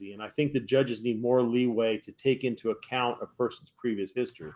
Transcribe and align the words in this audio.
And 0.00 0.22
I 0.22 0.28
think 0.28 0.52
the 0.52 0.60
judges 0.60 1.02
need 1.02 1.20
more 1.20 1.42
leeway 1.42 1.98
to 1.98 2.12
take 2.12 2.44
into 2.44 2.70
account 2.70 3.18
a 3.22 3.26
person's 3.26 3.72
previous 3.76 4.12
history. 4.12 4.50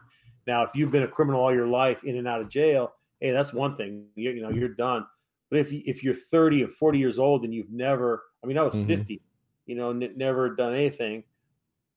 Now, 0.46 0.62
if 0.62 0.70
you've 0.74 0.90
been 0.90 1.02
a 1.02 1.08
criminal 1.08 1.40
all 1.40 1.54
your 1.54 1.66
life 1.66 2.04
in 2.04 2.16
and 2.16 2.26
out 2.26 2.40
of 2.40 2.48
jail, 2.48 2.94
hey, 3.20 3.30
that's 3.30 3.52
one 3.52 3.76
thing. 3.76 4.06
You, 4.14 4.30
you 4.30 4.42
know, 4.42 4.50
you're 4.50 4.68
done. 4.68 5.06
But 5.50 5.60
if 5.60 5.72
you, 5.72 5.82
if 5.86 6.02
you're 6.02 6.14
30 6.14 6.64
or 6.64 6.68
40 6.68 6.98
years 6.98 7.18
old 7.18 7.44
and 7.44 7.54
you've 7.54 7.70
never, 7.70 8.24
I 8.42 8.46
mean, 8.46 8.58
I 8.58 8.62
was 8.62 8.74
mm-hmm. 8.74 8.86
50, 8.86 9.20
you 9.66 9.74
know, 9.76 9.90
n- 9.90 10.14
never 10.16 10.54
done 10.54 10.74
anything, 10.74 11.24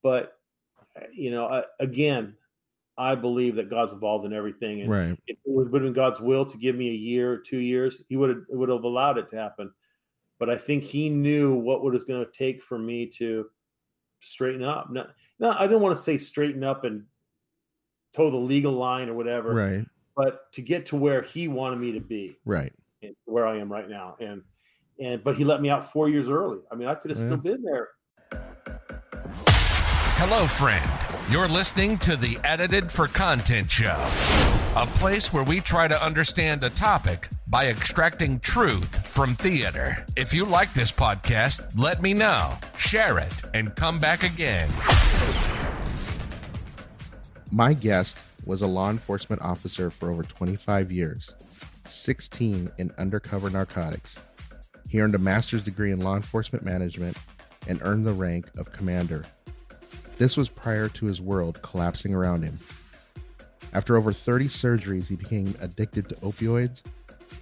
but 0.02 0.38
uh, 0.96 1.04
you 1.12 1.30
know, 1.30 1.46
I, 1.46 1.64
again, 1.80 2.34
I 2.98 3.14
believe 3.14 3.56
that 3.56 3.70
God's 3.70 3.92
involved 3.92 4.26
in 4.26 4.32
everything, 4.32 4.82
and 4.82 4.90
right. 4.90 5.18
if 5.26 5.36
it 5.36 5.38
would 5.46 5.72
have 5.72 5.82
been 5.82 5.92
God's 5.94 6.20
will 6.20 6.44
to 6.44 6.58
give 6.58 6.76
me 6.76 6.90
a 6.90 6.94
year, 6.94 7.38
two 7.38 7.58
years, 7.58 8.02
He 8.08 8.16
would 8.16 8.28
have 8.28 8.42
would 8.50 8.68
have 8.68 8.84
allowed 8.84 9.16
it 9.16 9.28
to 9.30 9.36
happen. 9.36 9.72
But 10.42 10.50
I 10.50 10.56
think 10.56 10.82
He 10.82 11.08
knew 11.08 11.54
what 11.54 11.76
it 11.76 11.92
was 11.92 12.02
going 12.02 12.24
to 12.24 12.32
take 12.32 12.64
for 12.64 12.76
me 12.76 13.06
to 13.18 13.46
straighten 14.18 14.64
up. 14.64 14.90
No, 14.90 15.06
no, 15.38 15.54
I 15.56 15.68
don't 15.68 15.80
want 15.80 15.96
to 15.96 16.02
say 16.02 16.18
straighten 16.18 16.64
up 16.64 16.82
and 16.82 17.04
toe 18.12 18.28
the 18.28 18.38
legal 18.38 18.72
line 18.72 19.08
or 19.08 19.14
whatever, 19.14 19.54
right? 19.54 19.86
But 20.16 20.50
to 20.54 20.60
get 20.60 20.86
to 20.86 20.96
where 20.96 21.22
He 21.22 21.46
wanted 21.46 21.78
me 21.78 21.92
to 21.92 22.00
be, 22.00 22.38
right, 22.44 22.72
where 23.24 23.46
I 23.46 23.58
am 23.58 23.70
right 23.70 23.88
now, 23.88 24.16
and 24.18 24.42
and 24.98 25.22
but 25.22 25.36
He 25.36 25.44
let 25.44 25.62
me 25.62 25.70
out 25.70 25.92
four 25.92 26.08
years 26.08 26.28
early. 26.28 26.58
I 26.72 26.74
mean, 26.74 26.88
I 26.88 26.96
could 26.96 27.12
have 27.12 27.20
yeah. 27.20 27.26
still 27.26 27.36
been 27.36 27.62
there. 27.62 27.90
Hello, 30.18 30.48
friend. 30.48 30.90
You're 31.30 31.46
listening 31.46 31.98
to 31.98 32.16
the 32.16 32.40
Edited 32.42 32.90
for 32.90 33.06
Content 33.06 33.70
Show, 33.70 33.94
a 34.74 34.86
place 34.86 35.32
where 35.32 35.44
we 35.44 35.60
try 35.60 35.86
to 35.86 36.02
understand 36.02 36.64
a 36.64 36.70
topic 36.70 37.28
by 37.46 37.66
extracting 37.66 38.40
truth 38.40 39.06
from 39.06 39.36
theater. 39.36 40.06
If 40.16 40.32
you 40.32 40.46
like 40.46 40.72
this 40.72 40.90
podcast, 40.90 41.78
let 41.78 42.00
me 42.00 42.14
know, 42.14 42.56
share 42.78 43.18
it, 43.18 43.32
and 43.52 43.74
come 43.76 43.98
back 43.98 44.22
again. 44.22 44.70
My 47.50 47.74
guest 47.74 48.16
was 48.46 48.62
a 48.62 48.66
law 48.66 48.88
enforcement 48.88 49.42
officer 49.42 49.90
for 49.90 50.10
over 50.10 50.22
25 50.22 50.90
years, 50.90 51.34
16 51.86 52.72
in 52.78 52.92
undercover 52.96 53.50
narcotics. 53.50 54.16
He 54.88 55.02
earned 55.02 55.14
a 55.14 55.18
master's 55.18 55.62
degree 55.62 55.92
in 55.92 56.00
law 56.00 56.16
enforcement 56.16 56.64
management 56.64 57.18
and 57.68 57.78
earned 57.82 58.06
the 58.06 58.14
rank 58.14 58.46
of 58.56 58.72
commander 58.72 59.26
this 60.22 60.36
was 60.36 60.48
prior 60.48 60.88
to 60.88 61.06
his 61.06 61.20
world 61.20 61.60
collapsing 61.62 62.14
around 62.14 62.42
him. 62.44 62.58
After 63.72 63.96
over 63.96 64.12
30 64.12 64.48
surgeries, 64.48 65.08
he 65.08 65.16
became 65.16 65.54
addicted 65.60 66.08
to 66.08 66.14
opioids 66.16 66.82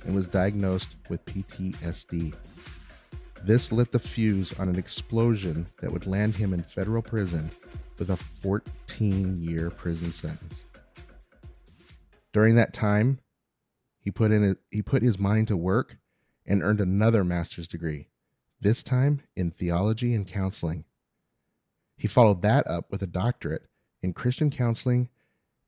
and 0.04 0.14
was 0.14 0.26
diagnosed 0.26 0.94
with 1.08 1.24
PTSD. 1.24 2.34
This 3.42 3.72
lit 3.72 3.90
the 3.90 3.98
fuse 3.98 4.58
on 4.58 4.68
an 4.68 4.76
explosion 4.76 5.66
that 5.80 5.90
would 5.90 6.06
land 6.06 6.36
him 6.36 6.52
in 6.52 6.62
federal 6.62 7.02
prison 7.02 7.50
with 7.98 8.10
a 8.10 8.16
14 8.16 9.42
year 9.42 9.70
prison 9.70 10.12
sentence. 10.12 10.62
During 12.32 12.54
that 12.54 12.72
time, 12.72 13.18
he 13.98 14.10
put 14.10 14.30
in 14.30 14.50
a, 14.50 14.56
he 14.70 14.82
put 14.82 15.02
his 15.02 15.18
mind 15.18 15.48
to 15.48 15.56
work 15.56 15.96
and 16.46 16.62
earned 16.62 16.80
another 16.80 17.24
master's 17.24 17.66
degree, 17.66 18.08
this 18.60 18.82
time 18.82 19.22
in 19.36 19.50
theology 19.50 20.14
and 20.14 20.26
counseling. 20.26 20.84
He 21.96 22.08
followed 22.08 22.42
that 22.42 22.66
up 22.66 22.90
with 22.90 23.02
a 23.02 23.06
doctorate 23.06 23.66
in 24.02 24.12
Christian 24.12 24.50
counseling 24.50 25.08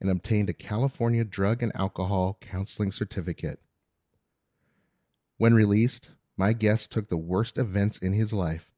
and 0.03 0.11
obtained 0.11 0.50
a 0.50 0.53
California 0.53 1.22
Drug 1.22 1.62
and 1.62 1.70
Alcohol 1.77 2.36
Counseling 2.41 2.91
Certificate. 2.91 3.61
When 5.39 5.55
released, 5.55 6.09
my 6.36 6.53
guest 6.53 6.91
took 6.91 7.09
the 7.09 7.17
worst 7.17 7.56
events 7.56 7.98
in 7.98 8.12
his 8.12 8.33
life 8.33 8.72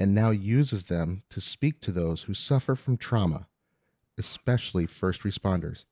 and 0.00 0.12
now 0.12 0.30
uses 0.30 0.86
them 0.86 1.22
to 1.30 1.40
speak 1.40 1.80
to 1.82 1.92
those 1.92 2.22
who 2.22 2.34
suffer 2.34 2.74
from 2.74 2.96
trauma, 2.96 3.46
especially 4.18 4.84
first 4.84 5.22
responders. 5.22 5.84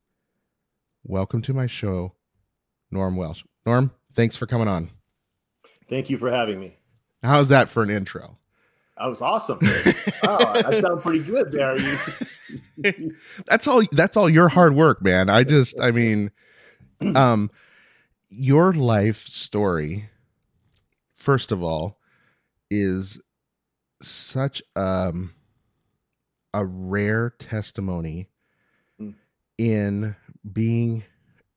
Welcome 1.05 1.43
to 1.43 1.55
my 1.55 1.69
show, 1.69 2.15
Norm 2.91 3.15
Wielsch. 3.15 3.45
Norm, 3.65 3.93
thanks 4.13 4.35
for 4.35 4.47
coming 4.47 4.67
on. 4.67 4.91
Thank 5.89 6.11
you 6.11 6.19
for 6.19 6.31
having 6.31 6.59
me. 6.59 6.79
How's 7.23 7.51
that 7.51 7.69
for 7.69 7.85
an 7.85 7.91
intro? 7.91 8.37
That 9.03 9.09
was 9.09 9.21
awesome. 9.21 9.59
oh, 10.23 10.63
I 10.65 10.81
sound 10.81 11.03
pretty 11.03 11.25
good 11.25 11.51
there. 11.51 11.77
that's 13.49 13.67
all. 13.67 13.83
That's 13.91 14.17
all 14.17 14.31
your 14.31 14.49
hard 14.49 14.77
work, 14.77 15.03
man. 15.03 15.29
I 15.29 15.43
just, 15.43 15.75
I 15.81 15.91
mean, 15.91 16.31
um, 17.17 17.51
your 18.29 18.73
life 18.73 19.27
story, 19.27 20.09
first 21.15 21.51
of 21.51 21.65
all, 21.65 21.99
is 22.71 23.21
such 24.01 24.63
um 24.77 25.35
a 26.55 26.65
rare 26.65 27.31
testimony 27.31 28.29
mm. 29.01 29.15
in 29.59 30.15
being 30.53 31.03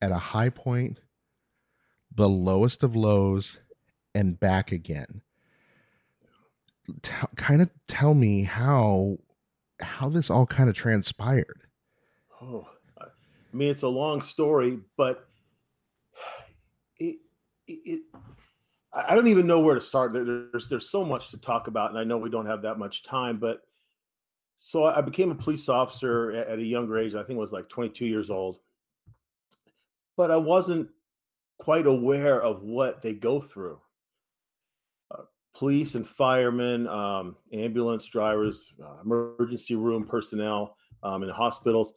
at 0.02 0.12
a 0.12 0.18
high 0.18 0.50
point, 0.50 1.00
the 2.12 2.28
lowest 2.28 2.82
of 2.82 2.96
lows, 2.96 3.62
and 4.16 4.40
back 4.40 4.72
again 4.72 5.22
t- 7.02 7.12
kind 7.36 7.62
of 7.62 7.70
tell 7.88 8.14
me 8.14 8.44
how 8.44 9.18
how 9.80 10.10
this 10.10 10.30
all 10.30 10.46
kind 10.46 10.70
of 10.70 10.76
transpired. 10.76 11.62
Oh, 12.42 12.68
I 13.00 13.08
mean, 13.54 13.70
it's 13.70 13.84
a 13.84 13.88
long 13.88 14.22
story, 14.22 14.80
but 14.98 15.28
it, 16.98 17.18
it, 17.68 18.02
I 18.94 19.16
don't 19.16 19.28
even 19.28 19.48
know 19.48 19.60
where 19.60 19.76
to 19.76 19.82
start. 19.82 20.14
There's 20.14 20.70
there's 20.70 20.90
so 20.90 21.04
much 21.04 21.32
to 21.32 21.38
talk 21.38 21.68
about, 21.68 21.90
and 21.90 22.00
I 22.00 22.04
know 22.04 22.18
we 22.18 22.30
don't 22.30 22.46
have 22.46 22.62
that 22.64 22.78
much 22.78 23.04
time. 23.04 23.38
But 23.38 23.62
so 24.58 24.86
I 24.86 25.02
became 25.02 25.32
a 25.32 25.36
police 25.36 25.68
officer 25.70 26.32
at 26.32 26.60
a 26.60 26.64
younger 26.64 26.98
age. 26.98 27.16
I 27.16 27.24
think 27.24 27.38
it 27.38 27.42
was 27.42 27.52
like 27.52 27.70
22 27.70 28.06
years 28.06 28.30
old, 28.30 28.60
but 30.16 30.32
I 30.32 30.38
wasn't 30.38 30.90
quite 31.58 31.88
aware 31.88 32.42
of 32.42 32.64
what 32.64 33.02
they 33.02 33.14
go 33.14 33.42
through 33.42 33.80
police 35.56 35.96
and 35.96 36.06
firemen, 36.06 36.88
um, 36.88 37.36
ambulance 37.54 38.06
drivers, 38.06 38.74
uh, 38.84 38.98
emergency 39.04 39.76
room 39.76 40.06
personnel 40.06 40.78
um, 41.02 41.24
in 41.24 41.30
hospitals, 41.30 41.94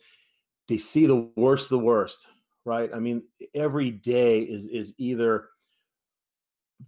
they 0.69 0.79
see 0.79 1.07
the 1.07 1.29
worst 1.37 1.65
of 1.65 1.71
the 1.71 1.79
worst, 1.79 2.27
right? 2.65 2.91
I 2.95 2.99
mean, 2.99 3.23
every 3.55 3.91
day 3.91 4.43
is 4.43 4.69
is 4.69 4.95
either 4.99 5.49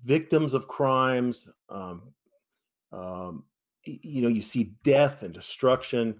victims 0.04 0.54
of 0.54 0.68
crimes. 0.68 1.48
Um, 1.68 2.12
um, 2.92 3.44
you 3.84 4.22
know, 4.22 4.28
you 4.28 4.42
see 4.42 4.74
death 4.84 5.22
and 5.22 5.34
destruction, 5.34 6.14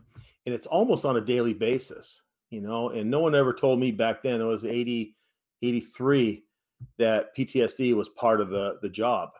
and 0.47 0.55
it's 0.55 0.67
almost 0.67 1.05
on 1.05 1.17
a 1.17 1.21
daily 1.21 1.55
basis. 1.55 2.23
You 2.51 2.61
know, 2.61 2.89
and 2.89 3.09
no 3.09 3.21
one 3.21 3.37
ever 3.37 3.53
told 3.53 3.79
me 3.79 3.93
back 3.93 4.23
then. 4.23 4.41
It 4.41 4.45
was 4.45 4.65
80, 4.65 5.15
83 5.63 6.43
that 6.99 7.37
PTSD 7.37 7.95
was 7.95 8.09
part 8.09 8.41
of 8.41 8.49
the 8.49 8.79
the 8.83 8.89
job. 8.89 9.31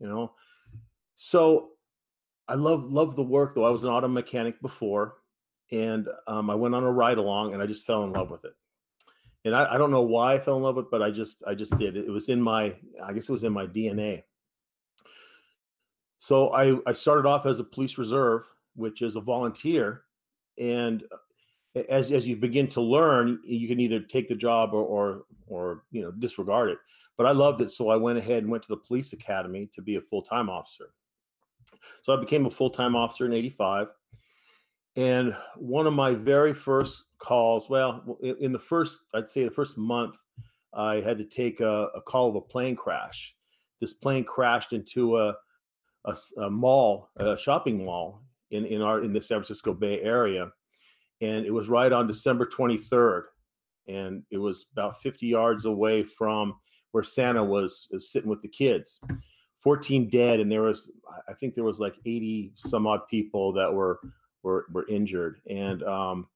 You 0.00 0.06
know, 0.06 0.32
so 1.22 1.72
I 2.48 2.54
love 2.54 2.90
love 2.90 3.14
the 3.14 3.22
work 3.22 3.54
though. 3.54 3.66
I 3.66 3.68
was 3.70 3.84
an 3.84 3.90
auto 3.90 4.08
mechanic 4.08 4.58
before, 4.62 5.16
and 5.70 6.08
um, 6.26 6.48
I 6.48 6.54
went 6.54 6.74
on 6.74 6.82
a 6.82 6.90
ride 6.90 7.18
along, 7.18 7.52
and 7.52 7.62
I 7.62 7.66
just 7.66 7.84
fell 7.84 8.04
in 8.04 8.12
love 8.12 8.30
with 8.30 8.46
it. 8.46 8.54
And 9.44 9.54
I, 9.54 9.74
I, 9.74 9.76
don't 9.76 9.90
know 9.90 10.00
why 10.00 10.32
I 10.32 10.38
fell 10.38 10.56
in 10.56 10.62
love 10.62 10.76
with, 10.76 10.86
it, 10.86 10.90
but 10.90 11.02
I 11.02 11.10
just 11.10 11.42
I 11.46 11.54
just 11.54 11.76
did. 11.76 11.98
It 11.98 12.08
was 12.08 12.30
in 12.30 12.40
my 12.40 12.74
I 13.04 13.12
guess 13.12 13.28
it 13.28 13.32
was 13.32 13.44
in 13.44 13.52
my 13.52 13.66
DNA. 13.66 14.22
So 16.20 16.54
I 16.54 16.78
I 16.86 16.94
started 16.94 17.28
off 17.28 17.44
as 17.44 17.60
a 17.60 17.64
police 17.64 17.98
reserve, 17.98 18.50
which 18.74 19.02
is 19.02 19.16
a 19.16 19.20
volunteer, 19.20 20.04
and 20.58 21.04
uh, 21.12 21.82
as 21.90 22.10
as 22.12 22.26
you 22.26 22.34
begin 22.34 22.66
to 22.68 22.80
learn, 22.80 23.40
you 23.44 23.68
can 23.68 23.78
either 23.78 24.00
take 24.00 24.30
the 24.30 24.34
job 24.34 24.72
or 24.72 24.84
or 24.84 25.24
or 25.48 25.82
you 25.90 26.00
know 26.00 26.12
disregard 26.12 26.70
it. 26.70 26.78
But 27.18 27.26
I 27.26 27.32
loved 27.32 27.60
it, 27.60 27.72
so 27.72 27.90
I 27.90 27.96
went 27.96 28.18
ahead 28.18 28.42
and 28.42 28.50
went 28.50 28.62
to 28.62 28.70
the 28.70 28.78
police 28.78 29.12
academy 29.12 29.68
to 29.74 29.82
be 29.82 29.96
a 29.96 30.00
full 30.00 30.22
time 30.22 30.48
officer. 30.48 30.94
So 32.02 32.14
I 32.14 32.20
became 32.20 32.46
a 32.46 32.50
full 32.50 32.70
time 32.70 32.96
officer 32.96 33.26
in 33.26 33.32
85. 33.32 33.88
And 34.96 35.36
one 35.56 35.86
of 35.86 35.92
my 35.92 36.14
very 36.14 36.52
first 36.52 37.04
calls, 37.18 37.70
well, 37.70 38.18
in 38.22 38.52
the 38.52 38.58
first, 38.58 39.02
I'd 39.14 39.28
say 39.28 39.44
the 39.44 39.50
first 39.50 39.78
month, 39.78 40.16
I 40.74 40.96
had 41.00 41.18
to 41.18 41.24
take 41.24 41.60
a, 41.60 41.88
a 41.94 42.00
call 42.00 42.28
of 42.28 42.36
a 42.36 42.40
plane 42.40 42.76
crash. 42.76 43.34
This 43.80 43.92
plane 43.92 44.24
crashed 44.24 44.72
into 44.72 45.16
a, 45.16 45.34
a, 46.04 46.16
a 46.38 46.50
mall, 46.50 47.10
a 47.16 47.36
shopping 47.36 47.84
mall 47.84 48.22
in, 48.50 48.64
in 48.66 48.82
our 48.82 49.00
in 49.00 49.12
the 49.12 49.20
San 49.20 49.38
Francisco 49.38 49.72
Bay 49.72 50.00
Area, 50.00 50.50
and 51.20 51.46
it 51.46 51.52
was 51.52 51.68
right 51.68 51.92
on 51.92 52.06
December 52.06 52.46
23rd, 52.46 53.22
and 53.88 54.22
it 54.30 54.38
was 54.38 54.66
about 54.72 55.00
50 55.00 55.26
yards 55.26 55.64
away 55.64 56.02
from 56.02 56.54
where 56.92 57.04
Santa 57.04 57.42
was, 57.42 57.88
was 57.90 58.10
sitting 58.10 58.30
with 58.30 58.42
the 58.42 58.48
kids. 58.48 59.00
14 59.60 60.08
dead 60.08 60.40
and 60.40 60.50
there 60.50 60.62
was 60.62 60.90
i 61.28 61.34
think 61.34 61.54
there 61.54 61.64
was 61.64 61.80
like 61.80 61.94
80 62.04 62.52
some 62.56 62.86
odd 62.86 63.06
people 63.08 63.52
that 63.52 63.72
were 63.72 64.00
were, 64.42 64.66
were 64.72 64.88
injured 64.88 65.40
and 65.48 65.82
um, 65.82 66.28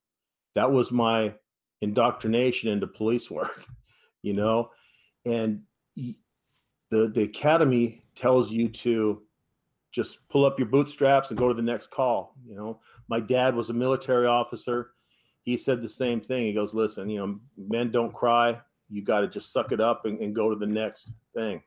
that 0.54 0.70
was 0.70 0.92
my 0.92 1.34
indoctrination 1.80 2.70
into 2.70 2.86
police 2.86 3.30
work 3.30 3.66
you 4.22 4.34
know 4.34 4.70
and 5.24 5.62
the 5.96 7.08
the 7.08 7.22
academy 7.22 8.04
tells 8.14 8.50
you 8.50 8.68
to 8.68 9.22
just 9.94 10.28
pull 10.28 10.44
up 10.44 10.58
your 10.58 10.66
bootstraps 10.66 11.30
and 11.30 11.38
go 11.38 11.46
to 11.48 11.54
the 11.54 11.62
next 11.62 11.90
call. 11.90 12.34
You 12.44 12.56
know, 12.56 12.80
my 13.08 13.20
dad 13.20 13.54
was 13.54 13.70
a 13.70 13.74
military 13.74 14.26
officer. 14.26 14.90
He 15.42 15.56
said 15.56 15.82
the 15.82 15.88
same 15.88 16.20
thing. 16.20 16.46
He 16.46 16.52
goes, 16.52 16.74
listen, 16.74 17.08
you 17.08 17.18
know, 17.18 17.38
men 17.56 17.92
don't 17.92 18.12
cry. 18.12 18.58
You 18.88 19.04
got 19.04 19.20
to 19.20 19.28
just 19.28 19.52
suck 19.52 19.70
it 19.70 19.80
up 19.80 20.04
and, 20.04 20.18
and, 20.18 20.34
go 20.34 20.50
to 20.50 20.56
the 20.56 20.66
next 20.66 21.14
thing. 21.34 21.62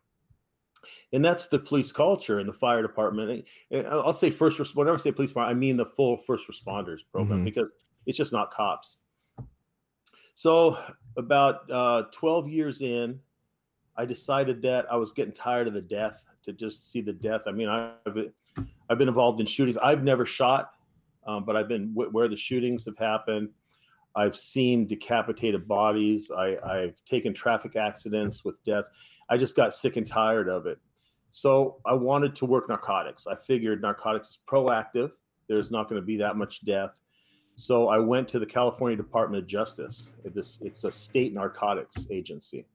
And 1.13 1.23
that's 1.23 1.47
the 1.47 1.59
police 1.59 1.91
culture 1.91 2.39
and 2.39 2.47
the 2.47 2.53
fire 2.53 2.81
department. 2.81 3.45
And 3.71 3.87
I'll 3.87 4.13
say 4.13 4.29
first 4.29 4.59
responder. 4.59 4.75
Whenever 4.75 4.95
I 4.95 4.99
say 4.99 5.11
police 5.11 5.31
department, 5.31 5.55
I 5.55 5.59
mean 5.59 5.77
the 5.77 5.85
full 5.85 6.17
first 6.17 6.47
responders 6.47 6.99
program 7.11 7.39
mm-hmm. 7.39 7.45
because 7.45 7.71
it's 8.05 8.17
just 8.17 8.33
not 8.33 8.51
cops. 8.51 8.97
So 10.35 10.77
about 11.17 11.69
uh, 11.71 12.03
12 12.11 12.47
years 12.49 12.81
in, 12.81 13.19
I 13.97 14.05
decided 14.05 14.61
that 14.61 14.85
I 14.91 14.95
was 14.95 15.11
getting 15.11 15.33
tired 15.33 15.67
of 15.67 15.73
the 15.73 15.81
death 15.81 16.23
to 16.43 16.53
just 16.53 16.91
see 16.91 17.01
the 17.01 17.13
death. 17.13 17.41
I 17.47 17.51
mean, 17.51 17.69
I've 17.69 18.31
I've 18.89 18.97
been 18.97 19.07
involved 19.07 19.39
in 19.39 19.45
shootings. 19.45 19.77
I've 19.77 20.03
never 20.03 20.25
shot, 20.25 20.71
um, 21.25 21.43
but 21.43 21.55
I've 21.55 21.67
been 21.67 21.93
w- 21.93 22.09
where 22.11 22.27
the 22.27 22.37
shootings 22.37 22.85
have 22.85 22.97
happened. 22.97 23.49
I've 24.15 24.35
seen 24.35 24.87
decapitated 24.87 25.67
bodies. 25.67 26.31
I, 26.35 26.57
I've 26.65 27.03
taken 27.05 27.33
traffic 27.33 27.75
accidents 27.75 28.43
with 28.43 28.63
deaths. 28.63 28.89
I 29.29 29.37
just 29.37 29.55
got 29.55 29.73
sick 29.73 29.97
and 29.97 30.07
tired 30.07 30.49
of 30.49 30.65
it. 30.65 30.79
So 31.31 31.77
I 31.85 31.93
wanted 31.93 32.35
to 32.37 32.45
work 32.45 32.69
narcotics. 32.69 33.27
I 33.27 33.35
figured 33.35 33.81
narcotics 33.81 34.29
is 34.29 34.39
proactive. 34.47 35.11
There's 35.47 35.71
not 35.71 35.89
going 35.89 36.01
to 36.01 36.05
be 36.05 36.17
that 36.17 36.37
much 36.37 36.63
death. 36.65 36.91
So 37.55 37.89
I 37.89 37.97
went 37.97 38.27
to 38.29 38.39
the 38.39 38.45
California 38.45 38.95
Department 38.95 39.43
of 39.43 39.47
Justice. 39.47 40.15
It's, 40.23 40.61
it's 40.61 40.83
a 40.83 40.91
state 40.91 41.33
narcotics 41.33 42.07
agency. 42.11 42.65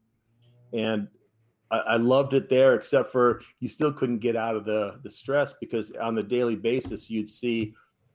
And 0.73 1.09
I, 1.73 1.97
loved 1.97 2.35
it 2.35 2.51
there, 2.51 2.75
except 2.75 3.11
for 3.11 3.41
you 3.61 3.69
still 3.69 3.93
couldn't 3.93 4.19
get 4.19 4.37
out 4.37 4.57
of 4.57 4.67
the 4.67 5.01
the 5.03 5.11
stress 5.11 5.55
because 5.59 5.91
on 5.93 6.15
the 6.15 6.23
daily 6.23 6.55
basis 6.55 7.09
you'd 7.09 7.31
see 7.31 7.73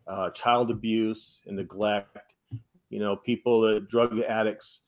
uh, 0.07 0.29
child 0.29 0.69
abuse 0.69 1.41
and 1.47 1.55
neglect. 1.55 2.17
You 2.89 2.99
know, 2.99 3.15
people, 3.15 3.63
uh, 3.63 3.79
drug 3.79 4.19
addicts, 4.19 4.81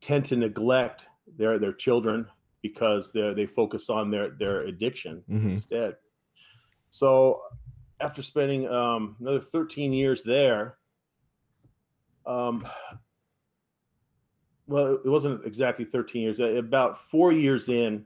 tend 0.00 0.26
to 0.26 0.36
neglect 0.36 1.08
their 1.38 1.58
their 1.58 1.72
children 1.72 2.26
because 2.62 3.12
they 3.12 3.34
they 3.34 3.46
focus 3.46 3.90
on 3.90 4.10
their 4.10 4.30
their 4.30 4.62
addiction 4.62 5.22
mm-hmm. 5.28 5.50
instead. 5.50 5.96
So, 6.90 7.42
after 8.00 8.22
spending 8.22 8.68
um, 8.68 9.16
another 9.20 9.40
13 9.40 9.92
years 9.92 10.22
there, 10.22 10.76
um, 12.26 12.66
well, 14.66 14.98
it 15.04 15.08
wasn't 15.08 15.44
exactly 15.44 15.84
13 15.84 16.22
years. 16.22 16.40
About 16.40 16.98
four 17.10 17.32
years 17.32 17.68
in 17.68 18.04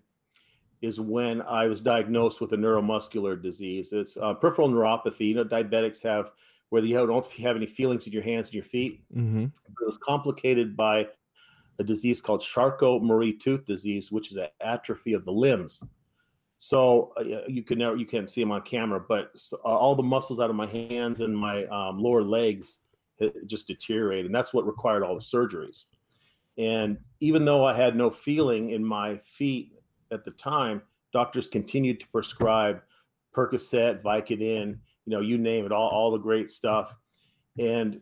is 0.82 1.00
when 1.00 1.42
I 1.42 1.66
was 1.66 1.80
diagnosed 1.80 2.40
with 2.40 2.52
a 2.52 2.56
neuromuscular 2.56 3.40
disease. 3.40 3.92
It's 3.92 4.16
uh, 4.16 4.34
peripheral 4.34 4.68
neuropathy. 4.68 5.28
You 5.28 5.34
know, 5.34 5.44
diabetics 5.44 6.02
have 6.02 6.32
whether 6.70 6.86
you 6.86 6.94
don't 6.94 7.26
have 7.32 7.56
any 7.56 7.66
feelings 7.66 8.06
in 8.06 8.12
your 8.12 8.22
hands 8.22 8.48
and 8.48 8.54
your 8.54 8.64
feet. 8.64 9.02
Mm-hmm. 9.14 9.44
It 9.44 9.84
was 9.84 9.98
complicated 9.98 10.76
by 10.76 11.08
a 11.78 11.84
disease 11.84 12.20
called 12.20 12.40
Charcot-Marie 12.40 13.34
Tooth 13.34 13.64
disease, 13.64 14.10
which 14.10 14.30
is 14.30 14.36
an 14.36 14.48
atrophy 14.60 15.12
of 15.12 15.24
the 15.24 15.32
limbs. 15.32 15.82
So 16.58 17.12
uh, 17.18 17.46
you 17.48 17.62
can 17.62 17.78
never 17.78 17.96
you 17.96 18.06
can't 18.06 18.30
see 18.30 18.40
them 18.40 18.52
on 18.52 18.62
camera, 18.62 18.98
but 18.98 19.30
uh, 19.52 19.56
all 19.68 19.94
the 19.94 20.02
muscles 20.02 20.40
out 20.40 20.48
of 20.48 20.56
my 20.56 20.66
hands 20.66 21.20
and 21.20 21.36
my 21.36 21.64
um, 21.66 21.98
lower 21.98 22.22
legs 22.22 22.78
just 23.46 23.66
deteriorated, 23.66 24.26
and 24.26 24.34
that's 24.34 24.54
what 24.54 24.66
required 24.66 25.02
all 25.02 25.14
the 25.14 25.20
surgeries. 25.20 25.84
And 26.58 26.98
even 27.20 27.44
though 27.44 27.64
I 27.64 27.74
had 27.74 27.96
no 27.96 28.10
feeling 28.10 28.70
in 28.70 28.84
my 28.84 29.16
feet 29.18 29.72
at 30.10 30.24
the 30.24 30.30
time, 30.30 30.82
doctors 31.12 31.48
continued 31.48 32.00
to 32.00 32.08
prescribe 32.08 32.80
Percocet, 33.34 34.02
Vicodin, 34.02 34.78
you 35.04 35.12
know, 35.12 35.20
you 35.20 35.38
name 35.38 35.66
it, 35.66 35.72
all, 35.72 35.88
all 35.88 36.10
the 36.10 36.18
great 36.18 36.50
stuff. 36.50 36.96
And 37.58 38.00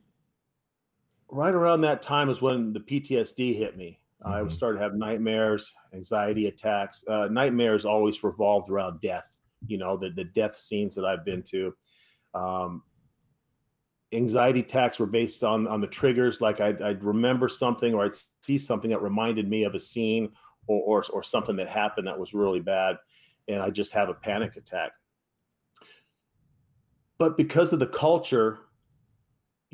right 1.31 1.55
around 1.55 1.83
that 1.83 2.03
time 2.03 2.29
is 2.29 2.41
when 2.41 2.73
the 2.73 2.81
PTSD 2.81 3.57
hit 3.57 3.77
me. 3.77 4.01
Mm-hmm. 4.25 4.49
I 4.49 4.51
started 4.51 4.79
to 4.79 4.85
have 4.85 4.95
nightmares, 4.95 5.73
anxiety 5.93 6.47
attacks. 6.47 7.05
Uh, 7.07 7.29
nightmares 7.31 7.85
always 7.85 8.23
revolved 8.23 8.71
around 8.71 9.01
death, 9.01 9.29
you 9.67 9.79
know, 9.79 9.97
the, 9.97 10.11
the 10.11 10.25
death 10.25 10.57
scenes 10.57 10.95
that 10.95 11.05
I've 11.05 11.25
been 11.25 11.43
to. 11.45 11.75
Um, 12.35 12.83
anxiety 14.13 14.61
attacks 14.61 14.99
were 14.99 15.07
based 15.07 15.43
on 15.43 15.67
on 15.67 15.81
the 15.81 15.87
triggers 15.87 16.41
like 16.41 16.61
I'd, 16.61 16.81
I'd, 16.81 17.03
remember 17.03 17.49
something 17.49 17.95
or 17.95 18.05
i'd 18.05 18.17
see 18.43 18.59
something 18.59 18.91
that 18.91 19.03
reminded 19.03 19.49
me 19.49 19.65
of 19.65 19.75
a 19.75 19.81
scene 19.81 20.31
or, 20.67 21.01
or, 21.01 21.05
or 21.13 21.23
something 21.23 21.57
that 21.57 21.69
happened 21.69 22.07
that 22.07 22.19
was 22.19 22.33
really 22.33 22.61
bad 22.61 22.97
and 23.49 23.61
i 23.61 23.71
just 23.71 23.93
have 23.93 24.09
a 24.09 24.15
panic 24.15 24.57
attack 24.57 24.93
but 27.19 27.37
because 27.37 27.73
of 27.73 27.81
the 27.81 27.87
culture 27.87 28.61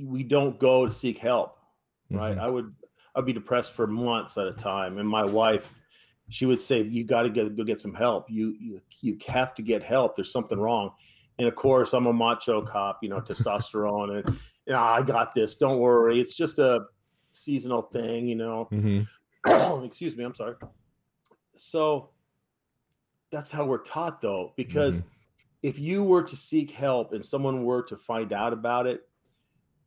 we 0.05 0.23
don't 0.23 0.58
go 0.58 0.87
to 0.87 0.93
seek 0.93 1.19
help 1.19 1.58
right 2.11 2.32
mm-hmm. 2.32 2.41
i 2.41 2.49
would 2.49 2.73
i'd 3.17 3.26
be 3.26 3.32
depressed 3.32 3.73
for 3.73 3.87
months 3.87 4.38
at 4.38 4.47
a 4.47 4.52
time 4.52 4.99
and 4.99 5.08
my 5.08 5.25
wife 5.25 5.70
she 6.29 6.47
would 6.47 6.62
say 6.62 6.82
you 6.82 7.05
got 7.05 7.23
to 7.23 7.31
get 7.31 7.56
go 7.56 7.64
get 7.64 7.81
some 7.81 7.94
help 7.94 8.31
you 8.31 8.55
you 8.61 8.81
you 9.00 9.19
have 9.26 9.55
to 9.55 9.62
get 9.62 9.82
help 9.82 10.17
there's 10.17 10.32
something 10.32 10.58
wrong 10.58 10.93
and 11.41 11.49
of 11.49 11.55
course, 11.55 11.94
I'm 11.94 12.06
a 12.06 12.12
macho 12.12 12.61
cop, 12.61 12.99
you 13.00 13.08
know, 13.08 13.19
testosterone, 13.19 14.19
and 14.19 14.38
you 14.67 14.75
know, 14.75 14.79
I 14.79 15.00
got 15.00 15.35
this. 15.35 15.56
Don't 15.56 15.79
worry, 15.79 16.20
it's 16.20 16.37
just 16.37 16.58
a 16.58 16.81
seasonal 17.32 17.81
thing, 17.81 18.29
you 18.29 18.35
know. 18.35 18.69
Mm-hmm. 18.70 19.85
Excuse 19.87 20.14
me, 20.19 20.25
I'm 20.25 20.35
sorry. 20.35 20.56
So 21.56 22.11
that's 23.32 23.50
how 23.50 23.64
we're 23.64 23.82
taught, 23.82 24.20
though, 24.20 24.52
because 24.55 24.99
mm-hmm. 24.99 25.08
if 25.62 25.79
you 25.79 26.05
were 26.05 26.25
to 26.25 26.37
seek 26.37 26.73
help 26.73 27.14
and 27.14 27.25
someone 27.25 27.64
were 27.64 27.85
to 27.85 27.97
find 27.97 28.35
out 28.35 28.52
about 28.52 28.87
it, 28.87 29.08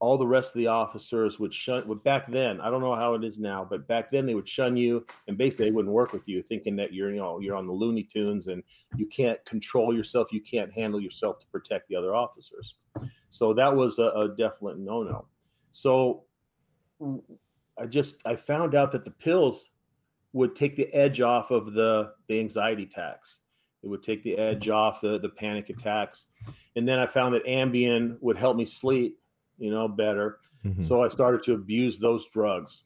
all 0.03 0.17
the 0.17 0.27
rest 0.27 0.53
of 0.53 0.59
the 0.59 0.67
officers 0.67 1.39
would 1.39 1.53
shun 1.53 1.81
back 2.03 2.27
then 2.27 2.59
i 2.59 2.69
don't 2.69 2.81
know 2.81 2.93
how 2.93 3.13
it 3.13 3.23
is 3.23 3.39
now 3.39 3.65
but 3.67 3.87
back 3.87 4.11
then 4.11 4.25
they 4.25 4.35
would 4.35 4.47
shun 4.49 4.75
you 4.75 5.05
and 5.29 5.37
basically 5.37 5.63
they 5.63 5.71
wouldn't 5.71 5.93
work 5.93 6.11
with 6.11 6.27
you 6.27 6.41
thinking 6.41 6.75
that 6.75 6.93
you're 6.93 7.09
you 7.09 7.21
know 7.21 7.39
you're 7.39 7.55
on 7.55 7.65
the 7.65 7.71
looney 7.71 8.03
tunes 8.03 8.47
and 8.47 8.61
you 8.97 9.05
can't 9.05 9.43
control 9.45 9.95
yourself 9.95 10.33
you 10.33 10.41
can't 10.41 10.73
handle 10.73 10.99
yourself 10.99 11.39
to 11.39 11.47
protect 11.47 11.87
the 11.87 11.95
other 11.95 12.13
officers. 12.13 12.75
So 13.29 13.53
that 13.53 13.73
was 13.73 13.97
a, 13.97 14.07
a 14.07 14.35
definite 14.35 14.77
no-no. 14.77 15.25
So 15.71 16.25
i 17.79 17.85
just 17.87 18.21
i 18.25 18.35
found 18.35 18.75
out 18.75 18.91
that 18.91 19.05
the 19.05 19.11
pills 19.11 19.71
would 20.33 20.53
take 20.53 20.75
the 20.75 20.93
edge 20.93 21.21
off 21.21 21.49
of 21.49 21.73
the 21.73 22.11
the 22.27 22.41
anxiety 22.41 22.83
attacks. 22.83 23.39
It 23.83 23.87
would 23.87 24.03
take 24.03 24.21
the 24.23 24.37
edge 24.37 24.67
off 24.67 24.99
the 24.99 25.17
the 25.17 25.29
panic 25.29 25.69
attacks. 25.69 26.27
And 26.75 26.85
then 26.85 26.99
i 26.99 27.07
found 27.07 27.33
that 27.35 27.45
ambien 27.45 28.17
would 28.19 28.37
help 28.37 28.57
me 28.57 28.65
sleep 28.65 29.17
you 29.57 29.71
know, 29.71 29.87
better. 29.87 30.39
Mm-hmm. 30.65 30.83
So 30.83 31.03
I 31.03 31.07
started 31.07 31.43
to 31.43 31.53
abuse 31.53 31.99
those 31.99 32.27
drugs. 32.29 32.83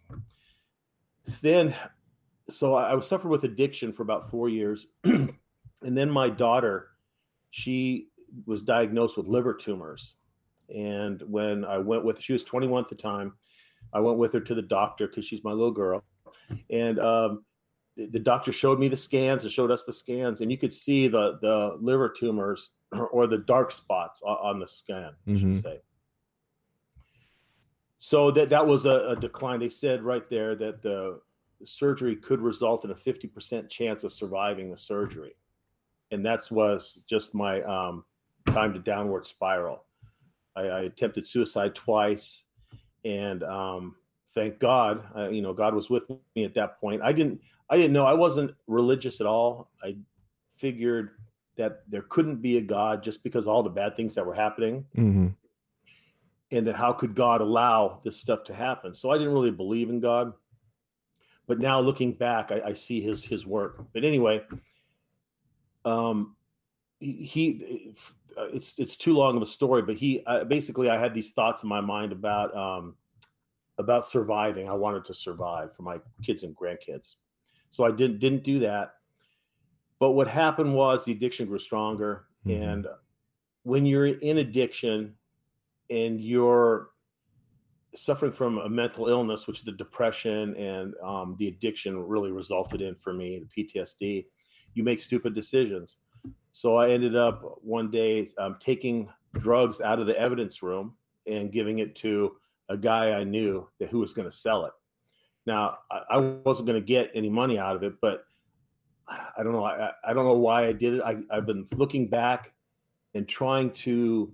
Then, 1.41 1.75
so 2.49 2.75
I, 2.75 2.95
I 2.95 2.99
suffered 3.01 3.29
with 3.29 3.43
addiction 3.43 3.93
for 3.93 4.03
about 4.03 4.29
four 4.29 4.49
years. 4.49 4.87
and 5.03 5.33
then 5.81 6.09
my 6.09 6.29
daughter, 6.29 6.89
she 7.51 8.07
was 8.45 8.61
diagnosed 8.61 9.17
with 9.17 9.27
liver 9.27 9.53
tumors. 9.53 10.15
And 10.73 11.21
when 11.27 11.63
I 11.65 11.77
went 11.77 12.03
with, 12.03 12.21
she 12.21 12.33
was 12.33 12.43
21 12.43 12.83
at 12.83 12.89
the 12.89 12.95
time. 12.95 13.33
I 13.93 13.99
went 13.99 14.17
with 14.17 14.33
her 14.33 14.41
to 14.41 14.55
the 14.55 14.61
doctor 14.61 15.07
because 15.07 15.25
she's 15.25 15.43
my 15.43 15.51
little 15.51 15.71
girl. 15.71 16.03
And 16.69 16.99
um, 16.99 17.45
the, 17.95 18.19
doctor 18.19 18.51
showed 18.51 18.79
me 18.79 18.87
the 18.87 18.97
scans 18.97 19.43
and 19.43 19.51
showed 19.51 19.71
us 19.71 19.83
the 19.85 19.93
scans, 19.93 20.41
and 20.41 20.51
you 20.51 20.57
could 20.57 20.73
see 20.73 21.07
the 21.07 21.37
the 21.41 21.77
liver 21.81 22.09
tumors 22.09 22.71
or 23.11 23.27
the 23.27 23.39
dark 23.39 23.71
spots 23.71 24.21
on, 24.23 24.37
on 24.37 24.59
the 24.59 24.67
scan, 24.67 25.11
I 25.27 25.31
mm-hmm. 25.31 25.53
should 25.53 25.63
say. 25.63 25.79
So 27.97 28.31
that 28.31 28.49
that 28.49 28.65
was 28.65 28.85
a, 28.85 29.09
a, 29.09 29.15
decline. 29.15 29.59
They 29.59 29.69
said 29.69 30.03
right 30.03 30.27
there 30.29 30.55
that 30.55 30.81
the 30.81 31.19
surgery 31.65 32.15
could 32.15 32.41
result 32.41 32.85
in 32.85 32.91
a 32.91 32.95
50% 32.95 33.69
chance 33.69 34.03
of 34.03 34.13
surviving 34.13 34.69
the 34.69 34.77
surgery. 34.77 35.35
And 36.11 36.25
that's 36.25 36.51
was 36.51 37.03
just 37.07 37.33
my 37.33 37.61
um, 37.63 38.05
time 38.45 38.73
to 38.73 38.79
downward 38.79 39.25
spiral. 39.25 39.83
I, 40.55 40.61
I, 40.61 40.79
attempted 40.81 41.27
suicide 41.27 41.75
twice, 41.75 42.45
and 43.03 43.43
um, 43.43 43.95
thank 44.33 44.57
God, 44.59 45.05
uh, 45.15 45.29
you 45.29 45.41
know, 45.41 45.53
God 45.53 45.75
was 45.75 45.89
with 45.89 46.09
me 46.35 46.45
at 46.45 46.53
that 46.55 46.79
point. 46.79 47.01
I 47.03 47.11
didn't, 47.11 47.41
I 47.69 47.77
didn't 47.77 47.93
know 47.93 48.05
I 48.05 48.13
wasn't 48.13 48.55
religious 48.67 49.21
at 49.21 49.27
all. 49.27 49.69
I 49.83 49.97
figured 50.55 51.11
that 51.57 51.81
there 51.89 52.03
couldn't 52.03 52.41
be 52.41 52.57
a 52.57 52.61
God 52.61 53.03
just 53.03 53.23
because 53.23 53.47
all 53.47 53.61
the 53.61 53.69
bad 53.69 53.95
things 53.95 54.15
that 54.15 54.25
were 54.25 54.33
happening. 54.33 54.85
Mm-hmm 54.95 55.27
and 56.51 56.67
that 56.67 56.75
how 56.75 56.93
could 56.93 57.15
God 57.15 57.41
allow 57.41 57.99
this 58.03 58.17
stuff 58.17 58.43
to 58.45 58.53
happen? 58.53 58.93
So 58.93 59.11
I 59.11 59.17
didn't 59.17 59.33
really 59.33 59.51
believe 59.51 59.89
in 59.89 59.99
God, 59.99 60.33
but 61.47 61.59
now 61.59 61.79
looking 61.79 62.13
back, 62.13 62.51
I, 62.51 62.61
I 62.67 62.73
see 62.73 63.01
his 63.01 63.23
his 63.23 63.45
work. 63.45 63.85
But 63.93 64.03
anyway, 64.03 64.41
um, 65.85 66.35
he, 66.99 67.93
it's 68.37 68.75
it's 68.77 68.95
too 68.95 69.13
long 69.13 69.35
of 69.35 69.41
a 69.41 69.47
story, 69.47 69.81
but 69.81 69.95
he 69.95 70.23
uh, 70.25 70.43
basically 70.43 70.89
I 70.89 70.97
had 70.97 71.13
these 71.13 71.31
thoughts 71.31 71.63
in 71.63 71.69
my 71.69 71.81
mind 71.81 72.11
about 72.11 72.55
um, 72.55 72.95
about 73.77 74.05
surviving. 74.05 74.69
I 74.69 74.73
wanted 74.73 75.05
to 75.05 75.13
survive 75.13 75.75
for 75.75 75.83
my 75.83 75.99
kids 76.23 76.43
and 76.43 76.55
grandkids, 76.55 77.15
so 77.71 77.83
I 77.83 77.91
didn't 77.91 78.19
didn't 78.19 78.43
do 78.43 78.59
that. 78.59 78.93
But 79.99 80.11
what 80.11 80.27
happened 80.27 80.75
was 80.75 81.03
the 81.03 81.11
addiction 81.11 81.47
grew 81.47 81.59
stronger, 81.59 82.25
mm-hmm. 82.45 82.63
and 82.63 82.87
when 83.63 83.85
you're 83.85 84.05
in 84.05 84.37
addiction 84.37 85.15
and 85.89 86.19
you're 86.19 86.89
suffering 87.95 88.31
from 88.31 88.59
a 88.59 88.69
mental 88.69 89.07
illness, 89.07 89.47
which 89.47 89.63
the 89.63 89.71
depression 89.71 90.55
and 90.55 90.93
um, 91.03 91.35
the 91.39 91.47
addiction 91.47 91.99
really 91.99 92.31
resulted 92.31 92.81
in 92.81 92.95
for 92.95 93.13
me, 93.13 93.43
the 93.55 93.63
PTSD, 93.63 94.25
you 94.73 94.83
make 94.83 95.01
stupid 95.01 95.33
decisions. 95.33 95.97
So 96.51 96.75
I 96.75 96.89
ended 96.89 97.15
up 97.15 97.59
one 97.61 97.89
day 97.89 98.29
um, 98.37 98.57
taking 98.59 99.09
drugs 99.33 99.81
out 99.81 99.99
of 99.99 100.07
the 100.07 100.17
evidence 100.17 100.61
room 100.61 100.95
and 101.25 101.51
giving 101.51 101.79
it 101.79 101.95
to 101.97 102.35
a 102.69 102.77
guy 102.77 103.11
I 103.11 103.23
knew 103.23 103.67
that 103.79 103.89
who 103.89 103.99
was 103.99 104.13
going 104.13 104.27
to 104.27 104.35
sell 104.35 104.65
it. 104.65 104.73
Now 105.45 105.77
I, 105.91 106.01
I 106.11 106.17
wasn't 106.17 106.67
going 106.67 106.79
to 106.79 106.85
get 106.85 107.11
any 107.13 107.29
money 107.29 107.57
out 107.57 107.75
of 107.75 107.83
it, 107.83 107.93
but 108.01 108.25
I 109.07 109.43
don't 109.43 109.53
know. 109.53 109.63
I, 109.63 109.91
I 110.03 110.13
don't 110.13 110.25
know 110.25 110.37
why 110.37 110.65
I 110.65 110.73
did 110.73 110.95
it. 110.95 111.01
I, 111.01 111.19
I've 111.31 111.45
been 111.45 111.65
looking 111.71 112.09
back 112.09 112.51
and 113.15 113.27
trying 113.27 113.71
to 113.71 114.33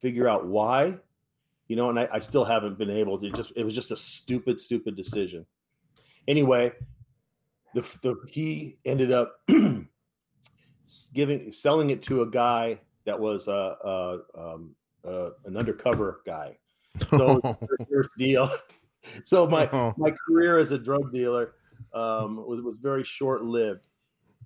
figure 0.00 0.28
out 0.28 0.46
why, 0.46 0.98
you 1.66 1.76
know, 1.76 1.90
and 1.90 1.98
I, 1.98 2.08
I 2.12 2.18
still 2.20 2.44
haven't 2.44 2.78
been 2.78 2.90
able 2.90 3.18
to. 3.18 3.30
Just 3.30 3.52
it 3.56 3.64
was 3.64 3.74
just 3.74 3.90
a 3.90 3.96
stupid, 3.96 4.60
stupid 4.60 4.96
decision. 4.96 5.46
Anyway, 6.26 6.72
the, 7.74 7.82
the 8.02 8.16
he 8.28 8.78
ended 8.84 9.12
up 9.12 9.40
giving 11.14 11.52
selling 11.52 11.90
it 11.90 12.02
to 12.04 12.22
a 12.22 12.26
guy 12.26 12.80
that 13.04 13.18
was 13.18 13.48
a, 13.48 13.50
a, 13.84 14.18
um, 14.36 14.74
a 15.04 15.30
an 15.44 15.56
undercover 15.56 16.22
guy. 16.26 16.56
So 17.10 17.40
first 17.90 18.10
deal. 18.16 18.48
So 19.24 19.46
my 19.46 19.70
oh. 19.72 19.94
my 19.96 20.10
career 20.10 20.58
as 20.58 20.72
a 20.72 20.78
drug 20.78 21.12
dealer 21.12 21.54
um, 21.94 22.44
was 22.44 22.60
was 22.62 22.78
very 22.78 23.04
short 23.04 23.44
lived 23.44 23.86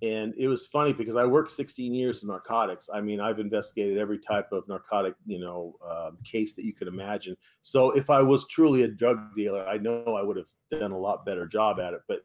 and 0.03 0.35
it 0.37 0.49
was 0.49 0.67
funny 0.67 0.93
because 0.93 1.15
I 1.15 1.25
worked 1.25 1.53
16 1.53 1.95
years 1.95 2.23
in 2.23 2.29
narcotics. 2.29 2.91
I 2.93 3.01
mean, 3.01 3.21
I've 3.21 3.39
investigated 3.39 3.99
every 3.99 4.19
type 4.19 4.51
of 4.51 4.69
narcotic, 4.69 5.15
you 5.27 5.39
know, 5.39 5.77
um, 5.89 6.19
case 6.25 6.55
that 6.55 6.65
you 6.65 6.75
could 6.75 6.89
imagine. 6.89 7.37
So 7.61 7.93
if 7.93 8.11
I 8.11 8.21
was 8.21 8.49
truly 8.49 8.83
a 8.83 8.89
drug 8.89 9.21
dealer, 9.37 9.65
I 9.65 9.79
know 9.79 10.17
I 10.19 10.23
would 10.23 10.37
have 10.37 10.49
done 10.73 10.91
a 10.91 10.99
lot 10.99 11.25
better 11.25 11.47
job 11.47 11.79
at 11.79 11.95
it. 11.95 12.01
But 12.09 12.25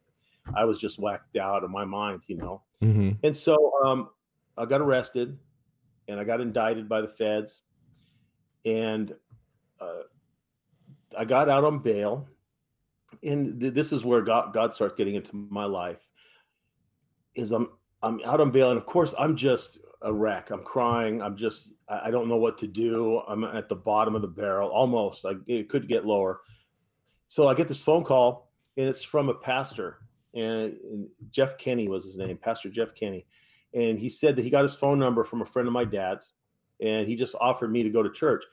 I 0.55 0.65
was 0.65 0.79
just 0.79 0.98
whacked 0.98 1.38
out 1.38 1.63
of 1.63 1.69
my 1.69 1.86
mind, 1.86 2.22
you 2.25 2.38
know. 2.38 2.63
Mm-hmm. 2.81 3.12
And 3.22 3.38
so 3.38 3.74
um, 3.86 4.10
I 4.57 4.65
got 4.65 4.81
arrested, 4.81 5.38
and 6.07 6.19
I 6.19 6.24
got 6.24 6.41
indicted 6.41 6.89
by 6.89 7.01
the 7.01 7.07
feds, 7.07 7.62
and 8.65 9.13
uh, 9.79 10.03
I 11.15 11.25
got 11.25 11.48
out 11.48 11.63
on 11.63 11.77
bail. 11.77 12.27
And 13.24 13.60
th- 13.62 13.74
this 13.74 13.91
is 13.91 14.03
where 14.03 14.22
God, 14.22 14.51
God 14.51 14.74
starts 14.74 14.96
getting 14.96 15.13
into 15.13 15.36
my 15.36 15.65
life 15.65 16.10
is 17.38 17.51
I'm 17.51 17.70
I'm 18.03 18.22
out 18.25 18.41
on 18.41 18.51
bail, 18.51 18.70
and 18.70 18.77
of 18.77 18.86
course 18.86 19.13
I'm 19.17 19.36
just 19.36 19.79
a 20.01 20.13
wreck. 20.13 20.51
I'm 20.51 20.63
crying. 20.63 21.22
I'm 21.22 21.36
just 21.36 21.72
I 21.88 22.12
don't 22.12 22.27
know 22.27 22.38
what 22.38 22.58
to 22.60 22.67
do. 22.67 23.20
I'm 23.27 23.44
at 23.44 23.70
the 23.70 23.75
bottom 23.75 24.15
of 24.15 24.22
the 24.22 24.27
barrel, 24.27 24.70
almost. 24.70 25.25
I 25.25 25.34
it 25.46 25.70
could 25.70 25.88
get 25.88 26.06
lower. 26.06 26.41
So 27.29 27.48
I 27.48 27.53
get 27.53 27.67
this 27.67 27.82
phone 27.82 28.03
call, 28.03 28.51
and 28.77 28.88
it's 28.88 29.03
from 29.03 29.29
a 29.29 29.34
pastor, 29.34 30.00
and, 30.34 30.77
Jeff 31.29 31.58
Kenny 31.58 31.89
was 31.89 32.06
his 32.06 32.15
name, 32.15 32.38
Pastor 32.38 32.70
Jeff 32.70 32.96
Kenny, 32.96 33.25
and 33.74 34.00
he 34.00 34.08
said 34.08 34.36
that 34.36 34.44
he 34.44 34.50
got 34.50 34.63
his 34.63 34.75
phone 34.75 34.98
number 34.98 35.25
from 35.25 35.41
a 35.41 35.46
friend 35.46 35.67
of 35.67 35.74
my 35.74 35.84
dad's, 35.84 36.32
and 36.79 37.06
he 37.06 37.15
just 37.15 37.36
offered 37.41 37.70
me 37.70 37.84
to 37.84 37.89
go 37.89 38.01
to 38.01 38.10
church, 38.10 38.46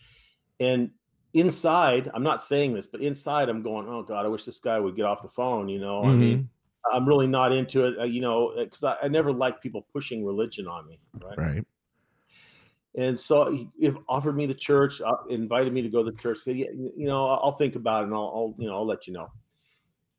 and 0.60 0.90
inside 1.34 2.08
i'm 2.14 2.22
not 2.22 2.40
saying 2.40 2.72
this 2.72 2.86
but 2.86 3.00
inside 3.00 3.48
i'm 3.48 3.60
going 3.60 3.88
oh 3.88 4.04
god 4.04 4.24
i 4.24 4.28
wish 4.28 4.44
this 4.44 4.60
guy 4.60 4.78
would 4.78 4.94
get 4.94 5.04
off 5.04 5.20
the 5.20 5.28
phone 5.28 5.68
you 5.68 5.80
know 5.80 6.02
mm-hmm. 6.02 6.10
i 6.10 6.14
mean 6.14 6.48
I'm 6.92 7.06
really 7.06 7.26
not 7.26 7.52
into 7.52 7.84
it, 7.84 7.98
uh, 7.98 8.04
you 8.04 8.20
know, 8.20 8.52
because 8.56 8.84
I, 8.84 8.96
I, 9.02 9.08
never 9.08 9.32
like 9.32 9.60
people 9.60 9.86
pushing 9.92 10.24
religion 10.24 10.66
on 10.66 10.86
me, 10.86 11.00
right? 11.22 11.38
Right. 11.38 11.64
And 12.96 13.18
so 13.18 13.50
he, 13.50 13.68
he 13.78 13.92
offered 14.08 14.36
me 14.36 14.46
the 14.46 14.54
church, 14.54 15.00
uh, 15.00 15.16
invited 15.28 15.72
me 15.72 15.82
to 15.82 15.88
go 15.88 16.04
to 16.04 16.10
the 16.10 16.16
church. 16.16 16.38
Said, 16.38 16.56
yeah, 16.56 16.70
you 16.72 17.06
know, 17.06 17.26
I'll 17.26 17.56
think 17.56 17.74
about 17.74 18.02
it, 18.02 18.06
and 18.06 18.14
I'll, 18.14 18.20
I'll, 18.20 18.54
you 18.58 18.68
know, 18.68 18.74
I'll 18.74 18.86
let 18.86 19.06
you 19.06 19.12
know. 19.12 19.30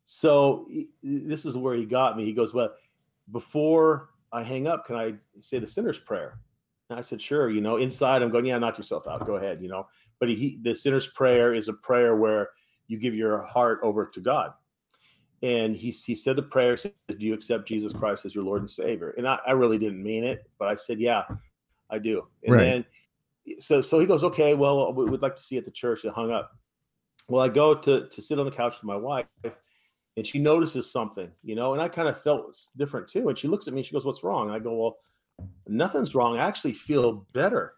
So 0.06 0.68
he, 0.70 0.90
this 1.02 1.46
is 1.46 1.56
where 1.56 1.76
he 1.76 1.86
got 1.86 2.18
me. 2.18 2.26
He 2.26 2.34
goes, 2.34 2.54
well, 2.54 2.74
before 3.32 4.10
I 4.32 4.44
hang 4.44 4.68
up, 4.68 4.86
can 4.86 4.96
I 4.96 5.14
say 5.40 5.60
the 5.60 5.68
sinner's 5.68 6.00
prayer? 6.00 6.40
And 6.90 7.00
I 7.00 7.02
said, 7.02 7.22
sure. 7.22 7.50
You 7.50 7.62
know, 7.62 7.78
inside 7.78 8.22
I'm 8.22 8.30
going, 8.30 8.46
yeah, 8.46 8.58
knock 8.58 8.78
yourself 8.78 9.08
out. 9.08 9.26
Go 9.26 9.36
ahead. 9.36 9.62
You 9.62 9.70
know, 9.70 9.88
but 10.20 10.30
he, 10.30 10.60
the 10.62 10.76
sinner's 10.76 11.08
prayer 11.08 11.54
is 11.54 11.70
a 11.70 11.74
prayer 11.74 12.16
where 12.16 12.50
you 12.88 13.00
give 13.00 13.16
your 13.16 13.42
heart 13.42 13.80
over 13.82 14.06
to 14.06 14.20
God 14.20 14.54
and 15.44 15.76
he, 15.76 15.92
he 15.92 16.16
said 16.16 16.36
the 16.36 16.42
prayer 16.42 16.78
said, 16.78 16.94
do 17.08 17.26
you 17.26 17.34
accept 17.34 17.68
jesus 17.68 17.94
christ 17.94 18.26
as 18.26 18.34
your 18.34 18.44
lord 18.44 18.62
and 18.62 18.72
savior? 18.72 19.14
And 19.18 19.28
I, 19.28 19.40
I 19.48 19.52
really 19.52 19.78
didn't 19.78 20.02
mean 20.02 20.24
it 20.24 20.50
but 20.58 20.68
i 20.68 20.76
said 20.76 21.00
yeah 21.00 21.24
i 21.90 22.00
do. 22.00 22.28
And 22.44 22.56
right. 22.56 22.64
then 22.64 22.86
so 23.60 23.82
so 23.82 24.00
he 24.00 24.06
goes 24.06 24.24
okay 24.24 24.54
well 24.54 24.94
we 24.94 25.06
would 25.06 25.22
like 25.22 25.36
to 25.36 25.42
see 25.42 25.58
at 25.58 25.66
the 25.66 25.72
church. 25.72 26.04
And 26.04 26.14
hung 26.14 26.32
up. 26.32 26.52
Well 27.28 27.44
i 27.44 27.50
go 27.50 27.76
to 27.76 28.08
to 28.08 28.22
sit 28.22 28.40
on 28.40 28.46
the 28.46 28.52
couch 28.52 28.76
with 28.76 28.86
my 28.86 28.96
wife 28.96 29.28
and 30.18 30.26
she 30.26 30.40
notices 30.40 30.92
something 30.92 31.30
you 31.44 31.56
know 31.56 31.74
and 31.74 31.82
i 31.82 31.88
kind 31.88 32.08
of 32.08 32.22
felt 32.22 32.58
different 32.78 33.08
too. 33.08 33.30
And 33.30 33.38
she 33.38 33.48
looks 33.48 33.68
at 33.68 33.74
me 33.74 33.84
she 33.84 33.94
goes 33.94 34.06
what's 34.06 34.24
wrong? 34.24 34.50
I 34.50 34.60
go 34.60 34.76
well 34.76 34.98
nothing's 35.68 36.16
wrong. 36.16 36.38
I 36.38 36.48
actually 36.48 36.72
feel 36.72 37.26
better. 37.34 37.74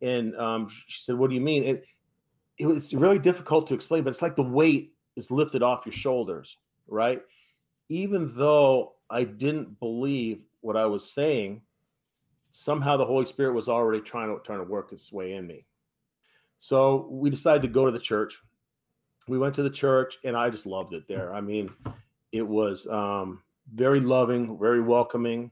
And 0.00 0.36
um, 0.36 0.68
she 0.88 1.00
said 1.00 1.14
what 1.16 1.30
do 1.30 1.36
you 1.36 1.40
mean? 1.40 1.62
It, 1.62 1.84
it 2.58 2.66
was 2.66 2.92
really 2.92 3.18
difficult 3.18 3.66
to 3.68 3.74
explain 3.74 4.04
but 4.04 4.10
it's 4.10 4.22
like 4.22 4.36
the 4.36 4.42
weight 4.42 4.94
is 5.16 5.30
lifted 5.30 5.62
off 5.62 5.86
your 5.86 5.92
shoulders 5.92 6.56
right? 6.92 7.22
Even 7.88 8.32
though 8.36 8.94
I 9.10 9.24
didn't 9.24 9.80
believe 9.80 10.44
what 10.60 10.76
I 10.76 10.86
was 10.86 11.10
saying, 11.10 11.62
somehow 12.52 12.96
the 12.96 13.06
Holy 13.06 13.24
Spirit 13.24 13.54
was 13.54 13.68
already 13.68 14.00
trying 14.00 14.28
to 14.28 14.42
trying 14.42 14.58
to 14.60 14.70
work 14.70 14.92
its 14.92 15.12
way 15.12 15.32
in 15.32 15.46
me. 15.46 15.60
So 16.58 17.08
we 17.10 17.30
decided 17.30 17.62
to 17.62 17.68
go 17.68 17.86
to 17.86 17.90
the 17.90 17.98
church. 17.98 18.40
We 19.26 19.38
went 19.38 19.54
to 19.56 19.62
the 19.62 19.70
church, 19.70 20.18
and 20.24 20.36
I 20.36 20.50
just 20.50 20.66
loved 20.66 20.94
it 20.94 21.08
there. 21.08 21.34
I 21.34 21.40
mean, 21.40 21.70
it 22.30 22.46
was 22.46 22.86
um, 22.86 23.42
very 23.72 24.00
loving, 24.00 24.58
very 24.58 24.80
welcoming, 24.80 25.50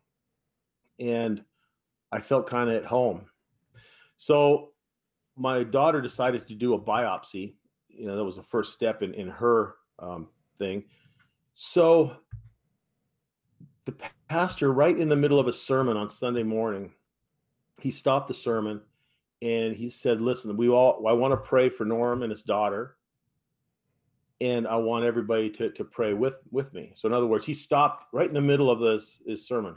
and 0.99 1.45
I 2.13 2.21
felt 2.21 2.49
kind 2.49 2.71
of 2.71 2.77
at 2.77 2.85
home. 2.85 3.27
So 4.17 4.73
my 5.37 5.65
daughter 5.65 6.01
decided 6.01 6.47
to 6.49 6.55
do 6.55 6.75
a 6.75 6.81
biopsy. 6.81 7.55
You 7.89 8.07
know, 8.07 8.17
that 8.17 8.25
was 8.25 8.37
the 8.37 8.43
first 8.43 8.73
step 8.73 9.03
in 9.03 9.15
in 9.15 9.29
her 9.29 9.75
um, 9.99 10.29
thing. 10.59 10.85
So 11.63 12.17
the 13.85 13.95
pastor, 14.31 14.73
right 14.73 14.99
in 14.99 15.11
the 15.11 15.17
middle 15.17 15.39
of 15.39 15.47
a 15.47 15.53
sermon 15.53 15.95
on 15.99 16.09
Sunday 16.09 16.43
morning, 16.43 16.93
he 17.83 17.91
stopped 17.91 18.29
the 18.29 18.35
sermon 18.35 18.81
and 19.43 19.77
he 19.77 19.91
said, 19.91 20.23
Listen, 20.23 20.57
we 20.57 20.71
all 20.71 21.07
I 21.07 21.13
want 21.13 21.33
to 21.33 21.49
pray 21.49 21.69
for 21.69 21.85
Norm 21.85 22.23
and 22.23 22.31
his 22.31 22.43
daughter. 22.43 22.97
And 24.41 24.67
I 24.67 24.77
want 24.77 25.05
everybody 25.05 25.51
to, 25.51 25.69
to 25.73 25.85
pray 25.85 26.15
with, 26.15 26.39
with 26.51 26.73
me. 26.73 26.93
So, 26.95 27.07
in 27.07 27.13
other 27.13 27.27
words, 27.27 27.45
he 27.45 27.53
stopped 27.53 28.07
right 28.11 28.27
in 28.27 28.33
the 28.33 28.41
middle 28.41 28.71
of 28.71 28.81
this 28.81 29.21
his 29.27 29.47
sermon. 29.47 29.77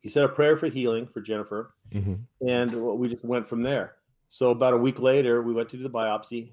He 0.00 0.08
said 0.08 0.24
a 0.24 0.28
prayer 0.28 0.56
for 0.56 0.68
healing 0.68 1.06
for 1.06 1.20
Jennifer. 1.20 1.74
Mm-hmm. 1.92 2.48
And 2.48 2.74
we 2.74 3.10
just 3.10 3.26
went 3.26 3.46
from 3.46 3.62
there. 3.62 3.96
So, 4.30 4.52
about 4.52 4.72
a 4.72 4.78
week 4.78 5.00
later, 5.00 5.42
we 5.42 5.52
went 5.52 5.68
to 5.68 5.76
do 5.76 5.82
the 5.82 5.90
biopsy 5.90 6.50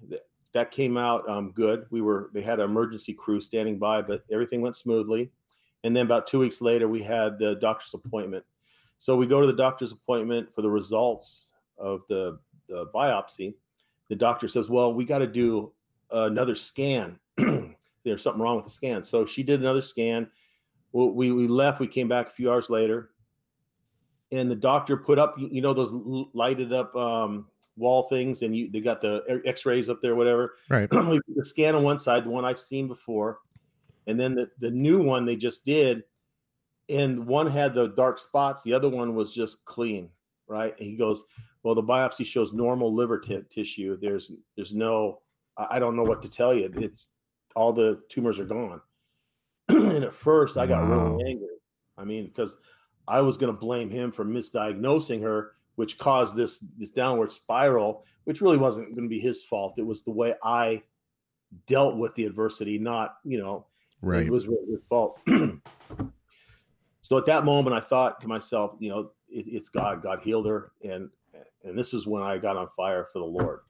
that 0.53 0.71
came 0.71 0.97
out 0.97 1.27
um, 1.29 1.51
good. 1.51 1.85
We 1.91 2.01
were 2.01 2.29
they 2.33 2.41
had 2.41 2.59
an 2.59 2.65
emergency 2.65 3.13
crew 3.13 3.39
standing 3.39 3.77
by, 3.77 4.01
but 4.01 4.23
everything 4.31 4.61
went 4.61 4.75
smoothly. 4.75 5.31
And 5.83 5.95
then 5.95 6.05
about 6.05 6.27
two 6.27 6.39
weeks 6.39 6.61
later, 6.61 6.87
we 6.87 7.01
had 7.01 7.39
the 7.39 7.55
doctor's 7.55 7.93
appointment. 7.93 8.43
So 8.97 9.15
we 9.15 9.27
go 9.27 9.39
to 9.39 9.47
the 9.47 9.53
doctor's 9.53 9.91
appointment 9.91 10.53
for 10.53 10.61
the 10.61 10.69
results 10.69 11.51
of 11.77 12.01
the, 12.09 12.37
the 12.67 12.87
biopsy. 12.93 13.53
The 14.09 14.15
doctor 14.15 14.47
says, 14.47 14.69
"Well, 14.69 14.93
we 14.93 15.05
got 15.05 15.19
to 15.19 15.27
do 15.27 15.71
another 16.11 16.55
scan. 16.55 17.19
There's 18.03 18.23
something 18.23 18.41
wrong 18.41 18.57
with 18.57 18.65
the 18.65 18.71
scan." 18.71 19.03
So 19.03 19.25
she 19.25 19.43
did 19.43 19.61
another 19.61 19.81
scan. 19.81 20.27
We 20.91 21.31
we 21.31 21.47
left. 21.47 21.79
We 21.79 21.87
came 21.87 22.07
back 22.07 22.27
a 22.27 22.31
few 22.31 22.51
hours 22.51 22.69
later, 22.71 23.11
and 24.31 24.49
the 24.49 24.55
doctor 24.55 24.97
put 24.97 25.19
up 25.19 25.35
you 25.37 25.61
know 25.61 25.73
those 25.73 25.93
lighted 26.33 26.73
up 26.73 26.93
um, 26.95 27.45
wall 27.79 28.03
things 28.09 28.41
and 28.41 28.55
you 28.55 28.69
they 28.69 28.81
got 28.81 29.01
the 29.01 29.41
x-rays 29.45 29.89
up 29.89 30.01
there 30.01 30.15
whatever. 30.15 30.55
Right. 30.69 30.89
The 30.91 31.45
scan 31.45 31.75
on 31.75 31.83
one 31.83 31.97
side 31.97 32.25
the 32.25 32.29
one 32.29 32.45
i've 32.45 32.59
seen 32.59 32.87
before 32.87 33.39
and 34.07 34.19
then 34.19 34.35
the, 34.35 34.49
the 34.59 34.71
new 34.71 35.01
one 35.01 35.25
they 35.25 35.35
just 35.35 35.65
did 35.65 36.03
and 36.89 37.25
one 37.25 37.47
had 37.47 37.73
the 37.73 37.87
dark 37.87 38.19
spots 38.19 38.61
the 38.61 38.73
other 38.73 38.89
one 38.89 39.15
was 39.15 39.31
just 39.31 39.63
clean 39.65 40.09
right? 40.49 40.75
And 40.77 40.89
he 40.89 40.97
goes 40.97 41.23
well 41.63 41.75
the 41.75 41.83
biopsy 41.83 42.25
shows 42.25 42.51
normal 42.51 42.93
liver 42.93 43.19
t- 43.19 43.39
tissue. 43.49 43.97
There's 44.01 44.33
there's 44.57 44.73
no 44.73 45.21
i 45.57 45.79
don't 45.79 45.95
know 45.95 46.03
what 46.03 46.21
to 46.23 46.29
tell 46.29 46.53
you. 46.53 46.69
It's 46.75 47.13
all 47.55 47.71
the 47.71 48.01
tumors 48.09 48.39
are 48.39 48.45
gone. 48.45 48.81
And 49.69 50.03
at 50.03 50.13
first 50.13 50.57
i 50.57 50.65
got 50.67 50.89
wow. 50.89 51.15
really 51.15 51.31
angry. 51.31 51.47
I 51.97 52.03
mean 52.03 52.25
because 52.25 52.57
i 53.07 53.21
was 53.21 53.37
going 53.37 53.53
to 53.53 53.59
blame 53.59 53.89
him 53.89 54.11
for 54.11 54.25
misdiagnosing 54.25 55.21
her 55.21 55.53
which 55.79 55.97
caused 55.97 56.35
this 56.35 56.59
this 56.77 56.89
downward 56.89 57.31
spiral, 57.31 58.03
which 58.25 58.41
really 58.41 58.57
wasn't 58.57 58.89
going 58.89 59.07
to 59.07 59.09
be 59.09 59.17
his 59.17 59.41
fault. 59.43 59.79
It 59.79 59.85
was 59.85 60.03
the 60.03 60.11
way 60.11 60.35
I 60.43 60.83
dealt 61.67 61.95
with 61.95 62.13
the 62.15 62.25
adversity, 62.25 62.77
not 62.77 63.15
you 63.23 63.37
know, 63.37 63.65
right. 64.01 64.27
It 64.27 64.29
was 64.29 64.49
really 64.49 64.71
his 64.71 64.83
fault. 64.89 65.21
so 67.01 67.17
at 67.17 67.25
that 67.27 67.45
moment, 67.45 67.77
I 67.77 67.79
thought 67.79 68.19
to 68.19 68.27
myself, 68.27 68.75
you 68.79 68.89
know, 68.89 69.11
it, 69.29 69.45
it's 69.47 69.69
God. 69.69 70.03
God 70.03 70.19
healed 70.19 70.47
her, 70.47 70.73
and 70.83 71.09
And 71.63 71.79
this 71.79 71.93
is 71.93 72.05
when 72.05 72.23
I 72.23 72.37
got 72.39 72.57
on 72.57 72.67
fire 72.75 73.07
for 73.13 73.19
the 73.19 73.25
Lord. 73.25 73.61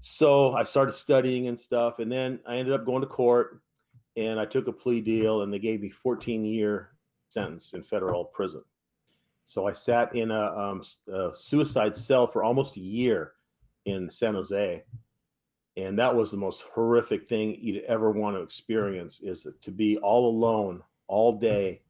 So 0.00 0.52
I 0.54 0.64
started 0.64 0.94
studying 0.94 1.46
and 1.46 1.58
stuff. 1.58 2.00
And 2.00 2.10
then 2.10 2.40
I 2.44 2.56
ended 2.56 2.74
up 2.74 2.84
going 2.84 3.02
to 3.02 3.06
court 3.06 3.60
and 4.16 4.40
I 4.40 4.46
took 4.46 4.66
a 4.66 4.72
plea 4.72 5.00
deal 5.00 5.42
and 5.42 5.52
they 5.52 5.60
gave 5.60 5.80
me 5.80 5.90
14 5.90 6.44
year 6.44 6.90
sentence 7.28 7.72
in 7.72 7.84
federal 7.84 8.24
prison. 8.24 8.64
So 9.46 9.66
I 9.66 9.72
sat 9.72 10.14
in 10.14 10.30
a, 10.30 10.56
um, 10.56 10.82
a 11.12 11.30
suicide 11.34 11.96
cell 11.96 12.26
for 12.26 12.42
almost 12.42 12.76
a 12.76 12.80
year 12.80 13.32
in 13.84 14.10
San 14.10 14.34
Jose. 14.34 14.82
And 15.76 15.98
that 15.98 16.14
was 16.14 16.30
the 16.30 16.36
most 16.36 16.62
horrific 16.74 17.26
thing 17.26 17.56
you'd 17.58 17.84
ever 17.84 18.10
want 18.10 18.36
to 18.36 18.42
experience 18.42 19.20
is 19.20 19.46
to 19.60 19.70
be 19.70 19.96
all 19.98 20.28
alone 20.28 20.82
all 21.06 21.38
day 21.38 21.82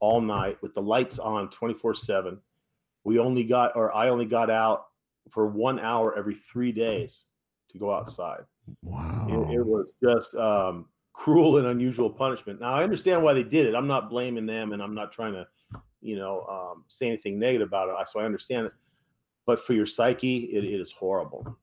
all 0.00 0.20
night 0.20 0.60
with 0.62 0.74
the 0.74 0.82
lights 0.82 1.18
on 1.18 1.48
24 1.50 1.94
7 1.94 2.38
we 3.04 3.18
only 3.18 3.44
got 3.44 3.74
or 3.76 3.94
i 3.94 4.08
only 4.08 4.24
got 4.24 4.50
out 4.50 4.86
for 5.30 5.46
one 5.46 5.78
hour 5.78 6.16
every 6.18 6.34
three 6.34 6.72
days 6.72 7.24
to 7.70 7.78
go 7.78 7.92
outside. 7.92 8.40
Wow 8.82 9.26
it, 9.28 9.58
it 9.58 9.66
was 9.66 9.92
just 10.02 10.34
um, 10.34 10.86
cruel 11.12 11.58
and 11.58 11.68
unusual 11.68 12.10
punishment. 12.10 12.60
Now 12.60 12.74
i 12.74 12.82
understand 12.82 13.22
why 13.22 13.32
they 13.32 13.44
did 13.44 13.66
it. 13.66 13.74
I'm 13.74 13.86
not 13.86 14.10
blaming 14.10 14.46
them 14.46 14.72
and 14.72 14.82
i'm 14.82 14.94
not 14.94 15.12
trying 15.12 15.32
to 15.34 15.46
you 16.02 16.16
know 16.16 16.44
um, 16.50 16.84
say 16.88 17.06
anything 17.06 17.38
negative 17.38 17.68
about 17.68 17.88
it 17.88 18.08
so 18.08 18.20
i 18.20 18.24
understand 18.24 18.66
it 18.66 18.72
but 19.46 19.60
for 19.60 19.72
your 19.72 19.86
psyche 19.86 20.44
it, 20.44 20.64
it 20.64 20.80
is 20.80 20.92
horrible 20.92 21.56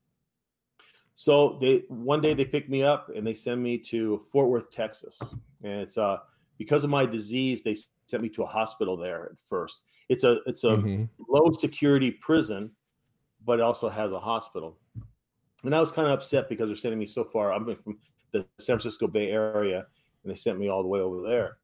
so 1.20 1.58
they 1.60 1.84
one 1.90 2.22
day 2.22 2.34
they 2.34 2.46
pick 2.46 2.70
me 2.70 2.82
up 2.82 3.12
and 3.14 3.28
they 3.28 3.34
send 3.34 3.62
me 3.62 3.78
to 3.78 4.22
Fort 4.32 4.48
Worth, 4.48 4.72
Texas, 4.72 5.20
and 5.62 5.82
it's 5.82 5.98
uh 5.98 6.20
because 6.58 6.86
of 6.86 6.90
my 6.90 7.06
disease 7.06 7.62
they 7.62 7.76
sent 8.06 8.24
me 8.24 8.30
to 8.30 8.44
a 8.44 8.46
hospital 8.46 8.96
there 8.96 9.26
at 9.26 9.38
first. 9.50 9.84
It's 10.08 10.24
a 10.24 10.40
it's 10.46 10.64
a 10.64 10.70
mm-hmm. 10.70 11.04
low 11.28 11.52
security 11.52 12.12
prison, 12.12 12.72
but 13.46 13.60
it 13.60 13.64
also 13.64 13.90
has 13.90 14.14
a 14.14 14.20
hospital. 14.20 14.78
And 15.66 15.76
I 15.76 15.82
was 15.82 15.92
kind 15.92 16.08
of 16.08 16.14
upset 16.14 16.48
because 16.48 16.68
they're 16.68 16.78
sending 16.78 17.00
me 17.00 17.06
so 17.06 17.26
far. 17.26 17.52
I'm 17.52 17.66
from 17.66 17.98
the 18.32 18.48
San 18.58 18.80
Francisco 18.80 19.08
Bay 19.08 19.30
Area, 19.30 19.88
and 20.24 20.32
they 20.32 20.38
sent 20.38 20.58
me 20.58 20.70
all 20.70 20.84
the 20.84 20.88
way 20.88 21.02
over 21.02 21.28
there. 21.28 21.58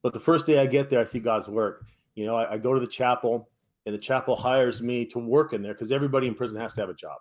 But 0.00 0.14
the 0.14 0.20
first 0.20 0.46
day 0.46 0.58
I 0.58 0.64
get 0.64 0.88
there, 0.88 1.00
I 1.00 1.04
see 1.04 1.18
God's 1.18 1.48
work. 1.48 1.84
You 2.16 2.26
know, 2.26 2.34
I, 2.34 2.54
I 2.54 2.58
go 2.58 2.74
to 2.74 2.80
the 2.80 2.86
chapel, 2.86 3.48
and 3.84 3.94
the 3.94 3.98
chapel 3.98 4.34
hires 4.34 4.82
me 4.82 5.04
to 5.06 5.18
work 5.20 5.52
in 5.52 5.62
there 5.62 5.74
because 5.74 5.92
everybody 5.92 6.26
in 6.26 6.34
prison 6.34 6.60
has 6.60 6.74
to 6.74 6.80
have 6.80 6.90
a 6.90 6.94
job. 6.94 7.18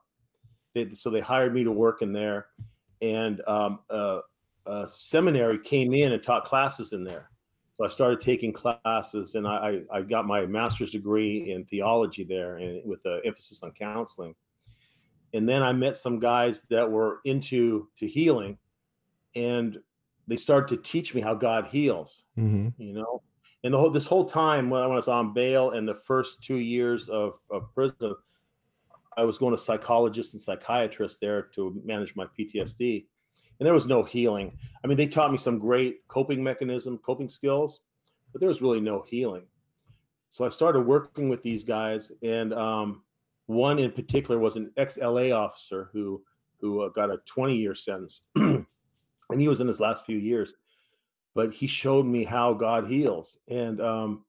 They, 0.74 0.90
so 0.90 1.10
they 1.10 1.20
hired 1.20 1.54
me 1.54 1.64
to 1.64 1.72
work 1.72 2.02
in 2.02 2.12
there, 2.12 2.48
and 3.02 3.42
um, 3.48 3.80
a, 3.90 4.22
a, 4.66 4.88
seminary 4.90 5.60
came 5.60 5.94
in 5.94 6.14
and 6.14 6.24
taught 6.24 6.46
classes 6.46 6.94
in 6.94 7.04
there. 7.04 7.30
So 7.78 7.86
I 7.86 7.90
started 7.90 8.22
taking 8.22 8.52
classes, 8.52 9.36
and 9.36 9.48
I, 9.48 9.82
I 9.92 10.02
got 10.02 10.26
my 10.26 10.46
master's 10.46 10.92
degree 10.92 11.52
in 11.52 11.66
theology 11.66 12.24
there, 12.24 12.58
and 12.58 12.82
with 12.86 13.06
an 13.06 13.22
emphasis 13.26 13.62
on 13.64 13.72
counseling. 13.72 14.34
And 15.34 15.48
then 15.48 15.62
I 15.62 15.74
met 15.74 15.98
some 15.98 16.20
guys 16.20 16.64
that 16.70 16.90
were 16.90 17.20
into 17.26 17.90
to 17.98 18.08
healing, 18.08 18.58
and 19.36 19.78
they 20.28 20.38
started 20.38 20.76
to 20.76 20.82
teach 20.82 21.14
me 21.14 21.20
how 21.20 21.34
God 21.34 21.68
heals. 21.68 22.24
Mm-hmm. 22.38 22.82
You 22.82 22.94
know, 22.94 23.22
and 23.66 23.74
the 23.74 23.80
whole 23.80 23.90
this 23.90 24.06
whole 24.06 24.26
time 24.26 24.70
when 24.70 24.84
I 24.84 24.86
was 24.86 25.08
on 25.08 25.34
bail 25.34 25.72
and 25.72 25.88
the 25.88 25.96
first 25.96 26.44
two 26.44 26.58
years 26.58 27.10
of, 27.10 27.40
of 27.50 27.74
prison, 27.74 28.14
I 29.18 29.26
was 29.26 29.40
going 29.40 29.56
to 29.56 29.62
psychologists 29.62 30.34
and 30.34 30.42
psychiatrists 30.42 31.18
there 31.18 31.42
to 31.56 31.82
manage 31.84 32.16
my 32.16 32.28
PTSD, 32.38 33.08
and 33.60 33.66
there 33.66 33.74
was 33.74 33.88
no 33.88 34.04
healing. 34.04 34.56
I 34.84 34.88
mean, 34.88 34.98
they 34.98 35.08
taught 35.08 35.32
me 35.32 35.40
some 35.40 35.58
great 35.58 36.08
coping 36.08 36.44
mechanism, 36.44 37.00
coping 37.00 37.28
skills, 37.28 37.80
but 38.32 38.40
there 38.40 38.50
was 38.50 38.62
really 38.62 38.82
no 38.82 39.04
healing. 39.08 39.48
So 40.30 40.46
I 40.46 40.50
started 40.50 40.82
working 40.82 41.28
with 41.28 41.42
these 41.42 41.64
guys, 41.64 42.12
and 42.22 42.54
um, 42.54 43.02
one 43.48 43.80
in 43.80 43.92
particular 43.92 44.40
was 44.40 44.58
an 44.58 44.72
ex-LA 44.78 45.32
officer 45.32 45.90
who 45.92 46.22
who 46.62 46.82
uh, 46.82 46.90
got 46.90 47.10
a 47.10 47.18
20-year 47.36 47.74
sentence, 47.74 48.22
and 48.36 48.68
he 49.36 49.48
was 49.48 49.60
in 49.60 49.68
his 49.68 49.80
last 49.80 50.06
few 50.06 50.20
years. 50.20 50.54
But 51.36 51.54
he 51.54 51.68
showed 51.68 52.06
me 52.06 52.24
how 52.24 52.54
God 52.54 52.88
heals, 52.88 53.38
and 53.48 53.80
um, 53.82 54.26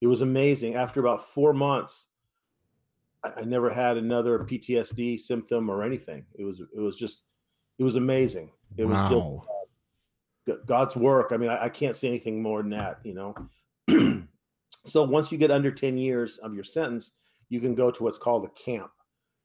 it 0.00 0.06
was 0.06 0.20
amazing. 0.20 0.76
After 0.76 1.00
about 1.00 1.26
four 1.26 1.52
months, 1.52 2.08
I 3.24 3.44
never 3.44 3.70
had 3.70 3.96
another 3.96 4.40
PTSD 4.40 5.18
symptom 5.18 5.70
or 5.70 5.82
anything. 5.82 6.26
It 6.34 6.44
was 6.44 6.60
it 6.60 6.80
was 6.80 6.96
just 6.96 7.22
it 7.78 7.84
was 7.84 7.96
amazing. 7.96 8.50
It 8.76 8.84
was 8.84 8.96
wow. 8.96 9.42
just 10.46 10.66
God's 10.66 10.96
work. 10.96 11.30
I 11.32 11.36
mean, 11.36 11.50
I, 11.50 11.64
I, 11.64 11.68
can't 11.68 11.96
say 11.96 12.08
anything 12.08 12.42
more 12.42 12.60
than 12.60 12.70
that, 12.70 13.00
you 13.02 13.14
know. 13.14 13.34
so 14.84 15.04
once 15.04 15.32
you 15.32 15.38
get 15.38 15.50
under 15.50 15.70
10 15.70 15.96
years 15.96 16.38
of 16.38 16.54
your 16.54 16.64
sentence, 16.64 17.12
you 17.48 17.60
can 17.60 17.74
go 17.74 17.90
to 17.90 18.02
what's 18.02 18.18
called 18.18 18.44
a 18.44 18.48
camp, 18.48 18.90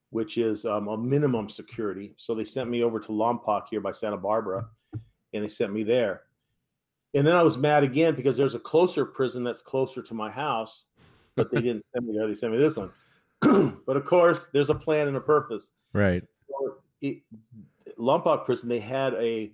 which 0.09 0.37
is 0.37 0.65
um, 0.65 0.87
a 0.87 0.97
minimum 0.97 1.47
security. 1.47 2.13
So 2.17 2.35
they 2.35 2.43
sent 2.43 2.69
me 2.69 2.83
over 2.83 2.99
to 2.99 3.09
Lompoc 3.09 3.67
here 3.69 3.81
by 3.81 3.91
Santa 3.91 4.17
Barbara, 4.17 4.67
and 5.33 5.43
they 5.43 5.49
sent 5.49 5.71
me 5.71 5.83
there. 5.83 6.23
And 7.13 7.25
then 7.25 7.35
I 7.35 7.41
was 7.41 7.57
mad 7.57 7.83
again 7.83 8.15
because 8.15 8.37
there's 8.37 8.55
a 8.55 8.59
closer 8.59 9.05
prison 9.05 9.43
that's 9.43 9.61
closer 9.61 10.01
to 10.01 10.13
my 10.13 10.29
house, 10.29 10.85
but 11.35 11.51
they 11.51 11.61
didn't 11.61 11.83
send 11.93 12.05
me 12.05 12.15
there. 12.15 12.27
They 12.27 12.35
sent 12.35 12.53
me 12.53 12.59
this 12.59 12.77
one. 12.77 12.91
but 13.85 13.97
of 13.97 14.05
course, 14.05 14.47
there's 14.53 14.69
a 14.69 14.75
plan 14.75 15.07
and 15.07 15.17
a 15.17 15.21
purpose. 15.21 15.71
Right. 15.93 16.23
So 16.47 16.75
it, 17.01 17.21
Lompoc 17.97 18.45
Prison, 18.45 18.69
they 18.69 18.79
had 18.79 19.13
a, 19.15 19.51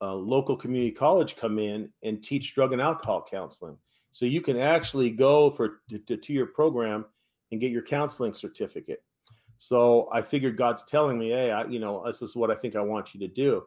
a, 0.00 0.12
local 0.12 0.56
community 0.56 0.90
college 0.90 1.36
come 1.36 1.58
in 1.58 1.90
and 2.02 2.22
teach 2.22 2.54
drug 2.54 2.72
and 2.72 2.82
alcohol 2.82 3.26
counseling. 3.28 3.76
So 4.12 4.26
you 4.26 4.40
can 4.40 4.58
actually 4.58 5.10
go 5.10 5.50
for 5.50 5.82
to, 5.90 6.16
to 6.16 6.32
your 6.32 6.46
program 6.46 7.04
and 7.52 7.60
get 7.60 7.70
your 7.70 7.82
counseling 7.82 8.34
certificate. 8.34 9.02
So 9.58 10.08
I 10.12 10.22
figured 10.22 10.56
God's 10.56 10.84
telling 10.84 11.18
me, 11.18 11.30
hey, 11.30 11.50
I, 11.50 11.64
you 11.66 11.78
know, 11.78 12.02
this 12.06 12.22
is 12.22 12.34
what 12.34 12.50
I 12.50 12.54
think 12.54 12.76
I 12.76 12.80
want 12.80 13.14
you 13.14 13.20
to 13.20 13.28
do. 13.28 13.64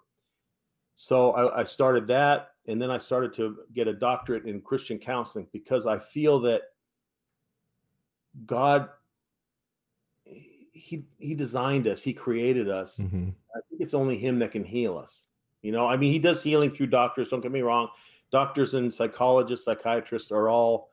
So 0.96 1.32
I, 1.32 1.62
I 1.62 1.64
started 1.64 2.08
that, 2.08 2.50
and 2.68 2.82
then 2.82 2.92
I 2.92 2.98
started 2.98 3.34
to 3.36 3.58
get 3.74 3.88
a 3.88 3.94
doctorate 3.94 4.46
in 4.46 4.62
Christian 4.62 5.00
counseling 5.00 5.48
because 5.52 5.86
I 5.86 6.00
feel 6.00 6.40
that 6.42 6.62
God 8.46 8.90
he 10.72 11.04
he 11.18 11.36
designed 11.36 11.88
us 11.88 12.02
he 12.02 12.14
created 12.14 12.70
us. 12.70 12.98
Mm-hmm. 12.98 13.30
i 13.56 13.60
think 13.70 13.82
it's 13.82 13.94
only 13.94 14.18
him 14.18 14.40
that 14.40 14.52
can 14.52 14.64
heal 14.64 14.98
us. 14.98 15.26
You 15.62 15.72
know 15.72 15.88
i 15.88 15.98
mean 15.98 16.14
he 16.14 16.20
does 16.20 16.42
healing 16.42 16.72
through 16.72 16.88
doctors 16.88 17.30
don't 17.30 17.42
get 17.42 17.52
me 17.52 17.62
wrong. 17.62 17.90
Doctors 18.32 18.76
and 18.76 18.94
psychologists 18.94 19.66
psychiatrists 19.66 20.32
are 20.32 20.50
all 20.50 20.92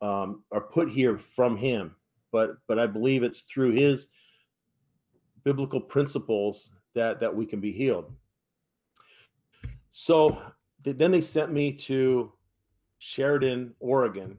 um, 0.00 0.42
are 0.50 0.60
put 0.60 0.90
here 0.90 1.16
from 1.16 1.56
him 1.56 1.94
but 2.32 2.56
but 2.66 2.78
i 2.78 2.86
believe 2.86 3.22
it's 3.22 3.42
through 3.42 3.70
his 3.70 4.08
biblical 5.44 5.80
principles 5.80 6.70
that 6.94 7.20
that 7.20 7.34
we 7.34 7.46
can 7.46 7.60
be 7.60 7.72
healed. 7.72 8.12
So 9.90 10.40
then 10.84 11.10
they 11.10 11.20
sent 11.20 11.52
me 11.52 11.72
to 11.72 12.32
sheridan 12.98 13.74
oregon 13.80 14.36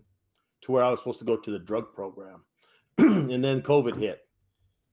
to 0.62 0.72
where 0.72 0.84
i 0.84 0.90
was 0.90 1.00
supposed 1.00 1.20
to 1.20 1.26
go 1.26 1.38
to 1.38 1.52
the 1.52 1.60
drug 1.60 1.94
program 1.94 2.44
and 2.98 3.44
then 3.44 3.62
covid 3.62 3.98
hit 3.98 4.24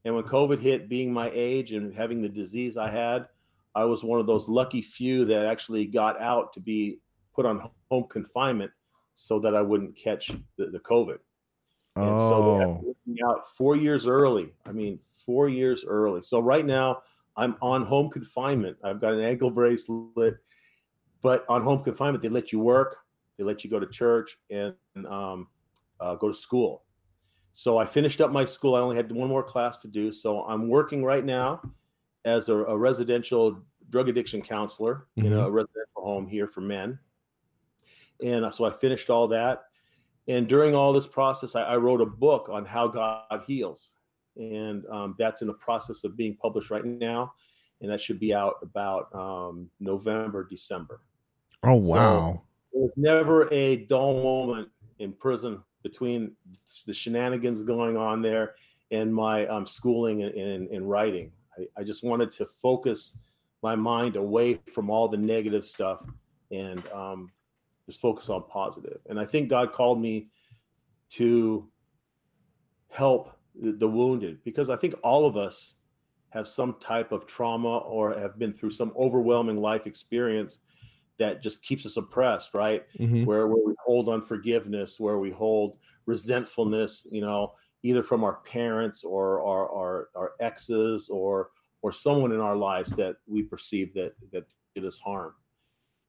and 0.05 0.15
when 0.15 0.25
COVID 0.25 0.61
hit, 0.61 0.89
being 0.89 1.13
my 1.13 1.31
age 1.35 1.73
and 1.73 1.95
having 1.95 2.23
the 2.23 2.29
disease 2.29 2.77
I 2.77 2.89
had, 2.89 3.27
I 3.75 3.85
was 3.85 4.03
one 4.03 4.21
of 4.21 4.27
those 4.27 4.49
lucky 4.49 4.81
few 4.81 5.25
that 5.27 5.47
actually 5.47 5.85
got 5.87 6.21
out 6.21 6.53
to 6.55 6.61
be 6.61 6.99
put 7.35 7.47
on 7.47 7.71
home 7.91 8.07
confinement 8.09 8.71
so 9.15 9.39
that 9.41 9.55
I 9.55 9.61
wouldn't 9.61 9.97
catch 9.97 10.33
the, 10.57 10.67
the 10.67 10.81
COVID. 10.81 11.19
And 11.97 12.09
oh. 12.09 12.81
so 12.81 13.27
out 13.29 13.45
four 13.57 13.77
years 13.77 14.07
early. 14.07 14.55
I 14.65 14.73
mean, 14.73 14.99
four 15.27 15.49
years 15.49 15.85
early. 15.85 16.23
So 16.23 16.41
right 16.41 16.65
now 16.65 17.03
I'm 17.37 17.57
on 17.61 17.83
home 17.83 18.09
confinement. 18.09 18.79
I've 18.83 19.01
got 19.01 19.13
an 19.13 19.21
ankle 19.21 19.51
bracelet, 19.51 20.37
but 21.23 21.45
on 21.49 21.63
home 21.63 21.83
confinement, 21.83 22.23
they 22.23 22.29
let 22.29 22.53
you 22.53 22.61
work, 22.61 22.97
they 23.39 23.45
let 23.45 23.65
you 23.65 23.71
go 23.71 23.81
to 23.81 23.87
church 23.87 24.39
and 24.51 24.75
um, 25.09 25.49
uh, 26.01 26.15
go 26.15 26.29
to 26.29 26.35
school. 26.35 26.85
So 27.53 27.79
I 27.79 27.85
finished 27.85 28.21
up 28.21 28.31
my 28.31 28.45
school. 28.45 28.75
I 28.75 28.81
only 28.81 28.97
had 28.97 29.11
one 29.11 29.29
more 29.29 29.43
class 29.43 29.81
to 29.81 29.89
do. 29.89 30.13
So 30.13 30.45
I'm 30.45 30.69
working 30.69 31.05
right 31.05 31.25
now 31.25 31.61
as 32.25 32.49
a, 32.49 32.57
a 32.57 32.77
residential 32.77 33.63
drug 33.89 34.09
addiction 34.09 34.41
counselor 34.41 35.07
mm-hmm. 35.19 35.27
in 35.27 35.33
a 35.33 35.37
mm-hmm. 35.37 35.53
residential 35.53 36.03
home 36.03 36.29
here 36.29 36.47
for 36.47 36.61
men. 36.61 36.99
And 38.25 38.53
so 38.55 38.65
I 38.65 38.71
finished 38.71 39.11
all 39.11 39.29
that. 39.29 39.63
And 40.29 40.47
during 40.47 40.75
all 40.75 40.93
this 40.93 41.07
process, 41.07 41.57
I, 41.57 41.63
I 41.63 41.77
wrote 41.77 42.01
a 42.01 42.07
book 42.07 42.49
on 42.51 42.65
how 42.65 42.87
God 42.89 43.43
heals. 43.47 43.95
And 44.37 44.85
um, 44.87 45.17
that's 45.19 45.43
in 45.43 45.49
the 45.49 45.55
process 45.55 46.05
of 46.05 46.17
being 46.17 46.37
published 46.37 46.71
right 46.71 46.85
now. 46.85 47.33
And 47.81 47.91
that 47.91 48.01
should 48.01 48.21
be 48.21 48.35
out 48.35 48.55
about 48.63 49.13
um, 49.15 49.71
November, 49.81 50.47
December. 50.49 51.01
Oh, 51.63 51.75
wow. 51.75 52.43
So 52.73 52.79
it 52.79 52.83
was 52.83 52.93
never 52.97 53.53
a 53.53 53.77
dull 53.87 54.23
moment 54.23 54.69
in 54.99 55.13
prison 55.13 55.63
between 55.83 56.33
the 56.87 56.95
shenanigans 56.95 57.63
going 57.63 57.97
on 57.97 58.23
there 58.23 58.55
and 58.91 59.15
my 59.15 59.47
um, 59.47 59.67
schooling 59.67 60.23
and, 60.23 60.69
and, 60.69 60.91
writing. 60.91 61.33
I, 61.59 61.81
I, 61.81 61.85
just 61.85 62.03
wanted 62.03 62.33
to 62.33 62.47
focus 62.47 63.19
my 63.63 63.77
mind 63.77 64.17
away 64.17 64.61
from 64.73 64.91
all 64.91 65.09
the 65.09 65.17
negative 65.17 65.65
stuff 65.65 66.05
and 66.51 66.83
um, 66.91 67.31
just 67.87 68.01
focus 68.01 68.29
on 68.29 68.45
positive. 68.49 68.99
And 69.09 69.19
I 69.19 69.25
think 69.25 69.49
God 69.49 69.73
called 69.73 70.01
me 70.01 70.29
to 71.11 71.69
help 72.89 73.39
the, 73.55 73.73
the 73.73 73.89
wounded 73.89 74.43
because 74.45 74.71
I 74.71 74.77
think 74.77 74.95
all 75.03 75.25
of 75.25 75.37
us 75.37 75.83
have 76.31 76.49
some 76.49 76.77
type 76.81 77.13
of 77.13 77.27
trauma 77.27 77.79
or 77.79 78.19
have 78.19 78.39
been 78.39 78.53
through 78.53 78.71
some 78.71 78.93
overwhelming 78.97 79.61
life 79.61 79.87
experience 79.87 80.59
that 81.21 81.43
just 81.43 81.63
keeps 81.63 81.85
us 81.87 81.99
oppressed, 81.99 82.55
right? 82.55 82.83
Mm-hmm. 82.99 83.25
Where 83.27 83.47
where 83.47 83.63
we 83.65 83.75
hold 83.87 84.09
unforgiveness, 84.09 84.99
where 84.99 85.19
we 85.19 85.31
hold 85.31 85.77
resentfulness, 86.07 87.07
you 87.11 87.21
know, 87.21 87.53
either 87.83 88.03
from 88.03 88.25
our 88.25 88.39
parents 88.39 89.05
or 89.05 89.41
our 89.45 89.71
our, 89.71 90.09
our 90.17 90.33
exes 90.41 91.09
or 91.09 91.51
or 91.83 91.93
someone 91.93 92.33
in 92.33 92.41
our 92.41 92.57
lives 92.57 92.97
that 92.97 93.17
we 93.27 93.43
perceive 93.43 93.95
that 93.95 94.15
that 94.33 94.45
did 94.75 94.85
us 94.85 94.99
harm. 94.99 95.35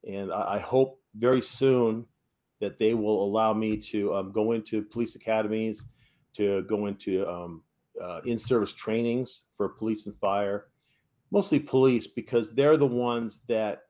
And 0.08 0.32
I, 0.32 0.54
I 0.54 0.58
hope 0.58 0.98
very 1.14 1.42
soon 1.42 2.06
that 2.60 2.78
they 2.78 2.94
will 2.94 3.22
allow 3.22 3.52
me 3.52 3.76
to 3.76 4.14
um, 4.14 4.32
go 4.32 4.52
into 4.52 4.82
police 4.82 5.14
academies, 5.14 5.84
to 6.34 6.62
go 6.62 6.86
into 6.86 7.28
um, 7.28 7.62
uh, 8.02 8.20
in-service 8.24 8.72
trainings 8.72 9.42
for 9.56 9.68
police 9.68 10.06
and 10.06 10.16
fire, 10.16 10.68
mostly 11.30 11.58
police 11.58 12.06
because 12.06 12.54
they're 12.54 12.78
the 12.78 12.86
ones 12.86 13.42
that 13.48 13.82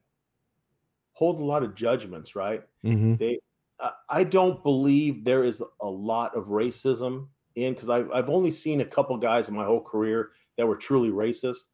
hold 1.23 1.41
a 1.41 1.45
lot 1.45 1.63
of 1.63 1.77
judgments, 1.77 2.35
right? 2.35 2.65
Mm-hmm. 2.85 3.15
They, 3.15 3.39
I 4.09 4.25
don't 4.25 4.61
believe 4.65 5.25
there 5.25 5.45
is 5.45 5.63
a 5.81 5.89
lot 5.89 6.37
of 6.37 6.47
racism 6.47 7.29
in 7.55 7.75
because 7.75 7.91
I've 7.91 8.11
I've 8.11 8.29
only 8.29 8.51
seen 8.51 8.81
a 8.81 8.85
couple 8.85 9.17
guys 9.19 9.49
in 9.49 9.55
my 9.55 9.65
whole 9.65 9.81
career 9.81 10.31
that 10.57 10.67
were 10.67 10.77
truly 10.77 11.11
racist, 11.11 11.65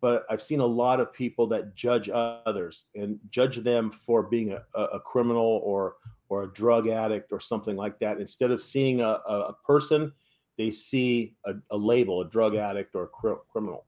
but 0.00 0.24
I've 0.30 0.40
seen 0.40 0.60
a 0.60 0.66
lot 0.66 0.98
of 0.98 1.12
people 1.12 1.46
that 1.48 1.74
judge 1.74 2.08
others 2.12 2.86
and 2.94 3.18
judge 3.28 3.56
them 3.58 3.90
for 3.90 4.22
being 4.22 4.52
a, 4.52 4.80
a 4.80 5.00
criminal 5.00 5.60
or 5.62 5.96
or 6.30 6.44
a 6.44 6.52
drug 6.52 6.88
addict 6.88 7.32
or 7.32 7.40
something 7.40 7.76
like 7.76 7.98
that. 7.98 8.18
Instead 8.18 8.50
of 8.50 8.62
seeing 8.62 9.02
a, 9.02 9.20
a 9.52 9.54
person 9.66 10.12
they 10.56 10.70
see 10.70 11.34
a, 11.46 11.54
a 11.70 11.76
label, 11.76 12.20
a 12.20 12.28
drug 12.28 12.54
addict 12.54 12.94
or 12.94 13.04
a 13.04 13.08
cr- 13.08 13.42
criminal. 13.50 13.86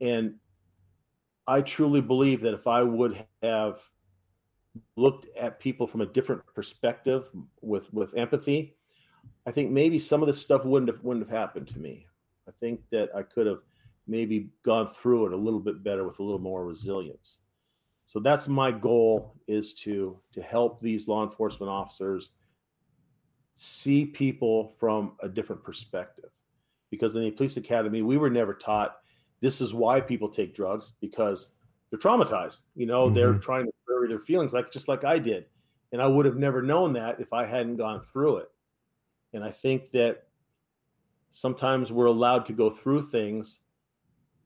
And 0.00 0.34
I 1.48 1.62
truly 1.62 2.00
believe 2.00 2.42
that 2.42 2.54
if 2.54 2.68
I 2.68 2.82
would 2.82 3.24
have 3.42 3.80
looked 4.96 5.26
at 5.36 5.60
people 5.60 5.86
from 5.86 6.00
a 6.00 6.06
different 6.06 6.42
perspective 6.54 7.28
with 7.60 7.92
with 7.92 8.16
empathy, 8.16 8.76
I 9.46 9.50
think 9.50 9.70
maybe 9.70 9.98
some 9.98 10.22
of 10.22 10.26
this 10.26 10.40
stuff 10.40 10.64
wouldn't 10.64 10.90
have 10.90 11.02
wouldn't 11.04 11.26
have 11.26 11.36
happened 11.36 11.68
to 11.68 11.78
me. 11.78 12.06
I 12.48 12.52
think 12.60 12.80
that 12.90 13.10
I 13.14 13.22
could 13.22 13.46
have 13.46 13.60
maybe 14.06 14.50
gone 14.64 14.88
through 14.88 15.26
it 15.26 15.32
a 15.32 15.36
little 15.36 15.60
bit 15.60 15.82
better 15.82 16.04
with 16.04 16.18
a 16.18 16.22
little 16.22 16.40
more 16.40 16.64
resilience. 16.64 17.40
So 18.06 18.20
that's 18.20 18.46
my 18.46 18.70
goal 18.70 19.34
is 19.48 19.74
to 19.74 20.18
to 20.32 20.42
help 20.42 20.80
these 20.80 21.08
law 21.08 21.24
enforcement 21.24 21.70
officers 21.70 22.30
see 23.56 24.04
people 24.04 24.68
from 24.78 25.12
a 25.20 25.28
different 25.28 25.64
perspective. 25.64 26.30
Because 26.90 27.16
in 27.16 27.22
the 27.22 27.30
police 27.32 27.56
academy, 27.56 28.02
we 28.02 28.16
were 28.16 28.30
never 28.30 28.54
taught 28.54 28.98
this 29.40 29.60
is 29.60 29.74
why 29.74 30.00
people 30.00 30.28
take 30.28 30.54
drugs 30.54 30.92
because 31.00 31.52
they're 31.90 31.98
traumatized. 31.98 32.62
You 32.74 32.86
know, 32.86 33.06
mm-hmm. 33.06 33.14
they're 33.14 33.34
trying 33.34 33.66
to 33.66 33.72
bury 33.86 34.08
their 34.08 34.18
feelings, 34.18 34.52
like 34.52 34.70
just 34.70 34.88
like 34.88 35.04
I 35.04 35.18
did. 35.18 35.46
And 35.92 36.02
I 36.02 36.06
would 36.06 36.26
have 36.26 36.36
never 36.36 36.62
known 36.62 36.92
that 36.94 37.20
if 37.20 37.32
I 37.32 37.44
hadn't 37.44 37.76
gone 37.76 38.02
through 38.02 38.38
it. 38.38 38.50
And 39.32 39.44
I 39.44 39.50
think 39.50 39.90
that 39.92 40.24
sometimes 41.30 41.92
we're 41.92 42.06
allowed 42.06 42.46
to 42.46 42.52
go 42.52 42.70
through 42.70 43.02
things 43.02 43.60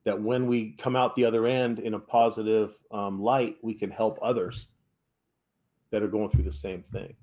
that 0.05 0.21
when 0.21 0.47
we 0.47 0.73
come 0.73 0.97
out 0.97 1.15
the 1.15 1.25
other 1.25 1.47
end 1.47 1.79
in 1.79 1.95
a 1.95 1.99
positive 1.99 2.79
um, 2.91 3.21
light, 3.21 3.57
we 3.63 3.75
can 3.75 3.91
help 3.91 4.19
others 4.23 4.67
that 5.91 6.03
are 6.03 6.09
going 6.09 6.31
through 6.31 6.45
the 6.45 6.53
same 6.53 6.83
thing. 6.83 7.15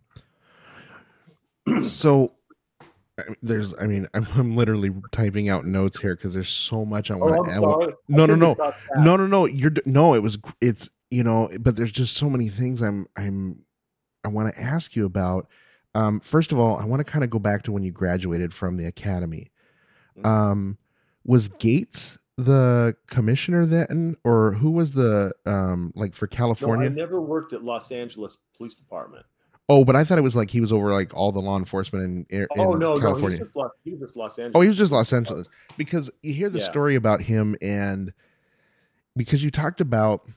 So 1.84 2.32
there's 3.41 3.73
i 3.80 3.88
mean 3.88 4.08
I'm, 4.13 4.27
I'm, 4.36 4.56
literally 4.56 4.93
typing 5.12 5.49
out 5.49 5.65
notes 5.65 5.99
here 5.99 6.15
because 6.15 6.34
there's 6.34 6.49
so 6.49 6.86
much 6.86 7.10
i 7.10 7.15
want 7.15 7.47
to 7.47 7.60
oh, 7.60 7.91
no 8.08 8.25
no 8.25 8.36
no. 8.36 8.56
no 8.97 9.15
no 9.17 9.25
no. 9.25 9.45
You're 9.45 9.71
no 9.86 10.13
it 10.13 10.21
was 10.21 10.38
it's 10.62 10.89
you 11.09 11.23
know 11.23 11.49
but 11.59 11.75
there's 11.75 11.91
just 11.91 12.15
so 12.15 12.29
many 12.29 12.49
things 12.49 12.81
i'm 12.81 13.07
i'm 13.15 13.63
i 14.23 14.27
want 14.27 14.53
to 14.53 14.59
ask 14.59 14.95
you 14.95 15.05
about 15.05 15.47
um 15.95 16.19
first 16.19 16.51
of 16.51 16.59
all 16.59 16.77
i 16.77 16.85
want 16.85 16.99
to 16.99 17.09
kind 17.09 17.23
of 17.23 17.29
go 17.29 17.39
back 17.39 17.63
to 17.63 17.71
when 17.71 17.83
you 17.83 17.91
graduated 17.91 18.53
from 18.53 18.77
the 18.77 18.85
academy 18.85 19.51
mm-hmm. 20.17 20.27
um 20.27 20.77
was 21.25 21.47
gates 21.47 22.17
the 22.37 22.95
commissioner 23.07 23.65
then 23.65 24.15
or 24.23 24.53
who 24.53 24.69
was 24.69 24.91
the 24.91 25.31
um 25.45 25.91
like 25.95 26.13
for 26.13 26.27
california 26.27 26.89
no, 26.89 26.95
i 26.95 27.05
never 27.05 27.21
worked 27.21 27.53
at 27.53 27.63
los 27.63 27.91
angeles 27.91 28.37
police 28.55 28.75
department 28.75 29.25
Oh, 29.69 29.83
but 29.83 29.97
I 29.97 30.05
thought 30.05 30.17
it 30.17 30.21
was 30.21 30.35
like 30.35 30.49
he 30.49 30.61
was 30.61 30.71
over 30.71 30.93
like 30.93 31.13
all 31.13 31.33
the 31.33 31.41
law 31.41 31.57
enforcement 31.57 32.25
in, 32.29 32.39
in 32.39 32.47
oh 32.57 32.71
no, 32.71 32.97
California. 32.99 33.37
no, 33.39 33.43
he 33.43 33.43
was, 33.43 33.55
Los, 33.55 33.71
he 33.83 33.91
was 33.91 33.99
just 33.99 34.15
Los 34.15 34.39
Angeles. 34.39 34.51
Oh, 34.55 34.61
he 34.61 34.67
was 34.69 34.77
just 34.77 34.91
Los 34.93 35.11
Angeles 35.11 35.47
because 35.75 36.09
you 36.21 36.33
hear 36.33 36.49
the 36.49 36.59
yeah. 36.59 36.65
story 36.65 36.95
about 36.95 37.21
him 37.21 37.57
and 37.61 38.13
because 39.17 39.43
you 39.43 39.51
talked 39.51 39.81
about 39.81 40.29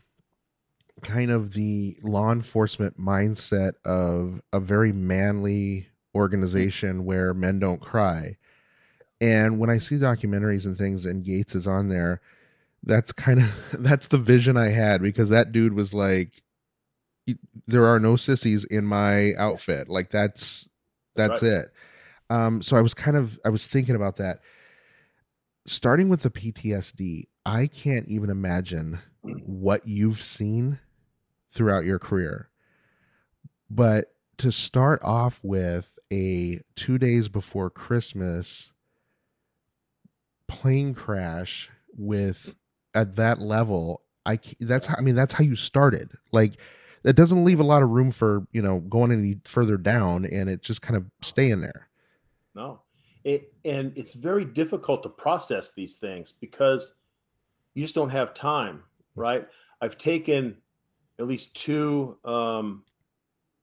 kind 1.03 1.31
of 1.31 1.53
the 1.53 1.97
law 2.03 2.33
enforcement 2.33 3.01
mindset 3.01 3.73
of 3.85 4.41
a 4.53 4.61
very 4.61 4.93
manly 4.93 5.89
organization 6.15 7.05
where 7.05 7.35
men 7.35 7.59
don't 7.59 7.81
cry. 7.81 8.37
And 9.21 9.59
when 9.59 9.71
I 9.71 9.79
see 9.79 9.97
documentaries 9.97 10.67
and 10.67 10.77
things 10.77 11.05
and 11.05 11.25
Gates 11.25 11.55
is 11.55 11.67
on 11.67 11.89
there, 11.89 12.21
that's 12.83 13.13
kind 13.13 13.41
of 13.41 13.51
that's 13.83 14.09
the 14.09 14.19
vision 14.19 14.57
I 14.57 14.71
had 14.71 15.03
because 15.03 15.29
that 15.31 15.53
dude 15.53 15.75
was 15.75 15.93
like 15.93 16.43
there 17.67 17.85
are 17.85 18.01
no 18.01 18.17
sissies 18.17 18.65
in 18.65 18.85
my 18.85 19.35
outfit. 19.35 19.89
Like 19.89 20.11
that's 20.11 20.69
that's, 21.17 21.41
that's 21.41 21.43
right. 21.43 21.65
it. 21.65 21.73
Um, 22.31 22.63
so 22.63 22.77
I 22.77 22.81
was 22.81 22.95
kind 22.95 23.17
of 23.17 23.39
I 23.45 23.51
was 23.51 23.67
thinking 23.67 23.97
about 23.97 24.17
that. 24.17 24.41
Starting 25.67 26.09
with 26.09 26.23
the 26.23 26.31
PTSD, 26.31 27.25
I 27.45 27.67
can't 27.67 28.09
even 28.09 28.31
imagine 28.31 28.99
what 29.23 29.87
you've 29.87 30.23
seen 30.23 30.79
throughout 31.53 31.85
your 31.85 31.99
career. 31.99 32.49
But 33.69 34.15
to 34.39 34.51
start 34.51 35.01
off 35.03 35.41
with 35.43 35.99
a 36.13 36.61
two 36.77 36.99
days 36.99 37.29
before 37.29 37.71
Christmas 37.71 38.73
plane 40.49 40.95
crash 40.95 41.71
with 41.97 42.55
at 42.95 43.17
that 43.17 43.41
level, 43.41 44.03
I 44.27 44.39
that's 44.61 44.87
how, 44.87 44.97
I 44.99 45.03
mean 45.03 45.15
that's 45.15 45.35
how 45.35 45.45
you 45.45 45.57
started. 45.57 46.11
Like 46.33 46.59
that 47.03 47.15
doesn't 47.15 47.45
leave 47.45 47.61
a 47.61 47.65
lot 47.65 47.83
of 47.83 47.91
room 47.91 48.11
for 48.11 48.47
you 48.53 48.63
know 48.63 48.81
going 48.81 49.13
any 49.13 49.39
further 49.45 49.77
down 49.77 50.25
and 50.25 50.49
it 50.49 50.63
just 50.63 50.83
kind 50.83 50.97
of 50.97 51.05
staying 51.23 51.61
there 51.61 51.89
no 52.55 52.81
it, 53.25 53.53
and 53.65 53.93
it's 53.97 54.15
very 54.15 54.45
difficult 54.45 55.03
to 55.03 55.09
process 55.09 55.73
these 55.73 55.97
things 55.97 56.33
because 56.33 56.95
you 57.75 57.83
just 57.83 57.95
don't 57.95 58.11
have 58.11 58.35
time 58.35 58.77
mm. 58.77 58.83
right 59.15 59.49
i've 59.81 59.99
taken 59.99 60.57
at 61.21 61.27
least 61.27 61.55
two 61.55 62.19
um 62.25 62.83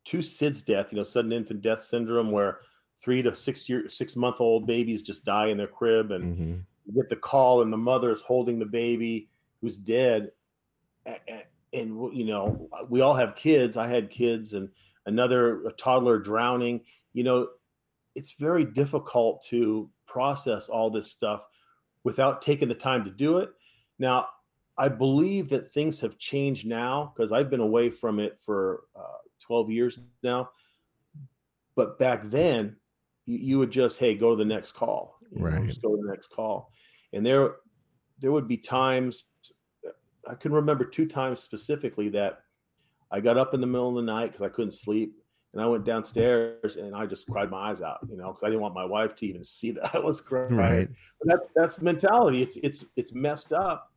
two 0.05 0.19
sids 0.19 0.63
death 0.63 0.87
you 0.91 0.97
know 0.97 1.03
sudden 1.03 1.33
infant 1.33 1.61
death 1.61 1.83
syndrome 1.83 2.31
where 2.31 2.59
three 3.01 3.21
to 3.21 3.35
six 3.35 3.67
year 3.67 3.89
six 3.89 4.15
month 4.15 4.39
old 4.39 4.65
babies 4.65 5.01
just 5.01 5.25
die 5.25 5.47
in 5.47 5.57
their 5.57 5.67
crib 5.67 6.11
and 6.11 6.23
mm-hmm. 6.23 6.59
you 6.85 6.93
get 6.93 7.09
the 7.09 7.15
call 7.15 7.61
and 7.61 7.73
the 7.73 7.77
mother 7.77 8.11
is 8.11 8.21
holding 8.21 8.57
the 8.59 8.65
baby 8.65 9.27
who's 9.61 9.77
dead. 9.77 10.31
And 11.73 12.13
you 12.13 12.25
know 12.25 12.69
we 12.89 13.01
all 13.01 13.13
have 13.13 13.35
kids. 13.35 13.77
I 13.77 13.87
had 13.87 14.09
kids 14.09 14.53
and 14.53 14.69
another 15.05 15.63
toddler 15.77 16.17
drowning. 16.17 16.81
You 17.13 17.23
know 17.23 17.47
it's 18.15 18.31
very 18.31 18.65
difficult 18.65 19.45
to 19.45 19.89
process 20.07 20.69
all 20.69 20.89
this 20.89 21.11
stuff 21.11 21.45
without 22.03 22.41
taking 22.41 22.67
the 22.67 22.75
time 22.75 23.03
to 23.05 23.11
do 23.11 23.37
it. 23.39 23.49
Now 23.99 24.27
i 24.77 24.87
believe 24.87 25.49
that 25.49 25.71
things 25.71 25.99
have 25.99 26.17
changed 26.17 26.67
now 26.67 27.13
because 27.15 27.31
i've 27.31 27.49
been 27.49 27.59
away 27.59 27.89
from 27.89 28.19
it 28.19 28.37
for 28.39 28.83
uh, 28.95 29.17
12 29.41 29.71
years 29.71 29.99
now 30.23 30.49
but 31.75 31.99
back 31.99 32.21
then 32.25 32.75
you, 33.25 33.37
you, 33.37 33.59
would 33.59 33.71
just 33.71 33.99
hey 33.99 34.15
go 34.15 34.31
to 34.31 34.35
the 34.35 34.45
next 34.45 34.71
call 34.73 35.19
right 35.33 35.59
know, 35.59 35.65
just 35.65 35.81
go 35.81 35.95
to 35.95 36.01
the 36.01 36.09
next 36.09 36.27
call 36.27 36.71
and 37.13 37.25
there 37.25 37.55
there 38.19 38.31
would 38.31 38.47
be 38.47 38.57
times 38.57 39.25
I 40.27 40.35
can 40.35 40.51
remember 40.51 40.85
two 40.85 41.05
times 41.05 41.39
specifically 41.39 42.09
that 42.09 42.39
I 43.11 43.21
got 43.21 43.37
up 43.37 43.53
in 43.53 43.61
the 43.61 43.67
middle 43.67 43.89
of 43.89 43.95
the 43.95 44.11
night 44.11 44.27
because 44.27 44.41
I 44.41 44.49
couldn't 44.49 44.71
sleep, 44.71 45.15
and 45.53 45.61
I 45.61 45.65
went 45.65 45.85
downstairs 45.85 46.75
and 46.75 46.93
I 46.93 47.05
just 47.05 47.27
cried 47.27 47.49
my 47.49 47.69
eyes 47.69 47.81
out, 47.81 47.99
you 48.09 48.17
know, 48.17 48.27
because 48.27 48.43
I 48.43 48.47
didn't 48.47 48.61
want 48.61 48.75
my 48.75 48.85
wife 48.85 49.15
to 49.15 49.25
even 49.25 49.43
see 49.43 49.71
that 49.71 49.95
I 49.95 49.99
was 49.99 50.19
crying. 50.19 50.55
Right. 50.55 50.89
But 51.19 51.27
that, 51.27 51.49
that's 51.55 51.77
the 51.77 51.85
mentality. 51.85 52.41
It's 52.41 52.57
it's 52.57 52.85
it's 52.95 53.13
messed 53.13 53.53
up, 53.53 53.91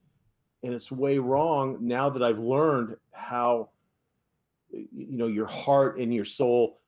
and 0.62 0.74
it's 0.74 0.90
way 0.90 1.18
wrong. 1.18 1.78
Now 1.80 2.10
that 2.10 2.22
I've 2.22 2.38
learned 2.38 2.96
how, 3.12 3.70
you 4.70 5.16
know, 5.16 5.26
your 5.26 5.46
heart 5.46 5.98
and 5.98 6.14
your 6.14 6.24
soul 6.24 6.80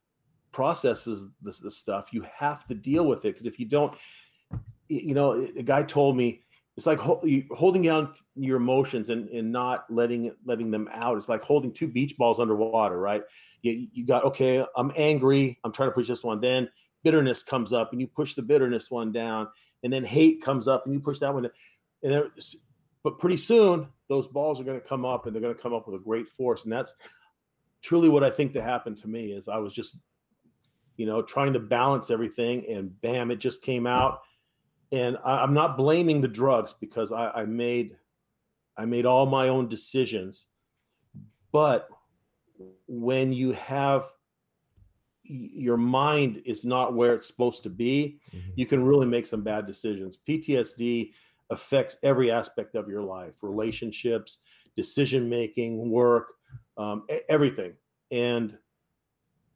processes 0.53 1.27
this, 1.41 1.59
this 1.59 1.77
stuff, 1.77 2.13
you 2.13 2.25
have 2.37 2.67
to 2.69 2.75
deal 2.75 3.07
with 3.07 3.25
it 3.25 3.35
because 3.35 3.47
if 3.47 3.59
you 3.59 3.67
don't, 3.67 3.95
you 4.89 5.15
know, 5.15 5.33
a 5.33 5.63
guy 5.63 5.83
told 5.83 6.17
me 6.17 6.43
it's 6.77 6.87
like 6.87 6.99
holding 6.99 7.83
down 7.83 8.13
your 8.35 8.57
emotions 8.57 9.11
and, 9.11 9.29
and 9.29 9.53
not 9.53 9.85
letting 9.91 10.35
letting 10.47 10.71
them 10.71 10.89
out. 10.93 11.19
It's 11.19 11.29
like 11.29 11.43
holding 11.43 11.73
two 11.73 11.87
beach 11.87 12.17
balls 12.17 12.41
underwater, 12.41 12.99
right? 12.99 13.23
You, 13.61 13.89
you 13.93 14.07
got 14.07 14.25
okay. 14.25 14.65
I'm 14.75 14.91
angry. 14.97 15.59
I'm 15.65 15.73
trying 15.73 15.91
to 15.91 15.95
push 15.95 16.09
this 16.09 16.25
one. 16.25 16.41
Then 16.41 16.71
bitterness 17.05 17.43
comes 17.43 17.75
up, 17.75 17.93
and 17.93 18.01
you 18.01 18.07
push 18.07 18.35
the 18.35 18.43
bitterness 18.43 18.91
one 18.91 19.13
down, 19.13 19.49
and 19.83 19.93
then 19.93 20.05
hate 20.05 20.43
comes 20.43 20.67
up 20.67 20.85
and 20.85 20.95
you 20.95 21.01
push 21.01 21.19
that 21.19 21.35
one 21.35 21.43
Down. 21.45 21.53
and 22.03 22.13
then, 22.13 22.31
but 23.03 23.19
pretty 23.19 23.37
soon 23.37 23.89
those 24.09 24.29
balls 24.29 24.61
are 24.61 24.65
going 24.65 24.81
to 24.81 24.87
come 24.87 25.05
up 25.05 25.27
and 25.27 25.35
they're 25.35 25.43
going 25.43 25.55
to 25.55 25.61
come 25.61 25.75
up 25.75 25.87
with 25.87 26.01
a 26.01 26.05
great 26.05 26.29
force 26.29 26.65
and 26.65 26.73
that's 26.73 26.95
truly 27.83 28.09
what 28.09 28.25
i 28.25 28.31
think 28.31 28.53
that 28.53 28.63
happened 28.63 28.97
to 28.97 29.09
me 29.09 29.33
is 29.33 29.49
i 29.49 29.57
was 29.57 29.73
just 29.73 29.97
you 30.97 31.07
know 31.07 31.23
trying 31.23 31.53
to 31.53 31.61
balance 31.61 32.11
everything 32.11 32.65
and 32.69 33.01
bam 33.01 33.31
it 33.31 33.37
just 33.37 33.63
came 33.63 33.87
out 33.87 34.21
and 34.93 35.17
I, 35.25 35.43
am 35.43 35.55
not 35.55 35.79
blaming 35.79 36.21
the 36.21 36.29
drugs 36.29 36.75
because 36.79 37.13
I, 37.13 37.31
I 37.31 37.45
made 37.45 37.97
i 38.77 38.85
made 38.85 39.07
all 39.07 39.27
my 39.27 39.49
own 39.49 39.69
decisions 39.69 40.47
but 41.51 41.89
when 42.87 43.33
you 43.33 43.53
have 43.53 44.05
your 45.25 45.77
mind 45.77 46.43
is 46.45 46.65
not 46.65 46.95
where 46.95 47.15
it's 47.15 47.27
supposed 47.27 47.63
to 47.63 47.71
be, 47.71 48.19
mm-hmm. 48.35 48.51
you 48.57 48.67
can 48.67 48.85
really 48.85 49.07
make 49.07 49.27
some 49.27 49.43
bad 49.43 49.67
decisions. 49.67 50.19
PTSD 50.29 51.13
affects 51.53 51.97
every 52.03 52.31
aspect 52.31 52.75
of 52.75 52.89
your 52.89 53.03
life 53.03 53.35
relationships, 53.43 54.39
decision 54.77 55.29
making, 55.29 55.91
work, 55.91 56.35
um, 56.77 57.05
everything. 57.29 57.75
And 58.11 58.57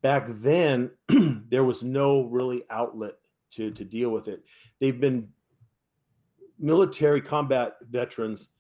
back 0.03 0.27
then, 0.29 0.91
there 1.49 1.65
was 1.65 1.83
no 1.83 2.23
really 2.23 2.65
outlet 2.71 3.15
to, 3.53 3.71
to 3.71 3.85
deal 3.85 4.11
with 4.11 4.29
it. 4.29 4.45
They've 4.81 5.01
been 5.01 5.29
military 6.59 7.21
combat 7.21 7.77
veterans 7.91 8.51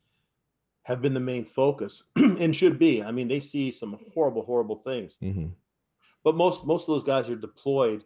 have 0.82 1.02
been 1.02 1.14
the 1.14 1.20
main 1.20 1.44
focus 1.44 2.04
and 2.16 2.54
should 2.54 2.78
be. 2.78 3.02
I 3.02 3.10
mean, 3.10 3.28
they 3.28 3.40
see 3.40 3.70
some 3.72 3.98
horrible, 4.14 4.42
horrible 4.44 4.76
things. 4.76 5.18
Mm-hmm 5.22 5.48
but 6.26 6.36
most 6.36 6.66
most 6.66 6.82
of 6.82 6.86
those 6.88 7.04
guys 7.04 7.30
are 7.30 7.36
deployed 7.36 8.04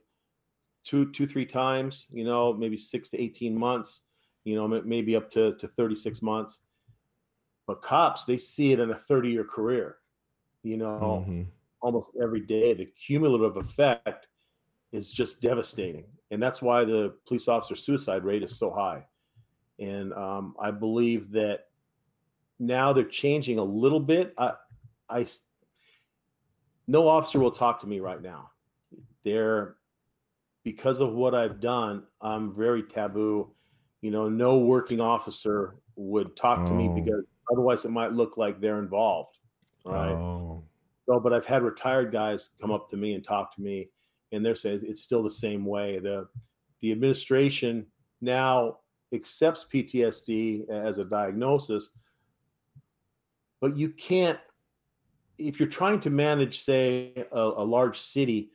two 0.85 1.11
two 1.11 1.27
three 1.27 1.47
times 1.47 2.07
you 2.11 2.23
know 2.23 2.53
maybe 2.53 2.77
six 2.77 3.09
to 3.09 3.19
18 3.19 3.57
months 3.57 4.03
you 4.45 4.55
know 4.55 4.67
maybe 4.67 5.17
up 5.17 5.31
to, 5.31 5.55
to 5.57 5.69
36 5.69 6.23
months 6.23 6.61
but 7.67 7.83
cops 7.83 8.25
they 8.25 8.37
see 8.37 8.73
it 8.73 8.81
in 8.81 8.91
a 8.91 8.95
30 8.95 9.31
year 9.31 9.45
career 9.45 9.97
you 10.63 10.77
know 10.77 11.25
mm-hmm. 11.27 11.43
almost 11.81 12.11
every 12.23 12.41
day 12.41 12.75
the 12.75 12.87
cumulative 12.87 13.57
effect 13.57 14.29
is 14.93 15.13
just 15.13 15.41
devastating 15.41 16.05
and 16.31 16.43
that's 16.43 16.63
why 16.63 16.85
the 16.85 17.15
police 17.27 17.49
officer 17.49 17.77
suicide 17.77 18.25
rate 18.25 18.43
is 18.43 18.57
so 18.57 18.71
high 18.71 19.07
and 19.79 20.13
um, 20.15 20.55
i 20.61 20.71
believe 20.71 21.31
that 21.31 21.69
now 22.59 22.93
they're 22.93 23.05
changing 23.05 23.59
a 23.59 23.65
little 23.65 24.01
bit 24.01 24.35
i 24.39 24.53
i 25.09 25.27
no 26.91 27.07
officer 27.07 27.39
will 27.39 27.53
talk 27.53 27.79
to 27.81 27.87
me 27.87 28.01
right 28.01 28.21
now. 28.21 28.51
They're 29.25 29.77
because 30.65 31.01
of 31.01 31.13
what 31.13 31.37
I've 31.37 31.61
done, 31.61 32.03
I'm 32.21 32.53
very 32.53 32.83
taboo. 32.83 33.53
You 34.03 34.11
know, 34.11 34.29
no 34.29 34.59
working 34.59 35.01
officer 35.01 35.77
would 35.97 36.37
talk 36.37 36.67
to 36.67 36.73
oh. 36.73 36.77
me 36.77 37.01
because 37.01 37.25
otherwise 37.53 37.85
it 37.85 37.91
might 37.91 38.13
look 38.13 38.37
like 38.37 38.61
they're 38.61 38.79
involved. 38.79 39.39
Right. 39.85 40.11
Oh. 40.11 40.65
So, 41.07 41.21
but 41.21 41.33
I've 41.33 41.47
had 41.47 41.63
retired 41.63 42.13
guys 42.13 42.51
come 42.61 42.71
up 42.71 42.89
to 42.91 42.97
me 42.97 43.15
and 43.15 43.25
talk 43.25 43.55
to 43.57 43.63
me, 43.63 43.89
and 44.33 44.45
they're 44.45 44.55
saying 44.55 44.81
it's 44.83 45.03
still 45.03 45.23
the 45.23 45.31
same 45.31 45.65
way. 45.65 45.99
The 45.99 46.29
the 46.81 46.93
administration 46.93 47.87
now 48.21 48.79
accepts 49.13 49.67
PTSD 49.73 50.71
as 50.71 50.99
a 50.99 51.05
diagnosis, 51.05 51.91
but 53.61 53.77
you 53.77 53.91
can't 53.91 54.39
if 55.41 55.59
you're 55.59 55.69
trying 55.69 56.01
to 56.01 56.11
manage, 56.11 56.61
say, 56.61 57.13
a, 57.33 57.41
a, 57.41 57.65
large 57.65 57.99
city, 57.99 58.51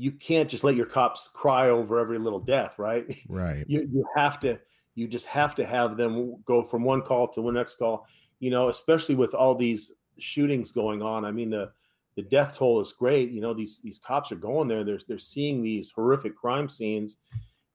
you 0.00 0.12
can't 0.12 0.48
just 0.48 0.64
let 0.64 0.76
your 0.76 0.86
cops 0.86 1.28
cry 1.28 1.68
over 1.68 1.98
every 1.98 2.18
little 2.18 2.40
death, 2.40 2.78
right? 2.78 3.04
Right. 3.28 3.64
you 3.68 3.86
you 3.92 4.04
have 4.16 4.40
to 4.40 4.58
you 4.94 5.06
just 5.06 5.26
have 5.26 5.54
to 5.56 5.66
have 5.66 5.96
them 5.96 6.42
go 6.46 6.62
from 6.62 6.84
one 6.84 7.02
call 7.02 7.28
to 7.28 7.42
the 7.42 7.50
next 7.50 7.76
call. 7.76 8.06
You 8.38 8.50
know, 8.50 8.70
especially 8.70 9.14
with 9.14 9.34
all 9.34 9.54
these 9.54 9.92
shootings 10.18 10.72
going 10.72 11.02
on. 11.02 11.26
I 11.26 11.32
mean, 11.32 11.50
the 11.50 11.70
the 12.16 12.22
death 12.22 12.56
toll 12.56 12.80
is 12.80 12.94
great. 12.94 13.30
You 13.30 13.42
know, 13.42 13.52
these 13.52 13.80
these 13.84 13.98
cops 13.98 14.32
are 14.32 14.36
going 14.36 14.68
there. 14.68 14.84
They're 14.84 15.00
they're 15.06 15.18
seeing 15.18 15.62
these 15.62 15.90
horrific 15.90 16.34
crime 16.34 16.70
scenes, 16.70 17.18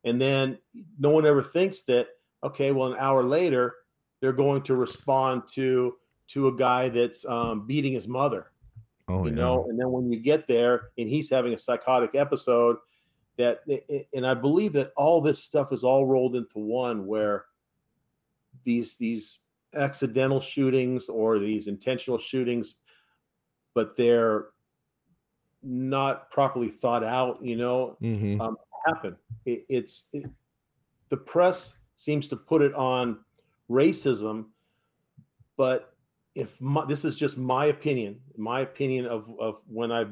and 0.04 0.20
then 0.20 0.58
no 0.98 1.12
one 1.12 1.28
ever 1.28 1.44
thinks 1.44 1.84
that 1.84 2.08
okay, 2.44 2.72
well, 2.72 2.92
an 2.92 3.00
hour 3.00 3.24
later 3.24 3.76
they're 4.20 4.34
going 4.34 4.64
to 4.64 4.76
respond 4.76 5.44
to 5.54 5.96
to 6.30 6.48
a 6.48 6.56
guy 6.56 6.90
that's 6.90 7.24
um, 7.26 7.68
beating 7.68 7.94
his 7.94 8.08
mother. 8.08 8.52
Oh, 9.08 9.26
you 9.26 9.32
yeah. 9.32 9.36
know, 9.36 9.66
and 9.70 9.80
then 9.80 9.92
when 9.92 10.12
you 10.12 10.20
get 10.20 10.48
there 10.48 10.90
and 10.98 11.08
he's 11.08 11.30
having 11.30 11.54
a 11.54 11.60
psychotic 11.60 12.16
episode, 12.16 12.78
that 13.38 13.60
and 14.14 14.26
I 14.26 14.34
believe 14.34 14.74
that 14.74 14.94
all 14.96 15.22
this 15.22 15.44
stuff 15.44 15.72
is 15.74 15.84
all 15.84 16.06
rolled 16.06 16.36
into 16.36 16.60
one 16.60 17.06
where 17.06 17.46
these 18.64 18.96
these 18.96 19.40
accidental 19.76 20.40
shootings 20.40 21.10
or 21.10 21.38
these 21.38 21.68
intentional 21.68 22.18
shootings, 22.18 22.76
but 23.74 23.98
they're 23.98 24.48
not 25.62 26.32
properly 26.32 26.70
thought 26.70 27.04
out, 27.04 27.44
you 27.44 27.56
know, 27.56 27.98
mm-hmm. 28.02 28.40
um, 28.40 28.56
happen. 28.86 29.16
It, 29.46 29.66
it's 29.68 30.06
it, 30.14 30.30
the 31.10 31.18
press 31.18 31.78
seems 31.96 32.28
to 32.30 32.36
put 32.36 32.62
it 32.62 32.74
on 32.74 33.20
racism, 33.70 34.46
but 35.58 35.95
if 36.36 36.60
my, 36.60 36.86
this 36.86 37.06
is 37.06 37.16
just 37.16 37.38
my 37.38 37.68
opinion, 37.68 38.20
my 38.38 38.62
opinion 38.62 39.06
of 39.06 39.30
of 39.40 39.62
when 39.68 39.92
I've 39.92 40.12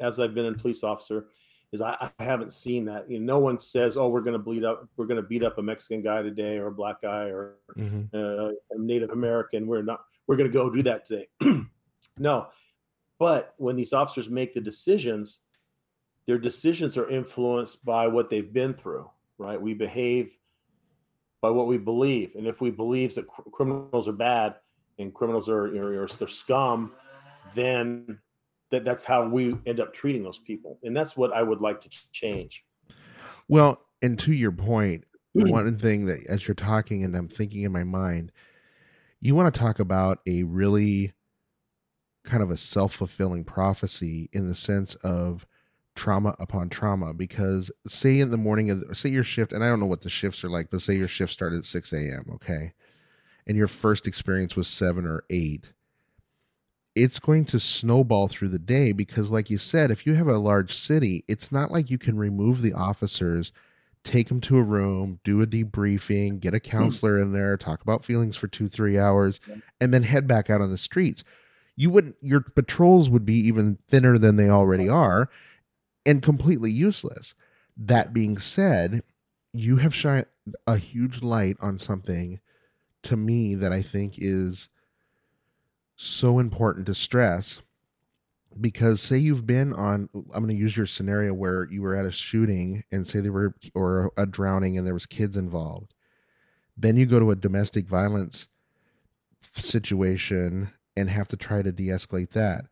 as 0.00 0.18
I've 0.18 0.34
been 0.34 0.46
a 0.46 0.52
police 0.52 0.82
officer, 0.82 1.28
is 1.72 1.80
I, 1.80 2.10
I 2.18 2.24
haven't 2.24 2.52
seen 2.52 2.84
that. 2.86 3.08
You 3.08 3.20
know, 3.20 3.34
no 3.34 3.38
one 3.38 3.58
says, 3.58 3.96
"Oh, 3.96 4.08
we're 4.08 4.20
going 4.20 4.34
to 4.34 4.38
bleed 4.38 4.64
up, 4.64 4.88
we're 4.96 5.06
going 5.06 5.22
to 5.22 5.26
beat 5.26 5.44
up 5.44 5.58
a 5.58 5.62
Mexican 5.62 6.02
guy 6.02 6.22
today, 6.22 6.58
or 6.58 6.66
a 6.66 6.72
black 6.72 7.00
guy, 7.00 7.26
or 7.26 7.54
mm-hmm. 7.76 8.14
uh, 8.14 8.48
a 8.48 8.78
Native 8.78 9.10
American." 9.10 9.66
We're 9.66 9.82
not. 9.82 10.04
We're 10.26 10.36
going 10.36 10.50
to 10.50 10.52
go 10.52 10.68
do 10.68 10.82
that 10.82 11.06
today. 11.06 11.28
no, 12.18 12.48
but 13.18 13.54
when 13.56 13.76
these 13.76 13.92
officers 13.92 14.28
make 14.28 14.54
the 14.54 14.60
decisions, 14.60 15.40
their 16.26 16.38
decisions 16.38 16.96
are 16.96 17.08
influenced 17.08 17.84
by 17.84 18.08
what 18.08 18.28
they've 18.28 18.52
been 18.52 18.74
through. 18.74 19.08
Right? 19.38 19.60
We 19.60 19.74
behave 19.74 20.36
by 21.40 21.50
what 21.50 21.68
we 21.68 21.78
believe, 21.78 22.34
and 22.34 22.46
if 22.48 22.60
we 22.60 22.70
believe 22.70 23.14
that 23.14 23.28
cr- 23.28 23.48
criminals 23.50 24.08
are 24.08 24.12
bad, 24.12 24.56
and 24.98 25.12
criminals 25.14 25.48
are 25.48 25.68
you 25.68 25.80
know, 25.80 26.06
they're 26.06 26.28
scum, 26.28 26.92
then 27.54 28.18
that 28.70 28.84
that's 28.84 29.04
how 29.04 29.28
we 29.28 29.56
end 29.66 29.80
up 29.80 29.92
treating 29.92 30.22
those 30.22 30.38
people, 30.38 30.78
and 30.82 30.96
that's 30.96 31.16
what 31.16 31.32
I 31.32 31.42
would 31.42 31.60
like 31.60 31.80
to 31.82 31.90
change. 32.10 32.64
Well, 33.48 33.80
and 34.00 34.18
to 34.20 34.32
your 34.32 34.52
point, 34.52 35.04
one 35.32 35.78
thing 35.78 36.06
that 36.06 36.26
as 36.28 36.46
you're 36.46 36.54
talking 36.54 37.04
and 37.04 37.16
I'm 37.16 37.28
thinking 37.28 37.62
in 37.62 37.72
my 37.72 37.84
mind, 37.84 38.32
you 39.20 39.34
want 39.34 39.52
to 39.52 39.58
talk 39.58 39.78
about 39.78 40.18
a 40.26 40.42
really 40.42 41.12
kind 42.24 42.42
of 42.42 42.50
a 42.50 42.56
self-fulfilling 42.56 43.44
prophecy 43.44 44.28
in 44.32 44.46
the 44.46 44.54
sense 44.54 44.94
of 44.96 45.46
trauma 45.94 46.34
upon 46.38 46.68
trauma 46.68 47.12
because 47.12 47.70
say 47.86 48.18
in 48.20 48.30
the 48.30 48.36
morning 48.36 48.70
of 48.70 48.82
say 48.96 49.10
your 49.10 49.24
shift 49.24 49.52
and 49.52 49.62
i 49.62 49.68
don't 49.68 49.80
know 49.80 49.86
what 49.86 50.00
the 50.00 50.08
shifts 50.08 50.42
are 50.42 50.48
like 50.48 50.70
but 50.70 50.80
say 50.80 50.94
your 50.94 51.08
shift 51.08 51.30
started 51.30 51.58
at 51.58 51.64
6 51.66 51.92
a.m 51.92 52.30
okay 52.32 52.72
and 53.46 53.56
your 53.56 53.68
first 53.68 54.06
experience 54.06 54.56
was 54.56 54.68
seven 54.68 55.06
or 55.06 55.24
eight, 55.30 55.72
it's 56.94 57.18
going 57.18 57.44
to 57.46 57.58
snowball 57.58 58.28
through 58.28 58.48
the 58.48 58.58
day 58.58 58.92
because, 58.92 59.30
like 59.30 59.50
you 59.50 59.58
said, 59.58 59.90
if 59.90 60.06
you 60.06 60.14
have 60.14 60.28
a 60.28 60.38
large 60.38 60.74
city, 60.74 61.24
it's 61.26 61.50
not 61.50 61.70
like 61.70 61.90
you 61.90 61.98
can 61.98 62.18
remove 62.18 62.60
the 62.60 62.74
officers, 62.74 63.50
take 64.04 64.28
them 64.28 64.40
to 64.42 64.58
a 64.58 64.62
room, 64.62 65.18
do 65.24 65.40
a 65.40 65.46
debriefing, 65.46 66.38
get 66.40 66.54
a 66.54 66.58
hmm. 66.58 66.68
counselor 66.68 67.20
in 67.20 67.32
there, 67.32 67.56
talk 67.56 67.82
about 67.82 68.04
feelings 68.04 68.36
for 68.36 68.46
two, 68.46 68.68
three 68.68 68.98
hours, 68.98 69.40
and 69.80 69.92
then 69.94 70.02
head 70.02 70.26
back 70.28 70.50
out 70.50 70.60
on 70.60 70.70
the 70.70 70.78
streets. 70.78 71.24
You 71.76 71.88
wouldn't, 71.88 72.16
your 72.20 72.40
patrols 72.40 73.08
would 73.08 73.24
be 73.24 73.38
even 73.46 73.78
thinner 73.88 74.18
than 74.18 74.36
they 74.36 74.50
already 74.50 74.88
are 74.88 75.30
and 76.04 76.22
completely 76.22 76.70
useless. 76.70 77.34
That 77.76 78.12
being 78.12 78.36
said, 78.36 79.02
you 79.54 79.76
have 79.76 79.94
shined 79.94 80.26
a 80.66 80.76
huge 80.76 81.22
light 81.22 81.56
on 81.60 81.78
something 81.78 82.40
to 83.02 83.16
me 83.16 83.54
that 83.54 83.72
I 83.72 83.82
think 83.82 84.14
is 84.18 84.68
so 85.96 86.38
important 86.38 86.86
to 86.86 86.94
stress 86.94 87.60
because 88.60 89.00
say 89.00 89.16
you've 89.16 89.46
been 89.46 89.72
on 89.72 90.08
i'm 90.34 90.44
going 90.44 90.48
to 90.48 90.60
use 90.60 90.76
your 90.76 90.86
scenario 90.86 91.32
where 91.32 91.68
you 91.70 91.80
were 91.80 91.96
at 91.96 92.04
a 92.04 92.10
shooting 92.10 92.84
and 92.90 93.06
say 93.06 93.20
there 93.20 93.32
were 93.32 93.54
or 93.74 94.12
a 94.16 94.26
drowning 94.26 94.76
and 94.76 94.86
there 94.86 94.94
was 94.94 95.06
kids 95.06 95.36
involved. 95.36 95.94
Then 96.76 96.96
you 96.96 97.06
go 97.06 97.20
to 97.20 97.30
a 97.30 97.36
domestic 97.36 97.86
violence 97.86 98.48
situation 99.52 100.72
and 100.96 101.08
have 101.08 101.28
to 101.28 101.36
try 101.36 101.62
to 101.62 101.72
de-escalate 101.72 102.30
that. 102.30 102.66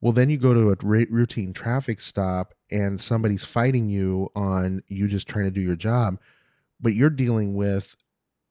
Well 0.00 0.12
then 0.12 0.30
you 0.30 0.38
go 0.38 0.54
to 0.54 0.70
a 0.70 0.76
routine 1.10 1.52
traffic 1.52 2.00
stop 2.00 2.54
and 2.70 3.00
somebody's 3.00 3.44
fighting 3.44 3.88
you 3.88 4.30
on 4.34 4.82
you 4.88 5.08
just 5.08 5.28
trying 5.28 5.44
to 5.44 5.50
do 5.50 5.60
your 5.60 5.76
job 5.76 6.18
but 6.80 6.94
you're 6.94 7.10
dealing 7.10 7.54
with 7.54 7.96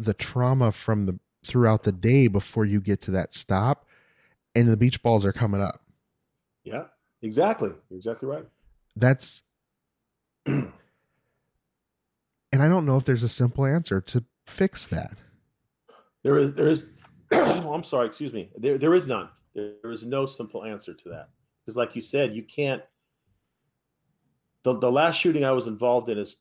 the 0.05 0.13
trauma 0.13 0.71
from 0.71 1.05
the 1.05 1.19
throughout 1.45 1.83
the 1.83 1.91
day 1.91 2.27
before 2.27 2.65
you 2.65 2.79
get 2.79 3.01
to 3.01 3.11
that 3.11 3.33
stop 3.33 3.87
and 4.53 4.67
the 4.67 4.77
beach 4.77 5.01
balls 5.01 5.25
are 5.25 5.33
coming 5.33 5.61
up 5.61 5.81
yeah 6.63 6.83
exactly 7.21 7.71
You're 7.89 7.97
exactly 7.97 8.27
right 8.27 8.45
that's 8.95 9.43
and 12.51 12.61
I 12.61 12.67
don't 12.67 12.85
know 12.85 12.97
if 12.97 13.05
there's 13.05 13.23
a 13.23 13.29
simple 13.29 13.65
answer 13.65 14.01
to 14.01 14.23
fix 14.45 14.87
that. 14.87 15.13
There 16.23 16.37
is, 16.37 16.53
there 16.53 16.69
is. 16.69 16.87
oh, 17.31 17.71
I'm 17.73 17.83
sorry, 17.83 18.07
excuse 18.07 18.33
me. 18.33 18.49
There, 18.57 18.77
there 18.77 18.93
is 18.93 19.07
none. 19.07 19.29
There, 19.55 19.73
there 19.81 19.91
is 19.91 20.03
no 20.03 20.25
simple 20.25 20.63
answer 20.63 20.93
to 20.93 21.09
that 21.09 21.29
because, 21.63 21.75
like 21.77 21.95
you 21.95 22.01
said, 22.01 22.35
you 22.35 22.43
can't. 22.43 22.81
The 24.63 24.77
the 24.77 24.91
last 24.91 25.15
shooting 25.15 25.43
I 25.43 25.51
was 25.51 25.67
involved 25.67 26.09
in 26.09 26.17
is 26.17 26.37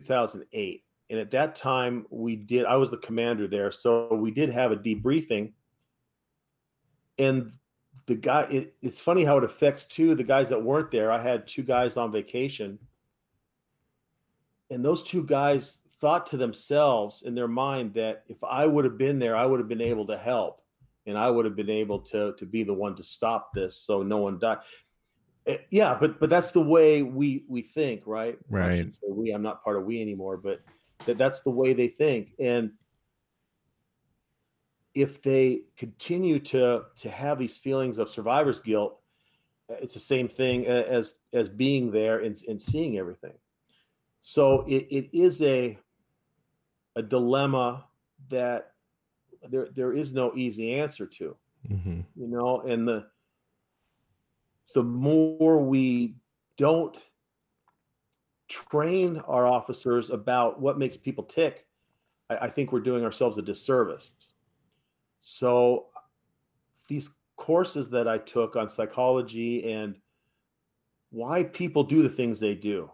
2008, 0.00 0.84
and 1.10 1.18
at 1.18 1.30
that 1.32 1.54
time 1.54 2.06
we 2.10 2.36
did. 2.36 2.64
I 2.64 2.76
was 2.76 2.90
the 2.90 2.98
commander 2.98 3.48
there, 3.48 3.72
so 3.72 4.14
we 4.14 4.30
did 4.30 4.50
have 4.50 4.72
a 4.72 4.76
debriefing, 4.76 5.52
and 7.18 7.52
the 8.06 8.16
guy. 8.16 8.42
It, 8.50 8.74
it's 8.82 9.00
funny 9.00 9.24
how 9.24 9.38
it 9.38 9.44
affects 9.44 9.86
too 9.86 10.14
the 10.14 10.24
guys 10.24 10.48
that 10.50 10.62
weren't 10.62 10.90
there. 10.90 11.10
I 11.10 11.20
had 11.20 11.46
two 11.46 11.62
guys 11.62 11.96
on 11.96 12.12
vacation, 12.12 12.78
and 14.70 14.84
those 14.84 15.02
two 15.02 15.24
guys 15.24 15.80
thought 16.00 16.26
to 16.28 16.36
themselves 16.36 17.22
in 17.22 17.34
their 17.34 17.48
mind 17.48 17.94
that 17.94 18.22
if 18.28 18.42
I 18.44 18.66
would 18.66 18.84
have 18.84 18.98
been 18.98 19.18
there, 19.18 19.36
I 19.36 19.46
would 19.46 19.58
have 19.58 19.68
been 19.68 19.80
able 19.80 20.06
to 20.06 20.16
help 20.16 20.62
and 21.08 21.16
I 21.16 21.30
would 21.30 21.46
have 21.46 21.56
been 21.56 21.70
able 21.70 22.00
to 22.00 22.34
to 22.34 22.46
be 22.46 22.62
the 22.62 22.74
one 22.74 22.94
to 22.96 23.02
stop 23.02 23.52
this 23.54 23.76
so 23.76 24.02
no 24.02 24.18
one 24.18 24.38
died. 24.38 24.58
Eh, 25.46 25.56
yeah, 25.70 25.96
but 25.98 26.20
but 26.20 26.30
that's 26.30 26.52
the 26.52 26.60
way 26.60 27.02
we 27.02 27.44
we 27.48 27.62
think, 27.62 28.02
right? 28.06 28.38
Right. 28.48 28.92
So 28.92 29.08
we, 29.08 29.32
I'm 29.32 29.42
not 29.42 29.64
part 29.64 29.76
of 29.76 29.84
we 29.84 30.00
anymore, 30.00 30.36
but 30.36 30.60
that 31.06 31.18
that's 31.18 31.42
the 31.42 31.50
way 31.50 31.72
they 31.72 31.88
think, 31.88 32.34
and 32.38 32.72
if 34.94 35.22
they 35.22 35.62
continue 35.76 36.38
to 36.40 36.82
to 36.96 37.10
have 37.10 37.38
these 37.38 37.56
feelings 37.56 37.98
of 37.98 38.10
survivor's 38.10 38.60
guilt, 38.60 39.00
it's 39.68 39.94
the 39.94 40.00
same 40.00 40.28
thing 40.28 40.66
as 40.66 41.18
as 41.32 41.48
being 41.48 41.90
there 41.90 42.20
and, 42.20 42.36
and 42.48 42.60
seeing 42.60 42.98
everything. 42.98 43.34
So 44.22 44.64
it, 44.66 44.86
it 44.90 45.16
is 45.16 45.42
a 45.42 45.78
a 46.96 47.02
dilemma 47.02 47.84
that 48.28 48.72
there 49.48 49.68
there 49.72 49.92
is 49.92 50.12
no 50.12 50.32
easy 50.34 50.74
answer 50.74 51.06
to. 51.06 51.36
Mm-hmm. 51.70 52.00
You 52.16 52.28
know, 52.28 52.60
and 52.62 52.88
the 52.88 53.06
the 54.74 54.82
more 54.82 55.62
we 55.62 56.16
don't 56.56 56.96
train 58.48 59.18
our 59.26 59.46
officers 59.46 60.10
about 60.10 60.60
what 60.60 60.78
makes 60.78 60.96
people 60.96 61.24
tick, 61.24 61.66
I, 62.30 62.36
I 62.36 62.48
think 62.48 62.72
we're 62.72 62.80
doing 62.80 63.04
ourselves 63.04 63.38
a 63.38 63.42
disservice. 63.42 64.12
So 65.20 65.86
these 66.88 67.10
courses 67.36 67.90
that 67.90 68.08
I 68.08 68.18
took 68.18 68.56
on 68.56 68.68
psychology 68.68 69.72
and 69.72 69.96
why 71.10 71.44
people 71.44 71.84
do 71.84 72.02
the 72.02 72.08
things 72.08 72.40
they 72.40 72.54
do, 72.54 72.90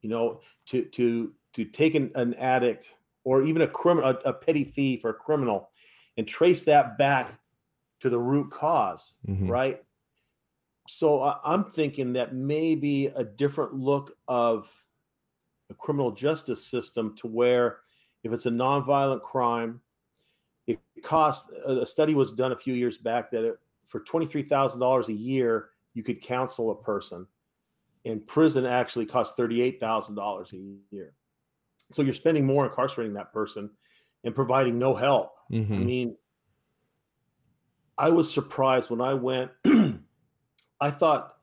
you 0.00 0.10
know, 0.10 0.40
to 0.66 0.84
to 0.86 1.32
to 1.54 1.64
take 1.64 1.94
an, 1.94 2.10
an 2.14 2.34
addict 2.34 2.94
or 3.22 3.42
even 3.42 3.62
a 3.62 3.68
criminal, 3.68 4.10
a, 4.10 4.28
a, 4.28 4.32
petty 4.32 4.64
thief 4.64 5.04
or 5.04 5.10
a 5.10 5.14
criminal, 5.14 5.70
and 6.16 6.28
trace 6.28 6.62
that 6.64 6.98
back 6.98 7.32
to 8.00 8.10
the 8.10 8.18
root 8.18 8.50
because 8.50 9.14
Mhm. 9.26 9.48
right? 9.48 9.82
So 10.88 11.22
I, 11.22 11.38
I'm 11.44 11.70
thinking 11.70 12.12
that 12.14 12.34
maybe 12.34 13.06
a 13.06 13.24
different 13.24 13.74
look 13.74 14.12
of 14.28 14.70
criminal 15.72 16.10
justice 16.10 16.66
system 16.66 17.16
to 17.16 17.26
where 17.26 17.78
if 18.22 18.32
it's 18.32 18.44
a 18.44 18.50
nonviolent 18.50 19.22
crime, 19.22 19.80
it 20.66 20.78
costs. 21.02 21.50
A 21.66 21.86
study 21.86 22.14
was 22.14 22.32
done 22.32 22.52
a 22.52 22.56
few 22.56 22.74
years 22.74 22.98
back 22.98 23.30
that 23.30 23.44
it, 23.44 23.56
for 23.86 24.00
twenty 24.00 24.26
three 24.26 24.42
thousand 24.42 24.80
dollars 24.80 25.08
a 25.08 25.14
year, 25.14 25.70
you 25.94 26.02
could 26.02 26.20
counsel 26.20 26.70
a 26.70 26.74
person. 26.74 27.26
And 28.04 28.26
prison 28.26 28.66
actually 28.66 29.06
costs 29.06 29.34
thirty 29.36 29.62
eight 29.62 29.80
thousand 29.80 30.14
dollars 30.16 30.52
a 30.52 30.58
year. 30.90 31.14
So 31.92 32.02
you're 32.02 32.14
spending 32.14 32.44
more 32.44 32.66
incarcerating 32.66 33.14
that 33.14 33.32
person 33.32 33.70
and 34.24 34.34
providing 34.34 34.78
no 34.78 34.94
help. 34.94 35.32
I 35.50 35.54
Mhm. 35.54 35.84
mean, 35.84 36.16
I 37.98 38.10
was 38.10 38.32
surprised 38.32 38.90
when 38.90 39.00
I 39.00 39.14
went. 39.14 39.50
I 40.80 40.90
thought 40.90 41.33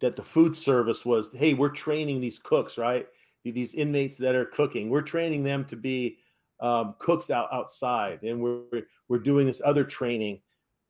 that 0.00 0.16
the 0.16 0.22
food 0.22 0.56
service 0.56 1.04
was, 1.04 1.30
hey, 1.34 1.54
we're 1.54 1.68
training 1.68 2.20
these 2.20 2.38
cooks, 2.38 2.78
right? 2.78 3.06
These 3.44 3.74
inmates 3.74 4.16
that 4.18 4.34
are 4.34 4.44
cooking, 4.46 4.90
we're 4.90 5.02
training 5.02 5.44
them 5.44 5.64
to 5.66 5.76
be 5.76 6.18
um, 6.60 6.94
cooks 6.98 7.30
out 7.30 7.48
outside, 7.52 8.22
and 8.22 8.42
we're 8.42 8.82
we're 9.08 9.18
doing 9.18 9.46
this 9.46 9.62
other 9.64 9.82
training. 9.84 10.42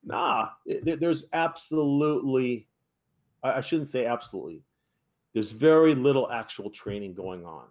Nah, 0.02 0.48
there- 0.66 0.96
there's 0.96 1.26
absolutely, 1.32 2.66
I 3.44 3.58
I 3.58 3.60
shouldn't 3.60 3.86
say 3.88 4.04
absolutely. 4.04 4.64
There's 5.32 5.52
very 5.52 5.94
little 5.94 6.28
actual 6.32 6.70
training 6.70 7.14
going 7.14 7.44
on. 7.44 7.68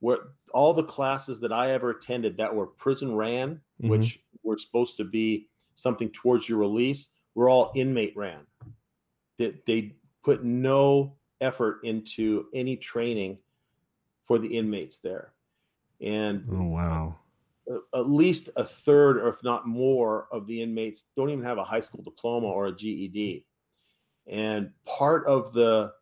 Where 0.00 0.18
all 0.52 0.74
the 0.74 0.84
classes 0.84 1.40
that 1.40 1.52
I 1.52 1.70
ever 1.70 1.90
attended 1.90 2.36
that 2.36 2.54
were 2.54 2.66
prison 2.66 3.16
ran, 3.16 3.62
Mhm. 3.82 3.88
which 3.88 4.22
were 4.42 4.58
supposed 4.58 4.98
to 4.98 5.04
be 5.04 5.48
something 5.74 6.10
towards 6.10 6.48
your 6.50 6.58
release, 6.58 7.08
were 7.34 7.48
all 7.48 7.72
inmate 7.74 8.14
ran. 8.14 8.46
That 9.38 9.64
they 9.64 9.96
put 10.22 10.44
no 10.44 11.16
effort 11.40 11.80
into 11.84 12.46
any 12.52 12.76
training 12.76 13.38
for 14.26 14.38
the 14.38 14.56
inmates 14.56 14.98
there. 14.98 15.32
And 16.00 16.44
Oh 16.50 16.64
wow. 16.68 17.18
at 17.94 18.08
least 18.08 18.50
a 18.56 18.64
third, 18.64 19.18
or 19.18 19.28
if 19.28 19.42
not 19.42 19.66
more, 19.66 20.28
of 20.32 20.46
the 20.46 20.62
inmates 20.62 21.04
don't 21.16 21.30
even 21.30 21.44
have 21.44 21.58
a 21.58 21.64
high 21.64 21.80
school 21.80 22.02
diploma 22.02 22.46
or 22.46 22.66
a 22.66 22.76
GED. 22.76 23.44
And 24.26 24.72
part 24.84 25.26
of 25.26 25.52
the 25.52 25.92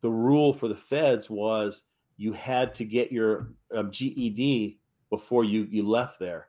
the 0.00 0.10
rule 0.10 0.52
for 0.52 0.68
the 0.68 0.76
feds 0.76 1.30
was 1.30 1.82
you 2.16 2.32
had 2.32 2.74
to 2.74 2.84
get 2.84 3.10
your 3.10 3.54
um, 3.74 3.90
GED 3.90 4.78
before 5.10 5.44
you 5.44 5.66
you 5.70 5.86
left 5.86 6.18
there. 6.20 6.48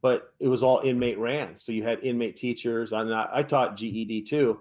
But 0.00 0.34
it 0.40 0.48
was 0.48 0.64
all 0.64 0.80
inmate 0.80 1.18
ran, 1.18 1.56
so 1.58 1.70
you 1.70 1.84
had 1.84 2.02
inmate 2.02 2.36
teachers. 2.36 2.90
Not, 2.90 3.30
I 3.32 3.44
taught 3.44 3.76
GED 3.76 4.22
too, 4.22 4.60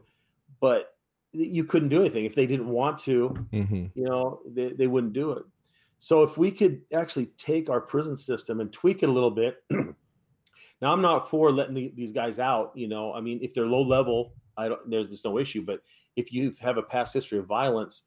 but 0.59 0.93
you 1.33 1.63
couldn't 1.63 1.89
do 1.89 2.01
anything. 2.01 2.25
If 2.25 2.35
they 2.35 2.47
didn't 2.47 2.67
want 2.67 2.97
to 2.99 3.29
hmm 3.51 3.85
you 3.93 4.05
know 4.05 4.39
they, 4.47 4.71
they 4.73 4.87
wouldn't 4.87 5.13
do 5.13 5.31
it. 5.31 5.43
So 5.99 6.23
if 6.23 6.37
we 6.37 6.49
could 6.51 6.81
actually 6.93 7.27
take 7.37 7.69
our 7.69 7.81
prison 7.81 8.15
system 8.17 8.59
and 8.61 8.71
tweak 8.71 9.03
it 9.03 9.09
a 9.09 9.11
little 9.11 9.31
bit 9.31 9.57
now 9.69 10.91
i'm 10.91 11.01
not 11.01 11.29
for 11.29 11.51
letting 11.51 11.75
the- 11.75 11.93
these 11.95 12.11
guys 12.11 12.39
out 12.39 12.71
you 12.75 12.87
know. 12.87 13.13
I 13.13 13.21
mean 13.21 13.39
if 13.41 13.53
they're 13.53 13.65
low 13.67 13.81
level 13.81 14.33
i 14.57 14.67
don't 14.67 14.89
there's, 14.89 15.07
there's 15.07 15.25
no 15.25 15.37
issue. 15.37 15.61
But 15.63 15.81
if 16.15 16.31
you 16.33 16.53
have 16.61 16.77
a 16.77 16.83
past 16.83 17.13
history 17.13 17.39
of 17.39 17.45
violence 17.45 18.03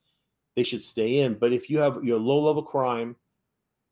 they 0.56 0.62
should 0.62 0.84
stay 0.84 1.18
in. 1.18 1.34
But 1.34 1.52
if 1.52 1.68
you 1.68 1.78
have 1.78 2.02
your 2.04 2.18
low 2.18 2.40
level 2.40 2.62
crime 2.62 3.16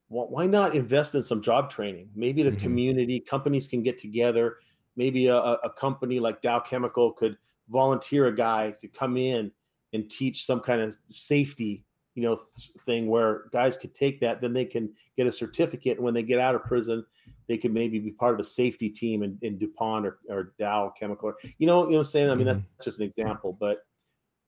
wh- 0.09 0.31
why 0.31 0.47
not 0.47 0.75
invest 0.75 1.15
in 1.15 1.23
some 1.23 1.43
job 1.43 1.71
training? 1.71 2.09
Maybe 2.15 2.43
the 2.43 2.53
Mhm. 2.53 2.59
community 2.59 3.21
companies 3.21 3.69
can 3.69 3.83
get 3.83 3.99
together. 3.99 4.59
Maybe 4.97 5.27
a 5.27 5.37
a 5.37 5.71
company 5.71 6.21
like 6.21 6.41
dow 6.43 6.61
chemical 6.61 7.13
could 7.13 7.37
volunteer 7.69 8.27
a 8.27 8.35
guy 8.35 8.73
to 8.81 8.89
come 8.89 9.17
in 9.17 9.51
and 9.93 10.11
teach 10.11 10.47
some 10.47 10.61
kind 10.61 10.81
of 10.81 10.97
safety 11.11 11.85
you 12.15 12.23
know 12.23 12.37
th- 12.37 12.71
thing 12.85 13.07
where 13.07 13.45
guys 13.53 13.79
could 13.79 13.95
take 13.95 14.21
that 14.21 14.41
then 14.41 14.53
they 14.53 14.65
can 14.65 14.93
get 15.17 15.27
a 15.27 15.33
certificate. 15.33 15.97
And 15.97 16.05
when 16.05 16.15
they 16.15 16.23
get 16.23 16.41
out 16.41 16.55
of 16.55 16.65
prison 16.65 17.05
they 17.49 17.57
could 17.57 17.73
maybe 17.73 17.99
be 17.99 18.11
part 18.11 18.35
of 18.35 18.41
a 18.41 18.45
safety 18.45 18.89
team 18.89 19.23
in, 19.23 19.39
in 19.43 19.59
dupont 19.59 20.07
or, 20.07 20.19
or 20.29 20.53
dow 20.59 20.93
chemical 20.99 21.31
or, 21.31 21.37
you 21.59 21.67
know 21.67 21.85
you 21.85 21.91
know 21.91 21.99
what 21.99 21.99
i'm 21.99 22.05
saying? 22.05 22.31
I 22.31 22.35
mean 22.35 22.47
that's 22.47 22.61
just 22.85 23.01
an 23.01 23.07
example 23.07 23.57
but 23.59 23.85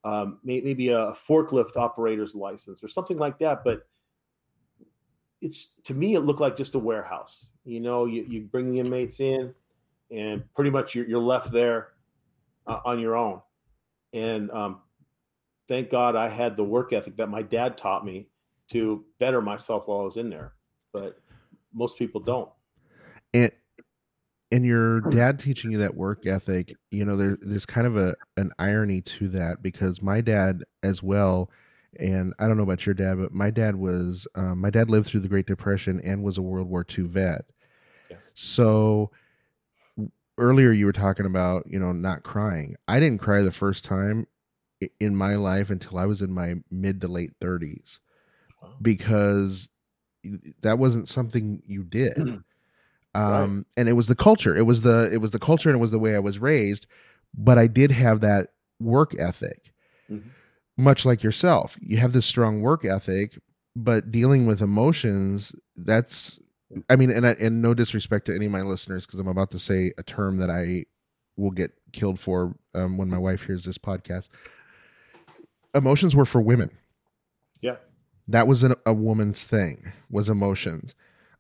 um, 0.05 0.38
maybe 0.44 0.90
a 0.90 1.12
forklift 1.12 1.77
operator's 1.77 2.35
license 2.35 2.85
or 2.85 2.88
something 2.88 3.16
like 3.16 3.38
that 3.38 3.64
but 3.64 3.87
it's 5.40 5.74
to 5.85 5.94
me 5.94 6.14
it 6.14 6.20
looked 6.20 6.40
like 6.40 6.57
just 6.57 6.74
a 6.74 6.79
warehouse. 6.79 7.50
You 7.64 7.81
know 7.81 8.05
you, 8.05 8.24
you 8.29 8.42
bring 8.42 8.70
the 8.70 8.81
inmates 8.81 9.20
in 9.20 9.55
and 10.11 10.44
pretty 10.55 10.70
much 10.70 10.94
you're, 10.94 11.07
you're 11.07 11.18
left 11.18 11.50
there 11.50 11.93
uh, 12.66 12.81
on 12.85 12.98
your 13.00 13.16
own 13.16 13.40
and 14.12 14.50
um, 14.53 14.81
thank 15.68 15.90
God 15.90 16.14
I 16.16 16.29
had 16.29 16.57
the 16.57 16.64
work 16.64 16.92
ethic 16.92 17.16
that 17.16 17.29
my 17.29 17.42
dad 17.42 17.77
taught 17.77 18.04
me 18.04 18.29
to 18.71 19.04
better 19.19 19.40
myself 19.42 19.88
while 19.88 20.00
I 20.00 20.04
was 20.04 20.17
in 20.17 20.31
there. 20.31 20.52
But 20.92 21.19
most 21.73 21.98
people 21.98 22.21
don't. 22.21 22.48
and 23.33 23.50
and 24.52 24.65
your 24.65 25.00
dad 25.00 25.38
teaching 25.40 25.73
you 25.73 25.79
that 25.79 25.96
work 25.96 26.27
ethic 26.27 26.73
you 26.92 27.04
know 27.04 27.17
there, 27.17 27.37
there's 27.40 27.67
kind 27.67 27.87
of 27.87 27.96
a 27.96 28.15
an 28.37 28.52
irony 28.60 29.00
to 29.00 29.27
that 29.29 29.62
because 29.62 30.00
my 30.00 30.21
dad 30.21 30.62
as 30.85 31.02
well 31.02 31.50
and 31.98 32.33
i 32.38 32.46
don't 32.46 32.56
know 32.56 32.62
about 32.62 32.87
your 32.87 32.94
dad 32.94 33.17
but 33.19 33.33
my 33.33 33.50
dad 33.50 33.75
was 33.75 34.29
um, 34.37 34.60
my 34.60 34.71
dad 34.71 34.88
lived 34.90 35.08
through 35.08 35.21
the 35.21 35.29
great 35.29 35.46
depression 35.46 36.00
and 36.04 36.23
was 36.23 36.38
a 36.38 36.42
world 36.42 36.69
war 36.69 36.87
ii 36.96 37.04
vet 37.04 37.46
Yeah. 38.10 38.19
so 38.35 39.10
earlier 40.38 40.72
you 40.72 40.87
were 40.87 40.92
talking 40.92 41.26
about 41.26 41.64
you 41.66 41.78
know 41.78 41.92
not 41.92 42.22
crying 42.22 42.74
i 42.88 42.98
didn't 43.00 43.20
cry 43.20 43.40
the 43.42 43.52
first 43.52 43.85
time 43.85 44.26
in 45.00 45.14
my 45.14 45.35
life 45.37 45.70
until 45.70 45.96
i 45.98 46.04
was 46.04 46.20
in 46.20 46.32
my 46.32 46.54
mid 46.70 47.00
to 47.00 47.08
late 47.08 47.32
30s 47.40 48.00
Wow. 48.62 48.74
because 48.82 49.68
that 50.62 50.78
wasn't 50.78 51.08
something 51.08 51.62
you 51.66 51.85
did 51.85 52.18
Right. 52.18 52.40
um 53.44 53.66
and 53.76 53.88
it 53.88 53.92
was 53.92 54.08
the 54.08 54.16
culture 54.16 54.56
it 54.56 54.62
was 54.66 54.80
the 54.80 55.08
it 55.12 55.18
was 55.18 55.30
the 55.30 55.38
culture 55.38 55.68
and 55.68 55.76
it 55.78 55.80
was 55.80 55.92
the 55.92 55.98
way 56.00 56.16
i 56.16 56.18
was 56.20 56.38
raised 56.40 56.87
but 57.32 57.58
i 57.58 57.66
did 57.68 57.92
have 57.92 58.20
that 58.20 58.50
work 58.80 59.14
ethic 59.18 59.72
Mhm. 60.10 60.30
much 60.76 61.04
like 61.04 61.22
yourself 61.22 61.76
you 61.80 61.98
have 61.98 62.12
this 62.12 62.26
strong 62.26 62.60
work 62.60 62.85
ethic 62.85 63.38
but 63.76 64.12
dealing 64.12 64.46
with 64.46 64.62
emotions, 64.62 65.52
that's 65.76 66.38
I 66.88 66.96
mean, 66.96 67.10
and 67.10 67.27
I, 67.27 67.33
and 67.33 67.62
no 67.62 67.75
disrespect 67.75 68.27
to 68.27 68.35
any 68.35 68.46
of 68.46 68.52
my 68.52 68.62
listeners 68.62 69.06
because 69.06 69.20
I'm 69.20 69.29
about 69.29 69.50
to 69.52 69.58
say 69.58 69.92
a 69.98 70.02
term 70.02 70.38
that 70.38 70.50
I 70.50 70.87
will 71.37 71.50
get 71.50 71.72
killed 71.92 72.20
for 72.20 72.54
um, 72.75 72.96
when 72.96 73.08
my 73.08 73.18
wife 73.18 73.44
hears 73.44 73.64
this 73.64 73.79
podcast. 73.79 74.29
Emotions 75.75 76.14
were 76.14 76.25
for 76.25 76.40
women. 76.40 76.70
Yeah, 77.60 77.77
that 78.29 78.46
was 78.46 78.62
an, 78.62 78.75
a 78.87 78.92
woman's 78.92 79.44
thing. 79.44 79.92
Was 80.10 80.29
emotions. 80.29 80.94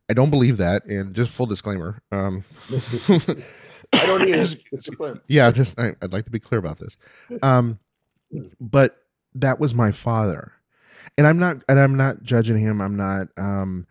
I 0.08 0.12
don't 0.12 0.30
believe 0.30 0.58
that. 0.58 0.84
And 0.84 1.14
just 1.14 1.30
full 1.30 1.46
disclaimer. 1.46 2.02
Um, 2.12 2.44
I 3.92 4.06
don't 4.06 4.28
either. 4.28 5.20
yeah, 5.28 5.50
just 5.50 5.78
I, 5.78 5.94
would 6.02 6.12
like 6.12 6.24
to 6.24 6.30
be 6.30 6.40
clear 6.40 6.58
about 6.58 6.78
this. 6.78 6.96
Um, 7.42 7.78
but 8.60 8.98
that 9.34 9.60
was 9.60 9.74
my 9.74 9.92
father, 9.92 10.52
and 11.16 11.26
I'm 11.26 11.38
not, 11.38 11.62
and 11.68 11.78
I'm 11.78 11.96
not 11.96 12.22
judging 12.22 12.58
him. 12.58 12.80
I'm 12.80 12.96
not, 12.96 13.28
um, 13.36 13.86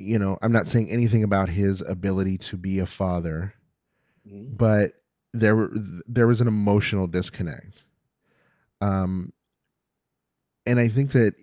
you 0.00 0.18
know, 0.18 0.38
I'm 0.40 0.52
not 0.52 0.66
saying 0.66 0.90
anything 0.90 1.22
about 1.22 1.50
his 1.50 1.82
ability 1.82 2.38
to 2.38 2.56
be 2.56 2.78
a 2.78 2.86
father, 2.86 3.54
mm-hmm. 4.26 4.54
but 4.56 4.94
there 5.32 5.68
there 6.06 6.26
was 6.26 6.40
an 6.40 6.48
emotional 6.48 7.06
disconnect. 7.06 7.82
Um, 8.80 9.32
and 10.66 10.80
I 10.80 10.88
think 10.88 11.12
that 11.12 11.34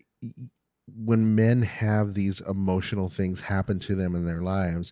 when 0.88 1.36
men 1.36 1.62
have 1.62 2.16
these 2.16 2.42
emotional 2.42 3.10
things 3.10 3.42
happen 3.42 3.80
to 3.80 3.96
them 3.96 4.16
in 4.16 4.26
their 4.26 4.42
lives, 4.42 4.92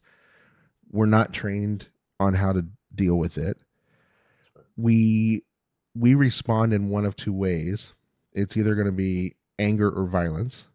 we're 0.91 1.07
not 1.07 1.33
trained 1.33 1.87
on 2.19 2.35
how 2.35 2.53
to 2.53 2.65
deal 2.93 3.15
with 3.15 3.37
it. 3.37 3.57
We 4.77 5.43
we 5.95 6.13
respond 6.13 6.71
in 6.71 6.89
one 6.89 7.05
of 7.05 7.15
two 7.15 7.33
ways. 7.33 7.89
It's 8.31 8.55
either 8.55 8.75
going 8.75 8.85
to 8.85 8.91
be 8.91 9.35
anger 9.57 9.89
or 9.89 10.05
violence 10.05 10.65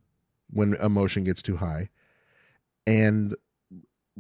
when 0.51 0.75
emotion 0.75 1.23
gets 1.23 1.43
too 1.43 1.57
high. 1.57 1.91
And 2.87 3.37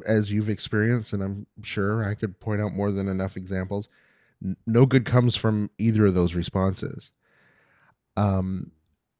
as 0.06 0.32
you've 0.32 0.50
experienced, 0.50 1.12
and 1.12 1.22
I'm 1.22 1.46
sure 1.62 2.04
I 2.04 2.14
could 2.14 2.40
point 2.40 2.60
out 2.60 2.72
more 2.72 2.90
than 2.90 3.08
enough 3.08 3.36
examples, 3.36 3.88
no 4.66 4.86
good 4.86 5.04
comes 5.04 5.36
from 5.36 5.70
either 5.78 6.06
of 6.06 6.14
those 6.14 6.34
responses. 6.34 7.10
Um, 8.16 8.72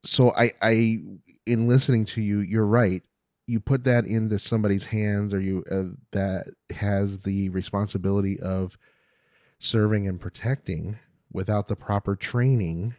so 0.05 0.33
I, 0.33 0.53
I, 0.63 1.01
in 1.47 1.69
listening 1.69 2.05
to 2.07 2.23
you, 2.23 2.41
you're 2.41 2.67
right. 2.67 3.03
You 3.47 3.61
put 3.61 3.85
that 3.85 4.07
into 4.07 4.39
somebody's 4.39 4.85
hands, 4.85 5.35
or 5.35 5.41
you 5.41 5.65
uh, 5.71 5.97
that 6.13 6.47
has 6.75 7.21
the 7.21 7.49
responsibility 7.51 8.39
of 8.41 8.79
serving 9.59 10.07
and 10.07 10.21
protecting 10.21 10.99
without 11.33 11.69
the 11.69 11.77
proper 11.77 12.17
training. 12.17 12.95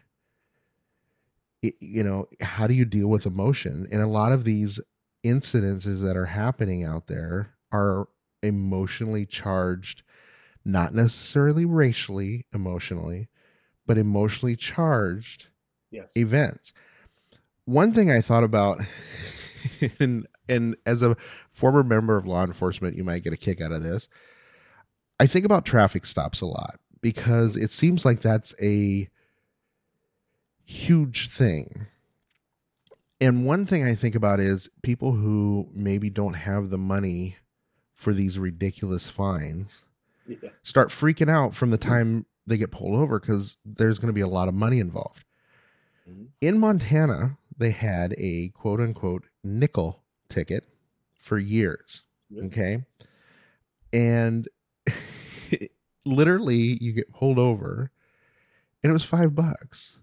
It, 1.62 1.74
you 1.80 2.02
know, 2.02 2.26
how 2.40 2.66
do 2.66 2.74
you 2.74 2.84
deal 2.84 3.08
with 3.08 3.24
emotion? 3.24 3.88
And 3.90 4.02
a 4.02 4.06
lot 4.06 4.32
of 4.32 4.44
these 4.44 4.78
incidences 5.24 6.02
that 6.02 6.16
are 6.16 6.26
happening 6.26 6.84
out 6.84 7.06
there 7.06 7.54
are 7.70 8.08
emotionally 8.42 9.24
charged, 9.24 10.02
not 10.64 10.94
necessarily 10.94 11.64
racially, 11.64 12.46
emotionally, 12.52 13.28
but 13.86 13.98
emotionally 13.98 14.56
charged 14.56 15.46
yes. 15.90 16.10
events 16.16 16.72
one 17.64 17.92
thing 17.92 18.10
I 18.10 18.20
thought 18.20 18.44
about, 18.44 18.80
and 20.00 20.26
and 20.48 20.76
as 20.84 21.02
a 21.02 21.16
former 21.50 21.82
member 21.82 22.16
of 22.16 22.26
law 22.26 22.44
enforcement, 22.44 22.96
you 22.96 23.04
might 23.04 23.24
get 23.24 23.32
a 23.32 23.36
kick 23.36 23.60
out 23.60 23.72
of 23.72 23.82
this. 23.82 24.08
I 25.20 25.26
think 25.26 25.44
about 25.44 25.64
traffic 25.64 26.04
stops 26.04 26.40
a 26.40 26.46
lot 26.46 26.80
because 27.00 27.56
it 27.56 27.70
seems 27.70 28.04
like 28.04 28.20
that's 28.20 28.54
a 28.60 29.08
huge 30.64 31.30
thing. 31.30 31.86
And 33.22 33.46
one 33.46 33.66
thing 33.66 33.84
I 33.84 33.94
think 33.94 34.16
about 34.16 34.40
is 34.40 34.68
people 34.82 35.12
who 35.12 35.68
maybe 35.72 36.10
don't 36.10 36.34
have 36.34 36.70
the 36.70 36.78
money 36.78 37.36
for 37.94 38.12
these 38.12 38.36
ridiculous 38.36 39.08
fines 39.08 39.82
yeah. 40.26 40.48
start 40.64 40.88
freaking 40.88 41.30
out 41.30 41.54
from 41.54 41.70
the 41.70 41.78
time 41.78 42.26
they 42.48 42.56
get 42.56 42.72
pulled 42.72 42.98
over 42.98 43.20
because 43.20 43.58
there's 43.64 44.00
going 44.00 44.08
to 44.08 44.12
be 44.12 44.22
a 44.22 44.26
lot 44.26 44.48
of 44.48 44.54
money 44.54 44.80
involved. 44.80 45.24
Mm-hmm. 46.10 46.24
In 46.40 46.58
Montana, 46.58 47.38
they 47.56 47.70
had 47.70 48.12
a 48.18 48.48
quote 48.48 48.80
unquote 48.80 49.22
nickel 49.44 50.02
ticket 50.28 50.66
for 51.20 51.38
years. 51.38 52.02
Okay. 52.46 52.84
And 53.92 54.48
literally, 56.04 56.76
you 56.80 56.92
get 56.92 57.12
pulled 57.12 57.38
over 57.38 57.92
and 58.82 58.90
it 58.90 58.92
was 58.92 59.04
five 59.04 59.36
bucks. 59.36 59.96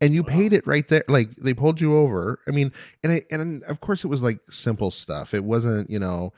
And 0.00 0.14
you 0.14 0.22
wow. 0.22 0.28
paid 0.28 0.52
it 0.52 0.66
right 0.66 0.86
there. 0.88 1.04
Like 1.08 1.34
they 1.36 1.54
pulled 1.54 1.80
you 1.80 1.96
over. 1.96 2.38
I 2.46 2.52
mean, 2.52 2.72
and 3.02 3.12
I, 3.12 3.22
and 3.30 3.64
of 3.64 3.80
course 3.80 4.04
it 4.04 4.08
was 4.08 4.22
like 4.22 4.38
simple 4.48 4.90
stuff. 4.90 5.34
It 5.34 5.42
wasn't, 5.42 5.90
you 5.90 5.98
know, 5.98 6.32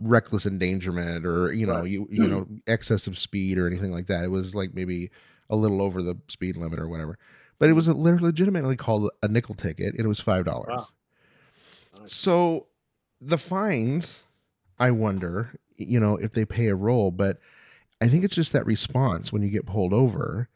reckless 0.00 0.46
endangerment 0.46 1.26
or, 1.26 1.52
you 1.52 1.66
know, 1.66 1.80
right. 1.80 1.90
you, 1.90 2.08
you 2.10 2.26
know, 2.26 2.46
excessive 2.66 3.18
speed 3.18 3.58
or 3.58 3.66
anything 3.66 3.92
like 3.92 4.06
that. 4.06 4.24
It 4.24 4.30
was 4.30 4.54
like 4.54 4.74
maybe 4.74 5.10
a 5.50 5.56
little 5.56 5.82
over 5.82 6.02
the 6.02 6.16
speed 6.28 6.56
limit 6.56 6.78
or 6.78 6.88
whatever 6.88 7.18
but 7.58 7.66
it 7.66 7.68
mm-hmm. 7.70 7.76
was 7.76 7.88
a, 7.88 8.24
legitimately 8.24 8.76
called 8.76 9.10
a 9.22 9.28
nickel 9.28 9.54
ticket 9.54 9.94
and 9.94 10.04
it 10.04 10.08
was 10.08 10.20
five 10.20 10.44
dollars 10.44 10.68
wow. 10.70 10.88
nice. 12.00 12.14
so 12.14 12.66
the 13.20 13.38
fines 13.38 14.22
i 14.78 14.90
wonder 14.90 15.58
you 15.76 16.00
know 16.00 16.16
if 16.16 16.32
they 16.32 16.44
pay 16.44 16.68
a 16.68 16.74
role 16.74 17.10
but 17.10 17.38
i 18.00 18.08
think 18.08 18.24
it's 18.24 18.34
just 18.34 18.52
that 18.52 18.66
response 18.66 19.32
when 19.32 19.42
you 19.42 19.48
get 19.48 19.66
pulled 19.66 19.92
over 19.92 20.48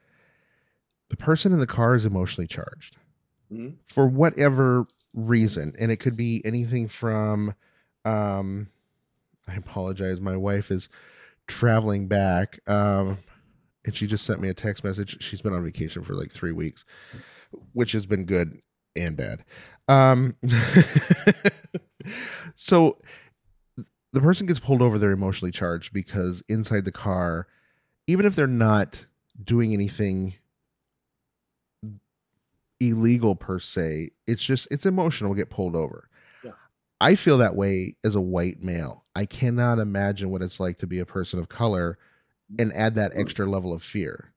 the 1.12 1.16
person 1.16 1.52
in 1.52 1.60
the 1.60 1.66
car 1.66 1.94
is 1.94 2.04
emotionally 2.04 2.48
charged 2.48 2.96
mm-hmm. 3.52 3.74
for 3.86 4.08
whatever 4.08 4.86
reason 5.14 5.72
and 5.78 5.92
it 5.92 5.98
could 5.98 6.16
be 6.16 6.42
anything 6.44 6.88
from 6.88 7.54
um 8.04 8.66
i 9.46 9.54
apologize 9.54 10.20
my 10.20 10.36
wife 10.36 10.70
is 10.70 10.88
traveling 11.46 12.08
back 12.08 12.58
um 12.68 13.18
and 13.84 13.96
she 13.96 14.06
just 14.06 14.24
sent 14.24 14.40
me 14.40 14.48
a 14.48 14.54
text 14.54 14.84
message. 14.84 15.20
She's 15.22 15.42
been 15.42 15.52
on 15.52 15.64
vacation 15.64 16.04
for 16.04 16.14
like 16.14 16.32
three 16.32 16.52
weeks, 16.52 16.84
which 17.72 17.92
has 17.92 18.06
been 18.06 18.24
good 18.24 18.60
and 18.94 19.16
bad. 19.16 19.44
Um, 19.88 20.36
so 22.54 22.98
the 24.12 24.20
person 24.20 24.46
gets 24.46 24.60
pulled 24.60 24.82
over, 24.82 24.98
they're 24.98 25.12
emotionally 25.12 25.50
charged 25.50 25.92
because 25.92 26.42
inside 26.48 26.84
the 26.84 26.92
car, 26.92 27.48
even 28.06 28.26
if 28.26 28.36
they're 28.36 28.46
not 28.46 29.06
doing 29.42 29.72
anything 29.72 30.34
illegal 32.82 33.34
per 33.34 33.58
se, 33.58 34.10
it's 34.26 34.42
just 34.42 34.68
it's 34.70 34.86
emotional 34.86 35.34
get 35.34 35.50
pulled 35.50 35.76
over. 35.76 36.08
Yeah. 36.44 36.52
I 37.00 37.14
feel 37.14 37.38
that 37.38 37.56
way 37.56 37.96
as 38.04 38.14
a 38.14 38.20
white 38.20 38.62
male. 38.62 39.04
I 39.14 39.26
cannot 39.26 39.78
imagine 39.78 40.30
what 40.30 40.42
it's 40.42 40.58
like 40.58 40.78
to 40.78 40.86
be 40.86 40.98
a 40.98 41.06
person 41.06 41.38
of 41.38 41.48
color 41.48 41.98
and 42.58 42.72
add 42.74 42.94
that 42.96 43.12
extra 43.14 43.46
level 43.46 43.72
of 43.72 43.82
fear. 43.82 44.32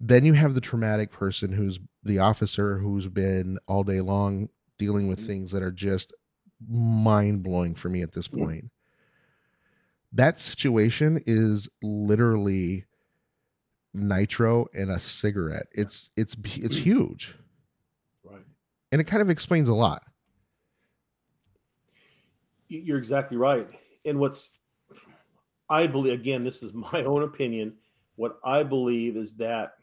Then 0.00 0.24
you 0.24 0.34
have 0.34 0.54
the 0.54 0.60
traumatic 0.60 1.10
person 1.10 1.52
who's 1.52 1.80
the 2.04 2.20
officer 2.20 2.78
who's 2.78 3.08
been 3.08 3.58
all 3.66 3.82
day 3.82 4.00
long 4.00 4.48
dealing 4.78 5.08
with 5.08 5.18
mm-hmm. 5.18 5.26
things 5.26 5.50
that 5.50 5.62
are 5.62 5.72
just 5.72 6.12
mind 6.68 7.42
blowing 7.42 7.74
for 7.74 7.88
me 7.88 8.02
at 8.02 8.12
this 8.12 8.28
point. 8.28 8.70
That 10.12 10.40
situation 10.40 11.22
is 11.26 11.68
literally 11.82 12.86
nitro 13.92 14.66
and 14.74 14.90
a 14.90 15.00
cigarette. 15.00 15.66
It's 15.72 16.10
it's 16.16 16.36
it's 16.56 16.78
mm. 16.78 16.82
huge. 16.82 17.34
And 18.90 19.00
it 19.00 19.04
kind 19.04 19.22
of 19.22 19.30
explains 19.30 19.68
a 19.68 19.74
lot. 19.74 20.02
You're 22.68 22.98
exactly 22.98 23.36
right. 23.36 23.68
And 24.04 24.18
what's 24.18 24.58
I 25.70 25.86
believe, 25.86 26.14
again, 26.14 26.44
this 26.44 26.62
is 26.62 26.72
my 26.92 27.04
own 27.04 27.22
opinion. 27.22 27.74
What 28.16 28.38
I 28.44 28.62
believe 28.62 29.16
is 29.16 29.36
that 29.36 29.74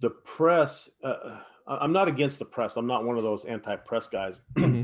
the 0.00 0.10
press, 0.10 0.88
uh, 1.02 1.40
I'm 1.66 1.92
not 1.92 2.08
against 2.08 2.38
the 2.38 2.44
press. 2.44 2.76
I'm 2.76 2.86
not 2.86 3.04
one 3.04 3.16
of 3.16 3.22
those 3.22 3.44
anti 3.44 3.76
press 3.76 4.08
guys. 4.08 4.42
Mm-hmm. 4.58 4.82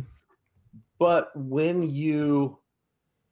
but 0.98 1.30
when 1.34 1.82
you 1.82 2.58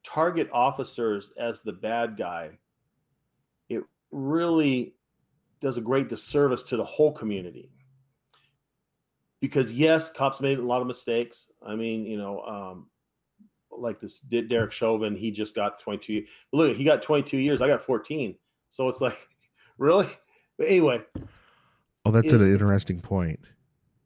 target 0.02 0.50
officers 0.52 1.32
as 1.38 1.62
the 1.62 1.72
bad 1.72 2.16
guy, 2.16 2.50
it 3.68 3.82
really 4.10 4.94
does 5.60 5.76
a 5.76 5.80
great 5.80 6.08
disservice 6.08 6.64
to 6.64 6.76
the 6.76 6.84
whole 6.84 7.12
community. 7.12 7.70
Because, 9.42 9.72
yes, 9.72 10.08
cops 10.08 10.40
made 10.40 10.58
a 10.58 10.62
lot 10.62 10.80
of 10.80 10.86
mistakes. 10.86 11.50
I 11.66 11.74
mean, 11.74 12.06
you 12.06 12.16
know, 12.16 12.40
um, 12.42 12.86
like 13.70 13.98
this 14.00 14.20
Derek 14.20 14.70
Chauvin, 14.70 15.16
he 15.16 15.32
just 15.32 15.56
got 15.56 15.80
22. 15.80 16.24
Look, 16.52 16.76
he 16.76 16.84
got 16.84 17.02
22 17.02 17.38
years. 17.38 17.60
I 17.60 17.66
got 17.66 17.82
14. 17.82 18.36
So 18.70 18.88
it's 18.88 19.00
like, 19.00 19.16
really? 19.78 20.06
But 20.56 20.68
anyway. 20.68 21.04
Oh, 22.04 22.12
that's 22.12 22.32
it, 22.32 22.40
an 22.40 22.52
interesting 22.52 23.00
point. 23.00 23.40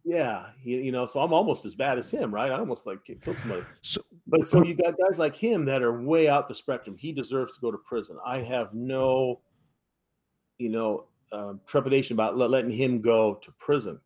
Yeah, 0.07 0.47
you, 0.64 0.78
you, 0.78 0.93
know, 0.93 1.05
so 1.05 1.20
I'm 1.20 1.34
almost 1.34 1.66
as 1.66 1.74
bad 1.74 1.99
as 1.99 2.09
him, 2.09 2.32
right? 2.32 2.51
I 2.51 2.59
almost 2.59 2.87
like 2.87 3.05
killed 3.05 3.37
somebody. 3.37 3.64
So, 3.82 4.01
but 4.26 4.49
so 4.49 4.64
you 4.64 4.72
got 4.72 4.95
guys 4.97 5.18
like 5.18 5.37
him 5.37 5.66
that 5.66 5.82
are 5.82 6.01
way 6.01 6.28
out 6.28 6.49
the 6.49 6.55
spectrum. 6.55 6.97
He 6.97 7.12
deserves 7.12 7.57
to 7.57 7.61
go 7.61 7.70
to 7.70 7.78
prison. 7.78 8.16
I 8.24 8.39
have 8.39 8.72
no, 8.72 9.41
you 10.57 10.70
know, 10.70 11.09
um, 11.32 11.61
trepidation 11.66 12.14
about 12.14 12.39
letting 12.39 12.70
him 12.70 13.03
go 13.03 13.34
to 13.34 13.53
prison. 13.59 14.01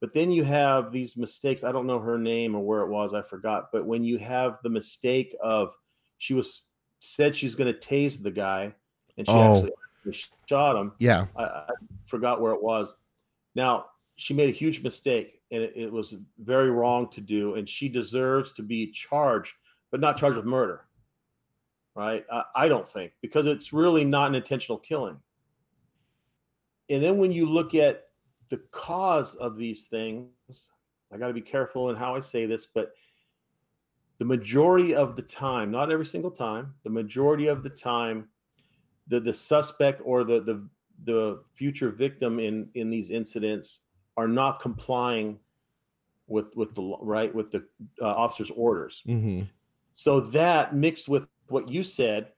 But 0.00 0.14
then 0.14 0.30
you 0.30 0.44
have 0.44 0.92
these 0.92 1.16
mistakes. 1.16 1.62
I 1.62 1.72
don't 1.72 1.86
know 1.86 1.98
her 1.98 2.18
name 2.18 2.54
or 2.54 2.60
where 2.60 2.80
it 2.80 2.88
was. 2.88 3.12
I 3.12 3.20
forgot. 3.22 3.70
But 3.70 3.84
when 3.84 4.02
you 4.02 4.18
have 4.18 4.58
the 4.62 4.70
mistake 4.70 5.36
of 5.42 5.76
she 6.18 6.34
was 6.34 6.64
said 7.00 7.36
she's 7.36 7.54
going 7.54 7.72
to 7.72 7.78
tase 7.78 8.22
the 8.22 8.30
guy, 8.30 8.74
and 9.16 9.26
she 9.26 9.32
Oh. 9.32 9.56
actually 9.56 9.72
shot 10.46 10.76
him. 10.76 10.92
Yeah. 10.98 11.26
I, 11.36 11.44
I 11.44 11.66
forgot 12.04 12.40
where 12.40 12.52
it 12.52 12.62
was. 12.62 12.96
Now 13.54 13.86
she 14.16 14.34
made 14.34 14.48
a 14.48 14.52
huge 14.52 14.82
mistake, 14.82 15.40
and 15.50 15.62
it, 15.62 15.72
it 15.76 15.92
was 15.92 16.14
very 16.38 16.70
wrong 16.70 17.08
to 17.10 17.20
do, 17.20 17.54
and 17.54 17.68
she 17.68 17.88
deserves 17.88 18.52
to 18.54 18.62
be 18.62 18.90
charged, 18.90 19.54
but 19.90 20.00
not 20.00 20.16
charged 20.16 20.36
with 20.36 20.46
murder. 20.46 20.86
Right? 21.94 22.24
I, 22.32 22.44
I 22.54 22.68
don't 22.68 22.88
think 22.88 23.12
because 23.20 23.46
it's 23.46 23.72
really 23.72 24.04
not 24.04 24.28
an 24.28 24.34
intentional 24.34 24.78
killing. 24.78 25.18
And 26.88 27.02
then 27.02 27.18
when 27.18 27.32
you 27.32 27.46
look 27.46 27.74
at 27.74 28.04
the 28.50 28.58
cause 28.72 29.36
of 29.36 29.56
these 29.56 29.84
things, 29.84 30.70
I 31.12 31.16
got 31.16 31.28
to 31.28 31.32
be 31.32 31.40
careful 31.40 31.90
in 31.90 31.96
how 31.96 32.14
I 32.14 32.20
say 32.20 32.46
this, 32.46 32.66
but 32.66 32.92
the 34.18 34.24
majority 34.24 34.94
of 34.94 35.16
the 35.16 35.22
time, 35.22 35.70
not 35.70 35.90
every 35.90 36.04
single 36.04 36.30
time, 36.30 36.74
the 36.82 36.90
majority 36.90 37.46
of 37.46 37.62
the 37.62 37.70
time, 37.70 38.28
the 39.08 39.18
the 39.18 39.32
suspect 39.32 40.02
or 40.04 40.24
the 40.24 40.40
the 40.40 40.68
the 41.04 41.42
future 41.54 41.90
victim 41.90 42.38
in 42.38 42.68
in 42.74 42.90
these 42.90 43.10
incidents 43.10 43.80
are 44.16 44.28
not 44.28 44.60
complying 44.60 45.38
with 46.26 46.54
with 46.56 46.74
the 46.74 46.96
right 47.00 47.34
with 47.34 47.50
the 47.50 47.64
uh, 48.02 48.06
officer's 48.06 48.50
orders. 48.50 49.02
Mm-hmm. 49.06 49.42
So 49.94 50.20
that 50.20 50.74
mixed 50.74 51.08
with 51.08 51.26
what 51.48 51.70
you 51.70 51.82
said, 51.82 52.32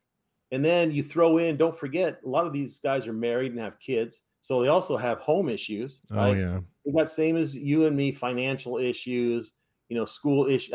and 0.53 0.65
then 0.65 0.91
you 0.91 1.03
throw 1.03 1.39
in, 1.39 1.57
don't 1.57 1.77
forget, 1.77 2.21
a 2.25 2.29
lot 2.29 2.47
of 2.47 2.53
these 2.53 2.79
guys 2.79 3.07
are 3.07 3.13
married 3.13 3.53
and 3.53 3.61
have 3.61 3.79
kids, 3.79 4.23
so 4.43 4.61
they 4.61 4.69
also 4.69 4.99
have 4.99 5.21
home 5.21 5.49
issues. 5.49 6.03
Oh 6.11 6.33
yeah. 6.33 6.61
They 6.85 6.93
got 6.93 7.09
same 7.09 7.37
as 7.37 7.57
you 7.57 7.87
and 7.87 7.97
me, 7.97 8.13
financial 8.13 8.77
issues, 8.77 9.55
you 9.89 9.97
know, 9.97 10.05
school 10.05 10.47
issues, 10.47 10.75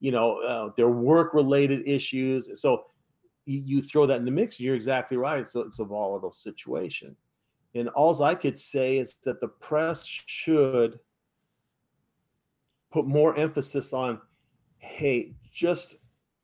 you 0.00 0.12
know, 0.12 0.38
uh, 0.40 0.70
their 0.76 0.88
work 0.88 1.34
related 1.34 1.86
issues. 1.86 2.48
So 2.60 2.84
you, 3.44 3.58
you 3.58 3.82
throw 3.82 4.06
that 4.06 4.18
in 4.18 4.24
the 4.24 4.30
mix. 4.30 4.58
You're 4.58 4.74
exactly 4.74 5.16
right. 5.16 5.46
So 5.46 5.60
it's 5.60 5.80
a 5.80 5.84
volatile 5.84 6.32
situation. 6.32 7.14
And 7.74 7.88
all 7.90 8.22
I 8.22 8.34
could 8.34 8.58
say 8.58 8.98
is 8.98 9.16
that 9.24 9.40
the 9.40 9.48
press 9.48 10.06
should 10.06 11.00
put 12.92 13.06
more 13.06 13.36
emphasis 13.36 13.92
on, 13.92 14.20
hey, 14.78 15.34
just 15.52 15.96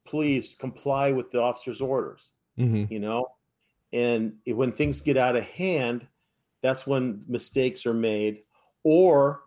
please 0.05 0.57
comply 0.59 1.13
with 1.13 1.31
the 1.31 1.41
officer's 1.41 1.81
orders 1.81 2.33
Mm-hmm. 2.59 2.93
you 2.93 2.99
know 2.99 3.27
and 3.93 4.35
when 4.45 4.73
things 4.73 5.01
get 5.01 5.17
out 5.17 5.35
of 5.35 5.45
hand 5.45 6.07
that's 6.63 6.87
when 6.87 7.23
mistakes 7.29 7.87
are 7.87 7.95
made 7.95 8.43
or 8.83 9.43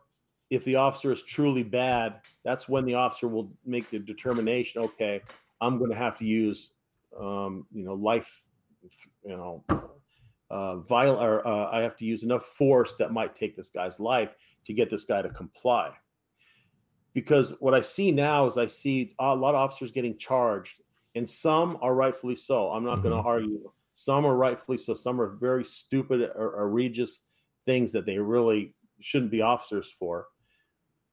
if 0.49 0.63
the 0.65 0.75
officer 0.75 1.11
is 1.11 1.23
truly 1.23 1.63
bad 1.63 2.19
that's 2.43 2.67
when 2.69 2.85
the 2.85 2.93
officer 2.93 3.27
will 3.27 3.51
make 3.65 3.89
the 3.89 3.99
determination 3.99 4.81
okay 4.81 5.21
i'm 5.61 5.77
going 5.77 5.89
to 5.89 5.97
have 5.97 6.17
to 6.17 6.25
use 6.25 6.71
um, 7.19 7.65
you 7.71 7.83
know 7.83 7.93
life 7.93 8.43
you 9.25 9.37
know 9.37 9.63
uh, 10.49 10.77
viol- 10.77 11.21
or 11.21 11.45
uh, 11.47 11.69
i 11.71 11.81
have 11.81 11.95
to 11.95 12.05
use 12.05 12.23
enough 12.23 12.45
force 12.45 12.95
that 12.95 13.11
might 13.11 13.35
take 13.35 13.55
this 13.55 13.69
guy's 13.69 13.99
life 13.99 14.35
to 14.65 14.73
get 14.73 14.89
this 14.89 15.05
guy 15.05 15.21
to 15.21 15.29
comply 15.29 15.91
because 17.13 17.53
what 17.59 17.73
i 17.73 17.81
see 17.81 18.11
now 18.11 18.45
is 18.45 18.57
i 18.57 18.67
see 18.67 19.13
a 19.19 19.35
lot 19.35 19.49
of 19.49 19.55
officers 19.55 19.91
getting 19.91 20.17
charged 20.17 20.83
and 21.15 21.29
some 21.29 21.77
are 21.81 21.93
rightfully 21.93 22.35
so. 22.35 22.71
I'm 22.71 22.83
not 22.83 23.03
going 23.03 23.15
to 23.15 23.21
argue. 23.27 23.71
Some 24.03 24.25
are 24.25 24.35
rightfully 24.35 24.77
so. 24.77 24.95
Some 24.95 25.21
are 25.21 25.37
very 25.37 25.63
stupid 25.63 26.29
or 26.35 26.67
egregious 26.67 27.23
things 27.65 27.93
that 27.93 28.05
they 28.05 28.17
really 28.17 28.75
shouldn't 28.99 29.31
be 29.31 29.41
officers 29.41 29.89
for. 29.89 30.27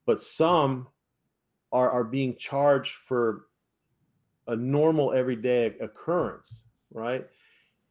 But 0.06 0.20
some 0.20 0.88
are 1.70 1.88
are 1.88 2.02
being 2.02 2.34
charged 2.36 2.94
for 2.94 3.42
a 4.48 4.56
normal 4.56 5.12
everyday 5.12 5.66
occurrence, 5.66 6.64
right? 6.92 7.24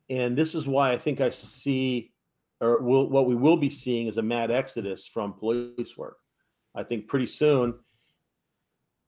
And 0.10 0.36
this 0.36 0.54
is 0.54 0.68
why 0.68 0.92
I 0.92 0.98
think 0.98 1.22
I 1.22 1.30
see, 1.30 2.12
or 2.60 2.82
will, 2.82 3.10
what 3.10 3.26
we 3.26 3.36
will 3.36 3.56
be 3.56 3.70
seeing 3.70 4.08
is 4.08 4.18
a 4.18 4.22
mad 4.22 4.52
exodus 4.52 5.08
from 5.08 5.32
police 5.32 5.98
work. 5.98 6.18
I 6.76 6.84
think 6.84 7.08
pretty 7.08 7.28
soon 7.28 7.76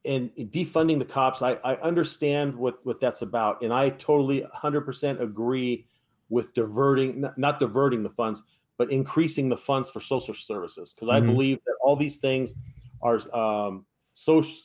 and 0.05 0.31
defunding 0.35 0.97
the 0.99 1.05
cops 1.05 1.41
I, 1.41 1.53
I 1.63 1.75
understand 1.77 2.55
what 2.55 2.83
what 2.85 2.99
that's 2.99 3.21
about 3.21 3.61
and 3.61 3.71
i 3.73 3.89
totally 3.89 4.41
100% 4.41 5.21
agree 5.21 5.85
with 6.29 6.53
diverting 6.53 7.25
not, 7.37 7.59
diverting 7.59 8.03
the 8.03 8.09
funds 8.09 8.43
but 8.77 8.89
increasing 8.89 9.47
the 9.47 9.57
funds 9.57 9.89
for 9.89 9.99
social 9.99 10.33
services 10.33 10.93
because 10.93 11.09
i 11.09 11.19
Mhm. 11.19 11.27
believe 11.27 11.59
that 11.65 11.75
all 11.83 11.95
these 11.95 12.17
things 12.17 12.55
are 13.01 13.19
um, 13.35 13.85
social 14.13 14.55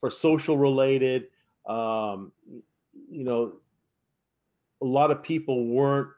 for 0.00 0.10
social 0.10 0.56
related 0.56 1.26
um, 1.66 2.32
you 3.10 3.24
know 3.24 3.54
a 4.80 4.86
lot 4.86 5.10
of 5.10 5.22
people 5.22 5.66
weren't 5.66 6.08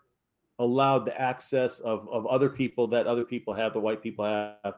allowed 0.58 1.06
the 1.06 1.18
access 1.20 1.80
of, 1.80 2.06
of 2.10 2.26
other 2.26 2.50
people 2.50 2.86
that 2.86 3.06
other 3.06 3.24
people 3.24 3.54
have 3.54 3.72
the 3.72 3.80
white 3.80 4.02
people 4.02 4.24
have 4.24 4.74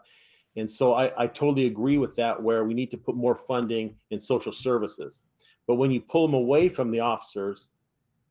and 0.57 0.71
so 0.71 0.95
I, 0.95 1.13
I 1.23 1.27
totally 1.27 1.67
agree 1.67 1.99
with 1.99 2.15
that, 2.17 2.41
where 2.41 2.65
we 2.65 2.75
need 2.75 2.91
to 2.91 2.99
put 2.99 3.17
more 3.17 3.35
funding 3.35 3.97
in 4.11 4.21
social 4.21 4.53
services. 4.53 5.19
But 5.67 5.77
when 5.77 5.91
you 5.91 6.01
pull 6.01 6.27
them 6.27 6.35
away 6.35 6.69
from 6.69 6.91
the 6.91 7.01
officers, 7.01 7.69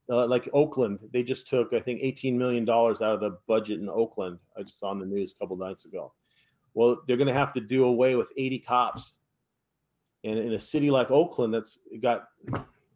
uh, 0.10 0.28
like 0.28 0.50
Oakland, 0.54 1.00
they 1.12 1.24
just 1.24 1.48
took, 1.48 1.74
I 1.74 1.80
think, 1.80 2.02
$18 2.02 2.36
million 2.36 2.70
out 2.70 3.02
of 3.02 3.22
the 3.22 3.38
budget 3.48 3.80
in 3.80 3.90
Oakland. 3.90 4.38
I 4.58 4.64
just 4.64 4.80
saw 4.80 4.90
on 4.90 5.00
the 5.00 5.06
news 5.06 5.34
a 5.34 5.40
couple 5.40 5.56
nights 5.58 5.86
ago. 5.86 6.14
Well, 6.74 7.02
they're 7.08 7.18
going 7.18 7.28
to 7.28 7.34
have 7.34 7.54
to 7.54 7.62
do 7.62 7.86
away 7.86 8.16
with 8.16 8.32
80 8.38 8.60
cops. 8.60 9.14
And 10.24 10.38
in 10.38 10.54
a 10.54 10.60
city 10.60 10.92
like 10.92 11.10
Oakland, 11.10 11.54
that's 11.54 11.80
got 12.02 12.28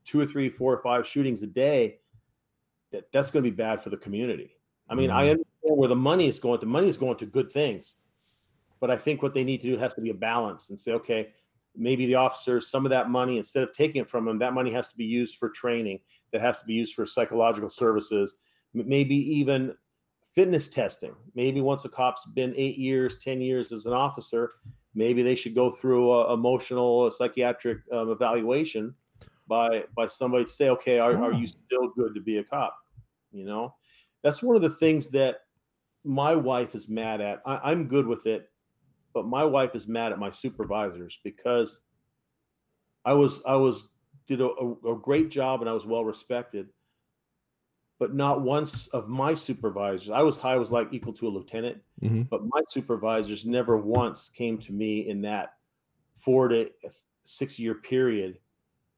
two 0.03 0.19
or 0.19 0.25
three, 0.25 0.49
four 0.49 0.73
or 0.73 0.83
five 0.83 1.07
shootings 1.07 1.41
a 1.41 1.47
day, 1.47 1.99
that, 2.91 3.11
that's 3.11 3.31
going 3.31 3.43
to 3.43 3.49
be 3.49 3.55
bad 3.55 3.81
for 3.81 3.89
the 3.89 3.97
community. 3.97 4.57
I 4.87 4.93
mean, 4.93 5.09
I 5.09 5.25
Mhm. 5.25 5.31
understand 5.31 5.77
where 5.77 5.89
the 5.89 5.95
money 5.95 6.27
is 6.27 6.39
going. 6.39 6.59
The 6.59 6.67
money 6.67 6.87
is 6.87 6.97
going 6.97 7.17
to 7.17 7.25
good 7.25 7.49
things 7.49 7.97
but 8.79 8.91
I 8.91 8.97
think 8.97 9.21
what 9.21 9.33
they 9.33 9.43
need 9.43 9.61
to 9.61 9.71
do 9.71 9.77
has 9.77 9.93
to 9.95 10.01
be 10.01 10.09
a 10.09 10.15
balance 10.15 10.69
and 10.69 10.79
say, 10.79 10.91
okay, 10.93 11.29
maybe 11.75 12.05
the 12.05 12.15
officers, 12.15 12.69
some 12.69 12.85
of 12.85 12.89
that 12.91 13.09
money, 13.09 13.37
instead 13.37 13.63
of 13.63 13.73
taking 13.73 14.01
it 14.01 14.09
from 14.09 14.25
them, 14.25 14.39
that 14.39 14.53
money 14.53 14.71
has 14.71 14.89
to 14.89 14.97
be 14.97 15.05
used 15.05 15.37
for 15.37 15.49
training, 15.49 15.99
that 16.31 16.41
has 16.41 16.59
to 16.59 16.65
be 16.65 16.73
used 16.73 16.95
for 16.95 17.05
psychological 17.05 17.69
services, 17.69 18.35
maybe 18.73 19.15
even 19.15 19.73
fitness 20.33 20.67
testing. 20.67 21.15
Maybe 21.33 21.61
once 21.61 21.85
a 21.85 21.89
cop's 21.89 22.25
been 22.33 22.53
eight 22.57 22.77
years, 22.77 23.19
10 23.19 23.41
years 23.41 23.71
as 23.71 23.85
an 23.85 23.93
officer, 23.93 24.53
maybe 24.93 25.21
they 25.23 25.35
should 25.35 25.55
go 25.55 25.71
through 25.71 26.11
a 26.11 26.33
emotional, 26.33 27.07
a 27.07 27.11
psychiatric 27.11 27.79
um, 27.91 28.09
evaluation 28.09 28.93
by 29.47 29.83
by 29.95 30.07
somebody 30.07 30.45
to 30.45 30.49
say, 30.49 30.69
okay, 30.69 30.99
are, 30.99 31.15
are 31.23 31.33
you 31.33 31.45
still 31.45 31.89
good 31.95 32.15
to 32.15 32.21
be 32.21 32.37
a 32.37 32.43
cop? 32.43 32.75
You 33.31 33.45
know, 33.45 33.75
that's 34.23 34.41
one 34.41 34.55
of 34.55 34.61
the 34.61 34.69
things 34.69 35.09
that 35.11 35.41
my 36.03 36.35
wife 36.35 36.75
is 36.75 36.89
mad 36.89 37.21
at. 37.21 37.41
I, 37.45 37.71
I'm 37.71 37.87
good 37.87 38.07
with 38.07 38.25
it 38.25 38.49
but 39.15 39.25
my 39.25 39.45
wife 39.45 39.73
is 39.73 39.87
mad 39.87 40.11
at 40.11 40.19
my 40.19 40.29
supervisors 40.29 41.19
because 41.23 41.79
I 43.05 43.13
was 43.13 43.41
I 43.47 43.55
was 43.55 43.89
did 44.27 44.41
a, 44.41 44.49
a, 44.49 44.95
great 44.95 45.29
job 45.29 45.61
and 45.61 45.69
I 45.69 45.73
was 45.73 45.85
well 45.85 46.03
respected, 46.03 46.67
but 47.97 48.13
not 48.13 48.41
once 48.41 48.87
of 48.87 49.07
my 49.07 49.33
supervisors. 49.33 50.09
I 50.09 50.21
was 50.21 50.37
high 50.37 50.55
I 50.55 50.57
was 50.57 50.71
like 50.71 50.91
equal 50.91 51.13
to 51.13 51.27
a 51.27 51.29
lieutenant, 51.29 51.81
Mhm. 52.03 52.27
but 52.29 52.41
my 52.45 52.61
supervisors 52.67 53.45
never 53.45 53.77
once 53.77 54.27
came 54.29 54.57
to 54.59 54.73
me 54.73 55.07
in 55.07 55.21
that 55.21 55.53
four 56.15 56.49
to 56.49 56.69
six 57.23 57.57
year 57.57 57.75
period, 57.75 58.39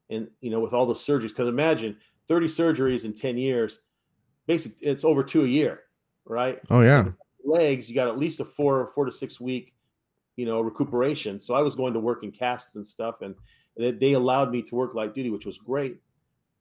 and 0.09 0.27
you 0.41 0.49
know 0.49 0.59
with 0.59 0.73
all 0.73 0.87
the 0.87 0.95
surgeries. 0.95 1.29
Because 1.29 1.47
imagine 1.47 1.95
thirty 2.27 2.47
surgeries 2.47 3.05
in 3.05 3.13
ten 3.13 3.37
years, 3.37 3.83
basically 4.47 4.87
it's 4.87 5.03
over 5.03 5.23
two 5.23 5.43
a 5.43 5.47
year, 5.47 5.83
right? 6.25 6.59
Oh 6.71 6.81
yeah. 6.81 7.11
legs, 7.45 7.87
you 7.87 7.93
got 7.93 8.07
at 8.07 8.17
least 8.17 8.39
a 8.39 8.45
four 8.45 8.87
four 8.95 9.05
to 9.05 9.11
six 9.11 9.39
week, 9.39 9.76
you 10.37 10.45
know, 10.45 10.61
recuperation. 10.61 11.41
So 11.41 11.53
I 11.55 11.61
was 11.61 11.75
going 11.75 11.93
to 11.93 11.99
work 11.99 12.23
in 12.23 12.31
casts 12.31 12.75
and 12.75 12.85
stuff, 12.85 13.21
and 13.21 13.35
they, 13.75 14.13
allowed 14.13 14.51
me 14.51 14.61
to 14.61 14.75
work 14.75 14.95
light 14.95 15.13
duty, 15.13 15.29
which 15.29 15.45
was 15.45 15.57
great. 15.57 15.97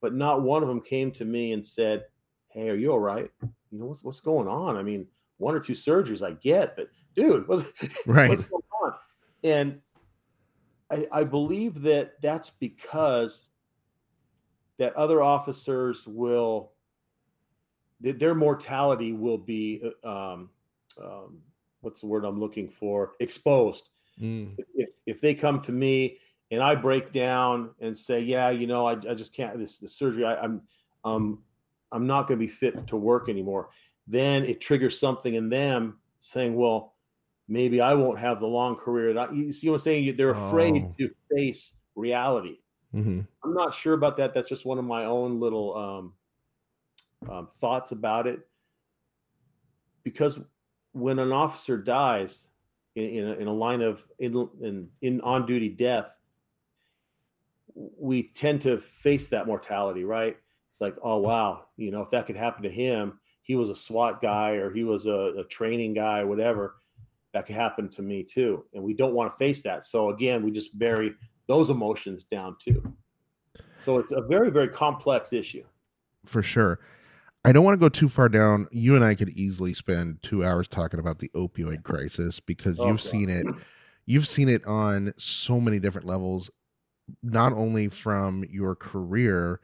But 0.00 0.14
not 0.14 0.42
one 0.42 0.62
of 0.62 0.68
them 0.68 0.80
came 0.80 1.12
to 1.12 1.24
me 1.24 1.52
and 1.52 1.64
said, 1.64 2.04
"Hey, 2.48 2.68
are 2.70 2.74
you 2.74 2.90
all 2.90 2.98
right? 2.98 3.30
You 3.70 3.78
know 3.78 3.86
what's 3.86 4.02
what's 4.02 4.20
going 4.20 4.48
on? 4.48 4.76
I 4.76 4.82
mean, 4.82 5.06
one 5.36 5.54
or 5.54 5.60
two 5.60 5.74
surgeries 5.74 6.26
I 6.26 6.32
get, 6.32 6.74
but 6.74 6.88
dude, 7.14 7.46
what's 7.48 7.72
Right. 8.06 8.28
what's 8.28 8.44
going 8.44 8.62
on?" 8.82 8.94
And 9.44 9.80
I, 10.90 11.06
I 11.12 11.24
believe 11.24 11.82
that 11.82 12.20
that's 12.20 12.50
because 12.50 13.48
that 14.78 14.94
other 14.94 15.22
officers 15.22 16.06
will 16.06 16.72
that 18.00 18.18
their 18.18 18.34
mortality 18.34 19.12
will 19.12 19.38
be 19.38 19.82
uh, 20.04 20.32
um, 20.34 20.50
um, 21.02 21.38
what's 21.86 22.00
the 22.00 22.06
word 22.08 22.24
I'm 22.24 22.40
looking 22.40 22.68
for? 22.68 23.12
Exposed. 23.20 23.90
Mm. 24.20 24.56
If 24.74 24.90
if 25.06 25.20
they 25.20 25.34
come 25.34 25.60
to 25.62 25.72
me 25.72 26.18
and 26.50 26.60
I 26.60 26.74
break 26.74 27.12
down 27.12 27.70
and 27.80 27.96
say, 27.96 28.20
yeah, 28.20 28.50
you 28.50 28.66
know, 28.66 28.86
I, 28.86 28.92
I 28.92 29.14
just 29.14 29.32
can't 29.32 29.56
this 29.56 29.78
the 29.78 29.88
surgery. 29.88 30.24
I, 30.24 30.34
I'm 30.42 30.62
um 31.04 31.38
I'm 31.92 32.08
not 32.08 32.26
going 32.26 32.40
to 32.40 32.44
be 32.44 32.50
fit 32.50 32.88
to 32.88 32.96
work 32.96 33.28
anymore. 33.28 33.68
Then 34.08 34.44
it 34.44 34.60
triggers 34.60 34.98
something 34.98 35.34
in 35.34 35.48
them 35.48 35.98
saying, 36.20 36.56
well, 36.56 36.94
maybe 37.46 37.80
I 37.80 37.94
won't 37.94 38.18
have 38.18 38.40
the 38.40 38.46
long 38.46 38.74
career 38.74 39.14
that 39.14 39.30
I, 39.30 39.32
you 39.32 39.52
see 39.52 39.68
what 39.68 39.74
I'm 39.74 39.80
saying? 39.80 40.16
They're 40.16 40.30
afraid 40.30 40.74
oh. 40.74 40.94
to 40.98 41.10
face 41.36 41.78
reality. 41.94 42.58
Mm-hmm. 42.92 43.20
I'm 43.44 43.54
not 43.54 43.72
sure 43.72 43.94
about 43.94 44.16
that. 44.16 44.34
That's 44.34 44.48
just 44.48 44.66
one 44.66 44.78
of 44.78 44.84
my 44.84 45.04
own 45.04 45.38
little 45.38 45.76
um, 45.76 47.30
um, 47.30 47.46
thoughts 47.46 47.92
about 47.92 48.26
it. 48.26 48.40
Because 50.02 50.40
when 50.96 51.18
an 51.18 51.30
officer 51.30 51.76
dies 51.76 52.48
in, 52.94 53.04
in, 53.04 53.28
a, 53.28 53.32
in 53.34 53.46
a 53.48 53.52
line 53.52 53.82
of 53.82 54.06
in, 54.18 54.48
in, 54.62 54.88
in 55.02 55.20
on 55.20 55.44
duty 55.44 55.68
death, 55.68 56.16
we 57.74 58.28
tend 58.28 58.62
to 58.62 58.78
face 58.78 59.28
that 59.28 59.46
mortality, 59.46 60.04
right? 60.04 60.36
It's 60.70 60.80
like, 60.80 60.96
oh 61.02 61.18
wow, 61.18 61.66
you 61.76 61.90
know, 61.90 62.00
if 62.00 62.10
that 62.10 62.26
could 62.26 62.36
happen 62.36 62.62
to 62.62 62.70
him, 62.70 63.20
he 63.42 63.56
was 63.56 63.68
a 63.68 63.76
SWAT 63.76 64.22
guy 64.22 64.52
or 64.52 64.72
he 64.72 64.84
was 64.84 65.06
a, 65.06 65.34
a 65.38 65.44
training 65.44 65.92
guy, 65.92 66.24
whatever, 66.24 66.76
that 67.34 67.44
could 67.44 67.56
happen 67.56 67.88
to 67.90 68.02
me 68.02 68.22
too. 68.22 68.64
And 68.72 68.82
we 68.82 68.94
don't 68.94 69.12
want 69.12 69.30
to 69.30 69.36
face 69.36 69.62
that. 69.62 69.84
So 69.84 70.10
again, 70.10 70.42
we 70.42 70.50
just 70.50 70.78
bury 70.78 71.14
those 71.46 71.68
emotions 71.68 72.24
down 72.24 72.56
too. 72.58 72.82
So 73.78 73.98
it's 73.98 74.12
a 74.12 74.22
very, 74.22 74.50
very 74.50 74.68
complex 74.68 75.34
issue. 75.34 75.64
For 76.24 76.42
sure. 76.42 76.80
I 77.46 77.52
don't 77.52 77.62
want 77.62 77.74
to 77.74 77.80
go 77.80 77.88
too 77.88 78.08
far 78.08 78.28
down. 78.28 78.66
You 78.72 78.96
and 78.96 79.04
I 79.04 79.14
could 79.14 79.28
easily 79.28 79.72
spend 79.72 80.20
two 80.20 80.44
hours 80.44 80.66
talking 80.66 80.98
about 80.98 81.20
the 81.20 81.28
opioid 81.28 81.84
crisis 81.84 82.40
because 82.40 82.80
oh, 82.80 82.88
you've 82.88 82.96
God. 82.96 83.08
seen 83.08 83.30
it. 83.30 83.46
You've 84.04 84.26
seen 84.26 84.48
it 84.48 84.66
on 84.66 85.14
so 85.16 85.60
many 85.60 85.78
different 85.78 86.08
levels, 86.08 86.50
not 87.22 87.52
only 87.52 87.86
from 87.86 88.44
your 88.50 88.74
career, 88.74 89.60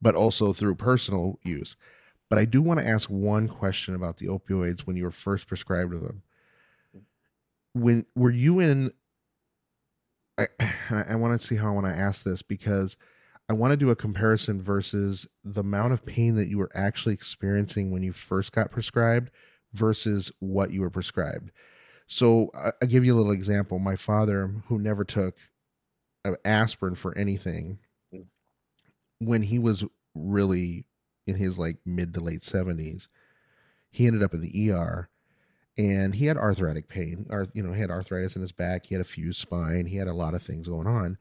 but 0.00 0.16
also 0.16 0.52
through 0.52 0.74
personal 0.74 1.38
use. 1.44 1.76
But 2.28 2.40
I 2.40 2.44
do 2.44 2.60
want 2.60 2.80
to 2.80 2.86
ask 2.86 3.08
one 3.08 3.46
question 3.46 3.94
about 3.94 4.16
the 4.16 4.26
opioids 4.26 4.80
when 4.80 4.96
you 4.96 5.04
were 5.04 5.12
first 5.12 5.46
prescribed 5.46 5.92
them. 5.92 6.22
When 7.72 8.04
were 8.16 8.32
you 8.32 8.58
in? 8.58 8.90
I, 10.36 10.48
I 10.90 11.14
want 11.14 11.40
to 11.40 11.46
see 11.46 11.54
how 11.54 11.68
I 11.68 11.74
want 11.74 11.86
to 11.86 11.92
ask 11.92 12.24
this 12.24 12.42
because 12.42 12.96
I 13.48 13.54
want 13.54 13.72
to 13.72 13.76
do 13.76 13.90
a 13.90 13.96
comparison 13.96 14.62
versus 14.62 15.26
the 15.44 15.60
amount 15.60 15.92
of 15.92 16.06
pain 16.06 16.36
that 16.36 16.48
you 16.48 16.58
were 16.58 16.70
actually 16.74 17.14
experiencing 17.14 17.90
when 17.90 18.02
you 18.02 18.12
first 18.12 18.52
got 18.52 18.70
prescribed 18.70 19.30
versus 19.72 20.30
what 20.38 20.72
you 20.72 20.80
were 20.80 20.90
prescribed. 20.90 21.50
So 22.06 22.50
I, 22.54 22.72
will 22.80 22.88
give 22.88 23.04
you 23.04 23.14
a 23.14 23.18
little 23.18 23.32
example. 23.32 23.78
My 23.78 23.96
father, 23.96 24.54
who 24.68 24.78
never 24.78 25.04
took 25.04 25.36
aspirin 26.44 26.94
for 26.94 27.16
anything, 27.16 27.78
when 29.18 29.42
he 29.42 29.58
was 29.58 29.84
really 30.14 30.86
in 31.26 31.36
his 31.36 31.58
like 31.58 31.78
mid 31.84 32.14
to 32.14 32.20
late 32.20 32.40
70s, 32.40 33.08
he 33.90 34.06
ended 34.06 34.22
up 34.22 34.34
in 34.34 34.40
the 34.40 34.70
ER 34.70 35.08
and 35.78 36.14
he 36.14 36.26
had 36.26 36.36
arthritic 36.36 36.88
pain 36.88 37.26
or 37.30 37.48
you 37.54 37.62
know 37.62 37.72
he 37.72 37.80
had 37.80 37.90
arthritis 37.90 38.36
in 38.36 38.42
his 38.42 38.52
back 38.52 38.86
he 38.86 38.94
had 38.94 39.00
a 39.00 39.04
fused 39.04 39.40
spine 39.40 39.86
he 39.86 39.96
had 39.96 40.08
a 40.08 40.12
lot 40.12 40.34
of 40.34 40.42
things 40.42 40.68
going 40.68 40.86
on 40.86 41.16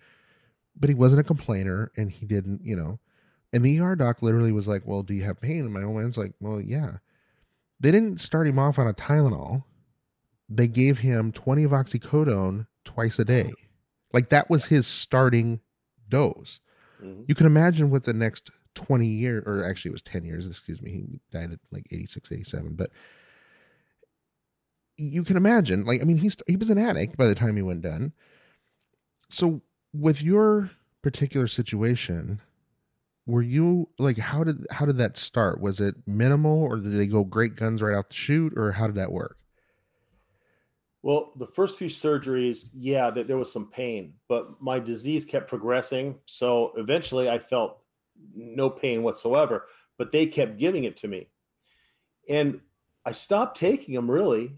but 0.75 0.89
he 0.89 0.95
wasn't 0.95 1.21
a 1.21 1.25
complainer 1.25 1.91
and 1.97 2.11
he 2.11 2.25
didn't, 2.25 2.61
you 2.63 2.75
know. 2.75 2.99
And 3.53 3.65
the 3.65 3.79
ER 3.79 3.95
doc 3.95 4.21
literally 4.21 4.51
was 4.51 4.67
like, 4.67 4.83
Well, 4.85 5.03
do 5.03 5.13
you 5.13 5.23
have 5.23 5.41
pain? 5.41 5.61
And 5.61 5.73
my 5.73 5.83
old 5.83 5.97
man's 5.97 6.17
like, 6.17 6.33
Well, 6.39 6.61
yeah. 6.61 6.97
They 7.79 7.91
didn't 7.91 8.21
start 8.21 8.47
him 8.47 8.59
off 8.59 8.77
on 8.79 8.87
a 8.87 8.93
Tylenol. 8.93 9.63
They 10.47 10.67
gave 10.67 10.99
him 10.99 11.31
20 11.31 11.63
of 11.63 11.71
oxycodone 11.71 12.67
twice 12.85 13.17
a 13.19 13.25
day. 13.25 13.51
Like 14.13 14.29
that 14.29 14.49
was 14.49 14.65
his 14.65 14.85
starting 14.85 15.61
dose. 16.07 16.59
Mm-hmm. 17.03 17.23
You 17.27 17.35
can 17.35 17.45
imagine 17.45 17.89
what 17.89 18.03
the 18.03 18.13
next 18.13 18.51
20 18.75 19.05
years, 19.05 19.43
or 19.45 19.63
actually 19.63 19.89
it 19.89 19.93
was 19.93 20.01
10 20.01 20.23
years, 20.23 20.47
excuse 20.47 20.81
me, 20.81 20.91
he 20.91 21.19
died 21.31 21.51
at 21.51 21.59
like 21.71 21.87
86, 21.91 22.31
87. 22.31 22.75
But 22.75 22.91
you 24.97 25.23
can 25.23 25.37
imagine, 25.37 25.85
like, 25.85 26.01
I 26.01 26.05
mean, 26.05 26.17
he's, 26.17 26.37
he 26.47 26.55
was 26.55 26.69
an 26.69 26.77
addict 26.77 27.17
by 27.17 27.25
the 27.25 27.35
time 27.35 27.55
he 27.55 27.61
went 27.61 27.81
done. 27.81 28.13
So 29.29 29.61
with 29.93 30.21
your 30.21 30.71
particular 31.01 31.47
situation 31.47 32.39
were 33.25 33.41
you 33.41 33.87
like 33.99 34.17
how 34.17 34.43
did 34.43 34.65
how 34.71 34.85
did 34.85 34.97
that 34.97 35.17
start? 35.17 35.61
Was 35.61 35.79
it 35.79 35.95
minimal 36.07 36.63
or 36.63 36.77
did 36.77 36.93
they 36.93 37.07
go 37.07 37.23
great 37.23 37.55
guns 37.55 37.81
right 37.81 37.95
out 37.95 38.09
the 38.09 38.15
chute 38.15 38.53
or 38.57 38.71
how 38.71 38.87
did 38.87 38.95
that 38.95 39.11
work? 39.11 39.37
Well 41.03 41.31
the 41.35 41.45
first 41.45 41.77
few 41.77 41.87
surgeries 41.87 42.69
yeah 42.73 43.09
there 43.09 43.37
was 43.37 43.51
some 43.51 43.69
pain 43.69 44.15
but 44.27 44.61
my 44.61 44.79
disease 44.79 45.25
kept 45.25 45.49
progressing 45.49 46.19
so 46.25 46.73
eventually 46.77 47.29
i 47.29 47.37
felt 47.37 47.79
no 48.35 48.69
pain 48.69 49.03
whatsoever 49.03 49.65
but 49.97 50.11
they 50.11 50.25
kept 50.25 50.57
giving 50.57 50.83
it 50.83 50.97
to 50.97 51.07
me. 51.07 51.29
And 52.29 52.59
i 53.05 53.11
stopped 53.11 53.57
taking 53.57 53.95
them 53.95 54.09
really 54.09 54.57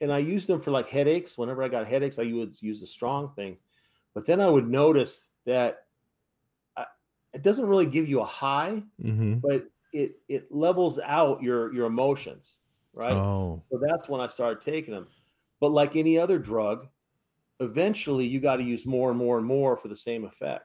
and 0.00 0.12
i 0.12 0.18
used 0.18 0.48
them 0.48 0.60
for 0.60 0.72
like 0.72 0.88
headaches. 0.88 1.38
Whenever 1.38 1.62
i 1.62 1.68
got 1.68 1.86
headaches 1.86 2.18
i 2.18 2.24
would 2.24 2.60
use 2.60 2.80
the 2.80 2.86
strong 2.86 3.32
things 3.34 3.58
but 4.14 4.26
then 4.26 4.40
I 4.40 4.48
would 4.48 4.68
notice 4.68 5.28
that 5.46 5.84
I, 6.76 6.84
it 7.32 7.42
doesn't 7.42 7.66
really 7.66 7.86
give 7.86 8.08
you 8.08 8.20
a 8.20 8.24
high, 8.24 8.82
mm-hmm. 9.02 9.34
but 9.36 9.66
it 9.92 10.16
it 10.28 10.50
levels 10.50 10.98
out 11.04 11.42
your 11.42 11.72
your 11.74 11.86
emotions, 11.86 12.58
right? 12.94 13.12
Oh. 13.12 13.62
So 13.70 13.80
that's 13.80 14.08
when 14.08 14.20
I 14.20 14.26
started 14.26 14.60
taking 14.60 14.94
them. 14.94 15.06
But 15.60 15.72
like 15.72 15.96
any 15.96 16.18
other 16.18 16.38
drug, 16.38 16.88
eventually 17.60 18.26
you 18.26 18.40
got 18.40 18.56
to 18.56 18.64
use 18.64 18.84
more 18.84 19.10
and 19.10 19.18
more 19.18 19.38
and 19.38 19.46
more 19.46 19.76
for 19.76 19.88
the 19.88 19.96
same 19.96 20.24
effect. 20.24 20.64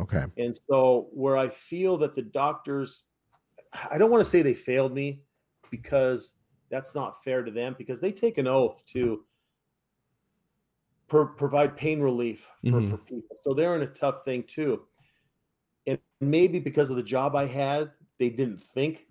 Okay. 0.00 0.24
And 0.38 0.58
so 0.68 1.08
where 1.12 1.36
I 1.36 1.48
feel 1.48 1.96
that 1.98 2.14
the 2.14 2.22
doctors 2.22 3.04
I 3.90 3.98
don't 3.98 4.10
want 4.10 4.24
to 4.24 4.30
say 4.30 4.42
they 4.42 4.54
failed 4.54 4.92
me 4.92 5.22
because 5.70 6.34
that's 6.70 6.94
not 6.94 7.22
fair 7.22 7.42
to 7.42 7.50
them 7.50 7.74
because 7.78 8.00
they 8.00 8.12
take 8.12 8.38
an 8.38 8.46
oath 8.46 8.82
to 8.92 9.24
provide 11.10 11.76
pain 11.76 12.00
relief 12.00 12.48
for, 12.62 12.68
mm-hmm. 12.68 12.90
for 12.90 12.98
people. 12.98 13.36
So 13.42 13.52
they're 13.52 13.74
in 13.74 13.82
a 13.82 13.86
tough 13.86 14.24
thing 14.24 14.44
too. 14.44 14.82
And 15.86 15.98
maybe 16.20 16.60
because 16.60 16.88
of 16.88 16.96
the 16.96 17.02
job 17.02 17.34
I 17.34 17.46
had, 17.46 17.90
they 18.18 18.30
didn't 18.30 18.62
think 18.62 19.06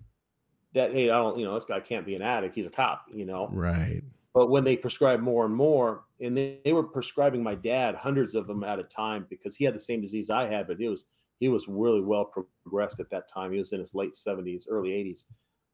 that, 0.72 0.92
hey, 0.92 1.10
I 1.10 1.18
don't, 1.18 1.38
you 1.38 1.44
know, 1.44 1.54
this 1.54 1.64
guy 1.64 1.80
can't 1.80 2.06
be 2.06 2.14
an 2.14 2.22
addict. 2.22 2.54
He's 2.54 2.66
a 2.66 2.70
cop, 2.70 3.04
you 3.12 3.26
know? 3.26 3.48
Right. 3.52 4.02
But 4.32 4.48
when 4.48 4.64
they 4.64 4.76
prescribed 4.76 5.22
more 5.22 5.44
and 5.44 5.54
more, 5.54 6.04
and 6.20 6.36
they, 6.36 6.60
they 6.64 6.72
were 6.72 6.84
prescribing 6.84 7.42
my 7.42 7.54
dad 7.54 7.96
hundreds 7.96 8.34
of 8.34 8.46
them 8.46 8.64
at 8.64 8.78
a 8.78 8.84
time 8.84 9.26
because 9.28 9.56
he 9.56 9.64
had 9.64 9.74
the 9.74 9.80
same 9.80 10.00
disease 10.00 10.30
I 10.30 10.46
had, 10.46 10.68
but 10.68 10.78
he 10.78 10.88
was 10.88 11.06
he 11.40 11.48
was 11.48 11.66
really 11.68 12.02
well 12.02 12.30
progressed 12.64 13.00
at 13.00 13.10
that 13.10 13.28
time. 13.28 13.50
He 13.50 13.58
was 13.58 13.72
in 13.72 13.80
his 13.80 13.94
late 13.94 14.12
70s, 14.12 14.64
early 14.68 14.90
80s. 14.90 15.24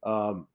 Um, 0.09 0.47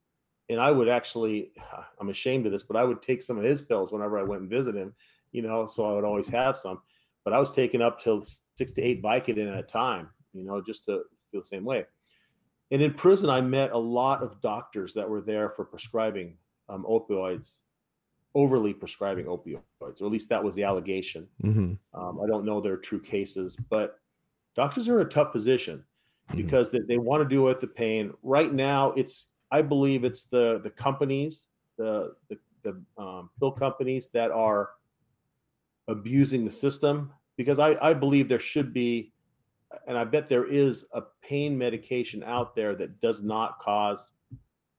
and 0.50 0.60
I 0.60 0.72
would 0.72 0.88
actually, 0.88 1.52
I'm 2.00 2.10
ashamed 2.10 2.46
of 2.46 2.54
this, 2.54 2.64
but 2.64 2.78
I 2.78 2.86
would 2.86 3.02
take 3.02 3.22
some 3.22 3.38
of 3.38 3.44
his 3.44 3.62
pills 3.62 3.92
whenever 3.92 4.18
I 4.18 4.24
went 4.24 4.42
and 4.42 4.50
visit 4.50 4.74
him 4.74 4.94
you 5.32 5.42
know, 5.42 5.66
so 5.66 5.90
I 5.90 5.94
would 5.96 6.06
always 6.06 6.30
have 6.30 6.58
some. 6.58 6.82
But 7.24 7.34
I 7.34 7.40
was 7.40 7.52
taking 7.52 7.82
up 7.82 8.00
till 8.00 8.24
six 8.56 8.72
to 8.74 8.82
eight 8.82 9.02
Vicodin 9.02 9.52
at 9.52 9.60
a 9.60 9.64
time, 9.64 10.10
you 10.34 10.44
know, 10.44 10.62
just 10.62 10.86
to 10.86 11.04
feel 11.32 11.42
the 11.42 11.48
same 11.48 11.66
way. 11.66 11.86
And 12.72 12.82
in 12.82 12.94
prison, 12.94 13.30
I 13.30 13.42
met 13.42 13.72
a 13.72 13.78
lot 13.78 14.24
of 14.24 14.42
doctors 14.42 14.94
that 14.94 15.10
were 15.10 15.22
there 15.22 15.50
for 15.50 15.66
prescribing 15.66 16.38
um, 16.70 16.86
opioids, 16.90 17.60
overly 18.34 18.74
prescribing 18.74 19.26
opioids, 19.26 19.62
or 19.82 19.90
at 19.90 20.02
least 20.02 20.30
that 20.30 20.44
was 20.44 20.56
the 20.56 20.64
allegation. 20.64 21.28
Mm-hmm. 21.44 21.74
Um, 22.00 22.22
I 22.24 22.28
don't 22.28 22.46
know 22.46 22.62
their 22.62 22.78
true 22.78 23.02
cases, 23.02 23.58
but 23.70 24.00
doctors 24.56 24.88
are 24.88 25.02
in 25.02 25.06
a 25.06 25.10
tough 25.10 25.34
position 25.34 25.84
mm-hmm. 26.30 26.38
because 26.38 26.72
they, 26.72 26.80
they 26.80 26.98
want 26.98 27.22
to 27.22 27.30
deal 27.30 27.44
with 27.44 27.60
the 27.60 27.68
pain. 27.68 28.14
Right 28.24 28.54
now, 28.54 28.92
it's 28.92 29.28
I 29.52 29.62
believe 29.62 30.06
it's 30.06 30.24
the 30.24 30.62
the 30.64 30.72
companies, 30.72 31.48
the 31.78 32.14
the, 32.30 32.38
the 32.64 32.82
um, 32.98 33.30
pill 33.38 33.52
companies 33.52 34.10
that 34.14 34.32
are 34.32 34.70
abusing 35.92 36.46
the 36.46 36.52
system 36.52 37.12
because 37.38 37.60
I, 37.60 37.78
I 37.82 37.94
believe 37.94 38.28
there 38.28 38.40
should 38.40 38.74
be 38.74 39.14
and 39.88 39.98
i 39.98 40.04
bet 40.04 40.28
there 40.28 40.46
is 40.46 40.86
a 40.94 41.02
pain 41.24 41.58
medication 41.58 42.24
out 42.24 42.56
there 42.56 42.76
that 42.76 43.00
does 43.00 43.22
not 43.22 43.60
cause 43.60 44.14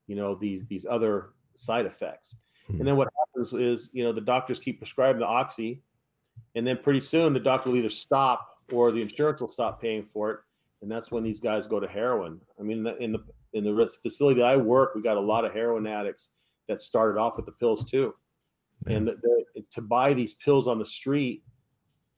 you 0.07 0.17
know 0.17 0.35
these 0.35 0.65
these 0.69 0.87
other 0.89 1.31
side 1.55 1.87
effects. 1.87 2.37
Hmm. 2.67 2.79
and 2.79 2.89
then 2.89 2.97
what 2.97 3.09
happens 3.19 3.53
is 3.53 3.91
you 3.93 4.05
know 4.05 4.13
the 4.13 4.21
doctors 4.21 4.61
keep 4.61 4.79
prescribing 4.79 5.21
the 5.21 5.27
oxy 5.27 5.83
and 6.55 6.67
then 6.67 6.79
pretty 6.79 7.01
soon 7.01 7.33
the 7.33 7.41
doctor 7.41 7.71
will 7.71 7.77
either 7.77 7.91
stop 7.91 8.59
or 8.73 8.93
the 8.93 9.03
insurance 9.03 9.41
will 9.41 9.51
stop 9.51 9.81
paying 9.81 10.05
for 10.05 10.31
it 10.31 10.41
and 10.83 10.91
that's 10.91 11.11
when 11.11 11.23
these 11.23 11.41
guys 11.41 11.67
go 11.67 11.79
to 11.79 11.87
heroin. 11.87 12.41
I 12.59 12.63
mean 12.63 12.87
in 13.01 13.13
the 13.13 13.25
in 13.53 13.65
the 13.65 13.91
facility 14.03 14.43
i 14.43 14.57
work 14.57 14.95
we 14.95 15.03
got 15.03 15.17
a 15.17 15.21
lot 15.21 15.45
of 15.45 15.53
heroin 15.53 15.87
addicts 15.87 16.31
that 16.69 16.81
started 16.81 17.19
off 17.19 17.37
with 17.37 17.47
the 17.47 17.53
pills 17.53 17.91
too 17.91 18.15
and 18.87 19.09
the, 19.09 19.45
the, 19.55 19.63
to 19.71 19.81
buy 19.81 20.15
these 20.15 20.35
pills 20.35 20.69
on 20.69 20.79
the 20.79 20.85
street 20.85 21.43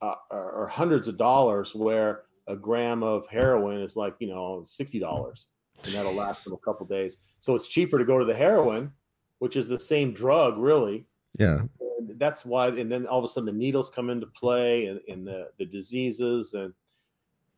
uh, 0.01 0.15
are, 0.31 0.63
are, 0.63 0.67
hundreds 0.67 1.07
of 1.07 1.17
dollars, 1.17 1.73
where 1.75 2.23
a 2.47 2.55
gram 2.55 3.03
of 3.03 3.27
heroin 3.27 3.81
is 3.81 3.95
like 3.95 4.15
you 4.19 4.27
know 4.27 4.63
sixty 4.65 4.99
dollars, 4.99 5.47
and 5.83 5.93
that'll 5.93 6.13
last 6.13 6.43
them 6.43 6.53
a 6.53 6.57
couple 6.57 6.85
days. 6.85 7.17
So 7.39 7.55
it's 7.55 7.67
cheaper 7.67 7.97
to 7.97 8.05
go 8.05 8.19
to 8.19 8.25
the 8.25 8.35
heroin, 8.35 8.91
which 9.39 9.55
is 9.55 9.67
the 9.67 9.79
same 9.79 10.13
drug, 10.13 10.57
really. 10.57 11.05
Yeah. 11.37 11.61
And 11.79 12.19
that's 12.19 12.45
why, 12.45 12.67
and 12.67 12.91
then 12.91 13.05
all 13.07 13.19
of 13.19 13.25
a 13.25 13.27
sudden 13.27 13.45
the 13.45 13.51
needles 13.51 13.89
come 13.89 14.09
into 14.09 14.27
play, 14.27 14.87
and, 14.87 14.99
and 15.07 15.27
the 15.27 15.49
the 15.57 15.65
diseases, 15.65 16.53
and 16.53 16.73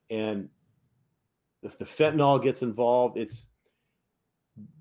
and 0.10 0.50
if 1.64 1.78
the 1.78 1.86
fentanyl 1.86 2.42
gets 2.42 2.62
involved, 2.62 3.18
it's 3.18 3.46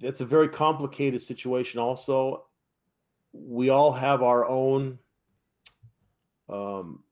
it's 0.01 0.21
a 0.21 0.27
very 0.27 0.49
complicated 0.49 1.21
situation 1.21 1.81
also 1.81 2.47
we 3.45 3.69
all 3.71 3.93
have 3.93 4.23
our 4.23 4.47
own 4.47 4.99
um 6.49 7.03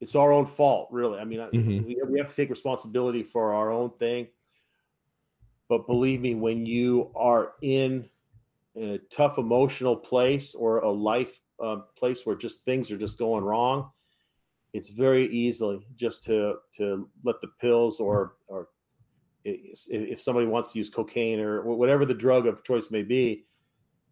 it's 0.00 0.14
our 0.14 0.32
own 0.32 0.46
fault 0.46 0.88
really 0.90 1.18
i 1.18 1.24
mean 1.24 1.40
mm-hmm. 1.40 1.86
we, 1.86 1.96
we 2.08 2.18
have 2.18 2.30
to 2.30 2.36
take 2.36 2.50
responsibility 2.50 3.22
for 3.22 3.52
our 3.52 3.70
own 3.70 3.90
thing 3.98 4.26
but 5.68 5.86
believe 5.86 6.20
me 6.20 6.34
when 6.34 6.64
you 6.64 7.10
are 7.16 7.54
in 7.62 8.08
a 8.76 8.98
tough 9.10 9.38
emotional 9.38 9.96
place 9.96 10.54
or 10.54 10.78
a 10.78 10.90
life 10.90 11.40
uh, 11.62 11.76
place 11.96 12.26
where 12.26 12.36
just 12.36 12.64
things 12.64 12.90
are 12.90 12.98
just 12.98 13.18
going 13.18 13.42
wrong 13.42 13.90
it's 14.72 14.90
very 14.90 15.26
easily 15.28 15.86
just 15.96 16.22
to 16.22 16.56
to 16.76 17.08
let 17.24 17.40
the 17.40 17.48
pills 17.60 17.98
or 17.98 18.34
or 18.46 18.68
if 19.44 20.20
somebody 20.20 20.46
wants 20.46 20.72
to 20.72 20.78
use 20.78 20.90
cocaine 20.90 21.38
or 21.38 21.62
whatever 21.62 22.04
the 22.04 22.12
drug 22.12 22.46
of 22.46 22.64
choice 22.64 22.90
may 22.90 23.02
be 23.02 23.46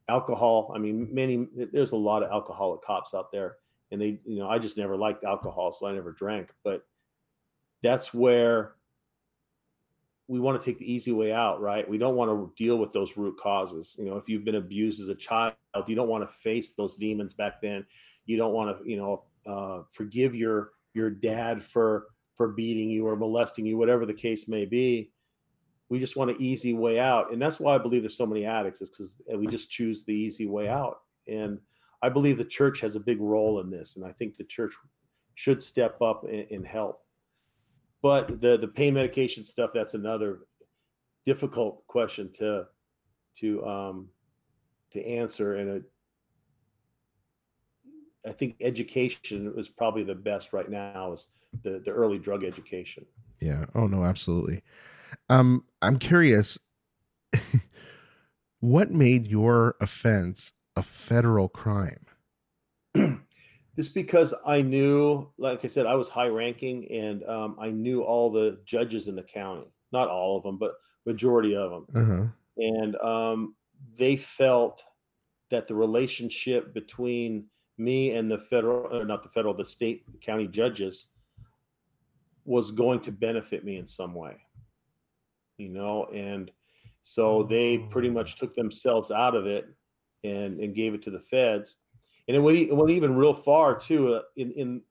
alcohol 0.08 0.72
i 0.74 0.78
mean 0.78 1.08
many 1.12 1.48
there's 1.72 1.92
a 1.92 1.96
lot 1.96 2.22
of 2.22 2.30
alcoholic 2.30 2.82
cops 2.82 3.14
out 3.14 3.32
there 3.32 3.56
and 3.90 4.00
they 4.00 4.20
you 4.24 4.38
know 4.38 4.48
i 4.48 4.58
just 4.58 4.76
never 4.76 4.96
liked 4.96 5.24
alcohol 5.24 5.72
so 5.72 5.86
i 5.86 5.92
never 5.92 6.12
drank 6.12 6.50
but 6.62 6.84
that's 7.82 8.12
where 8.12 8.74
we 10.26 10.40
want 10.40 10.60
to 10.60 10.64
take 10.64 10.78
the 10.78 10.90
easy 10.90 11.12
way 11.12 11.32
out 11.32 11.60
right? 11.60 11.88
We 11.88 11.98
don't 11.98 12.16
want 12.16 12.30
to 12.30 12.52
deal 12.56 12.78
with 12.78 12.92
those 12.92 13.16
root 13.16 13.36
causes. 13.38 13.94
You 13.98 14.06
know 14.06 14.16
if 14.16 14.28
you've 14.28 14.44
been 14.44 14.54
abused 14.54 15.00
as 15.00 15.08
a 15.08 15.14
child 15.14 15.54
you 15.86 15.94
don't 15.94 16.08
want 16.08 16.26
to 16.26 16.34
face 16.34 16.72
those 16.72 16.96
demons 16.96 17.34
back 17.34 17.60
then. 17.60 17.84
You 18.26 18.36
don't 18.36 18.54
want 18.54 18.78
to 18.78 18.90
you 18.90 18.96
know 18.96 19.24
uh, 19.46 19.82
forgive 19.90 20.34
your 20.34 20.70
your 20.94 21.10
dad 21.10 21.62
for 21.62 22.06
for 22.36 22.48
beating 22.48 22.90
you 22.90 23.06
or 23.06 23.16
molesting 23.16 23.66
you 23.66 23.76
whatever 23.76 24.06
the 24.06 24.14
case 24.14 24.48
may 24.48 24.64
be 24.64 25.10
we 25.94 26.00
just 26.00 26.16
want 26.16 26.28
an 26.28 26.42
easy 26.42 26.74
way 26.74 26.98
out 26.98 27.32
and 27.32 27.40
that's 27.40 27.60
why 27.60 27.72
i 27.72 27.78
believe 27.78 28.02
there's 28.02 28.16
so 28.16 28.26
many 28.26 28.44
addicts 28.44 28.82
is 28.82 28.90
because 28.90 29.22
we 29.38 29.46
just 29.46 29.70
choose 29.70 30.02
the 30.02 30.12
easy 30.12 30.44
way 30.44 30.68
out 30.68 31.02
and 31.28 31.60
i 32.02 32.08
believe 32.08 32.36
the 32.36 32.44
church 32.44 32.80
has 32.80 32.96
a 32.96 33.00
big 33.00 33.20
role 33.20 33.60
in 33.60 33.70
this 33.70 33.94
and 33.94 34.04
i 34.04 34.10
think 34.10 34.36
the 34.36 34.42
church 34.42 34.74
should 35.36 35.62
step 35.62 36.02
up 36.02 36.24
and, 36.24 36.50
and 36.50 36.66
help 36.66 37.02
but 38.02 38.40
the 38.40 38.56
the 38.58 38.66
pain 38.66 38.92
medication 38.94 39.44
stuff 39.44 39.70
that's 39.72 39.94
another 39.94 40.40
difficult 41.24 41.86
question 41.86 42.28
to 42.32 42.66
to 43.38 43.64
um 43.64 44.08
to 44.90 45.06
answer 45.06 45.54
and 45.54 45.84
I 48.26 48.32
think 48.32 48.56
education 48.60 49.52
is 49.56 49.68
probably 49.68 50.02
the 50.02 50.14
best 50.14 50.54
right 50.54 50.70
now 50.70 51.12
is 51.12 51.28
the 51.62 51.82
the 51.84 51.90
early 51.90 52.18
drug 52.18 52.42
education. 52.42 53.04
Yeah. 53.40 53.66
Oh 53.74 53.86
no, 53.86 54.02
absolutely. 54.04 54.62
Um, 55.28 55.64
I'm 55.80 55.98
curious, 55.98 56.58
what 58.60 58.90
made 58.90 59.26
your 59.26 59.76
offense 59.80 60.52
a 60.76 60.82
federal 60.82 61.48
crime? 61.48 62.06
Just 63.76 63.94
because 63.94 64.32
I 64.46 64.62
knew, 64.62 65.28
like 65.38 65.64
I 65.64 65.68
said, 65.68 65.86
I 65.86 65.94
was 65.94 66.08
high 66.08 66.28
ranking 66.28 66.90
and 66.92 67.24
um, 67.24 67.56
I 67.58 67.70
knew 67.70 68.02
all 68.02 68.30
the 68.30 68.60
judges 68.64 69.08
in 69.08 69.16
the 69.16 69.22
county. 69.22 69.66
Not 69.90 70.08
all 70.08 70.36
of 70.36 70.44
them, 70.44 70.58
but 70.58 70.74
majority 71.06 71.56
of 71.56 71.70
them. 71.70 71.86
Uh-huh. 71.94 72.26
And 72.56 72.96
um, 72.96 73.54
they 73.96 74.16
felt 74.16 74.82
that 75.50 75.66
the 75.66 75.74
relationship 75.74 76.72
between 76.72 77.46
me 77.78 78.12
and 78.12 78.30
the 78.30 78.38
federal, 78.38 78.96
or 78.96 79.04
not 79.04 79.22
the 79.22 79.28
federal, 79.28 79.54
the 79.54 79.64
state 79.64 80.04
county 80.20 80.46
judges 80.46 81.08
was 82.44 82.70
going 82.70 83.00
to 83.00 83.10
benefit 83.10 83.64
me 83.64 83.76
in 83.76 83.86
some 83.86 84.14
way 84.14 84.36
you 85.58 85.68
know, 85.68 86.06
and 86.06 86.50
so 87.02 87.42
they 87.42 87.78
pretty 87.78 88.10
much 88.10 88.34
oh. 88.36 88.40
took 88.40 88.54
themselves 88.54 89.10
out 89.10 89.34
of 89.34 89.46
it 89.46 89.66
and 90.22 90.60
and 90.60 90.74
gave 90.74 90.94
it 90.94 91.02
to 91.02 91.10
the 91.10 91.20
feds, 91.20 91.76
and 92.28 92.36
it 92.36 92.40
went, 92.40 92.58
it 92.58 92.74
went 92.74 92.90
even 92.90 93.16
real 93.16 93.34
far 93.34 93.78
too. 93.78 94.14
Uh, 94.14 94.22
in 94.36 94.52
in 94.52 94.82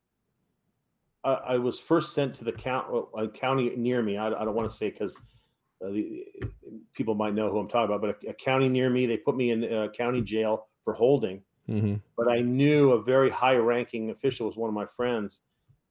I, 1.24 1.34
I, 1.34 1.58
was 1.58 1.80
first 1.80 2.14
sent 2.14 2.34
to 2.36 2.44
the 2.44 2.52
count, 2.52 2.88
a 3.18 3.28
county 3.28 3.72
near 3.76 4.02
me. 4.02 4.18
I, 4.18 4.28
I 4.28 4.46
don't 4.46 4.56
want 4.56 4.70
to 4.70 4.76
say 4.76 4.90
because 4.90 5.18
uh, 5.84 5.92
people 6.94 7.16
might 7.16 7.34
know 7.34 7.50
who 7.50 7.60
I'm 7.60 7.68
talking 7.68 7.94
about, 7.94 8.02
but 8.02 8.24
a, 8.24 8.32
a, 8.32 8.34
county 8.34 8.70
near 8.70 8.90
me, 8.90 9.06
they 9.06 9.18
put 9.18 9.36
me 9.36 9.52
in 9.52 9.64
a 9.64 9.90
county 9.90 10.22
jail 10.22 10.68
for 10.84 10.94
holding. 10.94 11.42
Mm-hmm. 11.70 11.96
But 12.18 12.30
I 12.30 12.42
knew 12.42 12.92
a 12.92 13.02
very 13.02 13.30
high 13.30 13.56
ranking 13.56 14.10
official 14.10 14.48
was 14.48 14.58
one 14.58 14.68
of 14.68 14.74
my 14.74 14.86
friends, 14.86 15.42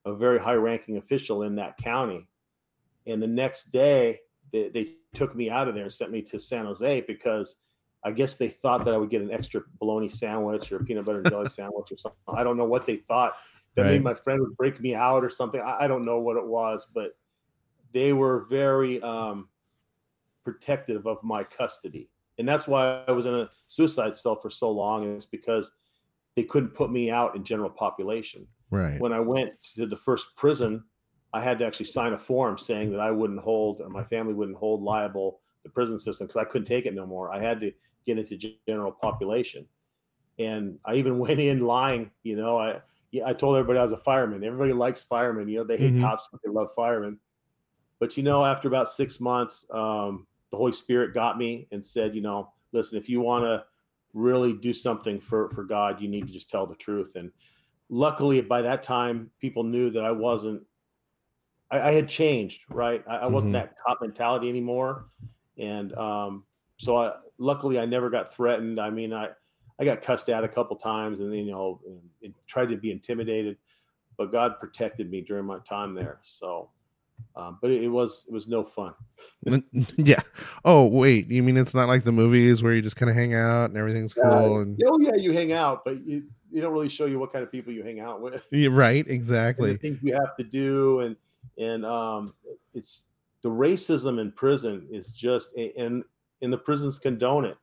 a 0.05 0.15
very 0.15 0.39
high 0.39 0.55
ranking 0.55 0.99
official 0.99 1.43
in 1.43 1.57
that 1.57 1.79
county. 1.79 2.29
And 3.07 3.23
the 3.23 3.27
next 3.27 3.65
day, 3.71 4.21
they, 4.53 4.69
they 4.69 4.95
took 5.15 5.35
me 5.35 5.51
out 5.51 5.69
of 5.69 5.75
there 5.75 5.85
and 5.85 5.93
sent 5.93 6.11
me 6.11 6.23
to 6.23 6.39
San 6.39 6.67
Jose 6.67 7.01
because 7.03 7.57
I 8.05 8.13
guess 8.13 8.37
they 8.37 8.49
thought 8.49 8.85
that 8.85 8.95
I 8.95 8.97
would 8.97 9.11
get 9.11 9.23
an 9.23 9.31
extra 9.31 9.63
bologna 9.79 10.09
sandwich 10.09 10.73
or 10.73 10.77
a 10.77 10.85
peanut 10.85 11.05
butter 11.05 11.19
and 11.19 11.31
jelly 11.31 11.49
sandwich 11.49 11.93
or 11.93 11.99
something. 11.99 12.21
I 12.29 12.43
don't 12.43 12.57
know 12.57 12.65
what 12.65 12.87
they 12.87 12.97
thought. 12.97 13.35
That 13.75 13.83
right. 13.83 13.91
maybe 13.93 14.05
my 14.05 14.15
friend 14.15 14.41
would 14.41 14.57
break 14.57 14.81
me 14.81 14.95
out 14.95 15.25
or 15.25 15.31
something. 15.31 15.61
I, 15.61 15.85
I, 15.85 15.87
don't 15.87 16.05
know 16.05 16.19
what 16.19 16.37
it 16.37 16.45
was, 16.45 16.87
but 16.93 17.13
they 17.93 18.13
were 18.13 18.45
very 18.51 19.01
um, 19.03 19.49
protective 20.45 21.07
of 21.07 21.23
my 21.23 21.43
custody. 21.43 22.11
And 22.39 22.47
that's 22.47 22.69
why 22.69 23.03
I 23.09 23.13
was 23.13 23.25
in 23.25 23.35
a 23.35 23.49
suicide 23.67 24.15
cell 24.15 24.37
for 24.37 24.51
so 24.51 24.71
long, 24.71 25.17
is 25.17 25.25
because 25.25 25.73
they 26.37 26.43
couldn't 26.43 26.75
put 26.75 26.91
me 26.91 27.11
out 27.11 27.35
in 27.35 27.45
general 27.45 27.71
population. 27.71 28.47
Right. 28.71 29.01
When 29.01 29.13
I 29.13 29.21
went 29.21 29.53
to 29.77 29.87
the 29.87 29.97
first 29.97 30.27
prison, 30.37 30.85
I 31.33 31.41
had 31.41 31.59
to 31.61 31.67
actually 31.67 31.87
sign 31.87 32.13
a 32.13 32.19
form 32.19 32.59
saying 32.59 32.91
that 32.93 33.01
I 33.01 33.11
wouldn't 33.11 33.41
hold 33.41 33.81
or 33.81 33.89
my 33.89 34.05
family 34.05 34.35
wouldn't 34.35 34.59
hold 34.59 34.83
liable 34.83 35.41
the 35.63 35.71
prison 35.71 35.99
system 35.99 36.27
because 36.27 36.41
I 36.41 36.45
couldn't 36.45 36.67
take 36.67 36.87
it 36.87 36.95
no 36.95 37.07
more. 37.07 37.33
I 37.33 37.41
had 37.41 37.61
to 37.61 37.73
get 38.05 38.19
into 38.19 38.37
general 38.67 38.93
population, 38.93 39.67
and 40.39 40.79
I 40.85 40.95
even 40.95 41.19
went 41.21 41.41
in 41.41 41.61
lying. 41.61 42.11
You 42.23 42.37
know, 42.37 42.59
I 42.59 42.81
yeah, 43.11 43.27
I 43.27 43.33
told 43.33 43.57
everybody 43.57 43.79
I 43.79 43.83
was 43.83 43.93
a 43.93 43.97
fireman. 43.97 44.45
Everybody 44.45 44.73
likes 44.73 45.05
firemen. 45.05 45.49
You 45.49 45.59
know, 45.59 45.65
they 45.65 45.77
hate 45.77 45.93
mm-hmm. 45.93 46.03
cops, 46.03 46.29
but 46.31 46.41
they 46.45 46.51
love 46.51 46.71
firemen. 46.75 47.19
But 48.01 48.17
you 48.17 48.23
know, 48.23 48.45
after 48.45 48.69
about 48.69 48.89
six 48.89 49.21
months, 49.21 49.67
um, 49.71 50.27
the 50.51 50.57
Holy 50.57 50.73
Spirit 50.73 51.15
got 51.15 51.39
me 51.39 51.69
and 51.73 51.85
said, 51.85 52.15
you 52.15 52.21
know, 52.21 52.53
listen, 52.73 52.99
if 52.99 53.09
you 53.09 53.21
want 53.21 53.45
to 53.45 53.65
really 54.15 54.53
do 54.53 54.75
something 54.75 55.21
for 55.21 55.49
for 55.51 55.65
God, 55.65 56.01
you 56.01 56.09
need 56.09 56.27
to 56.27 56.33
just 56.33 56.51
tell 56.51 56.67
the 56.67 56.75
truth. 56.75 57.17
And 57.17 57.31
luckily, 57.89 58.41
by 58.41 58.63
that 58.63 58.83
time, 58.83 59.31
people 59.41 59.63
knew 59.63 59.91
that 59.91 60.05
I 60.05 60.11
wasn't 60.11 60.63
I, 61.73 61.89
I 61.89 61.93
had 61.93 62.09
changed, 62.09 62.61
right? 62.69 63.03
I, 63.09 63.17
I 63.17 63.27
wasn't 63.27 63.55
mm-hmm. 63.55 63.65
that 63.65 63.75
cop 63.85 63.99
mentality 64.01 64.49
anymore, 64.49 65.07
and 65.59 65.93
um, 65.95 66.45
so 66.77 66.97
I, 66.97 67.15
luckily 67.39 67.81
I 67.81 67.87
never 67.87 68.11
got 68.11 68.35
threatened. 68.35 68.79
I 68.79 68.91
mean, 68.91 69.13
I 69.13 69.31
I 69.81 69.85
got 69.85 70.03
cussed 70.03 70.29
out 70.29 70.45
a 70.45 70.49
couple 70.49 70.77
times, 70.77 71.21
and 71.21 71.33
then 71.33 71.41
you 71.47 71.51
know, 71.51 71.81
and, 71.87 72.01
and 72.23 72.35
tried 72.47 72.69
to 72.69 72.77
be 72.77 72.93
intimidated, 72.93 73.57
but 74.17 74.31
God 74.31 74.61
protected 74.61 75.11
me 75.11 75.23
during 75.23 75.47
my 75.47 75.59
time 75.61 75.95
there. 75.95 76.21
So 76.23 76.71
um, 77.35 77.59
but 77.61 77.71
it, 77.71 77.85
it, 77.85 77.89
was 77.89 78.27
it 78.29 78.33
was 78.33 78.49
no 78.49 78.63
fun. 78.63 78.93
yeah. 79.97 80.21
Oh 80.65 80.85
wait, 80.85 81.29
you 81.29 81.43
mean 81.43 81.57
it's 81.57 81.75
not 81.75 81.89
like 81.89 82.05
the 82.05 82.13
movies 82.13 82.63
where 82.63 82.75
you 82.75 82.83
just 82.83 82.97
kind 82.97 83.11
of 83.11 83.17
hang 83.17 83.35
out 83.35 83.67
and 83.67 83.77
everything's 83.77 84.15
cool? 84.15 84.61
And 84.61 84.79
oh 84.87 84.99
yeah, 85.01 85.15
you 85.17 85.33
hang 85.33 85.53
out, 85.53 85.85
but 85.85 86.05
you 86.05 86.25
you 86.51 86.61
don't 86.61 86.73
really 86.73 86.89
show 86.89 87.07
you 87.07 87.19
what 87.19 87.33
kind 87.33 87.43
of 87.43 87.51
people 87.51 87.73
you 87.73 87.83
hang 87.83 88.01
out 88.01 88.21
with. 88.21 88.49
Yeah, 88.53 88.69
right. 88.71 89.07
Exactly. 89.13 89.77
things 89.77 89.99
you 90.03 90.15
have 90.15 90.37
to 90.37 90.45
do, 90.45 91.01
and 91.01 91.17
and 91.59 91.85
um, 91.85 92.35
it's 92.75 93.07
the 93.43 93.49
racism 93.49 94.21
in 94.21 94.33
prison 94.33 94.87
is 94.91 95.13
just 95.13 95.55
and 95.57 96.05
and 96.41 96.53
the 96.53 96.59
prisons 96.59 96.99
condone 96.99 97.45
it. 97.45 97.57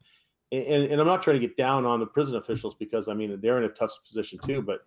And, 0.51 0.85
and 0.91 0.99
I'm 0.99 1.05
not 1.05 1.21
trying 1.21 1.39
to 1.39 1.47
get 1.47 1.57
down 1.57 1.85
on 1.85 1.99
the 1.99 2.07
prison 2.07 2.35
officials 2.35 2.75
because 2.75 3.07
I 3.07 3.13
mean 3.13 3.39
they're 3.41 3.57
in 3.57 3.65
a 3.65 3.69
tough 3.69 3.91
position 4.05 4.39
too, 4.43 4.61
but 4.61 4.81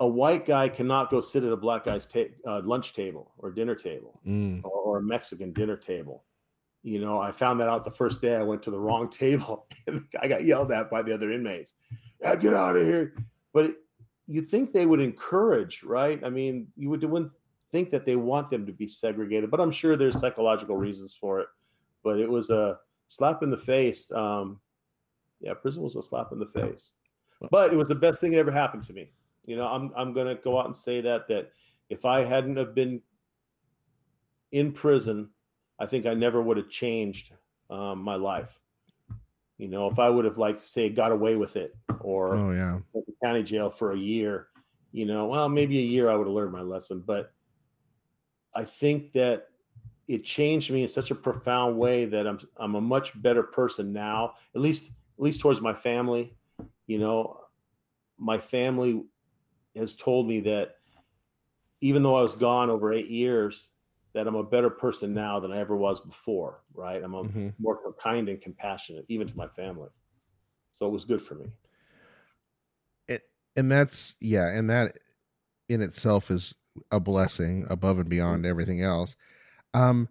a 0.00 0.06
white 0.06 0.44
guy 0.44 0.68
cannot 0.68 1.10
go 1.10 1.20
sit 1.20 1.44
at 1.44 1.52
a 1.52 1.56
black 1.56 1.84
guy's 1.84 2.06
ta- 2.06 2.34
uh, 2.46 2.60
lunch 2.64 2.92
table 2.92 3.32
or 3.38 3.50
dinner 3.50 3.74
table 3.74 4.20
mm. 4.26 4.60
or, 4.64 4.70
or, 4.70 4.98
a 4.98 5.02
Mexican 5.02 5.52
dinner 5.52 5.76
table. 5.76 6.24
You 6.82 7.00
know, 7.00 7.20
I 7.20 7.30
found 7.30 7.60
that 7.60 7.68
out 7.68 7.84
the 7.84 7.92
first 7.92 8.20
day 8.20 8.34
I 8.34 8.42
went 8.42 8.62
to 8.64 8.70
the 8.70 8.78
wrong 8.78 9.08
table 9.10 9.66
I 10.20 10.28
got 10.28 10.44
yelled 10.44 10.72
at 10.72 10.90
by 10.90 11.02
the 11.02 11.14
other 11.14 11.30
inmates. 11.30 11.74
Yeah, 12.20 12.36
get 12.36 12.54
out 12.54 12.76
of 12.76 12.84
here. 12.84 13.14
But 13.52 13.76
you 14.26 14.42
think 14.42 14.72
they 14.72 14.86
would 14.86 15.00
encourage, 15.00 15.82
right? 15.82 16.22
I 16.24 16.30
mean, 16.30 16.68
you 16.76 16.90
would 16.90 17.04
wouldn't 17.04 17.32
think 17.72 17.90
that 17.90 18.04
they 18.04 18.16
want 18.16 18.50
them 18.50 18.66
to 18.66 18.72
be 18.72 18.88
segregated, 18.88 19.50
but 19.50 19.60
I'm 19.60 19.70
sure 19.70 19.96
there's 19.96 20.18
psychological 20.18 20.76
reasons 20.76 21.14
for 21.14 21.40
it. 21.40 21.48
But 22.02 22.20
it 22.20 22.30
was 22.30 22.50
a 22.50 22.78
slap 23.08 23.42
in 23.42 23.50
the 23.50 23.56
face. 23.56 24.10
Um, 24.12 24.60
yeah, 25.40 25.54
prison 25.54 25.82
was 25.82 25.96
a 25.96 26.02
slap 26.02 26.32
in 26.32 26.38
the 26.38 26.46
face, 26.46 26.92
but 27.50 27.72
it 27.72 27.76
was 27.76 27.88
the 27.88 27.94
best 27.94 28.20
thing 28.20 28.32
that 28.32 28.38
ever 28.38 28.52
happened 28.52 28.84
to 28.84 28.92
me. 28.92 29.10
You 29.44 29.56
know, 29.56 29.66
I'm 29.66 29.92
I'm 29.96 30.12
gonna 30.12 30.36
go 30.36 30.58
out 30.58 30.66
and 30.66 30.76
say 30.76 31.00
that 31.02 31.28
that 31.28 31.50
if 31.90 32.04
I 32.04 32.24
hadn't 32.24 32.56
have 32.56 32.74
been 32.74 33.02
in 34.52 34.72
prison, 34.72 35.28
I 35.78 35.86
think 35.86 36.06
I 36.06 36.14
never 36.14 36.40
would 36.40 36.56
have 36.56 36.70
changed 36.70 37.32
um, 37.68 38.00
my 38.00 38.14
life. 38.14 38.60
You 39.58 39.68
know, 39.68 39.86
if 39.86 39.98
I 39.98 40.08
would 40.08 40.24
have 40.24 40.38
like 40.38 40.60
say 40.60 40.88
got 40.88 41.12
away 41.12 41.36
with 41.36 41.56
it 41.56 41.76
or 42.00 42.34
oh 42.36 42.50
yeah, 42.50 42.78
county 43.22 43.42
jail 43.42 43.70
for 43.70 43.92
a 43.92 43.98
year, 43.98 44.48
you 44.92 45.06
know, 45.06 45.26
well 45.26 45.48
maybe 45.48 45.78
a 45.78 45.82
year 45.82 46.10
I 46.10 46.16
would 46.16 46.26
have 46.26 46.34
learned 46.34 46.52
my 46.52 46.62
lesson, 46.62 47.02
but 47.06 47.32
I 48.54 48.64
think 48.64 49.12
that 49.12 49.48
it 50.06 50.24
changed 50.24 50.70
me 50.70 50.82
in 50.82 50.88
such 50.88 51.10
a 51.10 51.14
profound 51.14 51.78
way 51.78 52.04
that 52.04 52.26
I'm 52.26 52.38
I'm 52.56 52.74
a 52.74 52.80
much 52.80 53.20
better 53.22 53.42
person 53.42 53.92
now, 53.92 54.34
at 54.54 54.60
least 54.60 54.90
at 55.18 55.24
least 55.24 55.40
towards 55.40 55.60
my 55.60 55.72
family, 55.72 56.36
you 56.86 56.98
know, 56.98 57.40
my 58.18 58.38
family 58.38 59.04
has 59.76 59.94
told 59.94 60.26
me 60.26 60.40
that 60.40 60.76
even 61.80 62.02
though 62.02 62.16
I 62.16 62.22
was 62.22 62.34
gone 62.34 62.70
over 62.70 62.92
eight 62.92 63.08
years, 63.08 63.70
that 64.14 64.26
I'm 64.26 64.36
a 64.36 64.44
better 64.44 64.70
person 64.70 65.12
now 65.12 65.40
than 65.40 65.52
I 65.52 65.58
ever 65.58 65.76
was 65.76 66.00
before. 66.00 66.62
Right? 66.72 67.02
I'm 67.02 67.14
a, 67.14 67.24
mm-hmm. 67.24 67.48
more 67.58 67.78
kind 68.00 68.28
and 68.28 68.40
compassionate, 68.40 69.04
even 69.08 69.26
to 69.28 69.36
my 69.36 69.48
family. 69.48 69.90
So 70.72 70.86
it 70.86 70.92
was 70.92 71.04
good 71.04 71.22
for 71.22 71.34
me. 71.34 71.46
It, 73.08 73.22
and 73.56 73.70
that's 73.70 74.16
yeah, 74.20 74.48
and 74.48 74.70
that 74.70 74.98
in 75.68 75.80
itself 75.80 76.30
is 76.30 76.54
a 76.90 77.00
blessing 77.00 77.66
above 77.68 77.98
and 77.98 78.08
beyond 78.08 78.42
mm-hmm. 78.42 78.50
everything 78.50 78.82
else. 78.82 79.16
Um, 79.72 80.08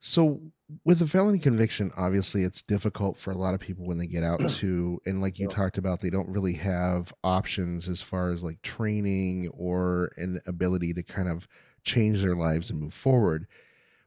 so 0.00 0.40
with 0.84 1.00
a 1.02 1.06
felony 1.06 1.38
conviction, 1.38 1.90
obviously 1.96 2.42
it's 2.42 2.62
difficult 2.62 3.18
for 3.18 3.30
a 3.30 3.36
lot 3.36 3.54
of 3.54 3.60
people 3.60 3.86
when 3.86 3.98
they 3.98 4.06
get 4.06 4.24
out 4.24 4.48
to, 4.56 5.00
and 5.06 5.20
like 5.20 5.38
you 5.38 5.48
talked 5.48 5.78
about, 5.78 6.00
they 6.00 6.10
don't 6.10 6.28
really 6.28 6.54
have 6.54 7.12
options 7.22 7.88
as 7.88 8.02
far 8.02 8.32
as 8.32 8.42
like 8.42 8.60
training 8.62 9.48
or 9.56 10.12
an 10.16 10.40
ability 10.46 10.92
to 10.94 11.02
kind 11.02 11.28
of 11.28 11.46
change 11.84 12.22
their 12.22 12.36
lives 12.36 12.70
and 12.70 12.80
move 12.80 12.94
forward. 12.94 13.46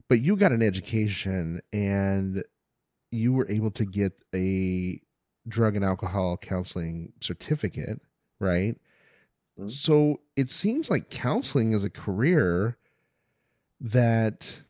But 0.08 0.20
you 0.20 0.36
got 0.36 0.52
an 0.52 0.62
education 0.62 1.62
and 1.74 2.44
you 3.12 3.34
were 3.34 3.50
able 3.50 3.72
to 3.72 3.86
get 3.86 4.14
a 4.34 5.02
drug 5.48 5.76
and 5.76 5.86
alcohol 5.86 6.38
counseling 6.38 7.14
certificate, 7.22 8.02
right? 8.40 8.78
Mm-hmm. 9.60 9.70
So 9.70 10.22
it 10.36 10.52
seems 10.52 10.90
like 10.90 11.10
counseling 11.10 11.74
is 11.74 11.84
a 11.84 11.90
career 11.90 12.78
that 13.80 14.62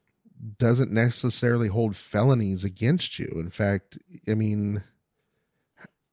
doesn't 0.57 0.91
necessarily 0.91 1.69
hold 1.69 1.95
felonies 1.95 2.63
against 2.63 3.19
you. 3.19 3.31
In 3.35 3.49
fact, 3.49 3.97
I 4.27 4.35
mean, 4.35 4.83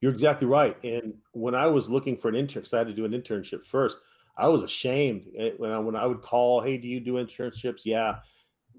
you're 0.00 0.12
exactly 0.12 0.48
right. 0.48 0.76
And 0.82 1.14
when 1.32 1.54
I 1.54 1.66
was 1.68 1.88
looking 1.88 2.16
for 2.16 2.28
an 2.28 2.34
intern, 2.34 2.62
because 2.62 2.74
I 2.74 2.78
had 2.78 2.88
to 2.88 2.92
do 2.92 3.04
an 3.04 3.12
internship 3.12 3.64
first, 3.64 3.98
I 4.36 4.48
was 4.48 4.62
ashamed 4.62 5.26
eh, 5.36 5.50
when 5.56 5.70
I, 5.70 5.78
when 5.78 5.96
I 5.96 6.06
would 6.06 6.22
call, 6.22 6.60
"Hey, 6.60 6.76
do 6.78 6.88
you 6.88 7.00
do 7.00 7.14
internships?" 7.14 7.82
Yeah. 7.84 8.18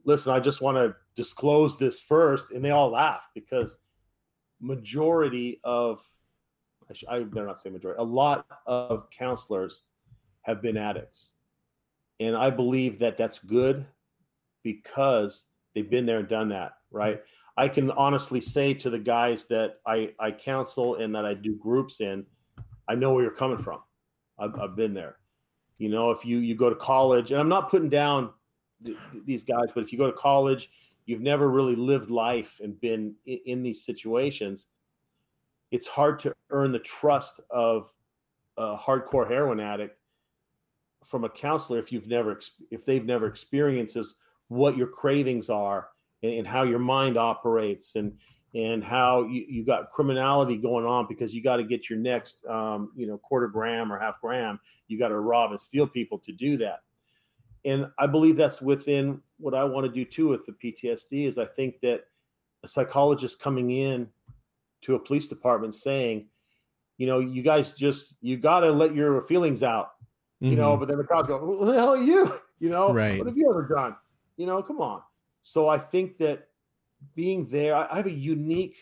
Listen, 0.05 0.33
I 0.33 0.39
just 0.39 0.61
want 0.61 0.77
to 0.77 0.95
disclose 1.15 1.77
this 1.77 2.01
first, 2.01 2.51
and 2.51 2.63
they 2.63 2.71
all 2.71 2.89
laughed 2.89 3.29
because 3.33 3.77
majority 4.59 5.59
of 5.63 6.01
I, 6.89 6.93
should, 6.93 7.09
I 7.09 7.19
better 7.23 7.45
not 7.45 7.59
say 7.59 7.69
majority. 7.69 8.01
A 8.01 8.05
lot 8.05 8.45
of 8.65 9.09
counselors 9.09 9.83
have 10.41 10.61
been 10.61 10.77
addicts, 10.77 11.33
and 12.19 12.35
I 12.35 12.49
believe 12.49 12.99
that 12.99 13.17
that's 13.17 13.39
good 13.39 13.85
because 14.63 15.47
they've 15.73 15.89
been 15.89 16.05
there 16.05 16.19
and 16.19 16.27
done 16.27 16.49
that, 16.49 16.73
right? 16.91 17.21
I 17.55 17.67
can 17.67 17.91
honestly 17.91 18.41
say 18.41 18.73
to 18.75 18.89
the 18.89 18.99
guys 18.99 19.45
that 19.45 19.75
I, 19.85 20.13
I 20.19 20.31
counsel 20.31 20.95
and 20.95 21.13
that 21.15 21.25
I 21.25 21.33
do 21.35 21.55
groups 21.55 22.01
in, 22.01 22.25
I 22.87 22.95
know 22.95 23.13
where 23.13 23.23
you're 23.23 23.31
coming 23.31 23.59
from. 23.59 23.79
I've, 24.39 24.59
I've 24.59 24.75
been 24.75 24.93
there. 24.93 25.17
You 25.77 25.89
know, 25.89 26.11
if 26.11 26.25
you 26.25 26.37
you 26.39 26.55
go 26.55 26.69
to 26.69 26.75
college, 26.75 27.31
and 27.31 27.39
I'm 27.39 27.49
not 27.49 27.69
putting 27.69 27.89
down 27.89 28.31
th- 28.85 28.97
these 29.25 29.43
guys, 29.43 29.67
but 29.73 29.83
if 29.83 29.91
you 29.91 29.97
go 29.97 30.07
to 30.07 30.17
college, 30.17 30.69
you've 31.05 31.21
never 31.21 31.49
really 31.49 31.75
lived 31.75 32.09
life 32.09 32.59
and 32.63 32.79
been 32.79 33.15
in, 33.25 33.39
in 33.45 33.63
these 33.63 33.83
situations. 33.83 34.67
It's 35.71 35.87
hard 35.87 36.19
to 36.19 36.33
earn 36.51 36.71
the 36.71 36.79
trust 36.79 37.41
of 37.49 37.91
a 38.57 38.77
hardcore 38.77 39.27
heroin 39.27 39.59
addict 39.59 39.97
from 41.03 41.23
a 41.23 41.29
counselor 41.29 41.79
if 41.79 41.91
you've 41.91 42.07
never 42.07 42.39
if 42.71 42.85
they've 42.85 43.05
never 43.05 43.27
experienced 43.27 43.97
what 44.47 44.77
your 44.77 44.87
cravings 44.87 45.49
are 45.49 45.89
and, 46.21 46.33
and 46.33 46.47
how 46.47 46.63
your 46.63 46.79
mind 46.79 47.17
operates 47.17 47.95
and 47.95 48.17
and 48.55 48.83
how 48.83 49.23
you, 49.23 49.45
you 49.47 49.65
got 49.65 49.91
criminality 49.91 50.57
going 50.57 50.85
on 50.85 51.07
because 51.07 51.33
you 51.33 51.41
got 51.41 51.57
to 51.57 51.63
get 51.63 51.89
your 51.89 51.99
next 51.99 52.45
um, 52.45 52.91
you 52.95 53.07
know 53.07 53.17
quarter 53.17 53.47
gram 53.47 53.91
or 53.91 53.99
half 53.99 54.19
gram 54.21 54.59
you 54.87 54.97
got 54.97 55.09
to 55.09 55.19
rob 55.19 55.51
and 55.51 55.59
steal 55.59 55.87
people 55.87 56.17
to 56.19 56.31
do 56.31 56.57
that 56.57 56.79
and 57.65 57.87
i 57.97 58.05
believe 58.05 58.35
that's 58.35 58.61
within 58.61 59.21
what 59.37 59.53
i 59.53 59.63
want 59.63 59.85
to 59.85 59.91
do 59.91 60.05
too 60.05 60.27
with 60.27 60.45
the 60.45 60.51
ptsd 60.51 61.27
is 61.27 61.37
i 61.37 61.45
think 61.45 61.79
that 61.81 62.03
a 62.63 62.67
psychologist 62.67 63.41
coming 63.41 63.71
in 63.71 64.07
to 64.81 64.95
a 64.95 64.99
police 64.99 65.27
department 65.27 65.73
saying 65.73 66.27
you 66.97 67.07
know 67.07 67.19
you 67.19 67.41
guys 67.41 67.71
just 67.71 68.15
you 68.21 68.37
got 68.37 68.61
to 68.61 68.71
let 68.71 68.93
your 68.93 69.21
feelings 69.23 69.63
out 69.63 69.93
you 70.39 70.51
mm-hmm. 70.51 70.61
know 70.61 70.77
but 70.77 70.87
then 70.87 70.97
the 70.97 71.03
cops 71.03 71.27
go 71.27 71.39
who 71.39 71.65
the 71.65 71.73
hell 71.73 71.89
are 71.89 72.03
you 72.03 72.29
you 72.59 72.69
know 72.69 72.93
right. 72.93 73.17
what 73.17 73.27
have 73.27 73.37
you 73.37 73.49
ever 73.49 73.67
done 73.67 73.95
you 74.37 74.45
know, 74.45 74.61
come 74.61 74.81
on. 74.81 75.01
So 75.41 75.69
I 75.69 75.77
think 75.77 76.17
that 76.19 76.47
being 77.15 77.47
there, 77.47 77.75
I, 77.75 77.95
have 77.95 78.05
a 78.05 78.11
unique, 78.11 78.77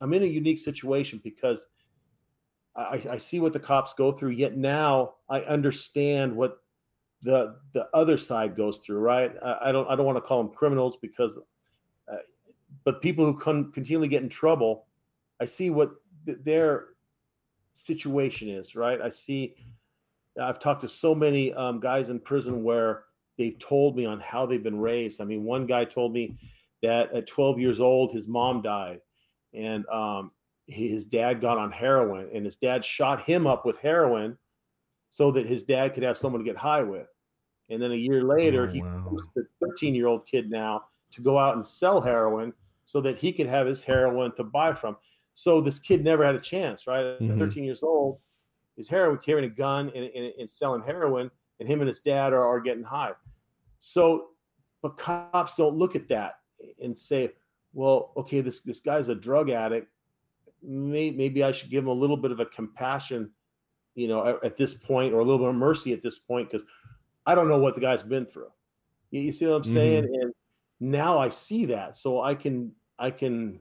I'm 0.00 0.12
in 0.14 0.22
a 0.22 0.26
unique 0.26 0.58
situation 0.58 1.20
because 1.22 1.66
I, 2.74 3.02
I 3.10 3.18
see 3.18 3.40
what 3.40 3.52
the 3.52 3.60
cops 3.60 3.94
go 3.94 4.12
through. 4.12 4.30
Yet 4.30 4.56
now 4.56 5.14
I 5.28 5.40
understand 5.42 6.34
what 6.34 6.58
the 7.22 7.56
the 7.72 7.88
other 7.94 8.16
side 8.16 8.56
goes 8.56 8.78
through. 8.78 8.98
Right? 8.98 9.32
I, 9.42 9.58
I 9.68 9.72
don't 9.72 9.88
I 9.88 9.96
don't 9.96 10.06
want 10.06 10.16
to 10.16 10.22
call 10.22 10.42
them 10.42 10.54
criminals 10.54 10.96
because, 10.96 11.38
uh, 12.10 12.16
but 12.84 13.02
people 13.02 13.24
who 13.24 13.38
con- 13.38 13.72
continually 13.72 14.08
get 14.08 14.22
in 14.22 14.28
trouble, 14.28 14.86
I 15.40 15.44
see 15.44 15.70
what 15.70 15.92
th- 16.26 16.38
their 16.42 16.86
situation 17.74 18.48
is. 18.48 18.74
Right? 18.74 19.00
I 19.00 19.10
see. 19.10 19.54
I've 20.40 20.58
talked 20.58 20.80
to 20.80 20.88
so 20.88 21.14
many 21.14 21.52
um, 21.52 21.78
guys 21.78 22.08
in 22.08 22.18
prison 22.18 22.64
where 22.64 23.04
they've 23.36 23.58
told 23.58 23.96
me 23.96 24.06
on 24.06 24.18
how 24.18 24.46
they've 24.46 24.62
been 24.62 24.80
raised. 24.80 25.20
I 25.20 25.24
mean, 25.24 25.44
one 25.44 25.66
guy 25.66 25.84
told 25.84 26.14
me 26.14 26.34
that 26.82 27.12
at 27.12 27.26
12 27.26 27.58
years 27.58 27.80
old, 27.80 28.12
his 28.12 28.28
mom 28.28 28.62
died, 28.62 29.00
and 29.54 29.86
um, 29.88 30.32
his 30.66 31.04
dad 31.04 31.40
got 31.40 31.58
on 31.58 31.70
heroin, 31.70 32.28
and 32.34 32.44
his 32.44 32.56
dad 32.56 32.84
shot 32.84 33.22
him 33.22 33.46
up 33.46 33.64
with 33.64 33.78
heroin 33.78 34.36
so 35.10 35.30
that 35.30 35.46
his 35.46 35.62
dad 35.62 35.94
could 35.94 36.02
have 36.02 36.18
someone 36.18 36.42
to 36.42 36.50
get 36.50 36.56
high 36.56 36.82
with. 36.82 37.06
And 37.70 37.80
then 37.80 37.92
a 37.92 37.96
year 37.96 38.22
later, 38.24 38.64
oh, 38.64 38.72
he 38.72 38.82
wow. 38.82 39.16
the 39.34 39.46
13 39.60 39.94
year 39.94 40.06
old 40.06 40.26
kid 40.26 40.50
now 40.50 40.84
to 41.12 41.22
go 41.22 41.38
out 41.38 41.56
and 41.56 41.66
sell 41.66 42.00
heroin 42.00 42.52
so 42.84 43.00
that 43.00 43.18
he 43.18 43.32
could 43.32 43.46
have 43.46 43.66
his 43.66 43.82
heroin 43.82 44.34
to 44.36 44.44
buy 44.44 44.72
from. 44.72 44.96
So 45.34 45.60
this 45.60 45.78
kid 45.78 46.02
never 46.04 46.24
had 46.24 46.34
a 46.34 46.40
chance, 46.40 46.86
right? 46.86 47.04
Mm-hmm. 47.20 47.38
13 47.38 47.64
years 47.64 47.82
old, 47.82 48.18
his 48.76 48.88
heroin 48.88 49.18
carrying 49.18 49.50
a 49.50 49.54
gun 49.54 49.92
and, 49.94 50.10
and, 50.14 50.32
and 50.38 50.50
selling 50.50 50.82
heroin 50.82 51.30
and 51.60 51.68
him 51.68 51.80
and 51.80 51.88
his 51.88 52.00
dad 52.00 52.32
are, 52.32 52.44
are 52.44 52.60
getting 52.60 52.82
high. 52.82 53.12
So, 53.78 54.28
but 54.82 54.96
cops 54.96 55.54
don't 55.54 55.76
look 55.76 55.94
at 55.94 56.08
that 56.08 56.34
and 56.82 56.96
say, 56.96 57.30
well, 57.72 58.12
okay, 58.16 58.40
this, 58.40 58.60
this 58.60 58.80
guy's 58.80 59.08
a 59.08 59.14
drug 59.14 59.50
addict. 59.50 59.88
Maybe, 60.62 61.16
maybe 61.16 61.42
I 61.42 61.52
should 61.52 61.70
give 61.70 61.84
him 61.84 61.88
a 61.88 61.92
little 61.92 62.16
bit 62.16 62.30
of 62.30 62.40
a 62.40 62.46
compassion, 62.46 63.30
you 63.94 64.08
know, 64.08 64.26
at, 64.26 64.44
at 64.44 64.56
this 64.56 64.74
point, 64.74 65.14
or 65.14 65.20
a 65.20 65.24
little 65.24 65.38
bit 65.38 65.48
of 65.48 65.54
mercy 65.54 65.92
at 65.92 66.02
this 66.02 66.18
point, 66.18 66.50
because 66.50 66.66
I 67.26 67.34
don't 67.34 67.48
know 67.48 67.58
what 67.58 67.74
the 67.74 67.80
guy's 67.80 68.02
been 68.02 68.26
through. 68.26 68.50
You, 69.10 69.22
you 69.22 69.32
see 69.32 69.46
what 69.46 69.56
I'm 69.56 69.62
mm-hmm. 69.62 69.74
saying? 69.74 70.04
And 70.04 70.32
now 70.80 71.18
I 71.18 71.28
see 71.30 71.66
that, 71.66 71.96
so 71.96 72.20
I 72.20 72.34
can 72.34 72.72
I 72.98 73.10
can 73.10 73.60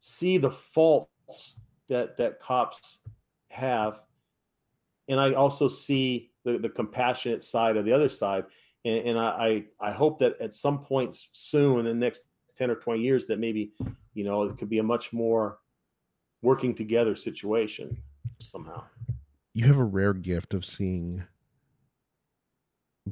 see 0.00 0.38
the 0.38 0.50
faults 0.50 1.60
that 1.88 2.16
that 2.16 2.40
cops 2.40 2.98
have, 3.50 4.02
and 5.08 5.20
I 5.20 5.32
also 5.34 5.68
see 5.68 6.30
the, 6.44 6.58
the 6.58 6.68
compassionate 6.68 7.44
side 7.44 7.76
of 7.76 7.84
the 7.84 7.92
other 7.92 8.08
side. 8.08 8.44
And, 8.86 9.08
and 9.08 9.18
I, 9.18 9.64
I 9.80 9.90
hope 9.90 10.20
that 10.20 10.40
at 10.40 10.54
some 10.54 10.78
point 10.78 11.16
soon 11.32 11.80
in 11.80 11.84
the 11.86 11.94
next 11.94 12.24
10 12.54 12.70
or 12.70 12.76
20 12.76 13.00
years 13.00 13.26
that 13.26 13.40
maybe, 13.40 13.72
you 14.14 14.22
know, 14.24 14.44
it 14.44 14.56
could 14.56 14.70
be 14.70 14.78
a 14.78 14.84
much 14.84 15.12
more 15.12 15.58
working 16.40 16.72
together 16.72 17.16
situation 17.16 17.98
somehow. 18.40 18.84
You 19.52 19.66
have 19.66 19.76
a 19.76 19.84
rare 19.84 20.14
gift 20.14 20.54
of 20.54 20.64
seeing 20.64 21.24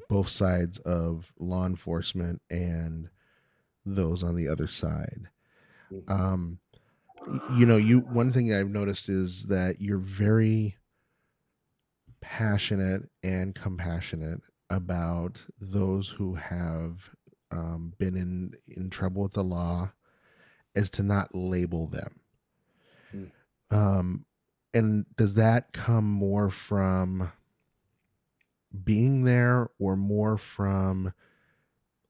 both 0.08 0.28
sides 0.28 0.78
of 0.78 1.32
law 1.38 1.66
enforcement 1.66 2.40
and 2.50 3.08
those 3.84 4.22
on 4.22 4.36
the 4.36 4.48
other 4.48 4.68
side. 4.68 5.28
Mm-hmm. 5.92 6.12
Um, 6.12 6.58
you 7.56 7.66
know, 7.66 7.78
you 7.78 8.00
one 8.00 8.32
thing 8.32 8.52
I've 8.52 8.68
noticed 8.68 9.08
is 9.08 9.44
that 9.44 9.80
you're 9.80 9.98
very 9.98 10.76
passionate 12.20 13.08
and 13.22 13.54
compassionate 13.54 14.40
about 14.74 15.40
those 15.60 16.08
who 16.08 16.34
have 16.34 17.10
um, 17.50 17.92
been 17.98 18.16
in 18.16 18.52
in 18.66 18.90
trouble 18.90 19.22
with 19.22 19.34
the 19.34 19.44
law 19.44 19.92
as 20.74 20.90
to 20.90 21.02
not 21.02 21.34
label 21.34 21.86
them. 21.86 22.20
Mm. 23.14 23.30
um, 23.70 24.24
and 24.72 25.06
does 25.16 25.34
that 25.34 25.72
come 25.72 26.10
more 26.10 26.50
from 26.50 27.30
being 28.82 29.22
there 29.22 29.70
or 29.78 29.94
more 29.94 30.36
from 30.36 31.12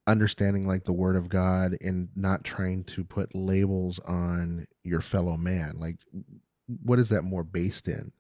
understanding 0.07 0.67
like 0.67 0.85
the 0.85 0.93
word 0.93 1.17
of 1.17 1.29
god 1.29 1.77
and 1.83 2.09
not 2.17 2.45
trying 2.45 2.85
to 2.85 3.05
put 3.05 3.35
labels 3.35 3.99
on 4.01 4.67
your 4.83 5.03
fellow 5.03 5.37
man? 5.37 5.75
Like 5.77 5.99
what 6.83 6.99
is 6.99 7.11
that 7.11 7.23
more 7.23 7.45
based 7.45 7.87
in 7.87 8.13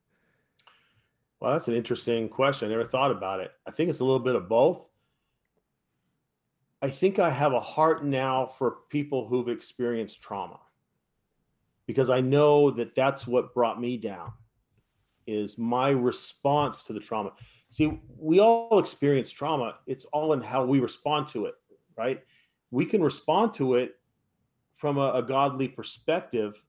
well, 1.44 1.52
that's 1.52 1.68
an 1.68 1.74
interesting 1.74 2.26
question. 2.30 2.68
I 2.68 2.70
never 2.70 2.84
thought 2.84 3.10
about 3.10 3.40
it. 3.40 3.52
I 3.66 3.70
think 3.70 3.90
it's 3.90 4.00
a 4.00 4.04
little 4.04 4.18
bit 4.18 4.34
of 4.34 4.48
both. 4.48 4.88
I 6.80 6.88
think 6.88 7.18
I 7.18 7.28
have 7.28 7.52
a 7.52 7.60
heart 7.60 8.02
now 8.02 8.46
for 8.46 8.78
people 8.88 9.28
who've 9.28 9.50
experienced 9.50 10.22
trauma 10.22 10.58
because 11.86 12.08
I 12.08 12.22
know 12.22 12.70
that 12.70 12.94
that's 12.94 13.26
what 13.26 13.52
brought 13.52 13.78
me 13.78 13.98
down. 13.98 14.32
is 15.26 15.58
my 15.58 15.90
response 15.90 16.82
to 16.84 16.94
the 16.94 17.00
trauma. 17.00 17.32
See, 17.68 18.00
we 18.18 18.40
all 18.40 18.78
experience 18.78 19.30
trauma. 19.30 19.74
It's 19.86 20.06
all 20.06 20.32
in 20.32 20.40
how 20.40 20.64
we 20.64 20.80
respond 20.80 21.28
to 21.28 21.44
it, 21.44 21.56
right? 21.94 22.22
We 22.70 22.86
can 22.86 23.02
respond 23.02 23.52
to 23.54 23.74
it 23.74 23.96
from 24.72 24.96
a, 24.96 25.12
a 25.12 25.22
godly 25.22 25.68
perspective, 25.68 26.64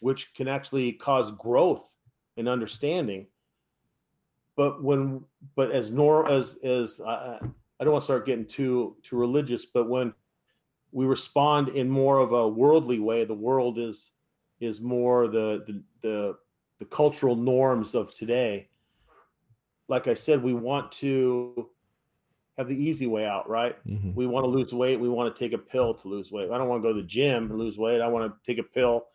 which 0.00 0.34
can 0.34 0.46
actually 0.46 0.92
cause 0.92 1.30
growth 1.32 1.96
and 2.36 2.50
understanding. 2.50 3.26
But 4.60 4.84
when, 4.84 5.24
but 5.56 5.70
as 5.70 5.90
nor 5.90 6.30
as 6.30 6.56
as 6.62 7.00
uh, 7.00 7.38
I 7.40 7.82
don't 7.82 7.94
want 7.94 8.02
to 8.02 8.04
start 8.04 8.26
getting 8.26 8.44
too 8.44 8.94
too 9.02 9.16
religious, 9.16 9.64
but 9.64 9.88
when 9.88 10.12
we 10.92 11.06
respond 11.06 11.70
in 11.70 11.88
more 11.88 12.18
of 12.18 12.32
a 12.32 12.46
worldly 12.46 12.98
way, 12.98 13.24
the 13.24 13.32
world 13.32 13.78
is 13.78 14.12
is 14.60 14.82
more 14.82 15.28
the 15.28 15.64
the 15.66 15.82
the, 16.02 16.36
the 16.78 16.84
cultural 16.84 17.36
norms 17.36 17.94
of 17.94 18.14
today. 18.14 18.68
Like 19.88 20.08
I 20.08 20.12
said, 20.12 20.42
we 20.42 20.52
want 20.52 20.92
to 20.92 21.70
have 22.58 22.68
the 22.68 22.76
easy 22.76 23.06
way 23.06 23.24
out, 23.24 23.48
right? 23.48 23.78
Mm-hmm. 23.86 24.12
We 24.14 24.26
want 24.26 24.44
to 24.44 24.50
lose 24.50 24.74
weight. 24.74 25.00
We 25.00 25.08
want 25.08 25.34
to 25.34 25.42
take 25.42 25.54
a 25.54 25.58
pill 25.58 25.94
to 25.94 26.06
lose 26.06 26.30
weight. 26.30 26.50
I 26.50 26.58
don't 26.58 26.68
want 26.68 26.82
to 26.82 26.86
go 26.86 26.94
to 26.94 27.00
the 27.00 27.08
gym 27.08 27.50
and 27.50 27.58
lose 27.58 27.78
weight. 27.78 28.02
I 28.02 28.08
want 28.08 28.30
to 28.30 28.46
take 28.46 28.62
a 28.62 28.68
pill 28.68 29.06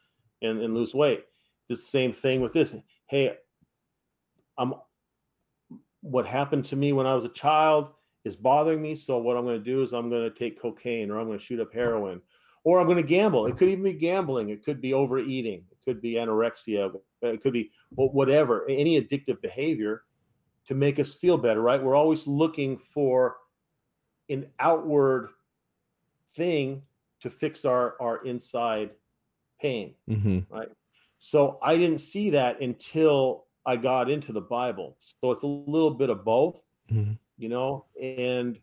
and, 0.41 0.59
and 0.63 0.73
lose 0.73 0.95
weight. 0.95 1.23
The 1.69 1.77
same 1.77 2.13
thing 2.13 2.41
with 2.41 2.51
this. 2.51 2.75
Hey, 3.05 3.37
I'm 4.57 4.73
what 6.05 6.27
happened 6.27 6.65
to 6.65 6.75
me 6.75 6.93
when 6.93 7.07
I 7.07 7.15
was 7.15 7.25
a 7.25 7.29
child 7.29 7.89
is 8.25 8.35
bothering 8.35 8.81
me. 8.81 8.95
So 8.95 9.17
what 9.17 9.37
I'm 9.37 9.43
going 9.43 9.57
to 9.57 9.63
do 9.63 9.81
is 9.81 9.91
I'm 9.91 10.09
going 10.09 10.23
to 10.23 10.29
take 10.29 10.61
cocaine 10.61 11.09
or 11.09 11.19
I'm 11.19 11.25
going 11.25 11.39
to 11.39 11.43
shoot 11.43 11.59
up 11.59 11.73
heroin 11.73 12.21
or 12.63 12.79
I'm 12.79 12.85
going 12.85 13.01
to 13.01 13.03
gamble. 13.03 13.47
It 13.47 13.57
could 13.57 13.69
even 13.69 13.83
be 13.83 13.93
gambling. 13.93 14.49
It 14.49 14.63
could 14.63 14.81
be 14.81 14.93
overeating. 14.93 15.63
It 15.71 15.77
could 15.83 16.01
be 16.01 16.13
anorexia. 16.13 16.93
It 17.21 17.41
could 17.41 17.53
be 17.53 17.71
whatever, 17.89 18.65
any 18.69 19.01
addictive 19.01 19.41
behavior 19.41 20.03
to 20.67 20.75
make 20.75 20.99
us 20.99 21.13
feel 21.13 21.37
better, 21.37 21.61
right? 21.61 21.81
We're 21.81 21.95
always 21.95 22.27
looking 22.27 22.77
for 22.77 23.37
an 24.29 24.47
outward 24.59 25.29
thing 26.35 26.83
to 27.21 27.29
fix 27.29 27.65
our, 27.65 27.95
our 27.99 28.23
inside 28.25 28.91
pain, 29.59 29.95
mm-hmm. 30.09 30.39
right? 30.53 30.69
So 31.17 31.57
I 31.63 31.77
didn't 31.77 31.99
see 31.99 32.31
that 32.31 32.61
until 32.61 33.44
I 33.65 33.77
got 33.77 34.09
into 34.09 34.31
the 34.31 34.41
Bible. 34.41 34.95
So 34.99 35.31
it's 35.31 35.43
a 35.43 35.47
little 35.47 35.91
bit 35.91 36.09
of 36.09 36.23
both. 36.23 36.61
Mm-hmm 36.91 37.13
you 37.37 37.49
know, 37.49 37.85
and 38.01 38.59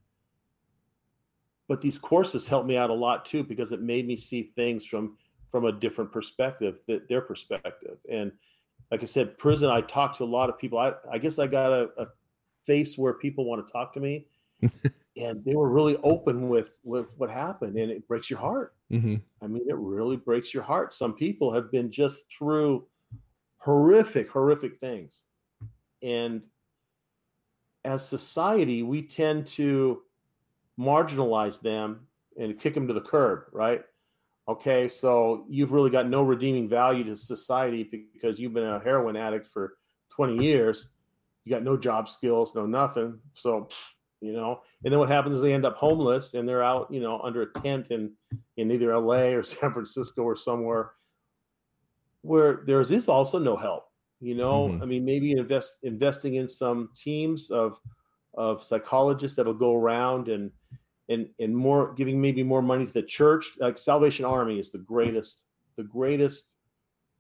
but 1.69 1.81
these 1.81 1.99
courses 1.99 2.49
helped 2.49 2.67
me 2.67 2.77
out 2.77 2.91
a 2.91 2.95
lot 2.95 3.25
too 3.25 3.43
because 3.43 3.73
it 3.73 3.81
made 3.81 4.07
me 4.07 4.17
see 4.17 4.53
things 4.57 4.85
from 4.85 5.17
from 5.51 5.67
a 5.67 5.73
different 5.73 6.11
perspective 6.13 6.81
that 6.87 7.09
their 7.09 7.21
perspective 7.21 7.99
and 8.11 8.33
like 8.91 9.03
i 9.03 9.07
said 9.07 9.39
prison 9.39 9.71
i 9.71 9.81
talked 9.83 10.17
to 10.17 10.25
a 10.25 10.27
lot 10.27 10.49
of 10.49 10.59
people 10.59 10.79
i, 10.79 10.93
I 11.11 11.19
guess 11.19 11.39
i 11.39 11.47
got 11.47 11.73
a, 11.73 11.91
a 11.99 12.07
face 12.65 12.99
where 12.99 13.15
people 13.15 13.45
want 13.45 13.67
to 13.67 13.73
talk 13.73 13.93
to 13.95 14.01
me 14.01 14.27
and 15.17 15.45
they 15.45 15.55
were 15.55 15.71
really 15.71 15.97
open 15.99 16.49
with 16.49 16.79
with 16.85 17.15
what 17.19 17.31
happened 17.31 17.77
and 17.77 17.91
it 17.91 18.07
breaks 18.09 18.29
your 18.29 18.39
heart 18.39 18.75
mm-hmm. 18.91 19.17
i 19.43 19.47
mean 19.47 19.63
it 19.69 19.77
really 19.77 20.17
breaks 20.17 20.53
your 20.53 20.63
heart 20.63 20.93
some 20.95 21.15
people 21.15 21.53
have 21.53 21.71
been 21.71 21.91
just 21.91 22.31
through 22.31 22.87
horrific 23.65 24.31
horrific 24.31 24.79
things 24.79 25.25
and 26.03 26.47
as 27.85 28.07
society, 28.07 28.83
we 28.83 29.03
tend 29.03 29.47
to 29.47 30.03
marginalize 30.79 31.61
them 31.61 32.07
and 32.39 32.59
kick 32.59 32.75
them 32.75 32.89
to 32.89 32.95
the 32.95 33.01
curb, 33.01 33.45
right? 33.53 33.83
Okay, 34.49 34.89
so 34.89 35.45
you've 35.49 35.73
really 35.73 35.91
got 35.91 36.09
no 36.09 36.23
redeeming 36.23 36.69
value 36.69 37.05
to 37.05 37.17
society 37.17 38.09
because 38.13 38.39
you've 38.39 38.55
been 38.55 38.65
a 38.65 38.81
heroin 38.81 39.17
addict 39.17 39.47
for 39.47 39.75
20 40.11 40.43
years. 40.43 40.91
You 41.45 41.51
got 41.51 41.63
no 41.63 41.77
job 41.77 42.09
skills, 42.09 42.55
no 42.55 42.67
nothing. 42.67 43.19
So, 43.35 43.69
you 44.21 44.33
know, 44.33 44.61
and 44.85 44.93
then 44.93 44.99
what 44.99 45.09
happens 45.09 45.37
is 45.37 45.43
they 45.43 45.55
end 45.55 45.67
up 45.67 45.77
homeless 45.77 46.35
and 46.35 46.49
they're 46.49 46.63
out, 46.63 46.89
you 46.91 47.01
know, 47.01 47.21
under 47.21 47.43
a 47.43 47.53
tent 47.61 47.89
in 47.91 48.13
in 48.57 48.71
either 48.71 48.97
LA 48.97 49.35
or 49.35 49.43
San 49.43 49.73
Francisco 49.73 50.23
or 50.23 50.37
somewhere 50.37 50.93
where 52.23 52.63
there 52.67 52.81
is 52.81 53.09
also 53.09 53.39
no 53.39 53.57
help 53.57 53.85
you 54.21 54.35
know? 54.35 54.69
Mm-hmm. 54.69 54.83
i 54.83 54.87
mean 54.87 55.05
maybe 55.05 55.33
invest 55.33 55.79
investing 55.83 56.37
in 56.37 56.49
some 56.49 56.91
teams 56.97 57.51
of 57.51 57.79
of 58.35 58.63
psychologists 58.63 59.37
that'll 59.37 59.55
go 59.55 59.75
around 59.75 60.29
and 60.29 60.51
and 61.09 61.29
and 61.39 61.57
more 61.57 61.93
giving 61.95 62.21
maybe 62.21 62.43
more 62.43 62.63
money 62.63 62.87
to 62.87 62.93
the 62.93 63.03
church. 63.03 63.53
Like 63.59 63.79
salvation 63.79 64.25
army 64.25 64.59
is 64.59 64.71
the 64.71 64.79
greatest 64.79 65.45
the 65.77 65.85
greatest 65.85 66.57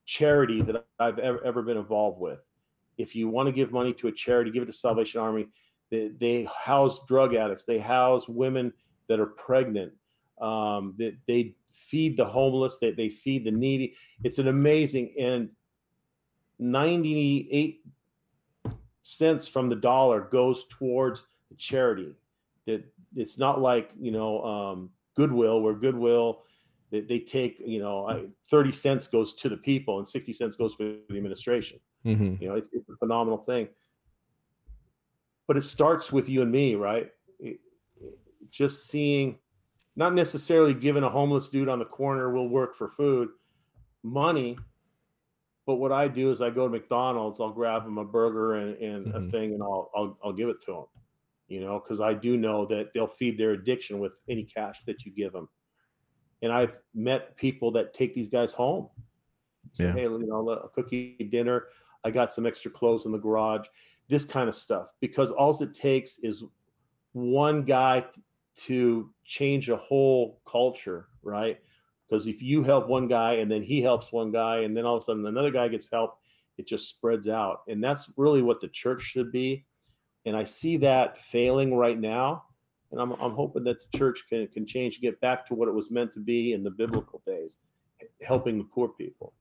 charity 0.04 0.60
that 0.62 0.84
i've 0.98 1.18
ever, 1.18 1.44
ever 1.44 1.62
been 1.62 1.76
involved 1.76 2.20
with. 2.20 2.40
If 2.98 3.14
you 3.14 3.28
want 3.28 3.46
to 3.46 3.52
give 3.52 3.72
money 3.72 3.92
to 3.94 4.08
a 4.08 4.12
charity 4.12 4.50
give 4.50 4.62
it 4.62 4.66
to 4.66 4.72
salvation 4.72 5.20
army. 5.20 5.48
They, 5.90 6.08
they 6.08 6.48
house 6.64 7.00
drug 7.06 7.34
addicts. 7.34 7.64
They 7.64 7.78
house 7.78 8.26
women 8.26 8.72
that 9.08 9.20
are 9.20 9.26
pregnant 9.26 9.92
um, 10.42 10.94
they, 10.98 11.16
they 11.26 11.54
feed 11.70 12.16
the 12.16 12.24
homeless 12.24 12.78
they, 12.78 12.90
they 12.90 13.08
feed 13.08 13.44
the 13.44 13.50
needy 13.50 13.94
it's 14.22 14.38
an 14.38 14.48
amazing 14.48 15.14
and 15.18 15.48
98 16.58 17.84
cents 19.02 19.48
from 19.48 19.68
the 19.68 19.76
dollar 19.76 20.20
goes 20.20 20.64
towards 20.66 21.26
the 21.50 21.56
charity. 21.56 22.14
That 22.66 22.84
it's 23.14 23.38
not 23.38 23.60
like 23.60 23.90
you 24.00 24.12
know 24.12 24.42
um, 24.44 24.90
Goodwill, 25.14 25.60
where 25.60 25.74
Goodwill 25.74 26.42
they, 26.90 27.00
they 27.00 27.18
take 27.18 27.60
you 27.64 27.80
know 27.80 28.30
30 28.48 28.72
cents 28.72 29.06
goes 29.08 29.34
to 29.34 29.48
the 29.48 29.56
people 29.56 29.98
and 29.98 30.08
60 30.08 30.32
cents 30.32 30.56
goes 30.56 30.74
for 30.74 30.84
the 30.84 31.16
administration. 31.16 31.80
Mm-hmm. 32.06 32.42
You 32.42 32.48
know, 32.48 32.54
it's, 32.54 32.70
it's, 32.72 32.88
a 32.88 32.96
phenomenal 32.96 33.38
thing. 33.38 33.68
But 35.46 35.56
it 35.56 35.62
starts 35.62 36.10
with 36.10 36.28
you 36.28 36.42
and 36.42 36.50
me, 36.50 36.74
right? 36.74 37.12
It, 37.38 37.60
it, 38.00 38.18
just 38.50 38.88
seeing, 38.88 39.38
not 39.96 40.14
necessarily 40.14 40.74
giving 40.74 41.02
a 41.02 41.10
homeless 41.10 41.48
dude 41.48 41.68
on 41.68 41.78
the 41.78 41.84
corner 41.84 42.32
will 42.32 42.48
work 42.48 42.74
for 42.74 42.88
food, 42.88 43.28
money 44.02 44.56
but 45.66 45.76
what 45.76 45.92
I 45.92 46.08
do 46.08 46.30
is 46.30 46.40
I 46.40 46.50
go 46.50 46.66
to 46.66 46.72
McDonald's, 46.72 47.40
I'll 47.40 47.52
grab 47.52 47.86
him 47.86 47.98
a 47.98 48.04
burger 48.04 48.56
and, 48.56 48.76
and 48.78 49.06
mm-hmm. 49.06 49.28
a 49.28 49.30
thing, 49.30 49.52
and 49.54 49.62
I'll, 49.62 49.90
I'll 49.94 50.18
I'll 50.24 50.32
give 50.32 50.48
it 50.48 50.60
to 50.62 50.72
him 50.72 50.84
You 51.48 51.60
know, 51.60 51.80
because 51.80 52.00
I 52.00 52.14
do 52.14 52.36
know 52.36 52.66
that 52.66 52.92
they'll 52.92 53.06
feed 53.06 53.38
their 53.38 53.52
addiction 53.52 54.00
with 54.00 54.12
any 54.28 54.44
cash 54.44 54.80
that 54.86 55.04
you 55.04 55.12
give 55.12 55.32
them. 55.32 55.48
And 56.42 56.52
I've 56.52 56.82
met 56.94 57.36
people 57.36 57.70
that 57.72 57.94
take 57.94 58.14
these 58.14 58.28
guys 58.28 58.52
home. 58.52 58.88
Say, 59.70 59.84
yeah. 59.84 59.92
hey, 59.92 60.02
you 60.02 60.26
know, 60.26 60.48
a 60.48 60.68
cookie 60.68 61.16
dinner. 61.30 61.66
I 62.02 62.10
got 62.10 62.32
some 62.32 62.46
extra 62.46 62.70
clothes 62.70 63.06
in 63.06 63.12
the 63.12 63.18
garage. 63.18 63.68
This 64.08 64.24
kind 64.24 64.48
of 64.48 64.56
stuff, 64.56 64.92
because 65.00 65.30
all 65.30 65.56
it 65.62 65.72
takes 65.72 66.18
is 66.18 66.42
one 67.12 67.62
guy 67.62 68.04
to 68.56 69.10
change 69.24 69.68
a 69.68 69.76
whole 69.76 70.40
culture, 70.46 71.08
right? 71.22 71.58
Because 72.08 72.26
if 72.26 72.42
you 72.42 72.62
help 72.62 72.88
one 72.88 73.08
guy 73.08 73.34
and 73.34 73.50
then 73.50 73.62
he 73.62 73.80
helps 73.80 74.12
one 74.12 74.30
guy 74.30 74.58
and 74.58 74.76
then 74.76 74.84
all 74.84 74.96
of 74.96 75.02
a 75.02 75.04
sudden 75.04 75.26
another 75.26 75.50
guy 75.50 75.68
gets 75.68 75.90
help, 75.90 76.18
it 76.58 76.66
just 76.66 76.88
spreads 76.88 77.28
out. 77.28 77.60
And 77.68 77.82
that's 77.82 78.12
really 78.16 78.42
what 78.42 78.60
the 78.60 78.68
church 78.68 79.02
should 79.02 79.32
be. 79.32 79.64
And 80.26 80.36
I 80.36 80.44
see 80.44 80.76
that 80.78 81.18
failing 81.18 81.74
right 81.74 81.98
now. 81.98 82.44
And 82.90 83.00
I'm, 83.00 83.12
I'm 83.12 83.32
hoping 83.32 83.64
that 83.64 83.78
the 83.80 83.98
church 83.98 84.24
can, 84.28 84.46
can 84.48 84.66
change, 84.66 85.00
get 85.00 85.20
back 85.20 85.46
to 85.46 85.54
what 85.54 85.68
it 85.68 85.74
was 85.74 85.90
meant 85.90 86.12
to 86.12 86.20
be 86.20 86.52
in 86.52 86.62
the 86.62 86.70
biblical 86.70 87.22
days, 87.26 87.56
helping 88.20 88.58
the 88.58 88.64
poor 88.64 88.88
people, 88.88 89.32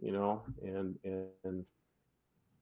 you 0.00 0.12
know, 0.12 0.42
and, 0.62 0.98
and, 1.04 1.64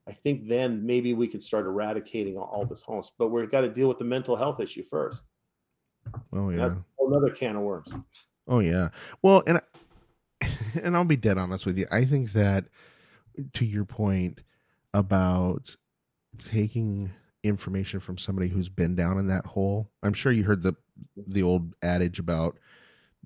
I 0.07 0.13
think 0.13 0.49
then 0.49 0.85
maybe 0.85 1.15
we 1.15 1.29
could 1.29 1.43
start 1.43 1.67
eradicating 1.67 2.37
all 2.37 2.67
this 2.67 2.83
homeless, 2.83 3.13
but 3.19 3.29
we've 3.29 3.51
got 3.51 3.63
to 3.63 3.71
deal 3.71 3.89
with 3.89 3.99
the 3.99 4.05
mental 4.05 4.37
health 4.37 4.61
issue 4.61 4.85
first. 4.85 5.23
Oh 6.33 6.51
yeah, 6.51 6.57
that's 6.69 6.75
another 7.01 7.31
can 7.31 7.57
of 7.57 7.63
worms. 7.63 7.93
Oh 8.47 8.61
yeah. 8.61 8.89
Well, 9.23 9.43
and 9.47 9.61
and 10.83 10.97
I'll 10.97 11.05
be 11.05 11.17
dead 11.17 11.39
honest 11.39 11.67
with 11.67 11.79
you. 11.79 11.87
I 11.91 12.05
think 12.05 12.33
that 12.33 12.67
to 13.55 13.65
your 13.65 13.85
point 13.85 14.43
about 14.93 15.75
taking 16.39 17.11
information 17.43 18.01
from 18.01 18.19
somebody 18.19 18.49
who's 18.49 18.69
been 18.69 18.95
down 18.95 19.19
in 19.19 19.27
that 19.29 19.45
hole. 19.45 19.91
I'm 20.03 20.15
sure 20.15 20.33
you 20.33 20.45
heard 20.45 20.63
the 20.63 20.75
the 21.17 21.43
old 21.43 21.75
adage 21.83 22.19
about 22.19 22.59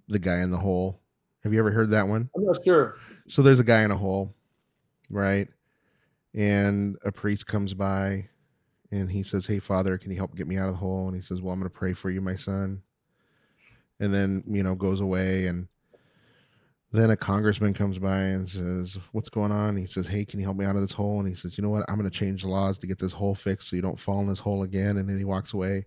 the 0.09 0.18
guy 0.18 0.41
in 0.41 0.51
the 0.51 0.59
hole. 0.59 1.01
Have 1.45 1.53
you 1.53 1.59
ever 1.59 1.70
heard 1.70 1.91
that 1.91 2.09
one? 2.09 2.28
I'm 2.36 2.45
not 2.45 2.64
sure. 2.64 2.97
So 3.28 3.43
there's 3.43 3.61
a 3.61 3.64
guy 3.64 3.82
in 3.82 3.91
a 3.91 3.97
hole, 3.97 4.34
right? 5.09 5.49
And 6.34 6.97
a 7.05 7.12
priest 7.12 7.47
comes 7.47 7.74
by 7.74 8.28
and 8.91 9.11
he 9.11 9.22
says, 9.22 9.47
Hey, 9.47 9.59
Father, 9.59 9.99
can 9.99 10.11
you 10.11 10.16
help 10.16 10.34
get 10.34 10.47
me 10.47 10.57
out 10.57 10.68
of 10.68 10.74
the 10.74 10.80
hole? 10.80 11.07
And 11.07 11.16
he 11.16 11.22
says, 11.22 11.41
Well, 11.41 11.53
I'm 11.53 11.61
going 11.61 11.70
to 11.70 11.76
pray 11.76 11.93
for 11.93 12.11
you, 12.11 12.20
my 12.20 12.36
son. 12.36 12.82
And 14.01 14.14
then 14.14 14.45
you 14.47 14.62
know 14.62 14.74
goes 14.74 15.01
away 15.01 15.47
and 15.47 15.66
then 16.93 17.11
a 17.11 17.16
congressman 17.16 17.74
comes 17.74 17.99
by 17.99 18.18
and 18.18 18.49
says 18.49 18.97
what's 19.12 19.28
going 19.28 19.51
on? 19.51 19.76
He 19.76 19.86
says 19.86 20.07
hey 20.07 20.24
can 20.24 20.39
you 20.39 20.47
help 20.47 20.57
me 20.57 20.64
out 20.64 20.76
of 20.76 20.80
this 20.80 20.93
hole? 20.93 21.18
And 21.18 21.28
he 21.28 21.34
says 21.34 21.59
you 21.59 21.62
know 21.62 21.70
what? 21.70 21.84
I'm 21.89 21.99
going 21.99 22.09
to 22.09 22.16
change 22.16 22.43
the 22.43 22.49
laws 22.49 22.78
to 22.78 22.86
get 22.86 22.99
this 22.99 23.12
hole 23.12 23.34
fixed 23.34 23.68
so 23.68 23.76
you 23.76 23.82
don't 23.82 23.99
fall 23.99 24.20
in 24.20 24.28
this 24.28 24.39
hole 24.39 24.62
again. 24.62 24.99
And 24.99 25.09
then 25.09 25.18
he 25.18 25.24
walks 25.24 25.53
away. 25.53 25.86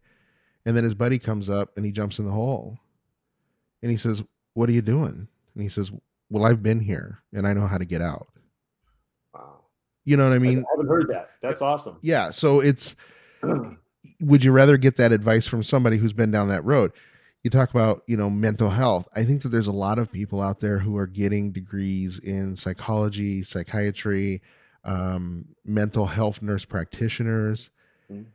And 0.66 0.76
then 0.76 0.84
his 0.84 0.94
buddy 0.94 1.18
comes 1.18 1.50
up 1.50 1.70
and 1.78 1.86
he 1.86 1.92
jumps 1.92 2.20
in 2.20 2.26
the 2.26 2.32
hole. 2.32 2.78
And 3.82 3.90
he 3.90 3.98
says 3.98 4.24
what 4.54 4.68
are 4.68 4.74
you 4.74 4.82
doing? 4.82 5.28
And 5.56 5.64
he 5.64 5.70
says 5.70 5.92
well 6.30 6.46
i've 6.46 6.64
been 6.64 6.80
here 6.80 7.22
and 7.34 7.46
i 7.46 7.54
know 7.54 7.68
how 7.68 7.78
to 7.78 7.86
get 7.86 8.02
out 8.02 8.28
You 10.04 10.18
know 10.18 10.28
what 10.28 10.34
I 10.34 10.40
mean? 10.40 10.60
I 10.60 10.72
haven't 10.72 10.88
heard 10.88 11.08
that. 11.10 11.32
That's 11.42 11.62
awesome. 11.62 11.98
Yeah. 12.02 12.32
So 12.32 12.60
it's 12.60 12.96
would 14.22 14.44
you 14.44 14.52
rather 14.52 14.78
get 14.78 14.98
that 14.98 15.12
advice 15.12 15.48
from 15.48 15.64
somebody 15.64 15.98
who's 15.98 16.14
been 16.14 16.32
down 16.32 16.50
that 16.50 16.66
road? 16.66 16.92
You 17.44 17.50
talk 17.50 17.72
about, 17.72 18.04
you 18.06 18.18
know, 18.18 18.30
mental 18.30 18.70
health. 18.70 19.08
I 19.16 19.24
think 19.24 19.42
that 19.42 19.50
there's 19.50 19.68
a 19.68 19.72
lot 19.72 19.98
of 19.98 20.12
people 20.12 20.42
out 20.42 20.60
there 20.60 20.80
who 20.80 20.96
are 20.98 21.08
getting 21.08 21.52
degrees 21.52 22.20
in 22.20 22.56
psychology, 22.56 23.44
psychiatry, 23.44 24.42
um, 24.84 25.46
mental 25.66 26.06
health 26.06 26.42
nurse 26.42 26.66
practitioners. 26.66 27.70
Mm-hmm. 28.12 28.30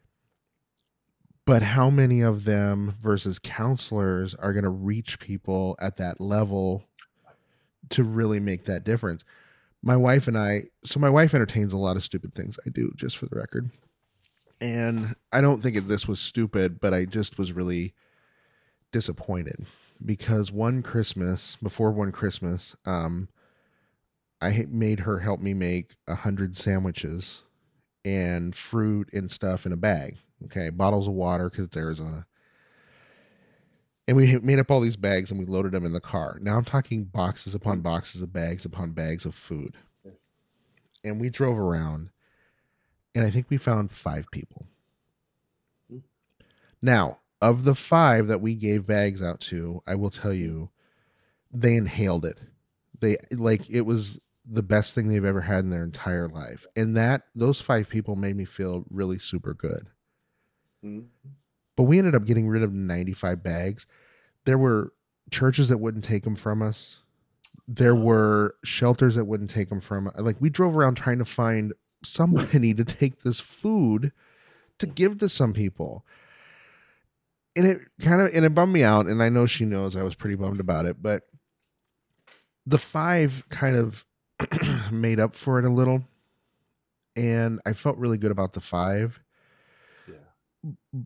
But 1.44 1.62
how 1.62 1.90
many 1.90 2.20
of 2.22 2.44
them 2.44 2.96
versus 3.00 3.38
counselors 3.38 4.34
are 4.34 4.52
going 4.52 4.64
to 4.64 4.68
reach 4.68 5.20
people 5.20 5.76
at 5.80 5.96
that 5.98 6.20
level 6.20 6.84
to 7.90 8.02
really 8.02 8.40
make 8.40 8.64
that 8.64 8.82
difference? 8.82 9.24
My 9.82 9.96
wife 9.96 10.26
and 10.26 10.36
I, 10.36 10.64
so 10.84 10.98
my 10.98 11.10
wife 11.10 11.34
entertains 11.34 11.72
a 11.72 11.78
lot 11.78 11.96
of 11.96 12.04
stupid 12.04 12.34
things 12.34 12.58
I 12.66 12.70
do, 12.70 12.92
just 12.96 13.16
for 13.16 13.26
the 13.26 13.36
record 13.36 13.70
and 14.60 15.14
I 15.32 15.40
don't 15.40 15.62
think 15.62 15.76
this 15.86 16.08
was 16.08 16.20
stupid, 16.20 16.80
but 16.80 16.94
I 16.94 17.04
just 17.04 17.38
was 17.38 17.52
really 17.52 17.94
disappointed 18.92 19.66
because 20.04 20.50
one 20.50 20.82
Christmas, 20.82 21.56
before 21.62 21.90
one 21.90 22.12
Christmas, 22.12 22.76
um, 22.84 23.28
I 24.40 24.66
made 24.68 25.00
her 25.00 25.18
help 25.18 25.40
me 25.40 25.54
make 25.54 25.92
a 26.06 26.14
hundred 26.14 26.56
sandwiches 26.56 27.42
and 28.04 28.54
fruit 28.54 29.10
and 29.12 29.30
stuff 29.30 29.66
in 29.66 29.72
a 29.72 29.76
bag. 29.76 30.16
Okay, 30.44 30.70
bottles 30.70 31.08
of 31.08 31.14
water 31.14 31.48
because 31.48 31.66
it's 31.66 31.76
Arizona. 31.76 32.26
And 34.08 34.16
we 34.16 34.38
made 34.38 34.58
up 34.58 34.70
all 34.70 34.80
these 34.80 34.96
bags 34.96 35.30
and 35.30 35.40
we 35.40 35.46
loaded 35.46 35.72
them 35.72 35.84
in 35.84 35.92
the 35.92 36.00
car. 36.00 36.38
Now 36.40 36.56
I'm 36.56 36.64
talking 36.64 37.04
boxes 37.04 37.54
upon 37.54 37.80
boxes 37.80 38.22
of 38.22 38.32
bags 38.32 38.64
upon 38.64 38.92
bags 38.92 39.24
of 39.24 39.34
food. 39.34 39.74
And 41.02 41.20
we 41.20 41.28
drove 41.28 41.58
around 41.58 42.10
and 43.16 43.24
I 43.24 43.30
think 43.30 43.46
we 43.48 43.56
found 43.56 43.90
five 43.90 44.30
people. 44.30 44.66
Hmm. 45.90 45.98
Now, 46.82 47.18
of 47.40 47.64
the 47.64 47.74
five 47.74 48.26
that 48.28 48.42
we 48.42 48.54
gave 48.54 48.86
bags 48.86 49.22
out 49.22 49.40
to, 49.40 49.82
I 49.86 49.94
will 49.94 50.10
tell 50.10 50.34
you, 50.34 50.68
they 51.50 51.74
inhaled 51.76 52.26
it. 52.26 52.38
They 53.00 53.16
like 53.32 53.68
it 53.70 53.82
was 53.82 54.20
the 54.44 54.62
best 54.62 54.94
thing 54.94 55.08
they've 55.08 55.24
ever 55.24 55.40
had 55.40 55.64
in 55.64 55.70
their 55.70 55.84
entire 55.84 56.28
life, 56.28 56.66
and 56.76 56.96
that 56.96 57.22
those 57.34 57.60
five 57.60 57.88
people 57.88 58.16
made 58.16 58.36
me 58.36 58.44
feel 58.44 58.84
really 58.90 59.18
super 59.18 59.54
good. 59.54 59.88
Mm-hmm. 60.84 61.28
But 61.76 61.84
we 61.84 61.98
ended 61.98 62.14
up 62.14 62.24
getting 62.24 62.48
rid 62.48 62.62
of 62.62 62.72
ninety-five 62.72 63.42
bags. 63.42 63.86
There 64.44 64.58
were 64.58 64.92
churches 65.30 65.68
that 65.68 65.78
wouldn't 65.78 66.04
take 66.04 66.24
them 66.24 66.36
from 66.36 66.62
us. 66.62 66.98
There 67.68 67.94
were 67.94 68.54
shelters 68.64 69.16
that 69.16 69.24
wouldn't 69.24 69.50
take 69.50 69.68
them 69.68 69.80
from. 69.80 70.10
Like 70.16 70.36
we 70.40 70.50
drove 70.50 70.76
around 70.76 70.96
trying 70.96 71.18
to 71.18 71.24
find 71.24 71.72
somebody 72.04 72.72
to 72.74 72.84
take 72.84 73.22
this 73.22 73.40
food 73.40 74.12
to 74.78 74.86
give 74.86 75.18
to 75.18 75.28
some 75.28 75.52
people. 75.52 76.04
And 77.54 77.66
it 77.66 77.80
kind 78.00 78.20
of 78.20 78.30
and 78.34 78.44
it 78.44 78.54
bummed 78.54 78.72
me 78.72 78.82
out. 78.82 79.06
And 79.06 79.22
I 79.22 79.28
know 79.28 79.46
she 79.46 79.64
knows 79.64 79.96
I 79.96 80.02
was 80.02 80.14
pretty 80.14 80.36
bummed 80.36 80.60
about 80.60 80.86
it, 80.86 81.02
but 81.02 81.22
the 82.66 82.78
five 82.78 83.46
kind 83.48 83.76
of 83.76 84.04
made 84.92 85.20
up 85.20 85.34
for 85.34 85.58
it 85.58 85.64
a 85.64 85.70
little. 85.70 86.04
And 87.14 87.60
I 87.64 87.72
felt 87.72 87.96
really 87.96 88.18
good 88.18 88.30
about 88.30 88.52
the 88.52 88.60
five. 88.60 89.20
Yeah. 90.06 91.00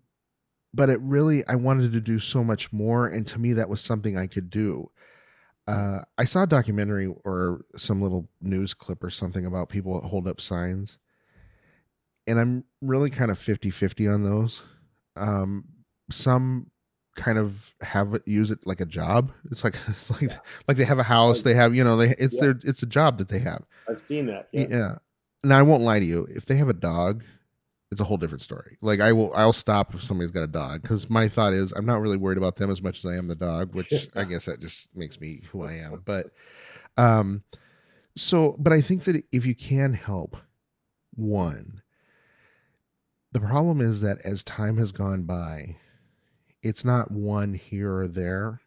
But 0.73 0.89
it 0.89 1.01
really 1.01 1.47
I 1.47 1.57
wanted 1.57 1.93
to 1.93 2.01
do 2.01 2.21
so 2.21 2.45
much 2.45 2.73
more. 2.73 3.07
And 3.09 3.27
to 3.29 3.39
me, 3.39 3.53
that 3.55 3.69
was 3.69 3.81
something 3.81 4.17
I 4.17 4.27
could 4.27 4.51
do. 4.51 4.91
Uh, 5.67 6.01
I 6.19 6.25
saw 6.25 6.45
a 6.45 6.47
documentary 6.47 7.13
or 7.25 7.65
some 7.77 8.03
little 8.03 8.29
news 8.41 8.75
clip 8.75 9.05
or 9.05 9.11
something 9.11 9.47
about 9.47 9.69
people 9.69 10.01
that 10.01 10.09
hold 10.09 10.27
up 10.27 10.41
signs. 10.41 10.99
And 12.27 12.39
I'm 12.39 12.65
really 12.81 13.11
kind 13.11 13.31
of 13.31 13.39
50 13.39 13.71
50 13.71 14.09
on 14.09 14.25
those. 14.25 14.63
Um, 15.17 15.65
some 16.11 16.71
kind 17.17 17.39
of 17.39 17.75
have 17.83 18.15
it 18.15 18.23
use 18.27 18.51
it 18.51 18.67
like 18.67 18.81
a 18.81 18.87
job. 18.87 19.33
It's 19.51 19.65
like 19.65 19.77
it's 19.89 20.11
like 20.11 20.31
like 20.67 20.77
they 20.77 20.85
have 20.85 20.99
a 20.99 21.05
house, 21.05 21.43
they 21.43 21.55
have, 21.55 21.75
you 21.75 21.85
know, 21.85 21.97
they 21.97 22.15
it's 22.19 22.37
yeah. 22.37 22.41
their 22.41 22.61
it's 22.65 22.83
a 22.83 22.87
job 22.87 23.19
that 23.19 23.29
they 23.29 23.41
have. 23.41 23.65
I've 23.89 24.01
seen 24.01 24.27
that. 24.27 24.49
Yeah. 24.53 24.67
yeah. 24.71 24.95
Now 25.43 25.59
I 25.59 25.63
won't 25.63 25.83
lie 25.83 26.01
to 26.01 26.07
you. 26.07 26.27
If 26.31 26.47
they 26.47 26.57
have 26.57 26.69
a 26.69 26.75
dog, 26.75 27.25
it's 27.91 28.01
a 28.01 28.05
whole 28.05 28.17
different 28.17 28.43
story. 28.43 28.79
Like 28.81 29.01
I 29.01 29.13
will, 29.13 29.33
I'll 29.35 29.53
stop 29.53 29.95
if 29.95 30.03
somebody's 30.03 30.31
got 30.31 30.43
a 30.43 30.49
dog 30.49 30.83
because 30.83 31.11
my 31.11 31.29
thought 31.29 31.53
is 31.53 31.73
I'm 31.73 31.87
not 31.87 32.01
really 32.01 32.17
worried 32.17 32.39
about 32.39 32.57
them 32.57 32.71
as 32.71 32.81
much 32.81 32.99
as 32.99 33.07
I 33.07 33.17
am 33.17 33.27
the 33.27 33.35
dog, 33.35 33.75
which 33.75 33.93
I 34.15 34.25
guess 34.25 34.45
that 34.45 34.61
just 34.61 34.89
makes 34.95 35.21
me 35.21 35.43
who 35.51 35.65
I 35.65 35.75
am. 35.75 36.03
But, 36.05 36.27
um, 36.97 37.43
so, 38.17 38.57
but 38.59 38.73
I 38.73 38.81
think 38.81 39.05
that 39.05 39.25
if 39.33 39.45
you 39.45 39.55
can 39.55 39.95
help 39.95 40.37
one, 41.15 41.83
the 43.33 43.41
problem 43.41 43.81
is 43.81 44.01
that 44.01 44.19
as 44.25 44.43
time 44.43 44.77
has 44.79 44.93
gone 44.93 45.23
by, 45.23 45.77
it's 46.63 46.85
not 46.85 47.11
one 47.11 47.55
here 47.55 47.93
or 47.97 48.09
there, 48.09 48.61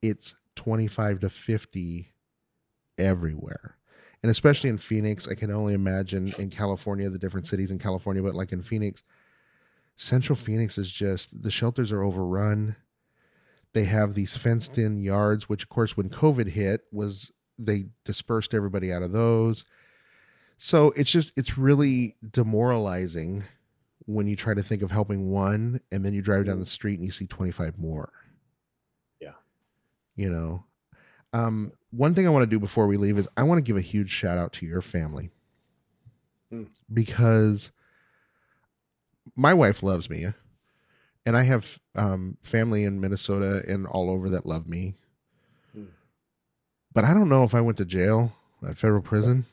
it's 0.00 0.34
25 0.56 1.20
to 1.20 1.28
50 1.28 2.12
everywhere 2.98 3.76
and 4.22 4.30
especially 4.30 4.70
in 4.70 4.78
Phoenix, 4.78 5.26
I 5.28 5.34
can 5.34 5.50
only 5.50 5.74
imagine 5.74 6.30
in 6.38 6.50
California, 6.50 7.10
the 7.10 7.18
different 7.18 7.46
cities 7.46 7.70
in 7.70 7.78
California, 7.78 8.22
but 8.22 8.34
like 8.34 8.52
in 8.52 8.62
Phoenix, 8.62 9.02
Central 9.96 10.36
Phoenix 10.36 10.78
is 10.78 10.90
just 10.90 11.42
the 11.42 11.50
shelters 11.50 11.92
are 11.92 12.02
overrun. 12.02 12.76
They 13.72 13.84
have 13.84 14.14
these 14.14 14.36
fenced 14.36 14.78
in 14.78 15.02
yards, 15.02 15.48
which 15.48 15.64
of 15.64 15.68
course 15.68 15.96
when 15.96 16.08
COVID 16.08 16.48
hit 16.48 16.82
was 16.92 17.32
they 17.58 17.86
dispersed 18.04 18.54
everybody 18.54 18.92
out 18.92 19.02
of 19.02 19.12
those. 19.12 19.64
So 20.58 20.92
it's 20.96 21.10
just 21.10 21.32
it's 21.36 21.58
really 21.58 22.16
demoralizing 22.30 23.44
when 24.06 24.26
you 24.26 24.36
try 24.36 24.54
to 24.54 24.62
think 24.62 24.82
of 24.82 24.90
helping 24.90 25.30
one 25.30 25.80
and 25.90 26.04
then 26.04 26.12
you 26.12 26.22
drive 26.22 26.46
down 26.46 26.60
the 26.60 26.66
street 26.66 26.98
and 26.98 27.06
you 27.06 27.12
see 27.12 27.26
25 27.26 27.78
more. 27.78 28.12
Yeah. 29.20 29.32
You 30.16 30.30
know. 30.30 30.64
Um 31.32 31.72
one 31.92 32.14
thing 32.14 32.26
I 32.26 32.30
want 32.30 32.42
to 32.42 32.50
do 32.50 32.58
before 32.58 32.86
we 32.86 32.96
leave 32.96 33.18
is 33.18 33.28
I 33.36 33.42
want 33.44 33.58
to 33.58 33.62
give 33.62 33.76
a 33.76 33.82
huge 33.82 34.10
shout 34.10 34.38
out 34.38 34.52
to 34.54 34.66
your 34.66 34.80
family 34.80 35.30
mm. 36.52 36.66
because 36.92 37.70
my 39.36 39.54
wife 39.54 39.82
loves 39.82 40.10
me 40.10 40.26
and 41.24 41.36
I 41.36 41.44
have 41.44 41.78
um, 41.94 42.38
family 42.42 42.84
in 42.84 43.00
Minnesota 43.00 43.62
and 43.68 43.86
all 43.86 44.10
over 44.10 44.30
that 44.30 44.46
love 44.46 44.66
me. 44.66 44.94
Mm. 45.76 45.88
But 46.92 47.04
I 47.04 47.14
don't 47.14 47.28
know 47.28 47.44
if 47.44 47.54
I 47.54 47.60
went 47.60 47.78
to 47.78 47.84
jail 47.84 48.32
at 48.66 48.78
federal 48.78 49.02
prison 49.02 49.46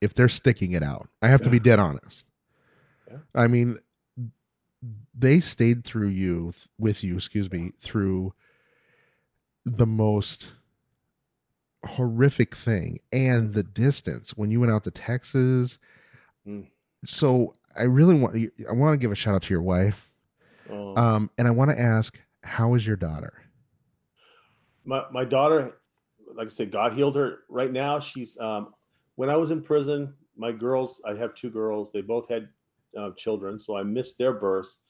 if 0.00 0.12
they're 0.12 0.28
sticking 0.28 0.72
it 0.72 0.82
out. 0.82 1.08
I 1.22 1.28
have 1.28 1.42
to 1.42 1.50
be 1.50 1.58
dead 1.58 1.78
honest. 1.78 2.26
Yeah. 3.10 3.18
I 3.34 3.46
mean, 3.46 3.78
they 5.16 5.40
stayed 5.40 5.84
through 5.84 6.08
you 6.08 6.52
with 6.78 7.02
you, 7.02 7.16
excuse 7.16 7.50
me, 7.50 7.72
through 7.80 8.34
the 9.64 9.86
most 9.86 10.48
horrific 11.86 12.54
thing 12.56 13.00
and 13.12 13.52
the 13.54 13.62
distance 13.62 14.36
when 14.36 14.50
you 14.50 14.60
went 14.60 14.72
out 14.72 14.84
to 14.84 14.90
Texas. 14.90 15.78
Mm. 16.46 16.68
So 17.04 17.52
I 17.76 17.82
really 17.82 18.14
want 18.14 18.36
I 18.68 18.72
want 18.72 18.94
to 18.94 18.98
give 18.98 19.12
a 19.12 19.14
shout 19.14 19.34
out 19.34 19.42
to 19.42 19.54
your 19.54 19.62
wife. 19.62 20.10
Oh. 20.70 20.96
Um, 20.96 21.30
and 21.36 21.46
I 21.46 21.50
want 21.50 21.70
to 21.70 21.78
ask, 21.78 22.18
how 22.42 22.74
is 22.74 22.86
your 22.86 22.96
daughter? 22.96 23.34
My 24.84 25.04
my 25.10 25.24
daughter, 25.24 25.80
like 26.34 26.46
I 26.46 26.50
said, 26.50 26.70
God 26.70 26.94
healed 26.94 27.16
her. 27.16 27.40
Right 27.48 27.72
now, 27.72 28.00
she's 28.00 28.38
um, 28.38 28.74
when 29.16 29.30
I 29.30 29.36
was 29.36 29.50
in 29.50 29.62
prison, 29.62 30.14
my 30.36 30.52
girls, 30.52 31.00
I 31.06 31.14
have 31.14 31.34
two 31.34 31.50
girls. 31.50 31.92
They 31.92 32.00
both 32.00 32.28
had 32.28 32.48
uh, 32.98 33.10
children, 33.16 33.60
so 33.60 33.76
I 33.76 33.82
missed 33.82 34.18
their 34.18 34.32
births. 34.32 34.80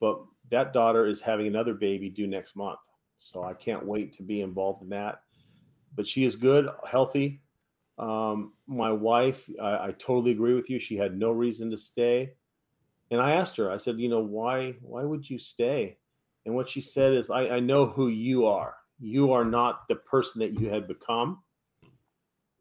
But 0.00 0.22
that 0.50 0.72
daughter 0.72 1.06
is 1.06 1.20
having 1.20 1.46
another 1.46 1.74
baby 1.74 2.10
due 2.10 2.26
next 2.26 2.56
month, 2.56 2.80
so 3.18 3.44
I 3.44 3.54
can't 3.54 3.86
wait 3.86 4.12
to 4.14 4.22
be 4.22 4.40
involved 4.40 4.82
in 4.82 4.88
that 4.90 5.22
but 5.94 6.06
she 6.06 6.24
is 6.24 6.36
good, 6.36 6.68
healthy. 6.88 7.40
Um, 7.98 8.54
my 8.66 8.90
wife, 8.90 9.48
I, 9.60 9.88
I, 9.88 9.94
totally 9.98 10.32
agree 10.32 10.54
with 10.54 10.70
you. 10.70 10.78
She 10.78 10.96
had 10.96 11.16
no 11.16 11.30
reason 11.30 11.70
to 11.70 11.76
stay. 11.76 12.32
And 13.10 13.20
I 13.20 13.32
asked 13.32 13.56
her, 13.58 13.70
I 13.70 13.76
said, 13.76 14.00
you 14.00 14.08
know, 14.08 14.20
why, 14.20 14.76
why 14.80 15.04
would 15.04 15.28
you 15.28 15.38
stay? 15.38 15.98
And 16.46 16.54
what 16.54 16.68
she 16.68 16.80
said 16.80 17.12
is, 17.12 17.30
I, 17.30 17.48
I 17.48 17.60
know 17.60 17.84
who 17.84 18.08
you 18.08 18.46
are. 18.46 18.74
You 18.98 19.32
are 19.32 19.44
not 19.44 19.86
the 19.88 19.96
person 19.96 20.40
that 20.40 20.58
you 20.58 20.70
had 20.70 20.88
become. 20.88 21.42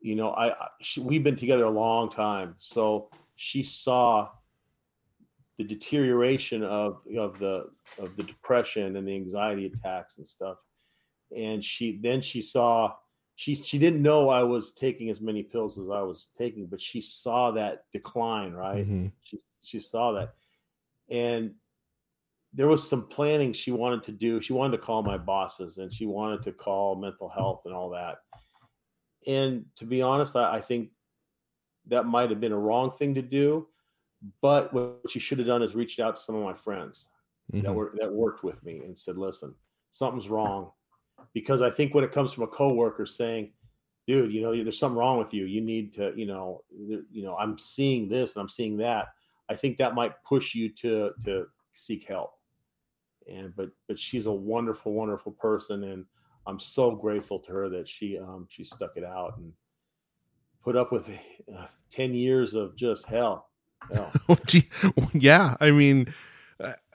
You 0.02 0.16
know, 0.16 0.32
I, 0.32 0.52
I 0.52 0.68
she, 0.82 1.00
we've 1.00 1.24
been 1.24 1.38
together 1.38 1.64
a 1.64 1.70
long 1.70 2.10
time, 2.10 2.56
so 2.58 3.10
she 3.36 3.64
saw 3.64 4.30
the 5.58 5.64
deterioration 5.64 6.64
of 6.64 7.02
of 7.18 7.38
the 7.40 7.70
of 8.00 8.16
the 8.16 8.24
depression 8.24 8.96
and 8.96 9.08
the 9.08 9.16
anxiety 9.16 9.68
attacks 9.68 10.18
and 10.18 10.26
stuff 10.26 10.58
and 11.36 11.64
she 11.64 12.00
then 12.02 12.22
she 12.22 12.42
saw 12.42 12.94
she 13.42 13.56
she 13.56 13.80
didn't 13.80 14.04
know 14.04 14.30
I 14.30 14.44
was 14.44 14.72
taking 14.72 15.10
as 15.10 15.20
many 15.20 15.42
pills 15.42 15.80
as 15.80 15.90
I 15.90 16.02
was 16.02 16.28
taking, 16.38 16.68
but 16.68 16.80
she 16.80 17.02
saw 17.02 17.50
that 17.50 17.86
decline, 17.92 18.54
right? 18.54 18.86
Mm-hmm. 18.86 19.08
She 19.24 19.40
she 19.64 19.80
saw 19.80 20.12
that, 20.12 20.36
and 21.10 21.56
there 22.54 22.68
was 22.68 22.88
some 22.88 23.08
planning 23.08 23.52
she 23.52 23.72
wanted 23.72 24.04
to 24.04 24.12
do. 24.12 24.42
She 24.42 24.54
wanted 24.54 24.78
to 24.78 24.84
call 24.84 25.02
my 25.02 25.18
bosses, 25.18 25.80
and 25.80 25.92
she 25.92 26.06
wanted 26.06 26.44
to 26.44 26.52
call 26.52 26.94
mental 26.96 27.30
health 27.30 27.64
and 27.66 27.74
all 27.74 27.90
that. 27.90 28.18
And 29.26 29.66
to 29.78 29.86
be 29.86 30.04
honest, 30.04 30.36
I, 30.36 30.58
I 30.58 30.62
think 30.62 30.90
that 31.88 32.06
might 32.06 32.30
have 32.30 32.40
been 32.40 32.52
a 32.52 32.60
wrong 32.60 32.92
thing 32.92 33.16
to 33.16 33.24
do. 33.24 33.68
But 34.44 34.72
what 34.72 35.10
she 35.10 35.18
should 35.18 35.40
have 35.40 35.48
done 35.48 35.64
is 35.64 35.74
reached 35.74 36.00
out 36.00 36.18
to 36.18 36.22
some 36.22 36.36
of 36.36 36.44
my 36.44 36.54
friends 36.54 37.08
mm-hmm. 37.52 37.66
that 37.66 37.74
were 37.74 37.96
that 38.00 38.14
worked 38.14 38.44
with 38.44 38.64
me 38.64 38.82
and 38.86 38.96
said, 38.96 39.18
"Listen, 39.18 39.56
something's 39.90 40.30
wrong." 40.30 40.70
Because 41.34 41.62
I 41.62 41.70
think 41.70 41.94
when 41.94 42.04
it 42.04 42.12
comes 42.12 42.34
from 42.34 42.44
a 42.44 42.48
coworker 42.48 43.06
saying, 43.06 43.52
"Dude, 44.08 44.32
you 44.32 44.42
know, 44.42 44.52
there's 44.64 44.80
something 44.80 44.98
wrong 44.98 45.18
with 45.18 45.34
you. 45.34 45.46
You 45.46 45.62
need 45.62 45.94
to, 45.94 46.14
you 46.16 46.26
know, 46.26 46.64
you 46.70 47.24
know, 47.24 47.36
I'm 47.38 47.58
seeing 47.58 48.10
this 48.10 48.36
and 48.36 48.42
I'm 48.42 48.50
seeing 48.50 48.78
that." 48.78 49.10
I 49.50 49.56
think 49.56 49.78
that 49.78 49.96
might 49.96 50.24
push 50.24 50.56
you 50.56 50.70
to 50.70 51.12
to 51.26 51.48
seek 51.74 52.08
help. 52.08 52.34
And 53.30 53.54
but 53.56 53.70
but 53.88 54.00
she's 54.00 54.26
a 54.26 54.32
wonderful, 54.32 54.94
wonderful 54.94 55.34
person, 55.34 55.84
and 55.84 56.06
I'm 56.48 56.60
so 56.60 56.92
grateful 56.92 57.40
to 57.40 57.52
her 57.52 57.70
that 57.70 57.88
she 57.88 58.18
um 58.18 58.48
she 58.50 58.64
stuck 58.64 58.92
it 58.96 59.04
out 59.04 59.38
and 59.38 59.54
put 60.64 60.76
up 60.76 60.92
with 60.92 61.10
uh, 61.54 61.66
10 61.90 62.14
years 62.14 62.54
of 62.54 62.76
just 62.76 63.06
hell. 63.06 63.50
hell. 63.94 64.12
yeah, 65.14 65.56
I 65.60 65.72
mean, 65.72 66.14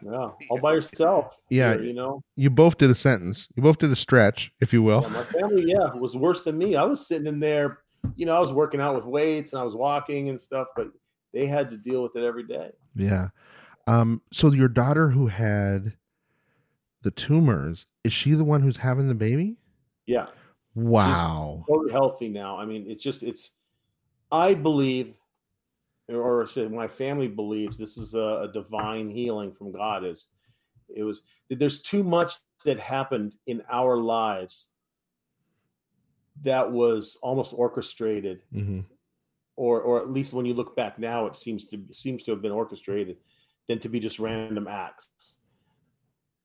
yeah, 0.02 0.30
all 0.50 0.60
by 0.60 0.72
yourself. 0.72 1.40
Yeah, 1.50 1.74
here, 1.74 1.84
you 1.84 1.92
know, 1.94 2.22
you 2.36 2.50
both 2.50 2.78
did 2.78 2.90
a 2.90 2.94
sentence. 2.94 3.48
You 3.56 3.62
both 3.62 3.78
did 3.78 3.90
a 3.90 3.96
stretch, 3.96 4.52
if 4.60 4.72
you 4.72 4.82
will. 4.82 5.02
Yeah, 5.02 5.08
my 5.08 5.24
family, 5.24 5.64
yeah, 5.66 5.94
was 5.94 6.16
worse 6.16 6.42
than 6.42 6.58
me. 6.58 6.76
I 6.76 6.84
was 6.84 7.06
sitting 7.06 7.26
in 7.26 7.40
there, 7.40 7.80
you 8.16 8.26
know, 8.26 8.36
I 8.36 8.40
was 8.40 8.52
working 8.52 8.80
out 8.80 8.94
with 8.94 9.04
weights 9.04 9.52
and 9.52 9.60
I 9.60 9.64
was 9.64 9.74
walking 9.74 10.28
and 10.28 10.40
stuff, 10.40 10.68
but 10.76 10.88
they 11.32 11.46
had 11.46 11.70
to 11.70 11.76
deal 11.76 12.02
with 12.02 12.16
it 12.16 12.24
every 12.24 12.44
day. 12.44 12.70
Yeah. 12.94 13.28
Um. 13.86 14.22
So 14.32 14.52
your 14.52 14.68
daughter 14.68 15.10
who 15.10 15.26
had 15.26 15.94
the 17.02 17.10
tumors, 17.10 17.86
is 18.04 18.12
she 18.12 18.32
the 18.32 18.44
one 18.44 18.62
who's 18.62 18.76
having 18.76 19.08
the 19.08 19.14
baby? 19.14 19.56
Yeah. 20.06 20.26
Wow. 20.74 21.64
She's 21.66 21.74
totally 21.74 21.92
healthy 21.92 22.28
now. 22.28 22.58
I 22.58 22.66
mean, 22.66 22.84
it's 22.88 23.02
just 23.02 23.22
it's. 23.22 23.52
I 24.32 24.54
believe, 24.54 25.14
or 26.08 26.46
my 26.70 26.86
family 26.86 27.28
believes, 27.28 27.76
this 27.76 27.96
is 27.96 28.14
a, 28.14 28.48
a 28.48 28.50
divine 28.52 29.10
healing 29.10 29.52
from 29.52 29.72
God. 29.72 30.04
Is 30.04 30.28
it 30.94 31.02
was 31.02 31.22
there's 31.50 31.82
too 31.82 32.02
much 32.02 32.34
that 32.64 32.78
happened 32.78 33.34
in 33.46 33.62
our 33.70 33.96
lives 33.96 34.68
that 36.42 36.70
was 36.70 37.16
almost 37.22 37.54
orchestrated 37.56 38.42
mm-hmm. 38.54 38.80
or 39.56 39.80
or 39.80 40.00
at 40.00 40.10
least 40.10 40.32
when 40.32 40.46
you 40.46 40.54
look 40.54 40.76
back 40.76 40.98
now 40.98 41.26
it 41.26 41.36
seems 41.36 41.66
to 41.66 41.82
seems 41.92 42.22
to 42.22 42.30
have 42.30 42.42
been 42.42 42.52
orchestrated 42.52 43.16
than 43.68 43.78
to 43.78 43.88
be 43.88 43.98
just 43.98 44.18
random 44.18 44.68
acts 44.68 45.38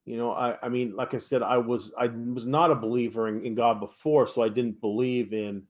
you 0.05 0.17
know 0.17 0.31
i 0.31 0.57
i 0.63 0.69
mean 0.69 0.95
like 0.95 1.13
i 1.13 1.17
said 1.17 1.43
i 1.43 1.57
was 1.57 1.93
i 1.97 2.07
was 2.07 2.45
not 2.45 2.71
a 2.71 2.75
believer 2.75 3.27
in, 3.27 3.41
in 3.41 3.53
god 3.53 3.79
before 3.79 4.25
so 4.25 4.41
i 4.41 4.49
didn't 4.49 4.79
believe 4.79 5.33
in 5.33 5.63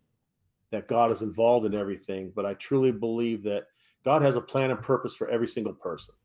that 0.72 0.88
god 0.88 1.12
is 1.12 1.22
involved 1.22 1.66
in 1.66 1.74
everything 1.74 2.32
but 2.36 2.46
i 2.46 2.54
truly 2.56 2.92
believe 2.92 3.44
that 3.44 3.66
god 4.04 4.22
has 4.22 4.36
a 4.36 4.42
plan 4.42 4.72
and 4.72 4.82
purpose 4.82 5.16
for 5.16 5.28
every 5.30 5.48
single 5.48 5.74
person 5.74 6.16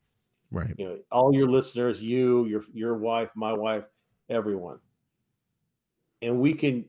right 0.51 0.73
you 0.77 0.87
know 0.87 0.97
all 1.11 1.33
your 1.33 1.47
listeners 1.47 2.01
you 2.01 2.45
your 2.45 2.63
your 2.73 2.95
wife 2.95 3.29
my 3.35 3.53
wife 3.53 3.85
everyone 4.29 4.79
and 6.21 6.39
we 6.39 6.53
can 6.53 6.85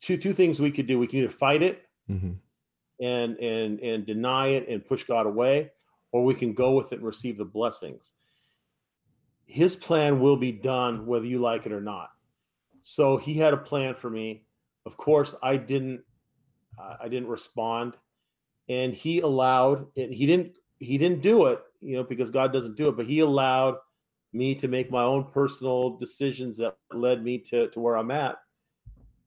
two 0.00 0.16
two 0.16 0.32
things 0.32 0.60
we 0.60 0.70
could 0.70 0.86
do 0.86 0.98
we 0.98 1.06
can 1.06 1.20
either 1.20 1.28
fight 1.28 1.62
it 1.62 1.88
mm-hmm. 2.10 2.32
and 3.00 3.36
and 3.38 3.80
and 3.80 4.06
deny 4.06 4.48
it 4.48 4.68
and 4.68 4.86
push 4.86 5.04
god 5.04 5.26
away 5.26 5.70
or 6.12 6.24
we 6.24 6.34
can 6.34 6.52
go 6.52 6.72
with 6.72 6.92
it 6.92 6.96
and 6.96 7.06
receive 7.06 7.36
the 7.36 7.44
blessings 7.44 8.14
his 9.52 9.76
plan 9.76 10.18
will 10.18 10.38
be 10.38 10.50
done 10.50 11.04
whether 11.04 11.26
you 11.26 11.38
like 11.38 11.66
it 11.66 11.72
or 11.72 11.80
not. 11.80 12.10
So 12.82 13.18
he 13.18 13.34
had 13.34 13.52
a 13.52 13.58
plan 13.58 13.94
for 13.94 14.08
me. 14.08 14.46
Of 14.86 14.96
course, 14.96 15.34
I 15.42 15.58
didn't. 15.58 16.00
I 17.00 17.06
didn't 17.06 17.28
respond, 17.28 17.98
and 18.68 18.94
he 18.94 19.20
allowed. 19.20 19.86
And 19.96 20.12
he 20.12 20.26
didn't. 20.26 20.52
He 20.78 20.98
didn't 20.98 21.22
do 21.22 21.46
it, 21.46 21.60
you 21.80 21.96
know, 21.96 22.02
because 22.02 22.30
God 22.30 22.52
doesn't 22.52 22.76
do 22.76 22.88
it. 22.88 22.96
But 22.96 23.06
he 23.06 23.20
allowed 23.20 23.76
me 24.32 24.54
to 24.56 24.68
make 24.68 24.90
my 24.90 25.02
own 25.02 25.30
personal 25.32 25.96
decisions 25.96 26.56
that 26.56 26.76
led 26.92 27.22
me 27.22 27.38
to 27.38 27.68
to 27.68 27.80
where 27.80 27.96
I'm 27.96 28.10
at. 28.10 28.36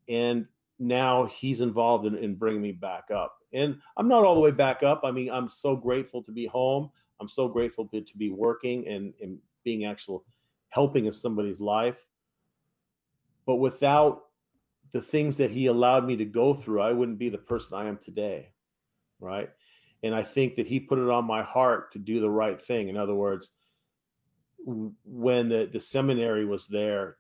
And 0.10 0.48
now 0.80 1.26
he's 1.26 1.62
involved 1.62 2.06
in, 2.06 2.16
in 2.16 2.36
bringing 2.36 2.62
me 2.62 2.72
back 2.72 3.06
up. 3.12 3.38
And 3.54 3.80
I'm 3.96 4.08
not 4.08 4.26
all 4.26 4.36
the 4.36 4.42
way 4.42 4.52
back 4.52 4.84
up. 4.84 5.02
I 5.04 5.12
mean, 5.12 5.30
I'm 5.30 5.50
so 5.50 5.76
grateful 5.76 6.22
to 6.24 6.32
be 6.32 6.46
home. 6.46 6.90
I'm 7.22 7.30
so 7.30 7.48
grateful 7.48 7.88
to, 7.88 8.02
to 8.02 8.18
be 8.18 8.30
working 8.30 8.88
and, 8.88 9.14
and 9.22 9.38
being 9.64 9.86
actual 9.86 10.26
helping 10.70 11.06
in 11.06 11.14
somebody's 11.14 11.62
life. 11.62 12.06
But 13.46 13.56
without 13.56 14.24
the 14.92 15.02
things 15.02 15.38
that 15.38 15.52
he 15.52 15.68
allowed 15.68 16.06
me 16.06 16.18
to 16.18 16.26
go 16.26 16.54
through, 16.54 16.82
I 16.82 16.92
wouldn't 16.92 17.20
be 17.20 17.30
the 17.30 17.38
person 17.38 17.78
I 17.78 17.88
am 17.88 17.98
today. 17.98 18.50
Right. 19.20 19.50
And 20.04 20.14
I 20.14 20.24
think 20.24 20.56
that 20.56 20.68
he 20.68 20.80
put 20.80 21.00
it 21.00 21.10
on 21.10 21.26
my 21.26 21.42
heart 21.42 21.92
to 21.94 22.00
do 22.00 22.20
the 22.20 22.30
right 22.30 22.60
thing. 22.60 22.90
In 22.90 22.98
other 22.98 23.16
words, 23.16 23.52
when 24.66 25.50
the, 25.50 25.70
the 25.72 25.80
seminary 25.80 26.46
was 26.46 26.68
there 26.68 27.18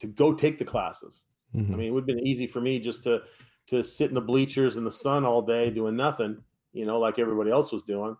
to 0.00 0.06
go 0.06 0.32
take 0.32 0.58
the 0.58 0.64
classes. 0.64 1.26
Mm-hmm. 1.54 1.72
I 1.72 1.76
mean, 1.76 1.86
it 1.88 1.90
would 1.90 2.02
have 2.02 2.16
been 2.16 2.26
easy 2.26 2.46
for 2.46 2.60
me 2.60 2.78
just 2.78 3.02
to 3.04 3.22
to 3.68 3.82
sit 3.82 4.08
in 4.08 4.14
the 4.14 4.20
bleachers 4.20 4.76
in 4.76 4.84
the 4.84 4.92
sun 4.92 5.24
all 5.24 5.42
day 5.42 5.70
doing 5.70 5.96
nothing, 5.96 6.40
you 6.72 6.86
know, 6.86 7.00
like 7.00 7.18
everybody 7.18 7.50
else 7.50 7.72
was 7.72 7.82
doing, 7.82 8.16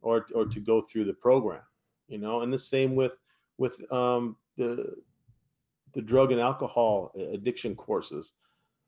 or 0.00 0.26
or 0.34 0.46
to 0.46 0.60
go 0.60 0.80
through 0.80 1.04
the 1.04 1.12
program 1.12 1.60
you 2.08 2.18
know, 2.18 2.40
and 2.40 2.52
the 2.52 2.58
same 2.58 2.96
with 2.96 3.16
with 3.58 3.80
um, 3.92 4.36
the 4.56 4.94
the 5.92 6.02
drug 6.02 6.32
and 6.32 6.40
alcohol 6.40 7.12
addiction 7.32 7.76
courses. 7.76 8.32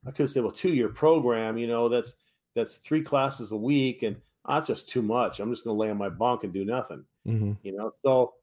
I 0.07 0.11
could 0.11 0.24
have 0.24 0.31
said, 0.31 0.43
well, 0.43 0.53
two 0.53 0.70
year 0.70 0.89
program, 0.89 1.59
you 1.59 1.66
know, 1.66 1.89
that's 1.89 2.16
that's 2.55 2.77
three 2.77 3.02
classes 3.02 3.52
a 3.52 3.56
week, 3.56 4.02
and 4.02 4.16
oh, 4.47 4.55
that's 4.55 4.66
just 4.66 4.89
too 4.89 5.02
much. 5.02 5.40
I'm 5.40 5.51
just 5.51 5.64
going 5.64 5.77
to 5.77 5.81
lay 5.81 5.90
on 5.90 5.98
my 5.98 6.09
bunk 6.09 6.44
and 6.44 6.52
do 6.52 6.64
nothing, 6.64 7.05
mm-hmm. 7.27 7.52
you 7.62 7.77
know. 7.77 7.93
So 8.02 8.35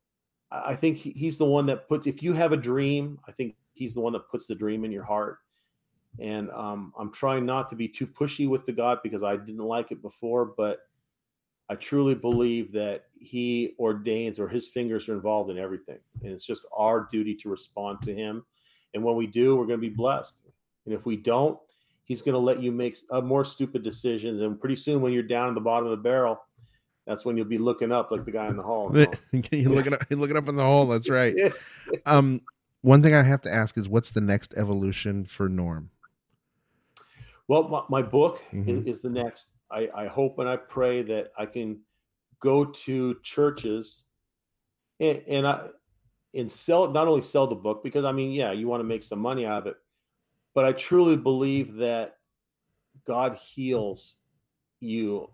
I 0.52 0.76
think 0.76 0.98
he's 0.98 1.38
the 1.38 1.46
one 1.46 1.66
that 1.68 1.88
puts. 1.88 2.08
If 2.08 2.24
you 2.24 2.34
have 2.34 2.54
a 2.54 2.58
dream, 2.58 3.20
I 3.28 3.32
think 3.32 3.56
he's 3.74 3.94
the 3.94 4.02
one 4.02 4.14
that 4.14 4.30
puts 4.30 4.48
the 4.48 4.56
dream 4.56 4.86
in 4.86 4.92
your 4.92 5.04
heart. 5.04 5.40
And 6.20 6.50
um, 6.52 6.94
I'm 6.98 7.12
trying 7.12 7.46
not 7.46 7.70
to 7.70 7.76
be 7.76 7.88
too 7.88 8.08
pushy 8.08 8.48
with 8.48 8.66
the 8.66 8.72
God 8.72 9.00
because 9.04 9.24
I 9.24 9.36
didn't 9.36 9.66
like 9.66 9.92
it 9.92 10.02
before, 10.02 10.46
but 10.46 10.80
I 11.70 11.76
truly 11.76 12.16
believe 12.16 12.72
that 12.72 13.06
he 13.14 13.76
ordains 13.78 14.40
or 14.40 14.48
his 14.48 14.68
fingers 14.68 15.10
are 15.10 15.14
involved 15.14 15.52
in 15.52 15.58
everything. 15.58 16.00
And 16.24 16.32
it's 16.32 16.46
just 16.46 16.66
our 16.76 17.08
duty 17.12 17.36
to 17.36 17.50
respond 17.50 18.02
to 18.04 18.16
him. 18.16 18.46
And 18.94 19.04
when 19.04 19.16
we 19.16 19.28
do, 19.28 19.56
we're 19.56 19.68
going 19.68 19.80
to 19.80 19.90
be 19.90 19.94
blessed. 19.94 20.42
And 20.86 20.94
if 20.94 21.06
we 21.06 21.18
don't, 21.18 21.60
he's 22.08 22.22
going 22.22 22.34
to 22.34 22.40
let 22.40 22.62
you 22.62 22.72
make 22.72 22.96
uh, 23.12 23.22
more 23.22 23.46
stupid 23.46 23.84
decisions. 23.84 24.42
And 24.42 24.60
pretty 24.60 24.78
soon, 24.78 25.02
when 25.02 25.14
you're 25.14 25.24
down 25.24 25.50
at 25.50 25.56
the 25.56 25.62
bottom 25.62 25.86
of 25.86 25.92
the 25.92 26.02
barrel, 26.04 26.42
that's 27.06 27.24
when 27.24 27.38
you'll 27.38 27.46
be 27.46 27.58
looking 27.58 27.92
up 27.92 28.12
like 28.12 28.26
the 28.26 28.32
guy 28.32 28.48
in 28.48 28.58
the 28.58 28.64
hall. 28.64 28.92
you're 29.52 29.70
looking 29.70 29.94
up, 29.94 30.04
you're 30.10 30.20
looking 30.20 30.38
up 30.38 30.48
in 30.48 30.56
the 30.56 30.64
hole. 30.64 30.88
That's 30.88 31.10
right. 31.10 31.36
um, 32.06 32.42
one 32.82 33.04
thing 33.04 33.14
I 33.14 33.24
have 33.24 33.42
to 33.42 33.54
ask 33.54 33.78
is, 33.78 33.88
what's 33.88 34.12
the 34.12 34.22
next 34.22 34.54
evolution 34.56 35.26
for 35.26 35.48
Norm? 35.48 35.90
Well, 37.48 37.68
my, 37.68 38.02
my 38.02 38.02
book 38.02 38.42
mm-hmm. 38.52 38.70
is, 38.70 38.88
is 38.88 39.02
the 39.02 39.10
next 39.10 39.52
I, 39.70 39.90
I 39.94 40.08
hope 40.08 40.40
and 40.40 40.48
I 40.48 40.56
pray 40.58 41.02
that 41.04 41.32
I 41.38 41.46
can 41.46 41.80
go 42.40 42.66
to 42.66 43.18
churches 43.22 44.04
and, 45.00 45.22
and 45.28 45.48
I 45.48 45.68
and 46.34 46.52
sell 46.52 46.90
not 46.92 47.08
only 47.08 47.22
sell 47.22 47.48
the 47.48 47.56
book 47.56 47.84
because 47.84 48.06
I 48.06 48.12
mean, 48.12 48.32
yeah, 48.32 48.52
you 48.52 48.68
want 48.68 48.82
to 48.82 48.86
make 48.88 49.04
some 49.04 49.20
money 49.20 49.46
out 49.46 49.60
of 49.60 49.68
it, 49.68 49.76
but 50.58 50.66
I 50.66 50.72
truly 50.72 51.16
believe 51.16 51.76
that 51.76 52.16
God 53.06 53.36
heals 53.36 54.16
you 54.80 55.30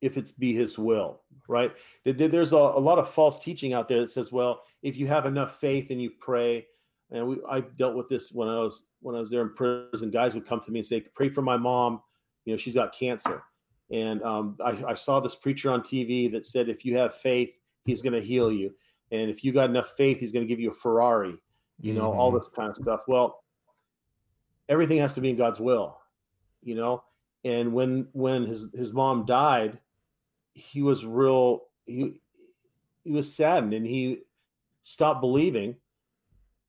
if 0.00 0.16
it's 0.16 0.30
be 0.30 0.54
his 0.54 0.78
will, 0.78 1.22
right? 1.48 1.74
There's 2.04 2.52
a, 2.52 2.56
a 2.56 2.78
lot 2.78 2.98
of 2.98 3.10
false 3.10 3.42
teaching 3.42 3.72
out 3.72 3.88
there 3.88 3.98
that 3.98 4.12
says, 4.12 4.30
well, 4.30 4.62
if 4.84 4.96
you 4.96 5.08
have 5.08 5.26
enough 5.26 5.58
faith 5.58 5.90
and 5.90 6.00
you 6.00 6.12
pray, 6.20 6.68
and 7.10 7.26
we 7.26 7.38
I 7.50 7.62
dealt 7.62 7.96
with 7.96 8.08
this 8.08 8.30
when 8.30 8.46
I 8.46 8.60
was 8.60 8.84
when 9.00 9.16
I 9.16 9.18
was 9.18 9.30
there 9.30 9.42
in 9.42 9.54
prison, 9.54 10.10
guys 10.12 10.34
would 10.34 10.46
come 10.46 10.60
to 10.60 10.70
me 10.70 10.78
and 10.78 10.86
say, 10.86 11.00
pray 11.00 11.30
for 11.30 11.42
my 11.42 11.56
mom 11.56 12.00
you 12.48 12.54
know 12.54 12.58
she's 12.58 12.74
got 12.74 12.94
cancer 12.94 13.42
and 13.90 14.22
um, 14.22 14.56
I, 14.64 14.82
I, 14.88 14.94
saw 14.94 15.20
this 15.20 15.34
preacher 15.34 15.70
on 15.70 15.82
tv 15.82 16.32
that 16.32 16.46
said 16.46 16.70
if 16.70 16.82
you 16.82 16.96
have 16.96 17.14
faith 17.14 17.50
he's 17.84 18.00
going 18.00 18.14
to 18.14 18.22
heal 18.22 18.50
you 18.50 18.74
and 19.12 19.28
if 19.28 19.44
you 19.44 19.52
got 19.52 19.68
enough 19.68 19.92
faith 19.98 20.18
he's 20.18 20.32
going 20.32 20.46
to 20.46 20.48
give 20.48 20.58
you 20.58 20.70
a 20.70 20.74
ferrari 20.74 21.34
you 21.78 21.92
know 21.92 22.08
mm-hmm. 22.08 22.18
all 22.18 22.32
this 22.32 22.48
kind 22.48 22.70
of 22.70 22.76
stuff 22.76 23.00
well 23.06 23.44
everything 24.68 24.98
has 24.98 25.14
to 25.14 25.20
be 25.20 25.30
in 25.30 25.36
god's 25.36 25.60
will 25.60 25.98
you 26.62 26.74
know 26.74 27.02
and 27.44 27.72
when 27.72 28.06
when 28.12 28.44
his 28.44 28.68
his 28.74 28.92
mom 28.92 29.24
died 29.24 29.78
he 30.54 30.82
was 30.82 31.04
real 31.04 31.62
he 31.86 32.20
he 33.04 33.10
was 33.10 33.32
saddened 33.32 33.74
and 33.74 33.86
he 33.86 34.20
stopped 34.82 35.20
believing 35.20 35.76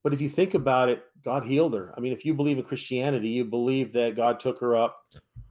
but 0.03 0.13
if 0.13 0.21
you 0.21 0.29
think 0.29 0.53
about 0.53 0.89
it 0.89 1.03
god 1.23 1.43
healed 1.43 1.73
her 1.73 1.93
i 1.97 1.99
mean 1.99 2.13
if 2.13 2.25
you 2.25 2.33
believe 2.33 2.57
in 2.57 2.63
christianity 2.63 3.29
you 3.29 3.43
believe 3.43 3.93
that 3.93 4.15
god 4.15 4.39
took 4.39 4.59
her 4.59 4.75
up 4.75 5.05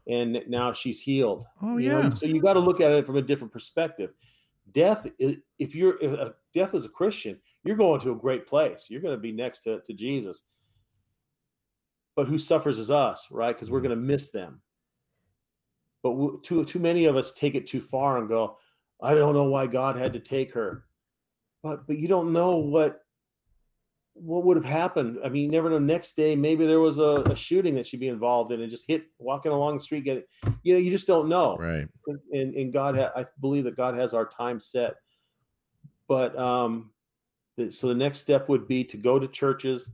and 0.08 0.42
now 0.48 0.72
she's 0.72 1.00
healed. 1.00 1.44
Oh 1.62 1.76
you 1.76 1.90
yeah. 1.90 2.02
Know? 2.02 2.10
So 2.10 2.26
you 2.26 2.40
got 2.40 2.54
to 2.54 2.60
look 2.60 2.80
at 2.80 2.90
it 2.90 3.06
from 3.06 3.16
a 3.16 3.22
different 3.22 3.52
perspective. 3.52 4.10
Death, 4.72 5.06
is, 5.18 5.36
if 5.58 5.74
you're 5.74 5.98
if 6.00 6.12
a, 6.12 6.34
death 6.54 6.74
as 6.74 6.84
a 6.84 6.90
Christian, 6.90 7.38
you're 7.64 7.76
going 7.76 8.00
to 8.00 8.12
a 8.12 8.16
great 8.16 8.46
place. 8.46 8.86
You're 8.88 9.00
going 9.00 9.14
to 9.14 9.20
be 9.20 9.32
next 9.32 9.60
to, 9.60 9.80
to 9.80 9.92
Jesus. 9.92 10.44
But 12.18 12.26
who 12.26 12.36
suffers 12.36 12.80
is 12.80 12.90
us, 12.90 13.28
right? 13.30 13.54
Because 13.54 13.70
we're 13.70 13.78
mm-hmm. 13.78 13.90
going 13.90 14.00
to 14.00 14.04
miss 14.04 14.30
them. 14.30 14.60
but 16.02 16.42
too 16.42 16.64
too 16.64 16.80
many 16.80 17.04
of 17.04 17.14
us 17.14 17.30
take 17.30 17.54
it 17.54 17.68
too 17.68 17.80
far 17.80 18.18
and 18.18 18.28
go, 18.28 18.58
I 19.00 19.14
don't 19.14 19.34
know 19.34 19.44
why 19.44 19.68
God 19.68 19.96
had 19.96 20.14
to 20.14 20.18
take 20.18 20.52
her, 20.52 20.84
but 21.62 21.86
but 21.86 21.96
you 21.96 22.08
don't 22.08 22.32
know 22.32 22.56
what 22.56 23.02
what 24.14 24.44
would 24.44 24.56
have 24.56 24.66
happened. 24.66 25.20
I 25.24 25.28
mean, 25.28 25.44
you 25.44 25.50
never 25.52 25.70
know. 25.70 25.78
Next 25.78 26.16
day, 26.16 26.34
maybe 26.34 26.66
there 26.66 26.80
was 26.80 26.98
a, 26.98 27.22
a 27.26 27.36
shooting 27.36 27.76
that 27.76 27.86
she'd 27.86 28.00
be 28.00 28.08
involved 28.08 28.50
in, 28.50 28.62
and 28.62 28.68
just 28.68 28.88
hit 28.88 29.04
walking 29.20 29.52
along 29.52 29.76
the 29.76 29.80
street, 29.80 30.02
Getting, 30.02 30.24
you 30.64 30.74
know, 30.74 30.80
you 30.80 30.90
just 30.90 31.06
don't 31.06 31.28
know. 31.28 31.56
Right. 31.56 31.86
And 32.32 32.52
and 32.52 32.72
God, 32.72 32.96
ha- 32.96 33.12
I 33.14 33.26
believe 33.40 33.62
that 33.62 33.76
God 33.76 33.94
has 33.94 34.12
our 34.12 34.26
time 34.26 34.58
set, 34.58 34.96
but 36.08 36.36
um, 36.36 36.90
the, 37.56 37.70
so 37.70 37.86
the 37.86 37.94
next 37.94 38.18
step 38.18 38.48
would 38.48 38.66
be 38.66 38.82
to 38.82 38.96
go 38.96 39.20
to 39.20 39.28
churches. 39.28 39.88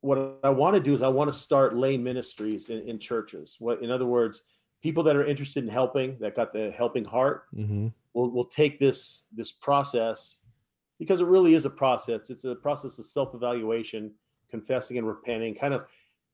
What 0.00 0.38
I 0.42 0.50
want 0.50 0.76
to 0.76 0.82
do 0.82 0.94
is 0.94 1.02
I 1.02 1.08
want 1.08 1.32
to 1.32 1.38
start 1.38 1.76
lay 1.76 1.96
ministries 1.96 2.70
in, 2.70 2.80
in 2.88 2.98
churches. 2.98 3.56
What, 3.58 3.82
in 3.82 3.90
other 3.90 4.06
words, 4.06 4.42
people 4.82 5.02
that 5.04 5.16
are 5.16 5.24
interested 5.24 5.64
in 5.64 5.70
helping, 5.70 6.18
that 6.20 6.34
got 6.34 6.52
the 6.52 6.70
helping 6.70 7.04
heart, 7.04 7.44
Mm-hmm. 7.54 7.88
will 8.14 8.30
will 8.30 8.46
take 8.46 8.78
this 8.78 9.22
this 9.34 9.52
process 9.52 10.40
because 10.98 11.20
it 11.20 11.26
really 11.26 11.54
is 11.54 11.64
a 11.64 11.70
process. 11.70 12.30
It's 12.30 12.44
a 12.44 12.54
process 12.54 12.98
of 12.98 13.04
self 13.04 13.34
evaluation, 13.34 14.12
confessing 14.48 14.98
and 14.98 15.06
repenting, 15.06 15.54
kind 15.54 15.74
of 15.74 15.86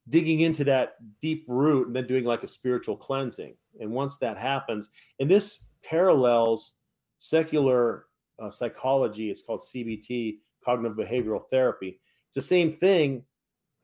digging 0.09 0.40
into 0.40 0.64
that 0.64 0.94
deep 1.20 1.44
root, 1.48 1.86
and 1.89 1.97
then 1.97 2.06
doing 2.06 2.24
like 2.24 2.44
a 2.44 2.48
spiritual 2.48 2.97
cleansing. 2.97 3.55
And 3.81 3.90
once 3.90 4.16
that 4.18 4.36
happens, 4.36 4.90
and 5.18 5.31
this 5.31 5.66
parallels 5.82 6.74
secular 7.20 8.06
uh, 8.40 8.51
psychology. 8.51 9.31
It's 9.31 9.43
called 9.43 9.60
CBT, 9.60 10.39
cognitive 10.64 10.97
behavioral 10.97 11.48
therapy. 11.48 12.01
It's 12.28 12.36
the 12.36 12.43
same 12.43 12.72
thing, 12.72 13.22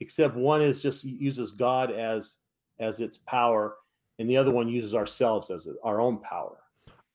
except 0.00 0.36
one 0.36 0.62
is 0.62 0.82
just 0.82 1.04
uses 1.04 1.52
God 1.52 1.90
as 1.90 2.36
as 2.78 3.00
its 3.00 3.18
power, 3.18 3.76
and 4.18 4.28
the 4.28 4.36
other 4.36 4.50
one 4.52 4.68
uses 4.68 4.94
ourselves 4.94 5.50
as 5.50 5.68
our 5.82 6.00
own 6.00 6.18
power. 6.18 6.58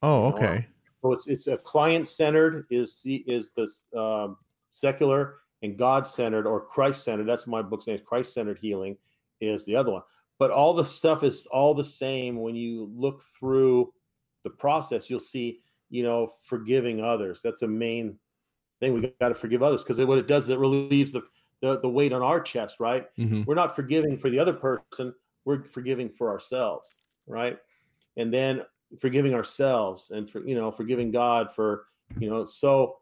Oh, 0.01 0.27
You 0.27 0.31
know, 0.31 0.37
okay. 0.37 0.67
So 1.01 1.13
it's 1.13 1.27
it's 1.27 1.47
a 1.47 1.57
client 1.57 2.07
centered 2.07 2.65
is 2.69 3.01
the 3.03 3.23
is 3.27 3.51
the 3.51 3.99
um, 3.99 4.37
secular 4.69 5.37
and 5.61 5.77
God 5.77 6.07
centered 6.07 6.47
or 6.47 6.61
Christ 6.61 7.03
centered. 7.03 7.27
That's 7.27 7.47
my 7.47 7.61
book's 7.61 7.87
name. 7.87 7.99
Christ 8.05 8.33
centered 8.33 8.57
healing 8.59 8.97
is 9.39 9.65
the 9.65 9.75
other 9.75 9.91
one. 9.91 10.03
But 10.39 10.51
all 10.51 10.73
the 10.73 10.85
stuff 10.85 11.23
is 11.23 11.45
all 11.47 11.73
the 11.73 11.85
same 11.85 12.39
when 12.39 12.55
you 12.55 12.91
look 12.95 13.23
through 13.37 13.93
the 14.43 14.49
process. 14.49 15.09
You'll 15.09 15.19
see, 15.19 15.59
you 15.89 16.01
know, 16.03 16.31
forgiving 16.45 16.99
others. 17.03 17.41
That's 17.43 17.61
a 17.61 17.67
main 17.67 18.17
thing. 18.79 18.93
We 18.93 19.13
got 19.19 19.29
to 19.29 19.35
forgive 19.35 19.61
others 19.61 19.83
because 19.83 20.03
what 20.03 20.17
it 20.17 20.27
does 20.27 20.45
is 20.45 20.49
it 20.49 20.59
relieves 20.59 21.11
the, 21.11 21.21
the 21.61 21.79
the 21.79 21.89
weight 21.89 22.13
on 22.13 22.21
our 22.21 22.41
chest. 22.41 22.79
Right? 22.79 23.07
Mm-hmm. 23.17 23.43
We're 23.45 23.55
not 23.55 23.75
forgiving 23.75 24.17
for 24.17 24.29
the 24.29 24.39
other 24.39 24.53
person. 24.53 25.13
We're 25.45 25.63
forgiving 25.63 26.09
for 26.09 26.29
ourselves. 26.29 26.97
Right? 27.27 27.57
And 28.17 28.33
then 28.33 28.63
forgiving 28.99 29.33
ourselves 29.33 30.11
and 30.11 30.29
for 30.29 30.45
you 30.45 30.55
know 30.55 30.71
forgiving 30.71 31.11
god 31.11 31.51
for 31.53 31.85
you 32.19 32.29
know 32.29 32.45
so 32.45 32.97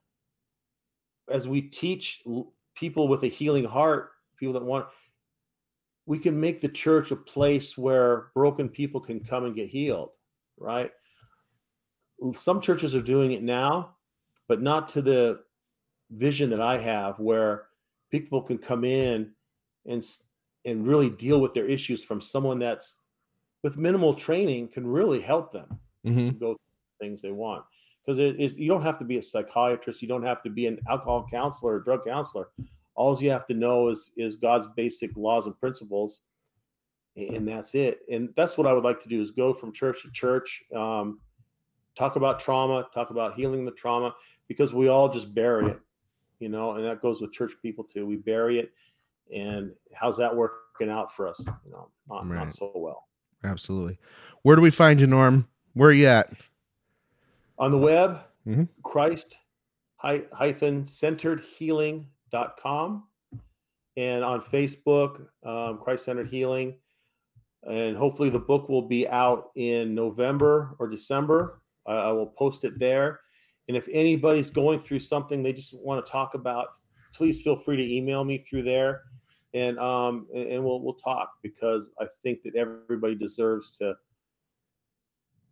as 1.31 1.47
we 1.47 1.61
teach 1.61 2.21
l- 2.27 2.51
people 2.75 3.07
with 3.07 3.23
a 3.23 3.27
healing 3.27 3.63
heart 3.63 4.11
people 4.37 4.53
that 4.53 4.63
want 4.63 4.85
we 6.05 6.19
can 6.19 6.39
make 6.39 6.61
the 6.61 6.69
church 6.69 7.11
a 7.11 7.15
place 7.15 7.77
where 7.77 8.27
broken 8.35 8.69
people 8.69 9.01
can 9.01 9.19
come 9.19 9.45
and 9.45 9.55
get 9.55 9.67
healed 9.67 10.11
right 10.57 10.91
some 12.35 12.61
churches 12.61 12.93
are 12.93 13.01
doing 13.01 13.31
it 13.31 13.41
now 13.41 13.95
but 14.47 14.61
not 14.61 14.87
to 14.87 15.01
the 15.01 15.39
vision 16.11 16.49
that 16.49 16.61
i 16.61 16.77
have 16.77 17.17
where 17.19 17.65
people 18.11 18.41
can 18.41 18.57
come 18.57 18.83
in 18.83 19.31
and 19.85 20.03
and 20.65 20.85
really 20.87 21.09
deal 21.09 21.39
with 21.39 21.53
their 21.53 21.65
issues 21.65 22.03
from 22.03 22.21
someone 22.21 22.59
that's 22.59 22.95
with 23.63 23.77
minimal 23.77 24.13
training 24.13 24.67
can 24.67 24.85
really 24.85 25.19
help 25.21 25.51
them 25.51 25.79
Mm-hmm. 26.05 26.37
go 26.37 26.53
through 26.53 27.07
things 27.07 27.21
they 27.21 27.31
want. 27.31 27.65
Because 28.05 28.19
it 28.19 28.39
is 28.39 28.57
you 28.57 28.69
don't 28.69 28.81
have 28.81 28.97
to 28.99 29.05
be 29.05 29.17
a 29.17 29.21
psychiatrist 29.21 30.01
you 30.01 30.07
don't 30.07 30.23
have 30.23 30.41
to 30.43 30.49
be 30.49 30.65
an 30.65 30.79
alcohol 30.89 31.27
counselor 31.29 31.75
or 31.75 31.79
drug 31.79 32.05
counselor. 32.05 32.47
All 32.95 33.21
you 33.21 33.29
have 33.31 33.45
to 33.47 33.53
know 33.53 33.89
is 33.89 34.11
is 34.15 34.37
god's 34.37 34.67
basic 34.75 35.15
laws 35.17 35.45
and 35.45 35.59
principles 35.59 36.21
and 37.17 37.45
that's 37.45 37.75
it. 37.75 37.99
And 38.09 38.29
that's 38.37 38.57
what 38.57 38.65
i 38.65 38.71
would 38.73 38.85
like 38.85 39.01
to 39.01 39.09
do 39.09 39.21
is 39.21 39.31
go 39.31 39.53
from 39.53 39.73
church 39.73 40.03
to 40.03 40.11
church 40.11 40.63
um, 40.73 41.19
talk 41.95 42.15
about 42.15 42.39
trauma 42.39 42.87
talk 42.93 43.09
about 43.09 43.35
healing 43.35 43.65
the 43.65 43.71
trauma 43.71 44.15
because 44.47 44.73
we 44.73 44.87
all 44.87 45.09
just 45.09 45.35
bury 45.35 45.67
it 45.67 45.79
you 46.39 46.49
know 46.49 46.71
and 46.75 46.85
that 46.85 47.01
goes 47.01 47.21
with 47.21 47.31
church 47.31 47.51
people 47.61 47.83
too 47.83 48.05
we 48.05 48.15
bury 48.15 48.59
it 48.59 48.71
and 49.35 49.71
how's 49.93 50.17
that 50.17 50.35
working 50.35 50.89
out 50.89 51.13
for 51.13 51.27
us 51.27 51.39
you 51.65 51.71
know 51.71 51.89
not, 52.09 52.27
Right. 52.27 52.35
not 52.45 52.51
so 52.53 52.71
well 52.75 53.05
Absolutely. 53.45 53.97
Where 54.41 54.57
do 54.57 54.61
we 54.61 54.69
find 54.69 54.99
you, 54.99 55.07
Norm? 55.07 55.47
Where 55.73 55.89
are 55.91 55.93
you 55.93 56.07
at? 56.07 56.29
on 57.57 57.71
the 57.71 57.77
web 57.77 58.21
Mhm. 58.47 58.67
christ 58.83 59.37
hy- 59.97 60.25
hyphen 60.33 60.85
centered 60.85 61.41
healing.com 61.41 63.03
and 63.97 64.23
on 64.23 64.41
facebook 64.41 65.27
um, 65.43 65.77
christ 65.79 66.05
centered 66.05 66.27
healing 66.29 66.75
and 67.69 67.97
hopefully 67.97 68.29
the 68.29 68.39
book 68.39 68.69
will 68.69 68.81
be 68.87 69.07
out 69.07 69.49
in 69.55 69.93
november 69.93 70.75
or 70.79 70.87
december 70.87 71.61
I, 71.85 71.93
I 71.93 72.11
will 72.13 72.27
post 72.27 72.63
it 72.63 72.79
there 72.79 73.19
and 73.69 73.77
if 73.77 73.87
anybody's 73.91 74.49
going 74.49 74.79
through 74.79 74.99
something 74.99 75.41
they 75.41 75.53
just 75.53 75.73
want 75.73 76.03
to 76.05 76.11
talk 76.11 76.33
about 76.33 76.67
please 77.13 77.41
feel 77.41 77.55
free 77.55 77.77
to 77.77 77.95
email 77.95 78.23
me 78.23 78.37
through 78.37 78.63
there. 78.63 79.03
And 79.53 79.79
um 79.79 80.27
and, 80.33 80.63
we'll 80.63 80.81
we'll 80.81 80.93
talk 80.93 81.31
because 81.41 81.91
i 81.99 82.05
think 82.21 82.43
that 82.43 82.55
everybody 82.55 83.15
deserves 83.15 83.71
to 83.77 83.95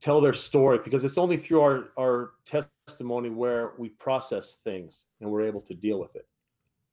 tell 0.01 0.21
their 0.21 0.33
story 0.33 0.79
because 0.83 1.03
it's 1.03 1.17
only 1.17 1.37
through 1.37 1.61
our 1.61 1.89
our 1.97 2.31
testimony 2.45 3.29
where 3.29 3.73
we 3.79 3.89
process 3.89 4.57
things 4.63 5.05
and 5.19 5.29
we're 5.29 5.41
able 5.41 5.61
to 5.61 5.73
deal 5.73 5.99
with 5.99 6.15
it. 6.15 6.27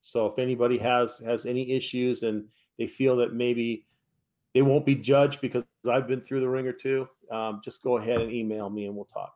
So 0.00 0.26
if 0.26 0.38
anybody 0.38 0.78
has 0.78 1.18
has 1.18 1.44
any 1.44 1.72
issues 1.72 2.22
and 2.22 2.46
they 2.78 2.86
feel 2.86 3.16
that 3.16 3.34
maybe 3.34 3.86
they 4.54 4.62
won't 4.62 4.86
be 4.86 4.94
judged 4.94 5.40
because 5.40 5.64
i've 5.90 6.08
been 6.08 6.20
through 6.20 6.40
the 6.40 6.48
wringer 6.48 6.72
too 6.72 7.06
um, 7.30 7.60
just 7.64 7.82
go 7.82 7.98
ahead 7.98 8.20
and 8.20 8.32
email 8.32 8.70
me 8.70 8.86
and 8.86 8.94
we'll 8.94 9.04
talk 9.04 9.34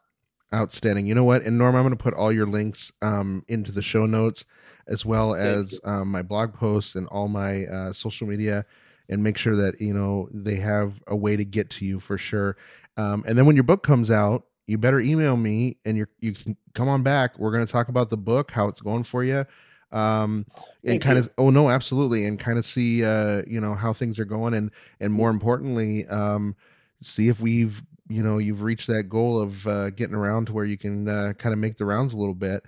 Outstanding. 0.52 1.06
You 1.06 1.14
know 1.14 1.24
what? 1.24 1.42
And 1.42 1.58
Norm, 1.58 1.76
I'm 1.76 1.82
going 1.82 1.90
to 1.90 2.02
put 2.02 2.14
all 2.14 2.32
your 2.32 2.46
links 2.46 2.90
um, 3.02 3.44
into 3.48 3.70
the 3.70 3.82
show 3.82 4.06
notes 4.06 4.46
as 4.86 5.04
well 5.04 5.34
as 5.34 5.78
um, 5.84 6.10
my 6.10 6.22
blog 6.22 6.54
posts 6.54 6.94
and 6.94 7.06
all 7.08 7.28
my 7.28 7.66
uh, 7.66 7.92
social 7.92 8.26
media 8.26 8.64
and 9.10 9.22
make 9.22 9.36
sure 9.36 9.54
that, 9.56 9.78
you 9.78 9.92
know, 9.92 10.28
they 10.32 10.56
have 10.56 10.94
a 11.06 11.14
way 11.14 11.36
to 11.36 11.44
get 11.44 11.68
to 11.70 11.84
you 11.84 12.00
for 12.00 12.16
sure. 12.16 12.56
Um, 12.96 13.24
and 13.26 13.36
then 13.36 13.44
when 13.44 13.56
your 13.56 13.64
book 13.64 13.82
comes 13.82 14.10
out, 14.10 14.44
you 14.66 14.78
better 14.78 15.00
email 15.00 15.36
me 15.36 15.76
and 15.84 15.96
you're, 15.98 16.08
you 16.20 16.32
can 16.32 16.56
come 16.74 16.88
on 16.88 17.02
back. 17.02 17.38
We're 17.38 17.52
going 17.52 17.66
to 17.66 17.70
talk 17.70 17.88
about 17.88 18.08
the 18.08 18.16
book, 18.16 18.50
how 18.50 18.68
it's 18.68 18.80
going 18.80 19.04
for 19.04 19.22
you. 19.22 19.44
Um, 19.92 20.46
and 20.84 21.00
kind 21.00 21.18
of, 21.18 21.30
oh 21.38 21.50
no, 21.50 21.68
absolutely. 21.68 22.24
And 22.26 22.38
kind 22.38 22.58
of 22.58 22.64
see, 22.64 23.04
uh, 23.04 23.42
you 23.46 23.60
know, 23.60 23.74
how 23.74 23.92
things 23.92 24.18
are 24.18 24.24
going. 24.24 24.54
And, 24.54 24.70
and 25.00 25.12
more 25.12 25.28
importantly, 25.28 26.06
um, 26.06 26.56
see 27.02 27.28
if 27.28 27.40
we've 27.40 27.82
you 28.08 28.22
know 28.22 28.38
you've 28.38 28.62
reached 28.62 28.86
that 28.86 29.04
goal 29.08 29.40
of 29.40 29.66
uh, 29.66 29.90
getting 29.90 30.14
around 30.14 30.46
to 30.46 30.52
where 30.52 30.64
you 30.64 30.78
can 30.78 31.08
uh, 31.08 31.32
kind 31.38 31.52
of 31.52 31.58
make 31.58 31.76
the 31.76 31.84
rounds 31.84 32.12
a 32.14 32.16
little 32.16 32.34
bit 32.34 32.64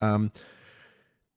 um, 0.00 0.30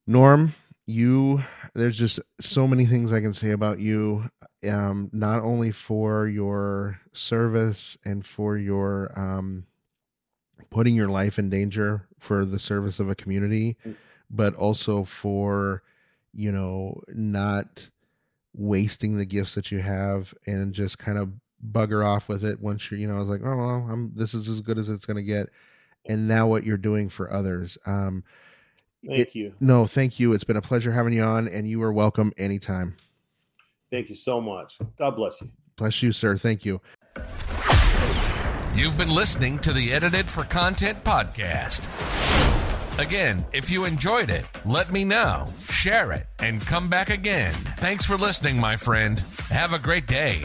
norm 0.06 0.54
you 0.86 1.42
there's 1.74 1.98
just 1.98 2.18
so 2.40 2.66
many 2.66 2.86
things 2.86 3.12
i 3.12 3.20
can 3.20 3.32
say 3.32 3.50
about 3.50 3.78
you 3.78 4.24
um, 4.68 5.10
not 5.12 5.40
only 5.40 5.70
for 5.70 6.26
your 6.26 6.98
service 7.12 7.96
and 8.04 8.24
for 8.24 8.56
your 8.56 9.10
um, 9.16 9.64
putting 10.70 10.94
your 10.94 11.08
life 11.08 11.38
in 11.38 11.50
danger 11.50 12.06
for 12.18 12.44
the 12.44 12.58
service 12.58 12.98
of 13.00 13.08
a 13.08 13.14
community 13.14 13.76
Mm. 13.86 13.96
but 14.30 14.54
also 14.54 15.04
for 15.04 15.82
you 16.32 16.50
know 16.52 17.00
not 17.08 17.88
wasting 18.54 19.16
the 19.16 19.24
gifts 19.26 19.54
that 19.54 19.70
you 19.70 19.78
have 19.80 20.34
and 20.46 20.72
just 20.72 20.98
kind 20.98 21.18
of 21.18 21.30
bugger 21.72 22.04
off 22.06 22.28
with 22.28 22.44
it 22.44 22.60
once 22.60 22.90
you're 22.90 23.00
you 23.00 23.08
know 23.08 23.16
i 23.16 23.18
was 23.18 23.28
like 23.28 23.40
oh 23.44 23.56
well 23.56 23.88
i'm 23.90 24.12
this 24.14 24.32
is 24.34 24.48
as 24.48 24.60
good 24.60 24.78
as 24.78 24.88
it's 24.88 25.04
going 25.06 25.16
to 25.16 25.22
get 25.22 25.48
and 26.06 26.28
now 26.28 26.46
what 26.46 26.64
you're 26.64 26.76
doing 26.76 27.08
for 27.08 27.32
others 27.32 27.76
um 27.86 28.22
thank 29.06 29.18
it- 29.20 29.34
you 29.34 29.52
no 29.60 29.84
thank 29.84 30.20
you 30.20 30.32
it's 30.32 30.44
been 30.44 30.56
a 30.56 30.62
pleasure 30.62 30.92
having 30.92 31.12
you 31.12 31.22
on 31.22 31.48
and 31.48 31.68
you 31.68 31.82
are 31.82 31.92
welcome 31.92 32.32
anytime 32.38 32.96
thank 33.90 34.08
you 34.08 34.14
so 34.14 34.40
much 34.40 34.78
god 34.98 35.16
bless 35.16 35.40
you 35.40 35.50
bless 35.76 36.00
you 36.02 36.12
sir 36.12 36.36
thank 36.36 36.64
you 36.64 36.80
You've 38.74 38.96
been 38.96 39.10
listening 39.10 39.58
to 39.60 39.72
the 39.72 39.92
Edited 39.92 40.26
for 40.26 40.44
Content 40.44 41.02
podcast. 41.02 41.80
Again, 43.00 43.44
if 43.52 43.70
you 43.70 43.84
enjoyed 43.84 44.30
it, 44.30 44.44
let 44.64 44.92
me 44.92 45.02
know, 45.04 45.46
share 45.68 46.12
it, 46.12 46.26
and 46.38 46.60
come 46.60 46.88
back 46.88 47.10
again. 47.10 47.52
Thanks 47.78 48.04
for 48.04 48.16
listening, 48.16 48.56
my 48.60 48.76
friend. 48.76 49.18
Have 49.50 49.72
a 49.72 49.80
great 49.80 50.06
day. 50.06 50.42